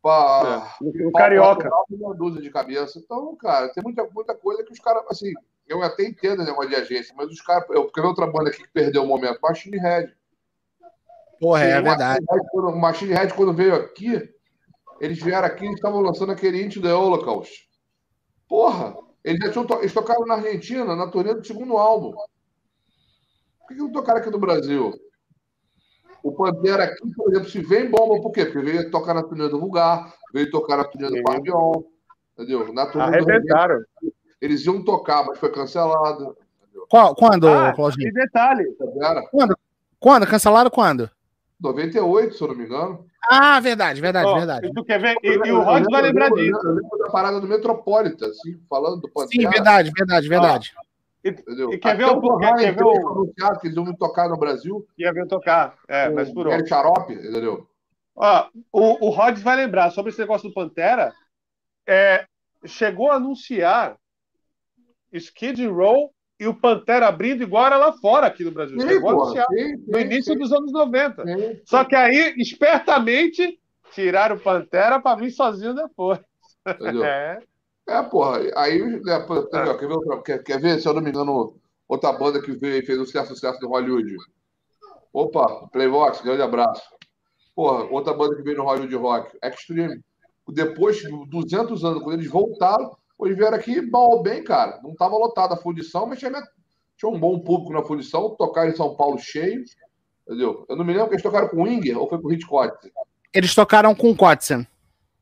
[0.00, 1.06] Pra, é.
[1.06, 1.68] O Carioca.
[1.90, 2.98] Uma dúzia de cabeça.
[2.98, 5.34] Então, cara, tem muita, muita coisa que os caras, assim,
[5.66, 7.68] eu até entendo o negócio de agência, mas os caras.
[7.68, 10.16] Eu, porque outra banda aqui que perdeu o momento, Machine Head.
[11.40, 12.24] Porra, é, é verdade.
[12.52, 14.28] O Machine Head, quando veio aqui,
[15.00, 17.68] eles vieram aqui e estavam lançando aquele Into the Holocaust.
[18.48, 19.74] Porra, eles já tinham to...
[19.74, 22.12] eles tocaram na Argentina, na turnê do segundo álbum.
[22.12, 24.92] Por que, que não tocaram aqui no Brasil?
[26.22, 28.44] O Pantera aqui, por exemplo, se vem bomba, por quê?
[28.44, 31.82] Porque veio tocar na turnê do Vulgar, veio tocar na turnê do Pardion,
[32.32, 32.72] entendeu?
[32.72, 33.78] Na turnê Arrebentaram.
[34.02, 34.12] Do...
[34.40, 36.36] Eles iam tocar, mas foi cancelado.
[36.88, 38.08] Qual, quando, ah, Claudinho?
[38.08, 38.64] Que detalhe.
[39.30, 39.56] Quando?
[40.00, 40.26] Quando?
[40.26, 41.10] Cancelaram quando?
[41.60, 43.06] 98, se eu não me engano.
[43.30, 44.66] Ah, verdade, verdade, oh, verdade.
[44.68, 45.16] E, tu quer ver?
[45.22, 46.60] E, e o Rod vai lembrar disso.
[46.64, 49.42] Eu lembro da parada do Metropolitan, assim, falando do Pantera.
[49.42, 50.74] Sim, verdade, verdade, verdade.
[50.76, 50.82] Ah,
[51.24, 52.46] e, e quer ver o porquê?
[52.54, 54.86] Quer ver o anunciado que eles iam tocar no Brasil?
[54.96, 56.68] Ia vir tocar, é, mas por onde?
[56.68, 57.66] Xarope, entendeu?
[58.14, 61.12] Ó, o, o Rod vai lembrar sobre esse negócio do Pantera.
[61.86, 62.24] É,
[62.66, 63.96] chegou a anunciar
[65.12, 68.80] Skid Row e o Pantera abrindo igual era lá fora aqui no Brasil.
[68.80, 71.24] Sim, porra, sim, sim, no início dos anos 90.
[71.64, 73.58] Só que aí, espertamente,
[73.92, 76.20] tiraram o Pantera para vir sozinho depois.
[76.68, 77.38] É.
[77.88, 78.40] é, porra.
[78.54, 79.74] Aí, né, é.
[79.78, 81.56] quer, ver quer, quer, ver, se eu não me engano,
[81.88, 84.14] outra banda que veio e fez um certo sucesso no Hollywood?
[85.10, 86.82] Opa, Playbox, grande abraço.
[87.54, 90.02] Porra, outra banda que veio no Hollywood Rock, Extreme.
[90.46, 92.94] Depois de 200 anos, quando eles voltaram,
[93.26, 94.80] eles vieram aqui mal bem, cara.
[94.82, 96.30] Não estava lotada a fundição, mas tinha,
[96.96, 98.34] tinha um bom público na fundição.
[98.36, 99.64] Tocaram em São Paulo cheio.
[100.26, 100.64] Entendeu?
[100.68, 102.92] Eu não me lembro que eles tocaram com o Inger ou foi com o Hitchcock.
[103.32, 104.66] Eles tocaram com o Kotzen.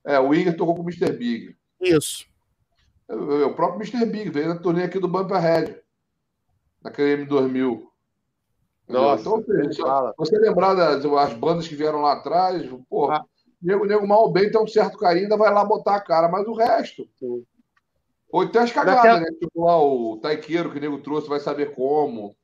[0.04, 1.12] É, o Inger tocou com o Mr.
[1.12, 1.56] Big.
[1.80, 2.26] Isso.
[3.08, 4.04] O próprio Mr.
[4.04, 5.80] Big veio na turnê aqui do Bumper Head.
[6.82, 7.82] Naquele M2000.
[8.88, 13.24] Nossa, então, você, você lembrar das bandas que vieram lá atrás, porra, ah.
[13.60, 16.46] nego, nego mal bem tem um certo carinho, ainda vai lá botar a cara, mas
[16.46, 17.08] o resto.
[17.18, 17.44] Sim.
[18.36, 19.20] Ou tem as cagadas, Daquela...
[19.20, 19.26] né?
[19.40, 22.36] Tipo lá o Taiqueiro que o nego trouxe, vai saber como.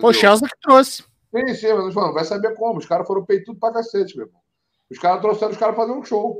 [0.00, 1.02] Foi o Chelsea que trouxe.
[1.02, 2.78] Sim, sim, mas falando, vai saber como.
[2.78, 4.40] Os caras foram peitudos pra cacete, meu irmão.
[4.88, 6.38] Os caras trouxeram os caras fazer um show.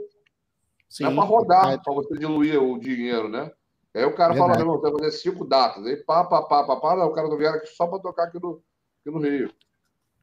[0.88, 1.78] Sim, não é pra rodar, é.
[1.78, 3.50] pra você diluir o dinheiro, né?
[3.92, 4.38] Aí o cara verdade.
[4.38, 5.84] fala, meu irmão, vai fazer cinco datas.
[5.84, 8.28] Aí pá, pá, pá, pá, pá, não, o cara não vieram aqui só pra tocar
[8.28, 8.62] aqui no,
[9.00, 9.52] aqui no Rio.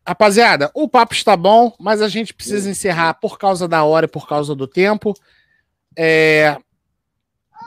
[0.08, 4.09] Rapaziada, o papo está bom, mas a gente precisa encerrar por causa da hora e
[4.09, 5.14] por causa do tempo.
[5.93, 6.58] É,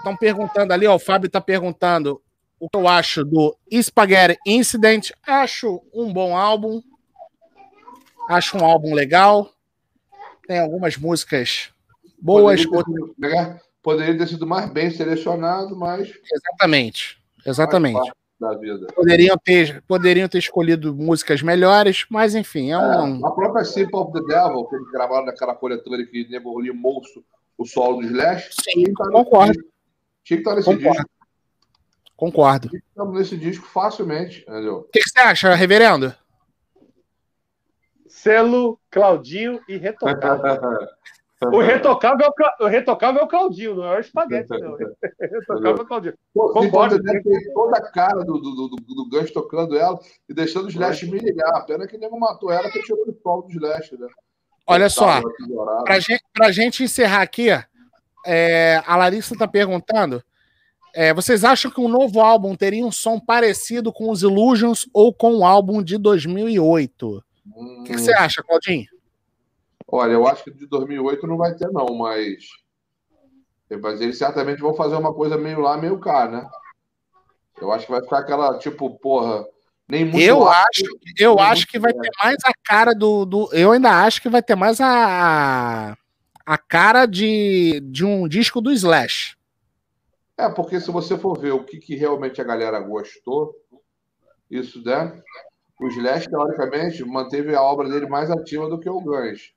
[0.05, 2.20] Estão perguntando ali, ó, o Fábio está perguntando
[2.60, 5.12] o que eu acho do Spaghetti Incident.
[5.26, 6.83] Acho um bom álbum.
[8.28, 9.50] Acho um álbum legal.
[10.47, 11.70] Tem algumas músicas
[12.20, 12.66] boas.
[12.66, 13.60] Poderia ter, sido, né?
[13.83, 16.12] Poderia ter sido mais bem selecionado, mas.
[16.31, 17.18] Exatamente.
[17.47, 18.12] Exatamente.
[18.94, 23.24] Poderiam ter, poderiam ter escolhido músicas melhores, mas enfim, é um.
[23.24, 27.00] É, a própria Simple of the Devil, que eles gravaram naquela coletora que nego limou
[27.57, 28.50] o solo do Slash.
[28.62, 29.74] Sim, concordo.
[30.25, 30.91] Tinha que estar nesse Concordo.
[30.91, 31.11] disco.
[32.17, 32.70] Concordo.
[32.75, 34.77] Estamos nesse disco facilmente, entendeu?
[34.77, 36.15] O que, que, você acha, reverendo?
[38.09, 40.89] Selo, Claudinho e Retocável.
[41.43, 44.77] o, retocável é o, o retocável é o Claudinho, não é o espaguete, não.
[45.20, 46.15] retocável é o Claudinho.
[46.33, 47.03] Pô, Concordo.
[47.03, 50.70] Deve ter toda a cara do, do, do, do gancho tocando ela e deixando o
[50.70, 51.67] Slash me ligar.
[51.67, 54.07] Pena que o nego matou ela que tirou o solo do Slash, né?
[54.67, 55.20] Olha só,
[55.85, 57.51] para gente, pra gente encerrar aqui,
[58.25, 60.23] é, a Larissa está perguntando:
[60.94, 65.12] é, vocês acham que um novo álbum teria um som parecido com os Illusions ou
[65.12, 67.25] com o álbum de 2008?
[67.47, 67.81] Hum.
[67.81, 68.86] O que, que, você acha, Claudinho?
[69.89, 72.44] Olha, eu acho que de 2008 não vai ter, não, mas.
[73.83, 76.49] Mas eles certamente vão fazer uma coisa meio lá, meio cá, né?
[77.61, 79.44] Eu acho que vai ficar aquela, tipo, porra.
[79.89, 80.85] Nem muito eu acho,
[81.19, 83.51] eu acho que vai ter mais a cara do, do.
[83.53, 85.97] Eu ainda acho que vai ter mais a
[86.44, 89.36] a cara de, de um disco do Slash.
[90.36, 93.55] É, porque se você for ver o que, que realmente a galera gostou,
[94.50, 95.23] isso, né?
[95.81, 99.52] O Slash, teoricamente, manteve a obra dele mais ativa do que o Guns.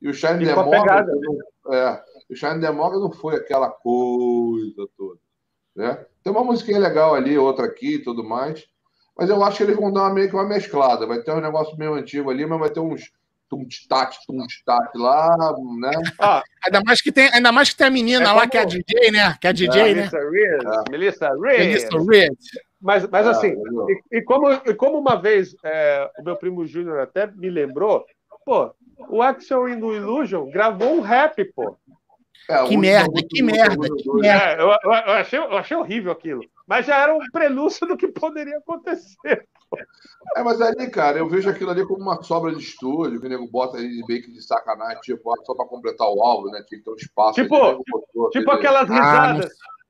[0.00, 1.10] E o Shine Democracy,
[1.70, 5.18] é, o Shine Democracy não foi aquela coisa toda.
[6.22, 8.66] Tem uma musiquinha legal ali, outra aqui e tudo mais.
[9.16, 11.06] Mas eu acho que eles vão dar uma, meio que uma mesclada.
[11.06, 13.12] Vai ter um negócio meio antigo ali, mas vai ter uns
[13.50, 15.36] tum-tat, tum-tat lá,
[15.78, 15.90] né?
[16.20, 18.50] Ah, ainda, mais que tem, ainda mais que tem a menina é lá como...
[18.50, 19.36] que é a DJ, né?
[19.40, 20.10] Que é a DJ, é, né?
[20.90, 21.60] Melissa Reed.
[21.60, 21.60] É.
[21.60, 22.32] Melissa Reed.
[22.80, 23.54] Mas, mas é, assim,
[24.12, 28.06] e, e, como, e como uma vez é, o meu primo Júnior até me lembrou,
[28.46, 28.72] pô,
[29.08, 31.76] o Axel do Illusion gravou um rap, pô.
[32.48, 36.40] É, que, merda, que merda, que merda, é, eu, eu, achei, eu achei horrível aquilo.
[36.66, 39.46] Mas já era um prenúncio do que poderia acontecer.
[40.36, 43.28] É, mas ali, cara, eu vejo aquilo ali como uma sobra de estúdio, que o
[43.28, 46.62] nego bota ali de meio que de sacanagem, tipo, só pra completar o álbum, né?
[46.68, 47.42] Tinha que ter um espaço.
[47.42, 49.46] Tipo, botou, tipo aquelas risadas.
[49.46, 49.80] Ah,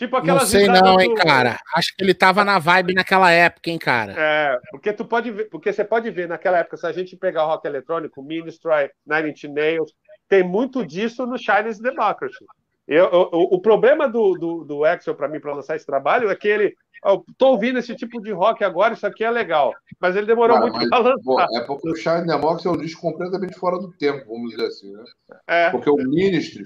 [0.00, 1.14] Tipo aquelas não sei não, hein, do...
[1.14, 1.58] cara.
[1.76, 4.14] Acho que ele tava na vibe naquela época, hein, cara.
[4.16, 7.44] É, porque tu pode ver, porque você pode ver naquela época, se a gente pegar
[7.44, 9.92] o rock eletrônico, Ministry, Nine Inch Nails,
[10.26, 12.46] tem muito disso no Chinese Democracy.
[12.90, 16.34] Eu, eu, o problema do, do, do Axel para mim para lançar esse trabalho é
[16.34, 19.72] que ele eu tô ouvindo esse tipo de rock agora, isso aqui é legal.
[19.98, 21.46] Mas ele demorou Cara, muito para lançar.
[21.54, 24.92] é porque o Shine Democracy é um disco completamente fora do tempo, vamos dizer assim,
[24.92, 25.04] né?
[25.46, 25.70] É.
[25.70, 26.64] Porque o Ministry,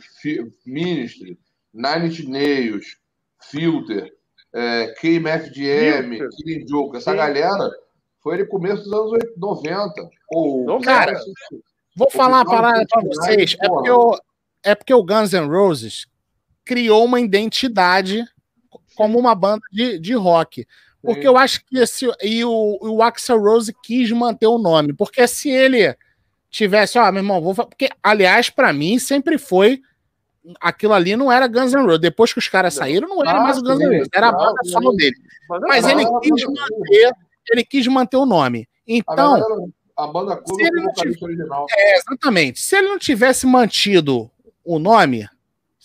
[0.67, 1.39] Ministry,
[1.73, 2.97] Nine Inch Nails,
[3.43, 4.13] Filter,
[4.53, 7.17] é, KMFDM, Killing Joke, essa Sim.
[7.17, 7.71] galera
[8.21, 10.11] foi ele começo dos anos 90.
[10.33, 11.13] Ou, cara,
[11.95, 13.57] vou falar uma parada para vocês.
[13.61, 14.19] É porque, o,
[14.65, 16.07] é porque o Guns N' Roses
[16.65, 18.25] criou uma identidade
[18.95, 20.67] como uma banda de, de rock.
[21.03, 21.27] Porque Sim.
[21.27, 22.07] eu acho que esse.
[22.23, 24.93] E o, o Axel Rose quis manter o nome.
[24.95, 25.95] Porque se ele
[26.51, 27.55] tivesse, ó, meu irmão, vou.
[27.55, 29.83] Porque, aliás, para mim sempre foi
[30.61, 32.01] aquilo ali não era Guns N' Roses.
[32.01, 34.33] Depois que os caras saíram, não era ah, mais o Guns N' Roses, era a
[34.33, 35.17] banda solo dele.
[35.49, 37.13] Mas ele quis manter,
[37.51, 38.69] ele quis manter o nome.
[38.87, 41.67] Então, a banda ele não tivesse, original.
[41.71, 42.61] É, exatamente.
[42.61, 44.31] Se ele não tivesse mantido
[44.65, 45.29] o nome,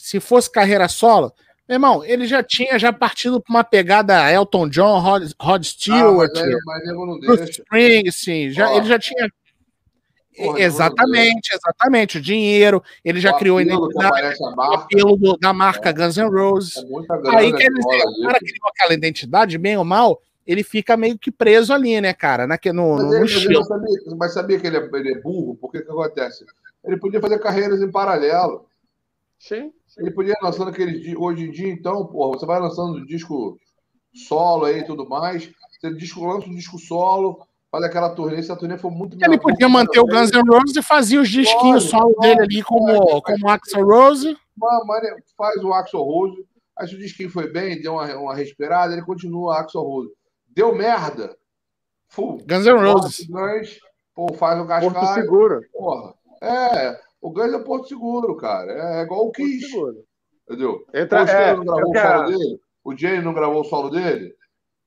[0.09, 1.31] se fosse carreira solo,
[1.67, 6.31] meu irmão, ele já tinha já partido para uma pegada Elton John, Rod, Rod Stewart,
[6.35, 9.29] ah, mas é, mas Bruce Springsteen, já, ele já tinha
[10.35, 12.17] Porra, exatamente, exatamente.
[12.17, 16.29] O dinheiro, ele já o criou a identidade, o apelo do, da marca Guns N'
[16.29, 16.77] Roses.
[16.77, 21.19] É Aí quer dizer, o cara criou aquela identidade, bem ou mal, ele fica meio
[21.19, 22.47] que preso ali, né, cara?
[22.47, 23.63] Na, no, mas, no ele, estilo.
[23.65, 25.55] Sabia, mas sabia que ele é, ele é burro?
[25.59, 26.45] Porque que acontece?
[26.83, 28.65] Ele podia fazer carreiras em paralelo.
[29.37, 29.73] Sim.
[29.99, 31.15] Ele podia ir lançando aqueles.
[31.17, 33.59] Hoje em dia, então, porra, você vai lançando disco
[34.13, 35.51] solo aí e tudo mais.
[35.79, 39.69] Você disco, lança um disco solo Olha aquela turnê, essa turnê foi muito Ele podia
[39.69, 43.85] manter o Guns N' Roses e fazia os disquinhos solo dele ali como, como Axel
[43.85, 44.35] Rose.
[45.37, 46.43] Faz o Axel Rose.
[46.75, 50.11] Aí se o disquinho foi bem, deu uma, uma respirada, ele continua Axel Rose.
[50.47, 51.37] Deu merda.
[52.07, 52.39] Full.
[52.47, 53.27] Guns N' Roses.
[53.27, 53.79] Guns,
[54.15, 54.91] pô, faz o Gascai.
[54.91, 55.61] Porto Seguro.
[55.71, 56.15] Porra.
[56.41, 58.71] É, o Guns é Porto Seguro, cara.
[58.71, 59.67] É, é igual o Kiss.
[60.47, 60.85] Entendeu?
[60.93, 62.59] Entra, o é, não gravou o solo dele.
[62.83, 64.39] O Jay não gravou o solo dele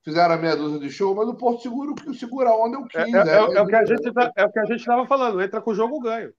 [0.04, 2.80] fizeram a meia dúzia de show, mas o Porto Seguro que segura a onda é
[2.80, 3.16] o 15.
[3.16, 5.06] É, é, é, é, o que a gente tá, é o que a gente estava
[5.06, 6.32] falando, entra com o jogo ganho.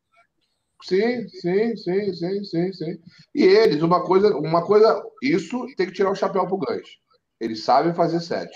[0.81, 2.99] Sim, sim, sim, sim, sim, sim.
[3.33, 6.87] E eles, uma coisa, uma coisa, isso tem que tirar o chapéu pro Gans.
[7.39, 8.51] Eles sabem fazer set.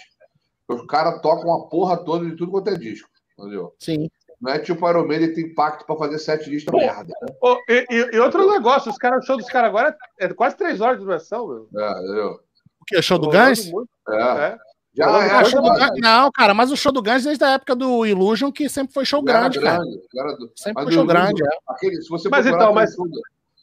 [0.67, 3.09] Os caras tocam a porra toda de tudo quanto é disco,
[3.39, 3.73] entendeu?
[3.79, 4.09] Sim.
[4.39, 7.13] Não é tipo o Iron Maiden tem impacto para fazer sete listas merda.
[7.21, 7.35] Né?
[7.41, 10.55] Oh, e, e, e, outro negócio, os caras, o show dos caras agora é quase
[10.55, 11.67] três horas de duração, meu.
[11.75, 12.39] É, entendeu?
[12.79, 12.97] O que?
[12.97, 13.71] O show do Gans?
[14.09, 14.15] É.
[14.15, 14.57] é.
[14.97, 15.69] Já é, show do
[16.01, 19.05] não, cara, mas o show do Guns desde a época do Illusion, que sempre foi
[19.05, 20.35] show grande, grande, cara.
[20.35, 21.49] Do, sempre foi show grande, é.
[21.67, 22.95] Aquele, se você mas então, mas...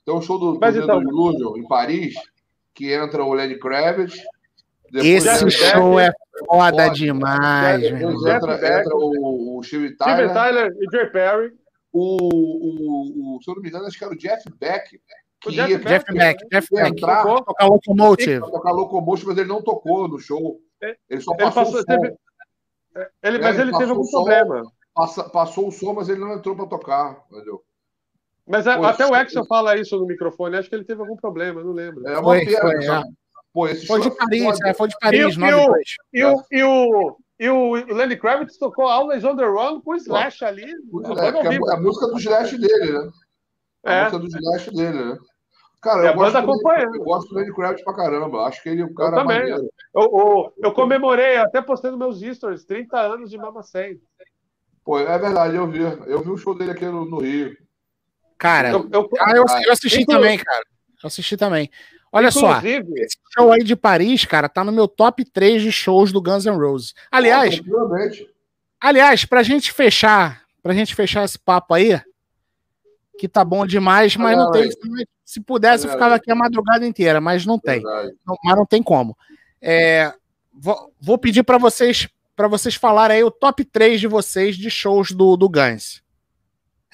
[0.06, 2.14] Tem um show do, mas então, do Illusion em Paris,
[2.72, 4.22] que entra o Lenny Kravitz.
[4.92, 6.12] Esse show é
[6.46, 10.28] foda demais, depois entra, entra o Steve Tyler.
[10.28, 11.52] Steve Tyler e Jay Perry.
[11.92, 15.00] O, o, o, se eu não me engano, acho que era o Jeff Beck.
[15.46, 16.88] O Jeff, ia, Jeff Beck, Jeff Beck.
[16.88, 18.40] Entrar, tocar Locomotive.
[18.40, 20.60] Tocar Locomotive, mas ele não tocou no show.
[21.08, 22.14] Ele só ele passou, passou teve...
[23.22, 24.62] ele, Mas ele, ele teve algum problema.
[24.94, 27.62] Passa, passou o som, mas ele não entrou para tocar, entendeu?
[28.46, 30.56] Mas Pô, até o Exxon fala isso no microfone.
[30.56, 32.06] Acho que ele teve algum problema, não lembro.
[32.06, 32.60] É uma foi, pena.
[32.60, 33.02] Foi, é.
[33.52, 35.36] Pô, esse foi de Paris, é, foi de Paris.
[35.36, 35.76] E, e, o,
[36.12, 39.96] e, o, e, o, e o Lenny Kravitz tocou Always on the Run com o
[39.96, 40.64] Slash ali.
[40.64, 43.10] É, é, a, a música do Slash dele, né?
[43.84, 44.04] A é.
[44.04, 45.18] música do Slash dele, né?
[45.82, 46.96] Cara, eu, gosto acompanhando.
[46.96, 48.46] eu gosto do Lenny Kravitz pra caramba.
[48.46, 49.50] Acho que ele é um cara eu também.
[49.50, 54.00] Eu, eu, eu, comemorei, até postei nos meus stories, 30 anos de Mama 100.
[54.84, 55.80] Pô, é verdade, eu vi.
[55.80, 57.56] Eu vi o show dele aqui no, no Rio.
[58.38, 60.64] Cara, eu, eu, ah, eu, eu assisti inclusive, também, cara.
[61.02, 61.70] Eu assisti também.
[62.14, 66.12] Olha só, esse show aí de Paris, cara, tá no meu top 3 de shows
[66.12, 66.94] do Guns N' Roses.
[67.10, 67.88] Aliás, oh,
[68.80, 72.00] aliás, pra gente fechar, pra gente fechar esse papo aí,
[73.18, 74.70] que tá bom demais, mas não tem.
[75.24, 77.82] Se pudesse, eu ficava aqui a madrugada inteira, mas não tem.
[77.82, 79.18] Não, mas não tem como.
[79.60, 80.14] É,
[80.52, 84.70] vou, vou pedir para vocês para vocês falarem aí o top 3 de vocês de
[84.70, 86.00] shows do, do Guns.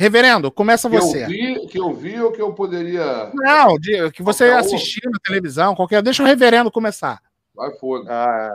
[0.00, 1.24] Reverendo, começa que você.
[1.24, 3.30] Eu vi, que eu vi ou que eu poderia.
[3.34, 6.00] Não, de, que você assistiu na televisão, qualquer.
[6.00, 7.20] Deixa o reverendo começar.
[7.54, 8.06] Vai foda.
[8.08, 8.54] Ah,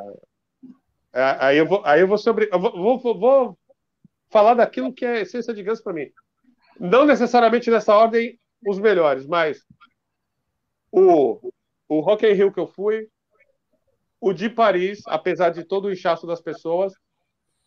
[1.14, 3.58] é, aí eu vou, aí eu vou sobre, eu vou, vou, vou,
[4.28, 6.10] falar daquilo que é essência de Guns para mim.
[6.80, 9.64] Não necessariamente nessa ordem os melhores, mas
[10.92, 11.54] o
[11.88, 13.08] o Rock in Rio que eu fui,
[14.20, 16.92] o de Paris, apesar de todo o inchaço das pessoas,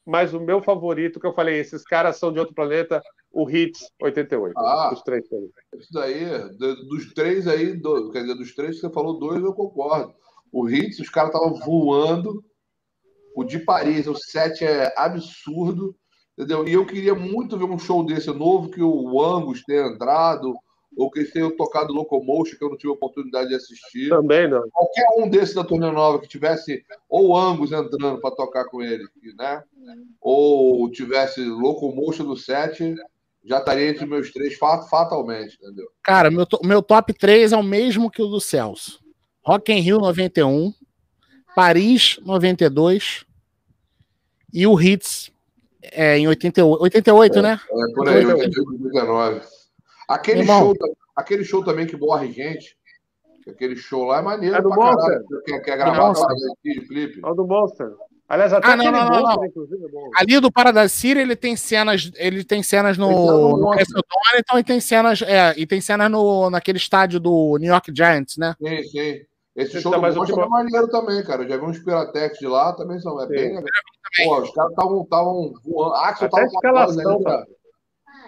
[0.05, 3.01] mas o meu favorito, que eu falei, esses caras são de outro planeta,
[3.33, 4.59] o Hits 88.
[4.59, 5.51] Ah, os três também.
[5.79, 6.25] Isso daí,
[6.89, 10.15] dos três aí, do, quer dizer, dos três que você falou, dois eu concordo.
[10.53, 12.45] O Hits, os caras estavam voando.
[13.35, 15.95] O de Paris, o set é absurdo.
[16.37, 16.67] Entendeu?
[16.67, 20.55] E eu queria muito ver um show desse novo, que o Angus tenha entrado,
[20.97, 24.09] ou que eles tenham tocado Locomotion, que eu não tive a oportunidade de assistir.
[24.09, 24.69] Também não.
[24.71, 29.05] Qualquer um desses da turnê nova que tivesse ou Angus entrando para tocar com ele,
[29.37, 29.63] né?
[30.21, 32.97] Ou tivesse Locomotion do set,
[33.49, 35.89] já estaria entre meus três fatalmente, entendeu?
[36.03, 39.01] Cara, meu, meu top 3 é o mesmo que o do Celso.
[39.43, 40.75] Rock in Rio 91,
[41.57, 43.25] Paris 92
[44.53, 45.33] e o Hits
[45.83, 47.61] é, em 88, 88 é, né?
[47.71, 49.41] É, por aí, 88, 89.
[50.07, 50.75] Aquele show,
[51.17, 52.77] aquele show também que morre gente.
[53.49, 54.57] Aquele show lá é maneiro.
[54.57, 55.25] É do Monster.
[55.47, 56.13] Quer, quer gravar
[56.63, 57.21] de clipe.
[57.25, 57.95] É o do Monster.
[58.29, 59.45] Aliás, até ah, não, não, não, não.
[59.45, 60.11] Inclusive, é bom.
[60.15, 63.75] Ali do Paradise City, ele tem cenas, ele tem cenas no, no
[64.37, 68.37] então e tem cenas, é, e tem cenas no, naquele estádio do New York Giants,
[68.37, 68.55] né?
[68.61, 69.21] Sim, sim.
[69.57, 70.45] Esse show tá do Monster última...
[70.45, 71.43] é maneiro também, cara.
[71.43, 73.33] Eu já vi uns Piratex de lá, também são, é sim.
[73.33, 73.65] bem
[74.25, 75.95] Pô, os caras estavam voando.
[75.95, 77.47] Axel tava com a voz ainda.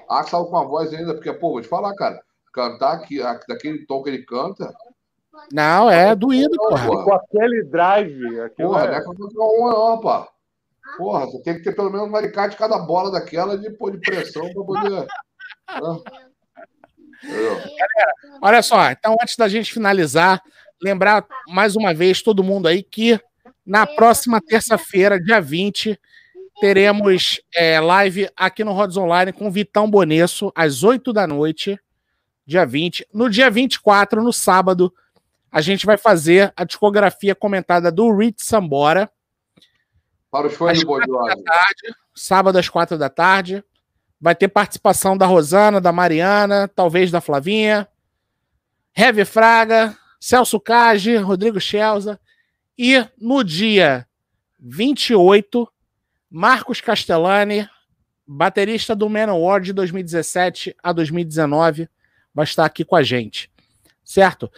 [0.09, 2.21] Axel com a voz ainda, porque, pô, vou te falar, cara,
[2.53, 4.75] cantar aqui, daquele tom que ele canta.
[5.53, 7.05] Não, é doído, porra.
[7.05, 8.51] Com aquele drive.
[8.57, 9.01] Porra, é...
[9.05, 10.29] não é uma, não, pá.
[10.97, 13.91] Porra, você tem que ter pelo menos um alicate de cada bola daquela de, pô,
[13.91, 14.91] de pressão pra poder.
[14.91, 15.07] Né?
[17.23, 20.43] Galera, olha só, então antes da gente finalizar,
[20.83, 23.21] lembrar mais uma vez todo mundo aí que
[23.65, 25.99] na próxima terça-feira, dia 20,
[26.61, 31.79] teremos é, live aqui no Rods Online com Vitão Bonesso, às 8 da noite,
[32.47, 33.07] dia 20.
[33.13, 34.93] No dia 24, no sábado,
[35.51, 39.11] a gente vai fazer a discografia comentada do Rich Sambora.
[40.31, 40.99] Para os fãs do
[41.45, 43.65] tarde, Sábado às quatro da tarde.
[44.21, 47.89] Vai ter participação da Rosana, da Mariana, talvez da Flavinha,
[48.95, 52.21] Heavy Fraga, Celso Cage, Rodrigo Schelza.
[52.79, 54.07] E no dia
[54.59, 55.67] 28,
[56.31, 57.69] Marcos Castellani,
[58.27, 61.89] baterista do Manowar de 2017 a 2019,
[62.33, 63.51] vai estar aqui com a gente,
[64.05, 64.51] certo?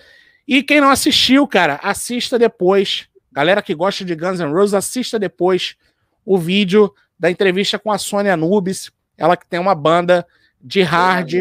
[0.47, 3.09] E quem não assistiu, cara, assista depois.
[3.31, 5.77] Galera que gosta de Guns N' Roses, assista depois
[6.25, 10.27] o vídeo da entrevista com a Sônia Nubes, ela que tem uma banda
[10.61, 11.41] de hard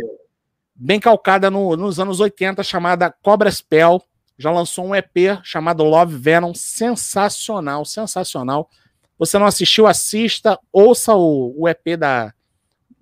[0.76, 4.02] bem calcada no, nos anos 80 chamada Cobra Spell.
[4.38, 8.70] Já lançou um EP chamado Love Venom, sensacional, sensacional.
[9.18, 12.34] Você não assistiu, assista, ouça o, o EP da,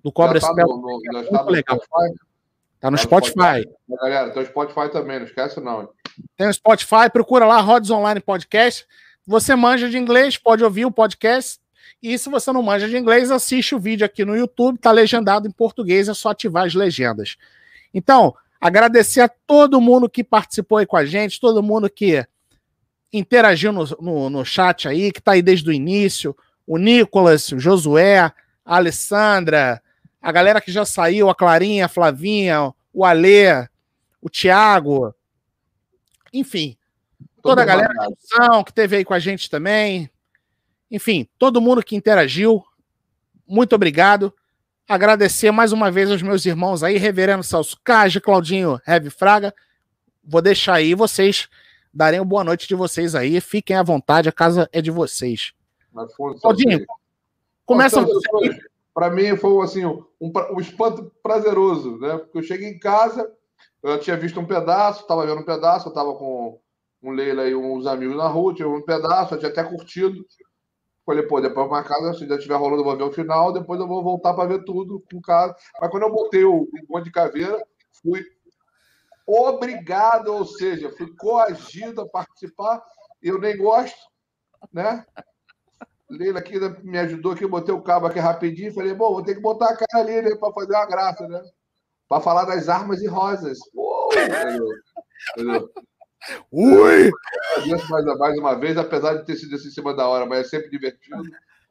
[0.02, 0.66] do Cobra tá Spell.
[0.66, 1.80] No, no, é muito legal.
[1.80, 2.29] Spotify?
[2.80, 3.32] Tá no tá Spotify.
[3.34, 3.74] Spotify.
[3.88, 5.90] Galera, tem o Spotify também, não esquece não.
[6.36, 8.86] Tem o Spotify, procura lá, Rods Online Podcast.
[9.26, 11.60] Você manja de inglês, pode ouvir o podcast.
[12.02, 15.46] E se você não manja de inglês, assiste o vídeo aqui no YouTube, tá legendado
[15.46, 17.36] em português, é só ativar as legendas.
[17.92, 22.24] Então, agradecer a todo mundo que participou aí com a gente, todo mundo que
[23.12, 26.34] interagiu no, no, no chat aí, que está aí desde o início.
[26.66, 28.32] O Nicolas, o Josué, a
[28.64, 29.82] Alessandra,
[30.20, 33.68] a galera que já saiu, a Clarinha, a Flavinha, o Alê,
[34.20, 35.14] o Thiago.
[36.32, 36.76] Enfim,
[37.42, 40.10] toda a galera produção que teve aí com a gente também.
[40.90, 42.64] Enfim, todo mundo que interagiu.
[43.46, 44.32] Muito obrigado.
[44.88, 49.54] Agradecer mais uma vez aos meus irmãos aí, Reverendo Celso Cage, Claudinho Heavy Fraga.
[50.22, 51.48] Vou deixar aí vocês
[51.94, 53.40] darem uma boa noite de vocês aí.
[53.40, 55.52] Fiquem à vontade, a casa é de vocês.
[56.40, 56.84] Claudinho,
[57.64, 58.69] começa você.
[59.00, 62.18] Para mim foi assim um, um, espanto prazeroso, né?
[62.18, 63.34] Porque eu cheguei em casa,
[63.82, 66.60] eu tinha visto um pedaço, estava vendo um pedaço, eu estava com
[67.02, 70.22] um Leila e uns amigos na rua, tinha um pedaço, eu tinha até curtido.
[71.06, 73.80] Falei, pô, depois uma casa, se já estiver rolando, eu vou ver o final, depois
[73.80, 75.56] eu vou voltar para ver tudo com casa.
[75.80, 77.58] Mas quando eu botei o, o monte de caveira,
[78.02, 78.22] fui
[79.26, 82.84] obrigado, ou seja, fui coagido a participar,
[83.22, 83.96] eu nem gosto,
[84.70, 85.06] né?
[86.10, 89.40] Leila aqui me ajudou aqui, botei o cabo aqui rapidinho, falei, bom, vou ter que
[89.40, 91.40] botar a cara ali, né, para fazer uma graça, né?
[92.08, 93.58] Para falar das armas e rosas.
[93.72, 94.68] Pô, entendeu?
[95.36, 95.70] entendeu?
[96.50, 97.10] Ui!
[97.88, 100.48] Mais, mais uma vez, apesar de ter sido assim em cima da hora, mas é
[100.48, 101.22] sempre divertido.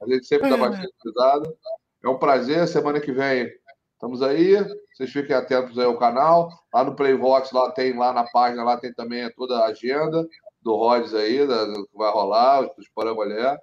[0.01, 1.53] A gente sempre dá bastante risada.
[2.03, 2.67] É um prazer.
[2.67, 3.51] Semana que vem
[3.93, 4.55] estamos aí.
[4.93, 6.49] Vocês fiquem atentos aí ao canal.
[6.73, 10.25] Lá no Playvox, lá tem, lá na página, lá tem também toda a agenda
[10.61, 13.57] do Rods aí, da, do que vai rolar, dos Parangolé.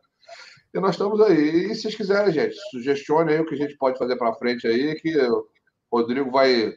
[0.77, 1.71] E nós estamos aí.
[1.71, 4.67] E se vocês quiserem, gente, sugestione aí o que a gente pode fazer para frente
[4.67, 5.47] aí, que o
[5.91, 6.75] Rodrigo vai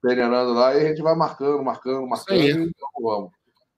[0.00, 2.40] treinando lá e a gente vai marcando, marcando, marcando.
[2.40, 3.30] Então vamos.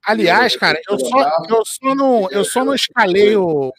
[0.06, 3.72] Aliás, cara, eu só, eu só não, eu só não escalei o.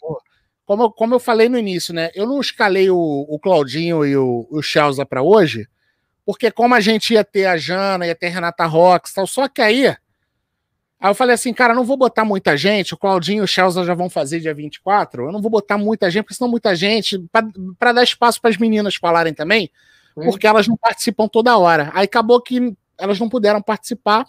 [0.66, 2.10] Como, como eu falei no início, né?
[2.14, 5.66] Eu não escalei o, o Claudinho e o, o Chelsea para hoje,
[6.26, 9.48] porque como a gente ia ter a Jana, ia ter a Renata Rox tal, só
[9.48, 9.96] que aí.
[10.98, 13.84] Aí eu falei assim, cara, não vou botar muita gente, o Claudinho e o Chelsea
[13.84, 17.22] já vão fazer dia 24, eu não vou botar muita gente, porque senão muita gente,
[17.78, 19.70] para dar espaço para as meninas falarem também,
[20.14, 21.90] porque elas não participam toda hora.
[21.92, 24.26] Aí acabou que elas não puderam participar,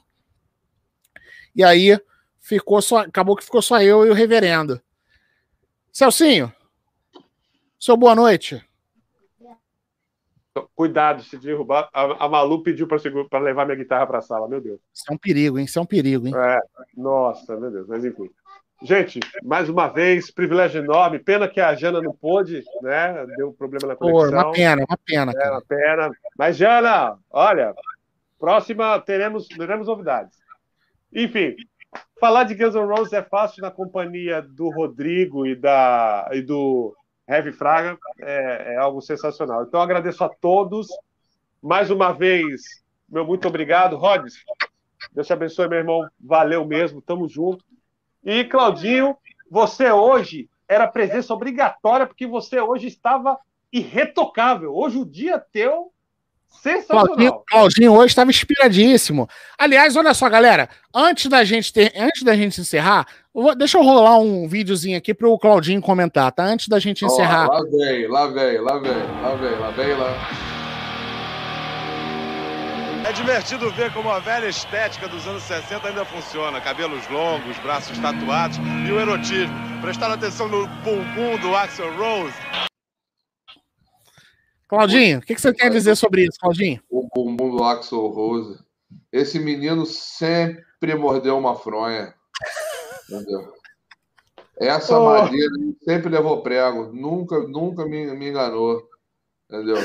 [1.56, 1.98] e aí
[2.38, 4.82] ficou só, acabou que ficou só eu e o reverendo.
[5.94, 6.54] Celcinho,
[7.80, 8.62] seu boa noite.
[10.76, 11.90] Cuidado se derrubar.
[11.94, 14.80] A, a Malu pediu para levar minha guitarra para a sala, meu Deus.
[14.94, 15.66] Isso é um perigo, hein?
[15.66, 16.34] Isso é um perigo, hein?
[16.36, 16.60] É,
[16.96, 18.30] nossa, meu Deus, mas enfim.
[18.84, 21.18] Gente, mais uma vez, privilégio enorme.
[21.18, 23.26] Pena que a Jana não pôde, né?
[23.36, 24.30] Deu um problema na conexão.
[24.30, 25.32] Pô, uma pena, uma pena.
[25.36, 26.12] É, uma pena.
[26.38, 27.74] Mas, Jana, olha,
[28.40, 30.38] próxima teremos, teremos novidades.
[31.12, 31.56] Enfim,
[32.20, 36.96] falar de Guns N' Roses é fácil na companhia do Rodrigo e, da, e do
[37.28, 39.64] Heavy Fraga, é, é algo sensacional.
[39.64, 40.88] Então, agradeço a todos.
[41.62, 43.98] Mais uma vez, meu muito obrigado.
[43.98, 44.44] Rods,
[45.12, 46.08] Deus te abençoe, meu irmão.
[46.20, 47.66] Valeu mesmo, tamo junto.
[48.24, 49.18] E, Claudinho,
[49.50, 53.38] você hoje era presença obrigatória, porque você hoje estava
[53.72, 54.76] irretocável.
[54.76, 55.92] Hoje o dia teu
[56.50, 57.44] Sensacional.
[57.48, 59.30] Claudinho, hoje estava inspiradíssimo.
[59.58, 60.70] Aliás, olha só, galera.
[60.94, 63.06] Antes da gente ter, antes da gente encerrar,
[63.56, 66.44] deixa eu rolar um videozinho aqui para o Claudinho comentar, tá?
[66.44, 67.48] Antes da gente encerrar.
[67.48, 70.58] Oh, lá vem, lá vem, lá vem, lá vem, lá vem, lá.
[73.08, 76.60] É divertido ver como a velha estética dos anos 60 ainda funciona.
[76.60, 79.56] Cabelos longos, braços tatuados e o erotismo.
[79.82, 82.34] Prestar atenção no bumbum do Axel Rose.
[84.68, 86.82] Claudinho, o que, que, você quer dizer sobre isso, Claudinho?
[86.90, 88.60] O bumbum do Axel Rose.
[89.12, 92.14] Esse menino sempre mordeu uma fronha.
[93.10, 93.54] Entendeu?
[94.60, 95.06] Essa oh.
[95.06, 95.54] madeira
[95.84, 96.92] sempre levou prego.
[96.92, 98.84] Nunca, nunca me, me enganou.
[99.50, 99.78] Entendeu?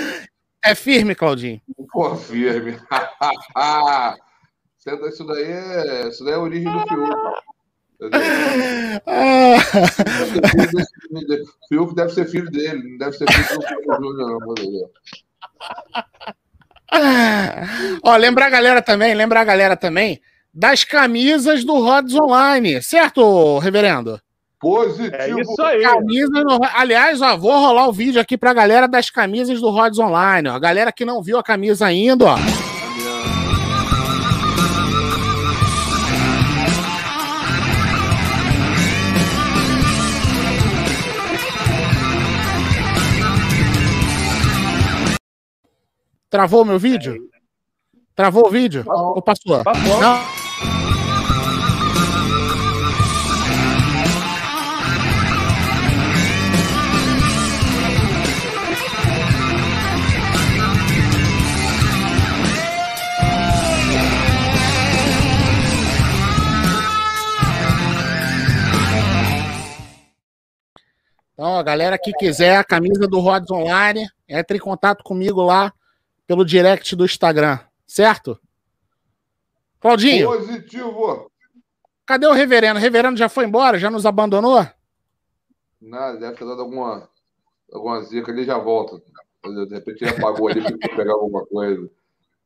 [0.65, 1.61] É firme, Claudinho?
[1.93, 2.77] Pô, firme.
[5.09, 7.13] isso daí é, isso daí é a origem do Fiuk.
[9.07, 9.59] Ah.
[11.69, 14.41] Fiuk deve ser filho dele, não deve ser filho do Júnior, não,
[18.03, 20.21] Ó, lembrar a galera também, lembrar a galera também
[20.53, 24.21] das camisas do Rods Online, certo, reverendo?
[24.61, 25.17] Positivo.
[25.17, 25.83] É isso aí.
[25.83, 26.61] Camisa no...
[26.75, 30.49] Aliás, ó, vou rolar o vídeo aqui pra galera das camisas do Rods Online.
[30.49, 30.55] Ó.
[30.55, 32.37] A galera que não viu a camisa ainda, ó.
[46.31, 47.17] Travou o meu vídeo?
[48.15, 48.85] Travou o vídeo?
[48.87, 49.65] Ou passou?
[49.65, 50.01] Passou.
[50.01, 50.42] Não.
[71.43, 75.73] Então, a galera que quiser a camisa do Rods Online, entre em contato comigo lá
[76.25, 78.39] pelo direct do Instagram, certo?
[79.83, 80.29] Claudinho.
[80.29, 81.31] Positivo.
[82.07, 82.79] Cadê o reverendo?
[82.79, 83.79] O reverendo já foi embora?
[83.79, 84.67] Já nos abandonou?
[85.81, 87.09] Nada, deve ter dado alguma,
[87.71, 89.03] alguma zica, ele já volta.
[89.45, 91.91] De repente ele apagou ali para pegar alguma coisa.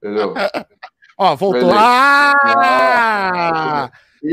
[0.03, 0.35] Entendeu?
[1.19, 1.71] Ó, voltou.
[1.73, 2.33] Ah!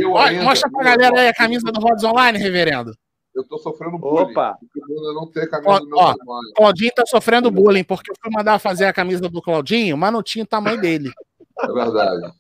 [0.06, 2.94] Ó, mostra pra galera aí a camisa do Rods Online, reverendo
[3.36, 4.32] eu tô sofrendo bullying.
[4.32, 4.58] Opa!
[4.90, 6.14] Eu não tenho camisa do meu ó,
[6.56, 10.22] Claudinho tá sofrendo bullying, porque eu fui mandar fazer a camisa do Claudinho, mas não
[10.22, 11.12] tinha o tamanho dele.
[11.60, 12.32] É verdade.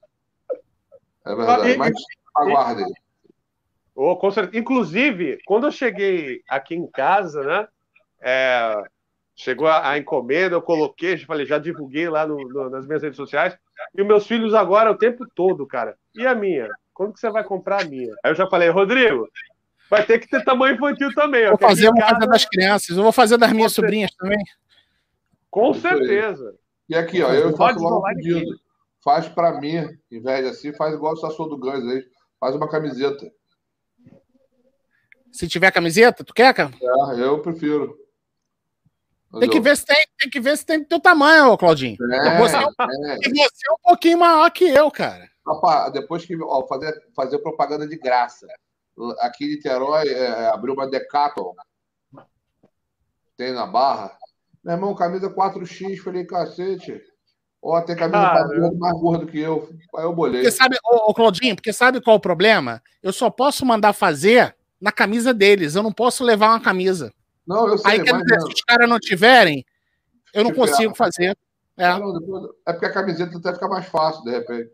[1.26, 1.78] É verdade.
[1.78, 1.94] Mas
[2.36, 2.86] aguardem.
[3.96, 4.20] Oh,
[4.54, 7.68] Inclusive, quando eu cheguei aqui em casa, né?
[8.22, 8.84] É,
[9.36, 13.04] chegou a, a, encomenda, eu coloquei, já falei, já divulguei lá no, no, nas minhas
[13.04, 13.56] redes sociais.
[13.94, 15.96] E os meus filhos agora o tempo todo, cara.
[16.16, 16.70] E a minha?
[16.94, 18.14] Quando que você vai comprar a minha?
[18.24, 19.28] Aí eu já falei, Rodrigo,
[19.94, 21.48] Vai ter que ter tamanho infantil também.
[21.48, 24.40] Vou fazer uma casa das crianças, eu vou fazer das minhas sobrinhas também.
[25.52, 26.56] Com certeza.
[26.90, 28.60] E aqui, ó, eu faço logo um pedido.
[29.04, 29.76] Faz para mim,
[30.10, 32.04] em vez de assim, faz igual o Sassou do Gans aí.
[32.40, 33.30] Faz uma camiseta.
[35.32, 36.72] Se tiver camiseta, tu quer, cara?
[37.18, 37.98] É, eu prefiro.
[39.40, 41.98] Tem que, ver se tem, tem que ver se tem do teu tamanho, Claudinho.
[42.14, 43.18] É, você, é, é.
[43.18, 45.28] você é um pouquinho maior que eu, cara.
[45.46, 48.48] Rapaz, depois que ó, fazer, fazer propaganda de graça.
[49.20, 51.54] Aqui em Niterói é, abriu uma Decathlon.
[53.36, 54.16] Tem na barra.
[54.64, 57.02] Meu irmão, camisa 4X, falei, cacete.
[57.66, 59.70] Ó, tem camisa ah, mais gordo que eu.
[59.96, 60.42] Aí eu bolei.
[60.42, 62.84] Porque sabe, ô, ô, Claudinho, porque sabe qual é o problema?
[63.02, 65.74] Eu só posso mandar fazer na camisa deles.
[65.74, 67.14] Eu não posso levar uma camisa.
[67.48, 67.92] Não, eu sei.
[67.92, 69.66] Aí, quer dizer, se os caras não tiverem,
[70.34, 71.38] eu não consigo fazer.
[71.78, 71.86] É.
[72.68, 74.74] é porque a camiseta até fica mais fácil, de repente.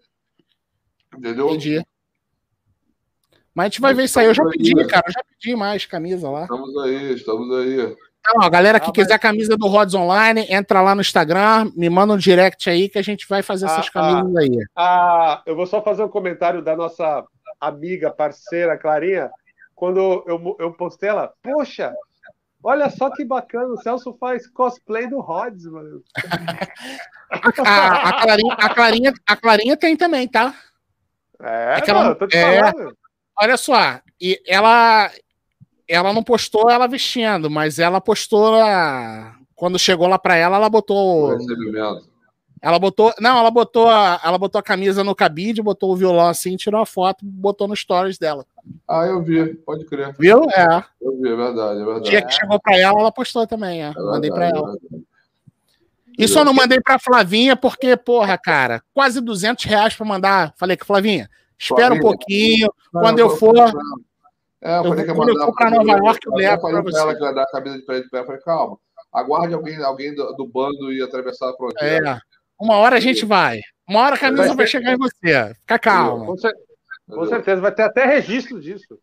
[1.15, 1.49] Entendeu?
[1.49, 1.85] Entendi.
[3.53, 4.25] Mas a gente vai ver isso aí.
[4.25, 5.05] Eu já pedi, aí, cara.
[5.07, 6.41] Eu já pedi mais camisa lá.
[6.41, 7.95] Estamos aí, estamos aí.
[8.19, 11.71] Então, ó, galera que ah, quiser a camisa do Rods Online, entra lá no Instagram,
[11.75, 14.67] me manda um direct aí que a gente vai fazer essas ah, camisas ah, aí.
[14.75, 17.23] Ah, eu vou só fazer um comentário da nossa
[17.59, 19.31] amiga, parceira, Clarinha.
[19.73, 21.93] Quando eu, eu postei ela, poxa,
[22.61, 26.03] Olha só que bacana, o Celso faz cosplay do Rods, mano.
[27.65, 30.53] a, a, Clarinha, a, Clarinha, a Clarinha tem também, tá?
[31.41, 32.97] É, é ela, tô te é, falando.
[33.41, 35.09] Olha só, e ela,
[35.89, 40.69] ela não postou ela vestindo, mas ela postou a, quando chegou lá para ela, ela
[40.69, 41.35] botou.
[42.61, 43.13] Ela botou.
[43.19, 46.79] Não, ela botou a, ela botou a camisa no cabide, botou o violão assim, tirou
[46.79, 48.45] a foto, botou no stories dela.
[48.87, 50.15] Ah, eu vi, pode crer.
[50.19, 50.43] Viu?
[50.51, 50.83] É.
[51.01, 52.07] Eu vi, é verdade, é verdade.
[52.07, 53.89] O dia que chegou pra ela, ela postou também, é.
[53.89, 54.77] é mandei pra ela.
[56.17, 60.53] É só não mandei pra Flavinha, porque, porra, cara, quase 200 reais pra mandar.
[60.57, 63.71] Falei que Flavinha, espera Flavinha, um pouquinho, não, quando eu for.
[64.61, 66.99] É, eu falei que eu quando eu for pra Nova York, eu levo pra você.
[66.99, 68.23] Ela que vai dar a camisa de presente pra ela.
[68.23, 68.77] Eu falei, calma,
[69.13, 72.09] aguarde alguém, alguém do, do bando e atravessar a fronteira.
[72.09, 72.19] É.
[72.59, 73.61] Uma hora a gente vai.
[73.87, 75.53] Uma hora a camisa vai, vai chegar em você.
[75.61, 76.25] Fica calmo.
[76.25, 76.53] Com, cer
[77.07, 78.99] com certeza, vai ter até registro disso.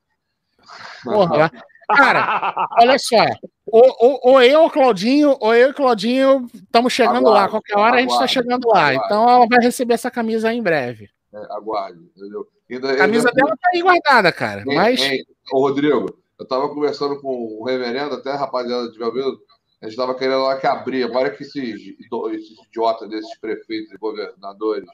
[1.03, 1.51] Porra,
[1.89, 3.25] cara, olha só.
[3.67, 7.49] Ou, ou, eu, ou Claudinho, ou eu e Claudinho estamos chegando aguarde, lá.
[7.49, 8.91] Qualquer hora aguarde, a gente está chegando lá.
[8.91, 9.05] Aguarde.
[9.05, 11.09] Então ela vai receber essa camisa aí em breve.
[11.35, 12.47] É, aguarde, entendeu?
[12.71, 13.41] Ainda, a camisa ainda...
[13.41, 14.61] dela tá aí guardada, cara.
[14.61, 15.01] Hein, mas.
[15.01, 16.07] Hein, ô, Rodrigo,
[16.39, 19.39] eu estava conversando com o reverendo, até a rapaziada tiver ouvido.
[19.81, 21.05] A gente estava querendo lá que abrir.
[21.05, 24.89] Agora que esses, esses idiotas desses prefeitos e governadores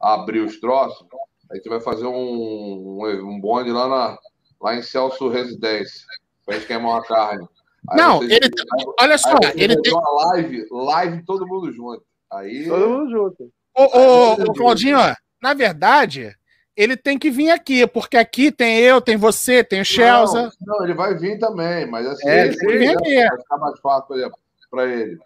[0.00, 1.06] abrir os troços,
[1.50, 4.18] a gente vai fazer um, um bonde lá, na,
[4.60, 6.06] lá em Celso Residência.
[6.44, 7.46] Pra gente queimar uma carne.
[7.90, 8.46] Aí não, vocês, ele.
[8.46, 9.92] Aí, olha só, ele tem.
[9.92, 12.04] Uma live, live todo mundo junto.
[12.32, 12.68] Aí.
[12.68, 13.52] Todo mundo junto.
[13.76, 14.98] Ô, ô, ô Claudinho,
[15.42, 16.34] na verdade,
[16.76, 20.42] ele tem que vir aqui, porque aqui tem eu, tem você, tem o Chelsea.
[20.60, 23.28] Não, não, ele vai vir também, mas assim, é, ele vir aqui.
[23.28, 24.38] vai ficar mais fácil, por exemplo,
[24.70, 25.18] para ele.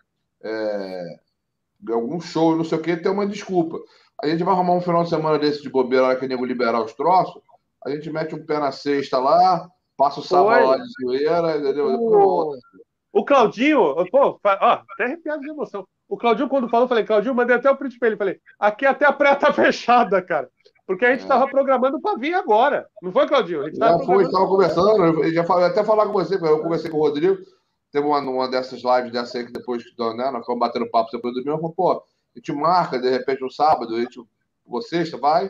[0.42, 1.04] É,
[1.88, 3.78] algum show, não sei o que, tem uma desculpa.
[4.22, 6.82] A gente vai arrumar um final de semana desse de bobeira, hora que nego liberar
[6.82, 7.42] os troços,
[7.84, 11.86] a gente mete um pé na cesta lá, passa o sábado lá de zoeira, entendeu?
[11.98, 12.54] O,
[13.12, 15.86] o Claudinho, pô, ó, até arrepiado de emoção.
[16.08, 18.16] O Claudinho, quando falou, eu falei, Claudinho, mandei até o print pra ele.
[18.16, 20.48] Falei, aqui até a praia tá fechada, cara.
[20.90, 21.48] Porque a gente estava é.
[21.48, 22.84] programando para vir agora.
[23.00, 23.62] Não foi, Claudinho?
[23.62, 25.22] A gente já foi, estava conversando.
[25.22, 27.38] Eu já falei, até falar com você, eu conversei com o Rodrigo.
[27.92, 29.84] Teve uma, uma dessas lives dessa aí que depois
[30.16, 31.56] né, nós fomos batendo papo depois do meu.
[31.70, 32.02] Pô, a
[32.34, 34.20] gente marca, de repente, um sábado, a gente,
[34.66, 35.48] você vai,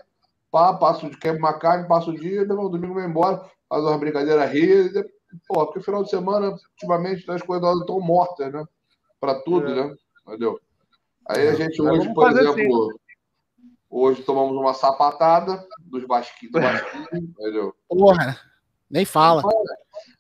[0.51, 3.97] pá, passa o quebra uma carne, passa o dia, no domingo vai embora, faz uma
[3.97, 4.93] brincadeira rir.
[5.49, 8.62] Pô, porque final de semana, ultimamente, as coisas estão mortas, né?
[9.19, 9.75] Para tudo, é.
[9.75, 9.97] né?
[10.28, 10.60] Entendeu?
[11.31, 12.91] Aí a gente hoje, por exemplo.
[12.91, 13.00] Assim
[13.91, 17.75] Hoje tomamos uma sapatada dos basquinhos, do basquinho entendeu?
[17.89, 18.39] Porra,
[18.89, 19.43] nem fala.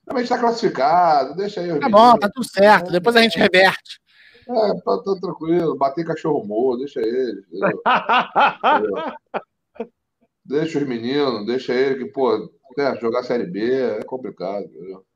[0.04, 1.78] Também está classificado, deixa aí.
[1.78, 2.90] Tá bom, tá tudo certo.
[2.90, 4.00] Depois a gente reverte.
[4.48, 5.76] É, tá, tá tranquilo.
[5.76, 7.44] Bater cachorro morto, deixa ele.
[10.44, 14.64] deixa os meninos, deixa ele que, pô, né, jogar Série B é complicado.
[14.64, 15.06] Entendeu?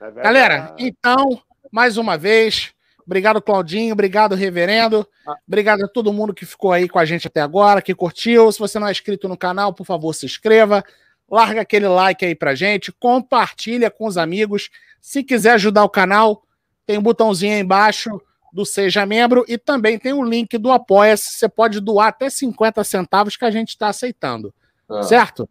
[0.00, 2.74] É Galera, então, mais uma vez,
[3.06, 3.92] Obrigado, Claudinho.
[3.92, 5.06] Obrigado, Reverendo.
[5.26, 5.36] Ah.
[5.46, 8.50] Obrigado a todo mundo que ficou aí com a gente até agora, que curtiu.
[8.52, 10.84] Se você não é inscrito no canal, por favor, se inscreva.
[11.30, 12.92] Larga aquele like aí pra gente.
[12.92, 14.70] Compartilha com os amigos.
[15.00, 16.42] Se quiser ajudar o canal,
[16.86, 18.10] tem um botãozinho aí embaixo
[18.52, 21.32] do Seja Membro e também tem o link do Apoia-se.
[21.32, 24.54] Você pode doar até 50 centavos que a gente está aceitando.
[24.88, 25.02] Ah.
[25.02, 25.48] Certo?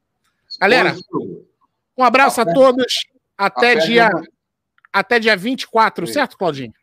[0.59, 0.95] Galera,
[1.97, 3.07] um abraço a todos.
[3.37, 4.11] Até dia,
[4.93, 6.73] até dia 24, certo, Claudinho?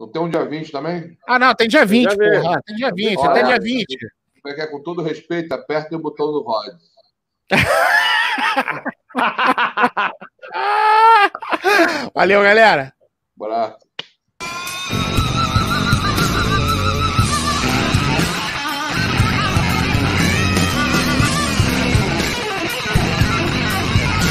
[0.00, 1.18] Não tem um dia 20 também?
[1.28, 2.62] Ah, não, tem dia 20, tem porra.
[2.64, 3.98] Tem dia 20, Olha, até dia 20.
[4.46, 6.74] É, é com todo respeito, aperta o botão do Rod.
[12.14, 12.94] Valeu, galera.
[13.36, 13.76] Bora.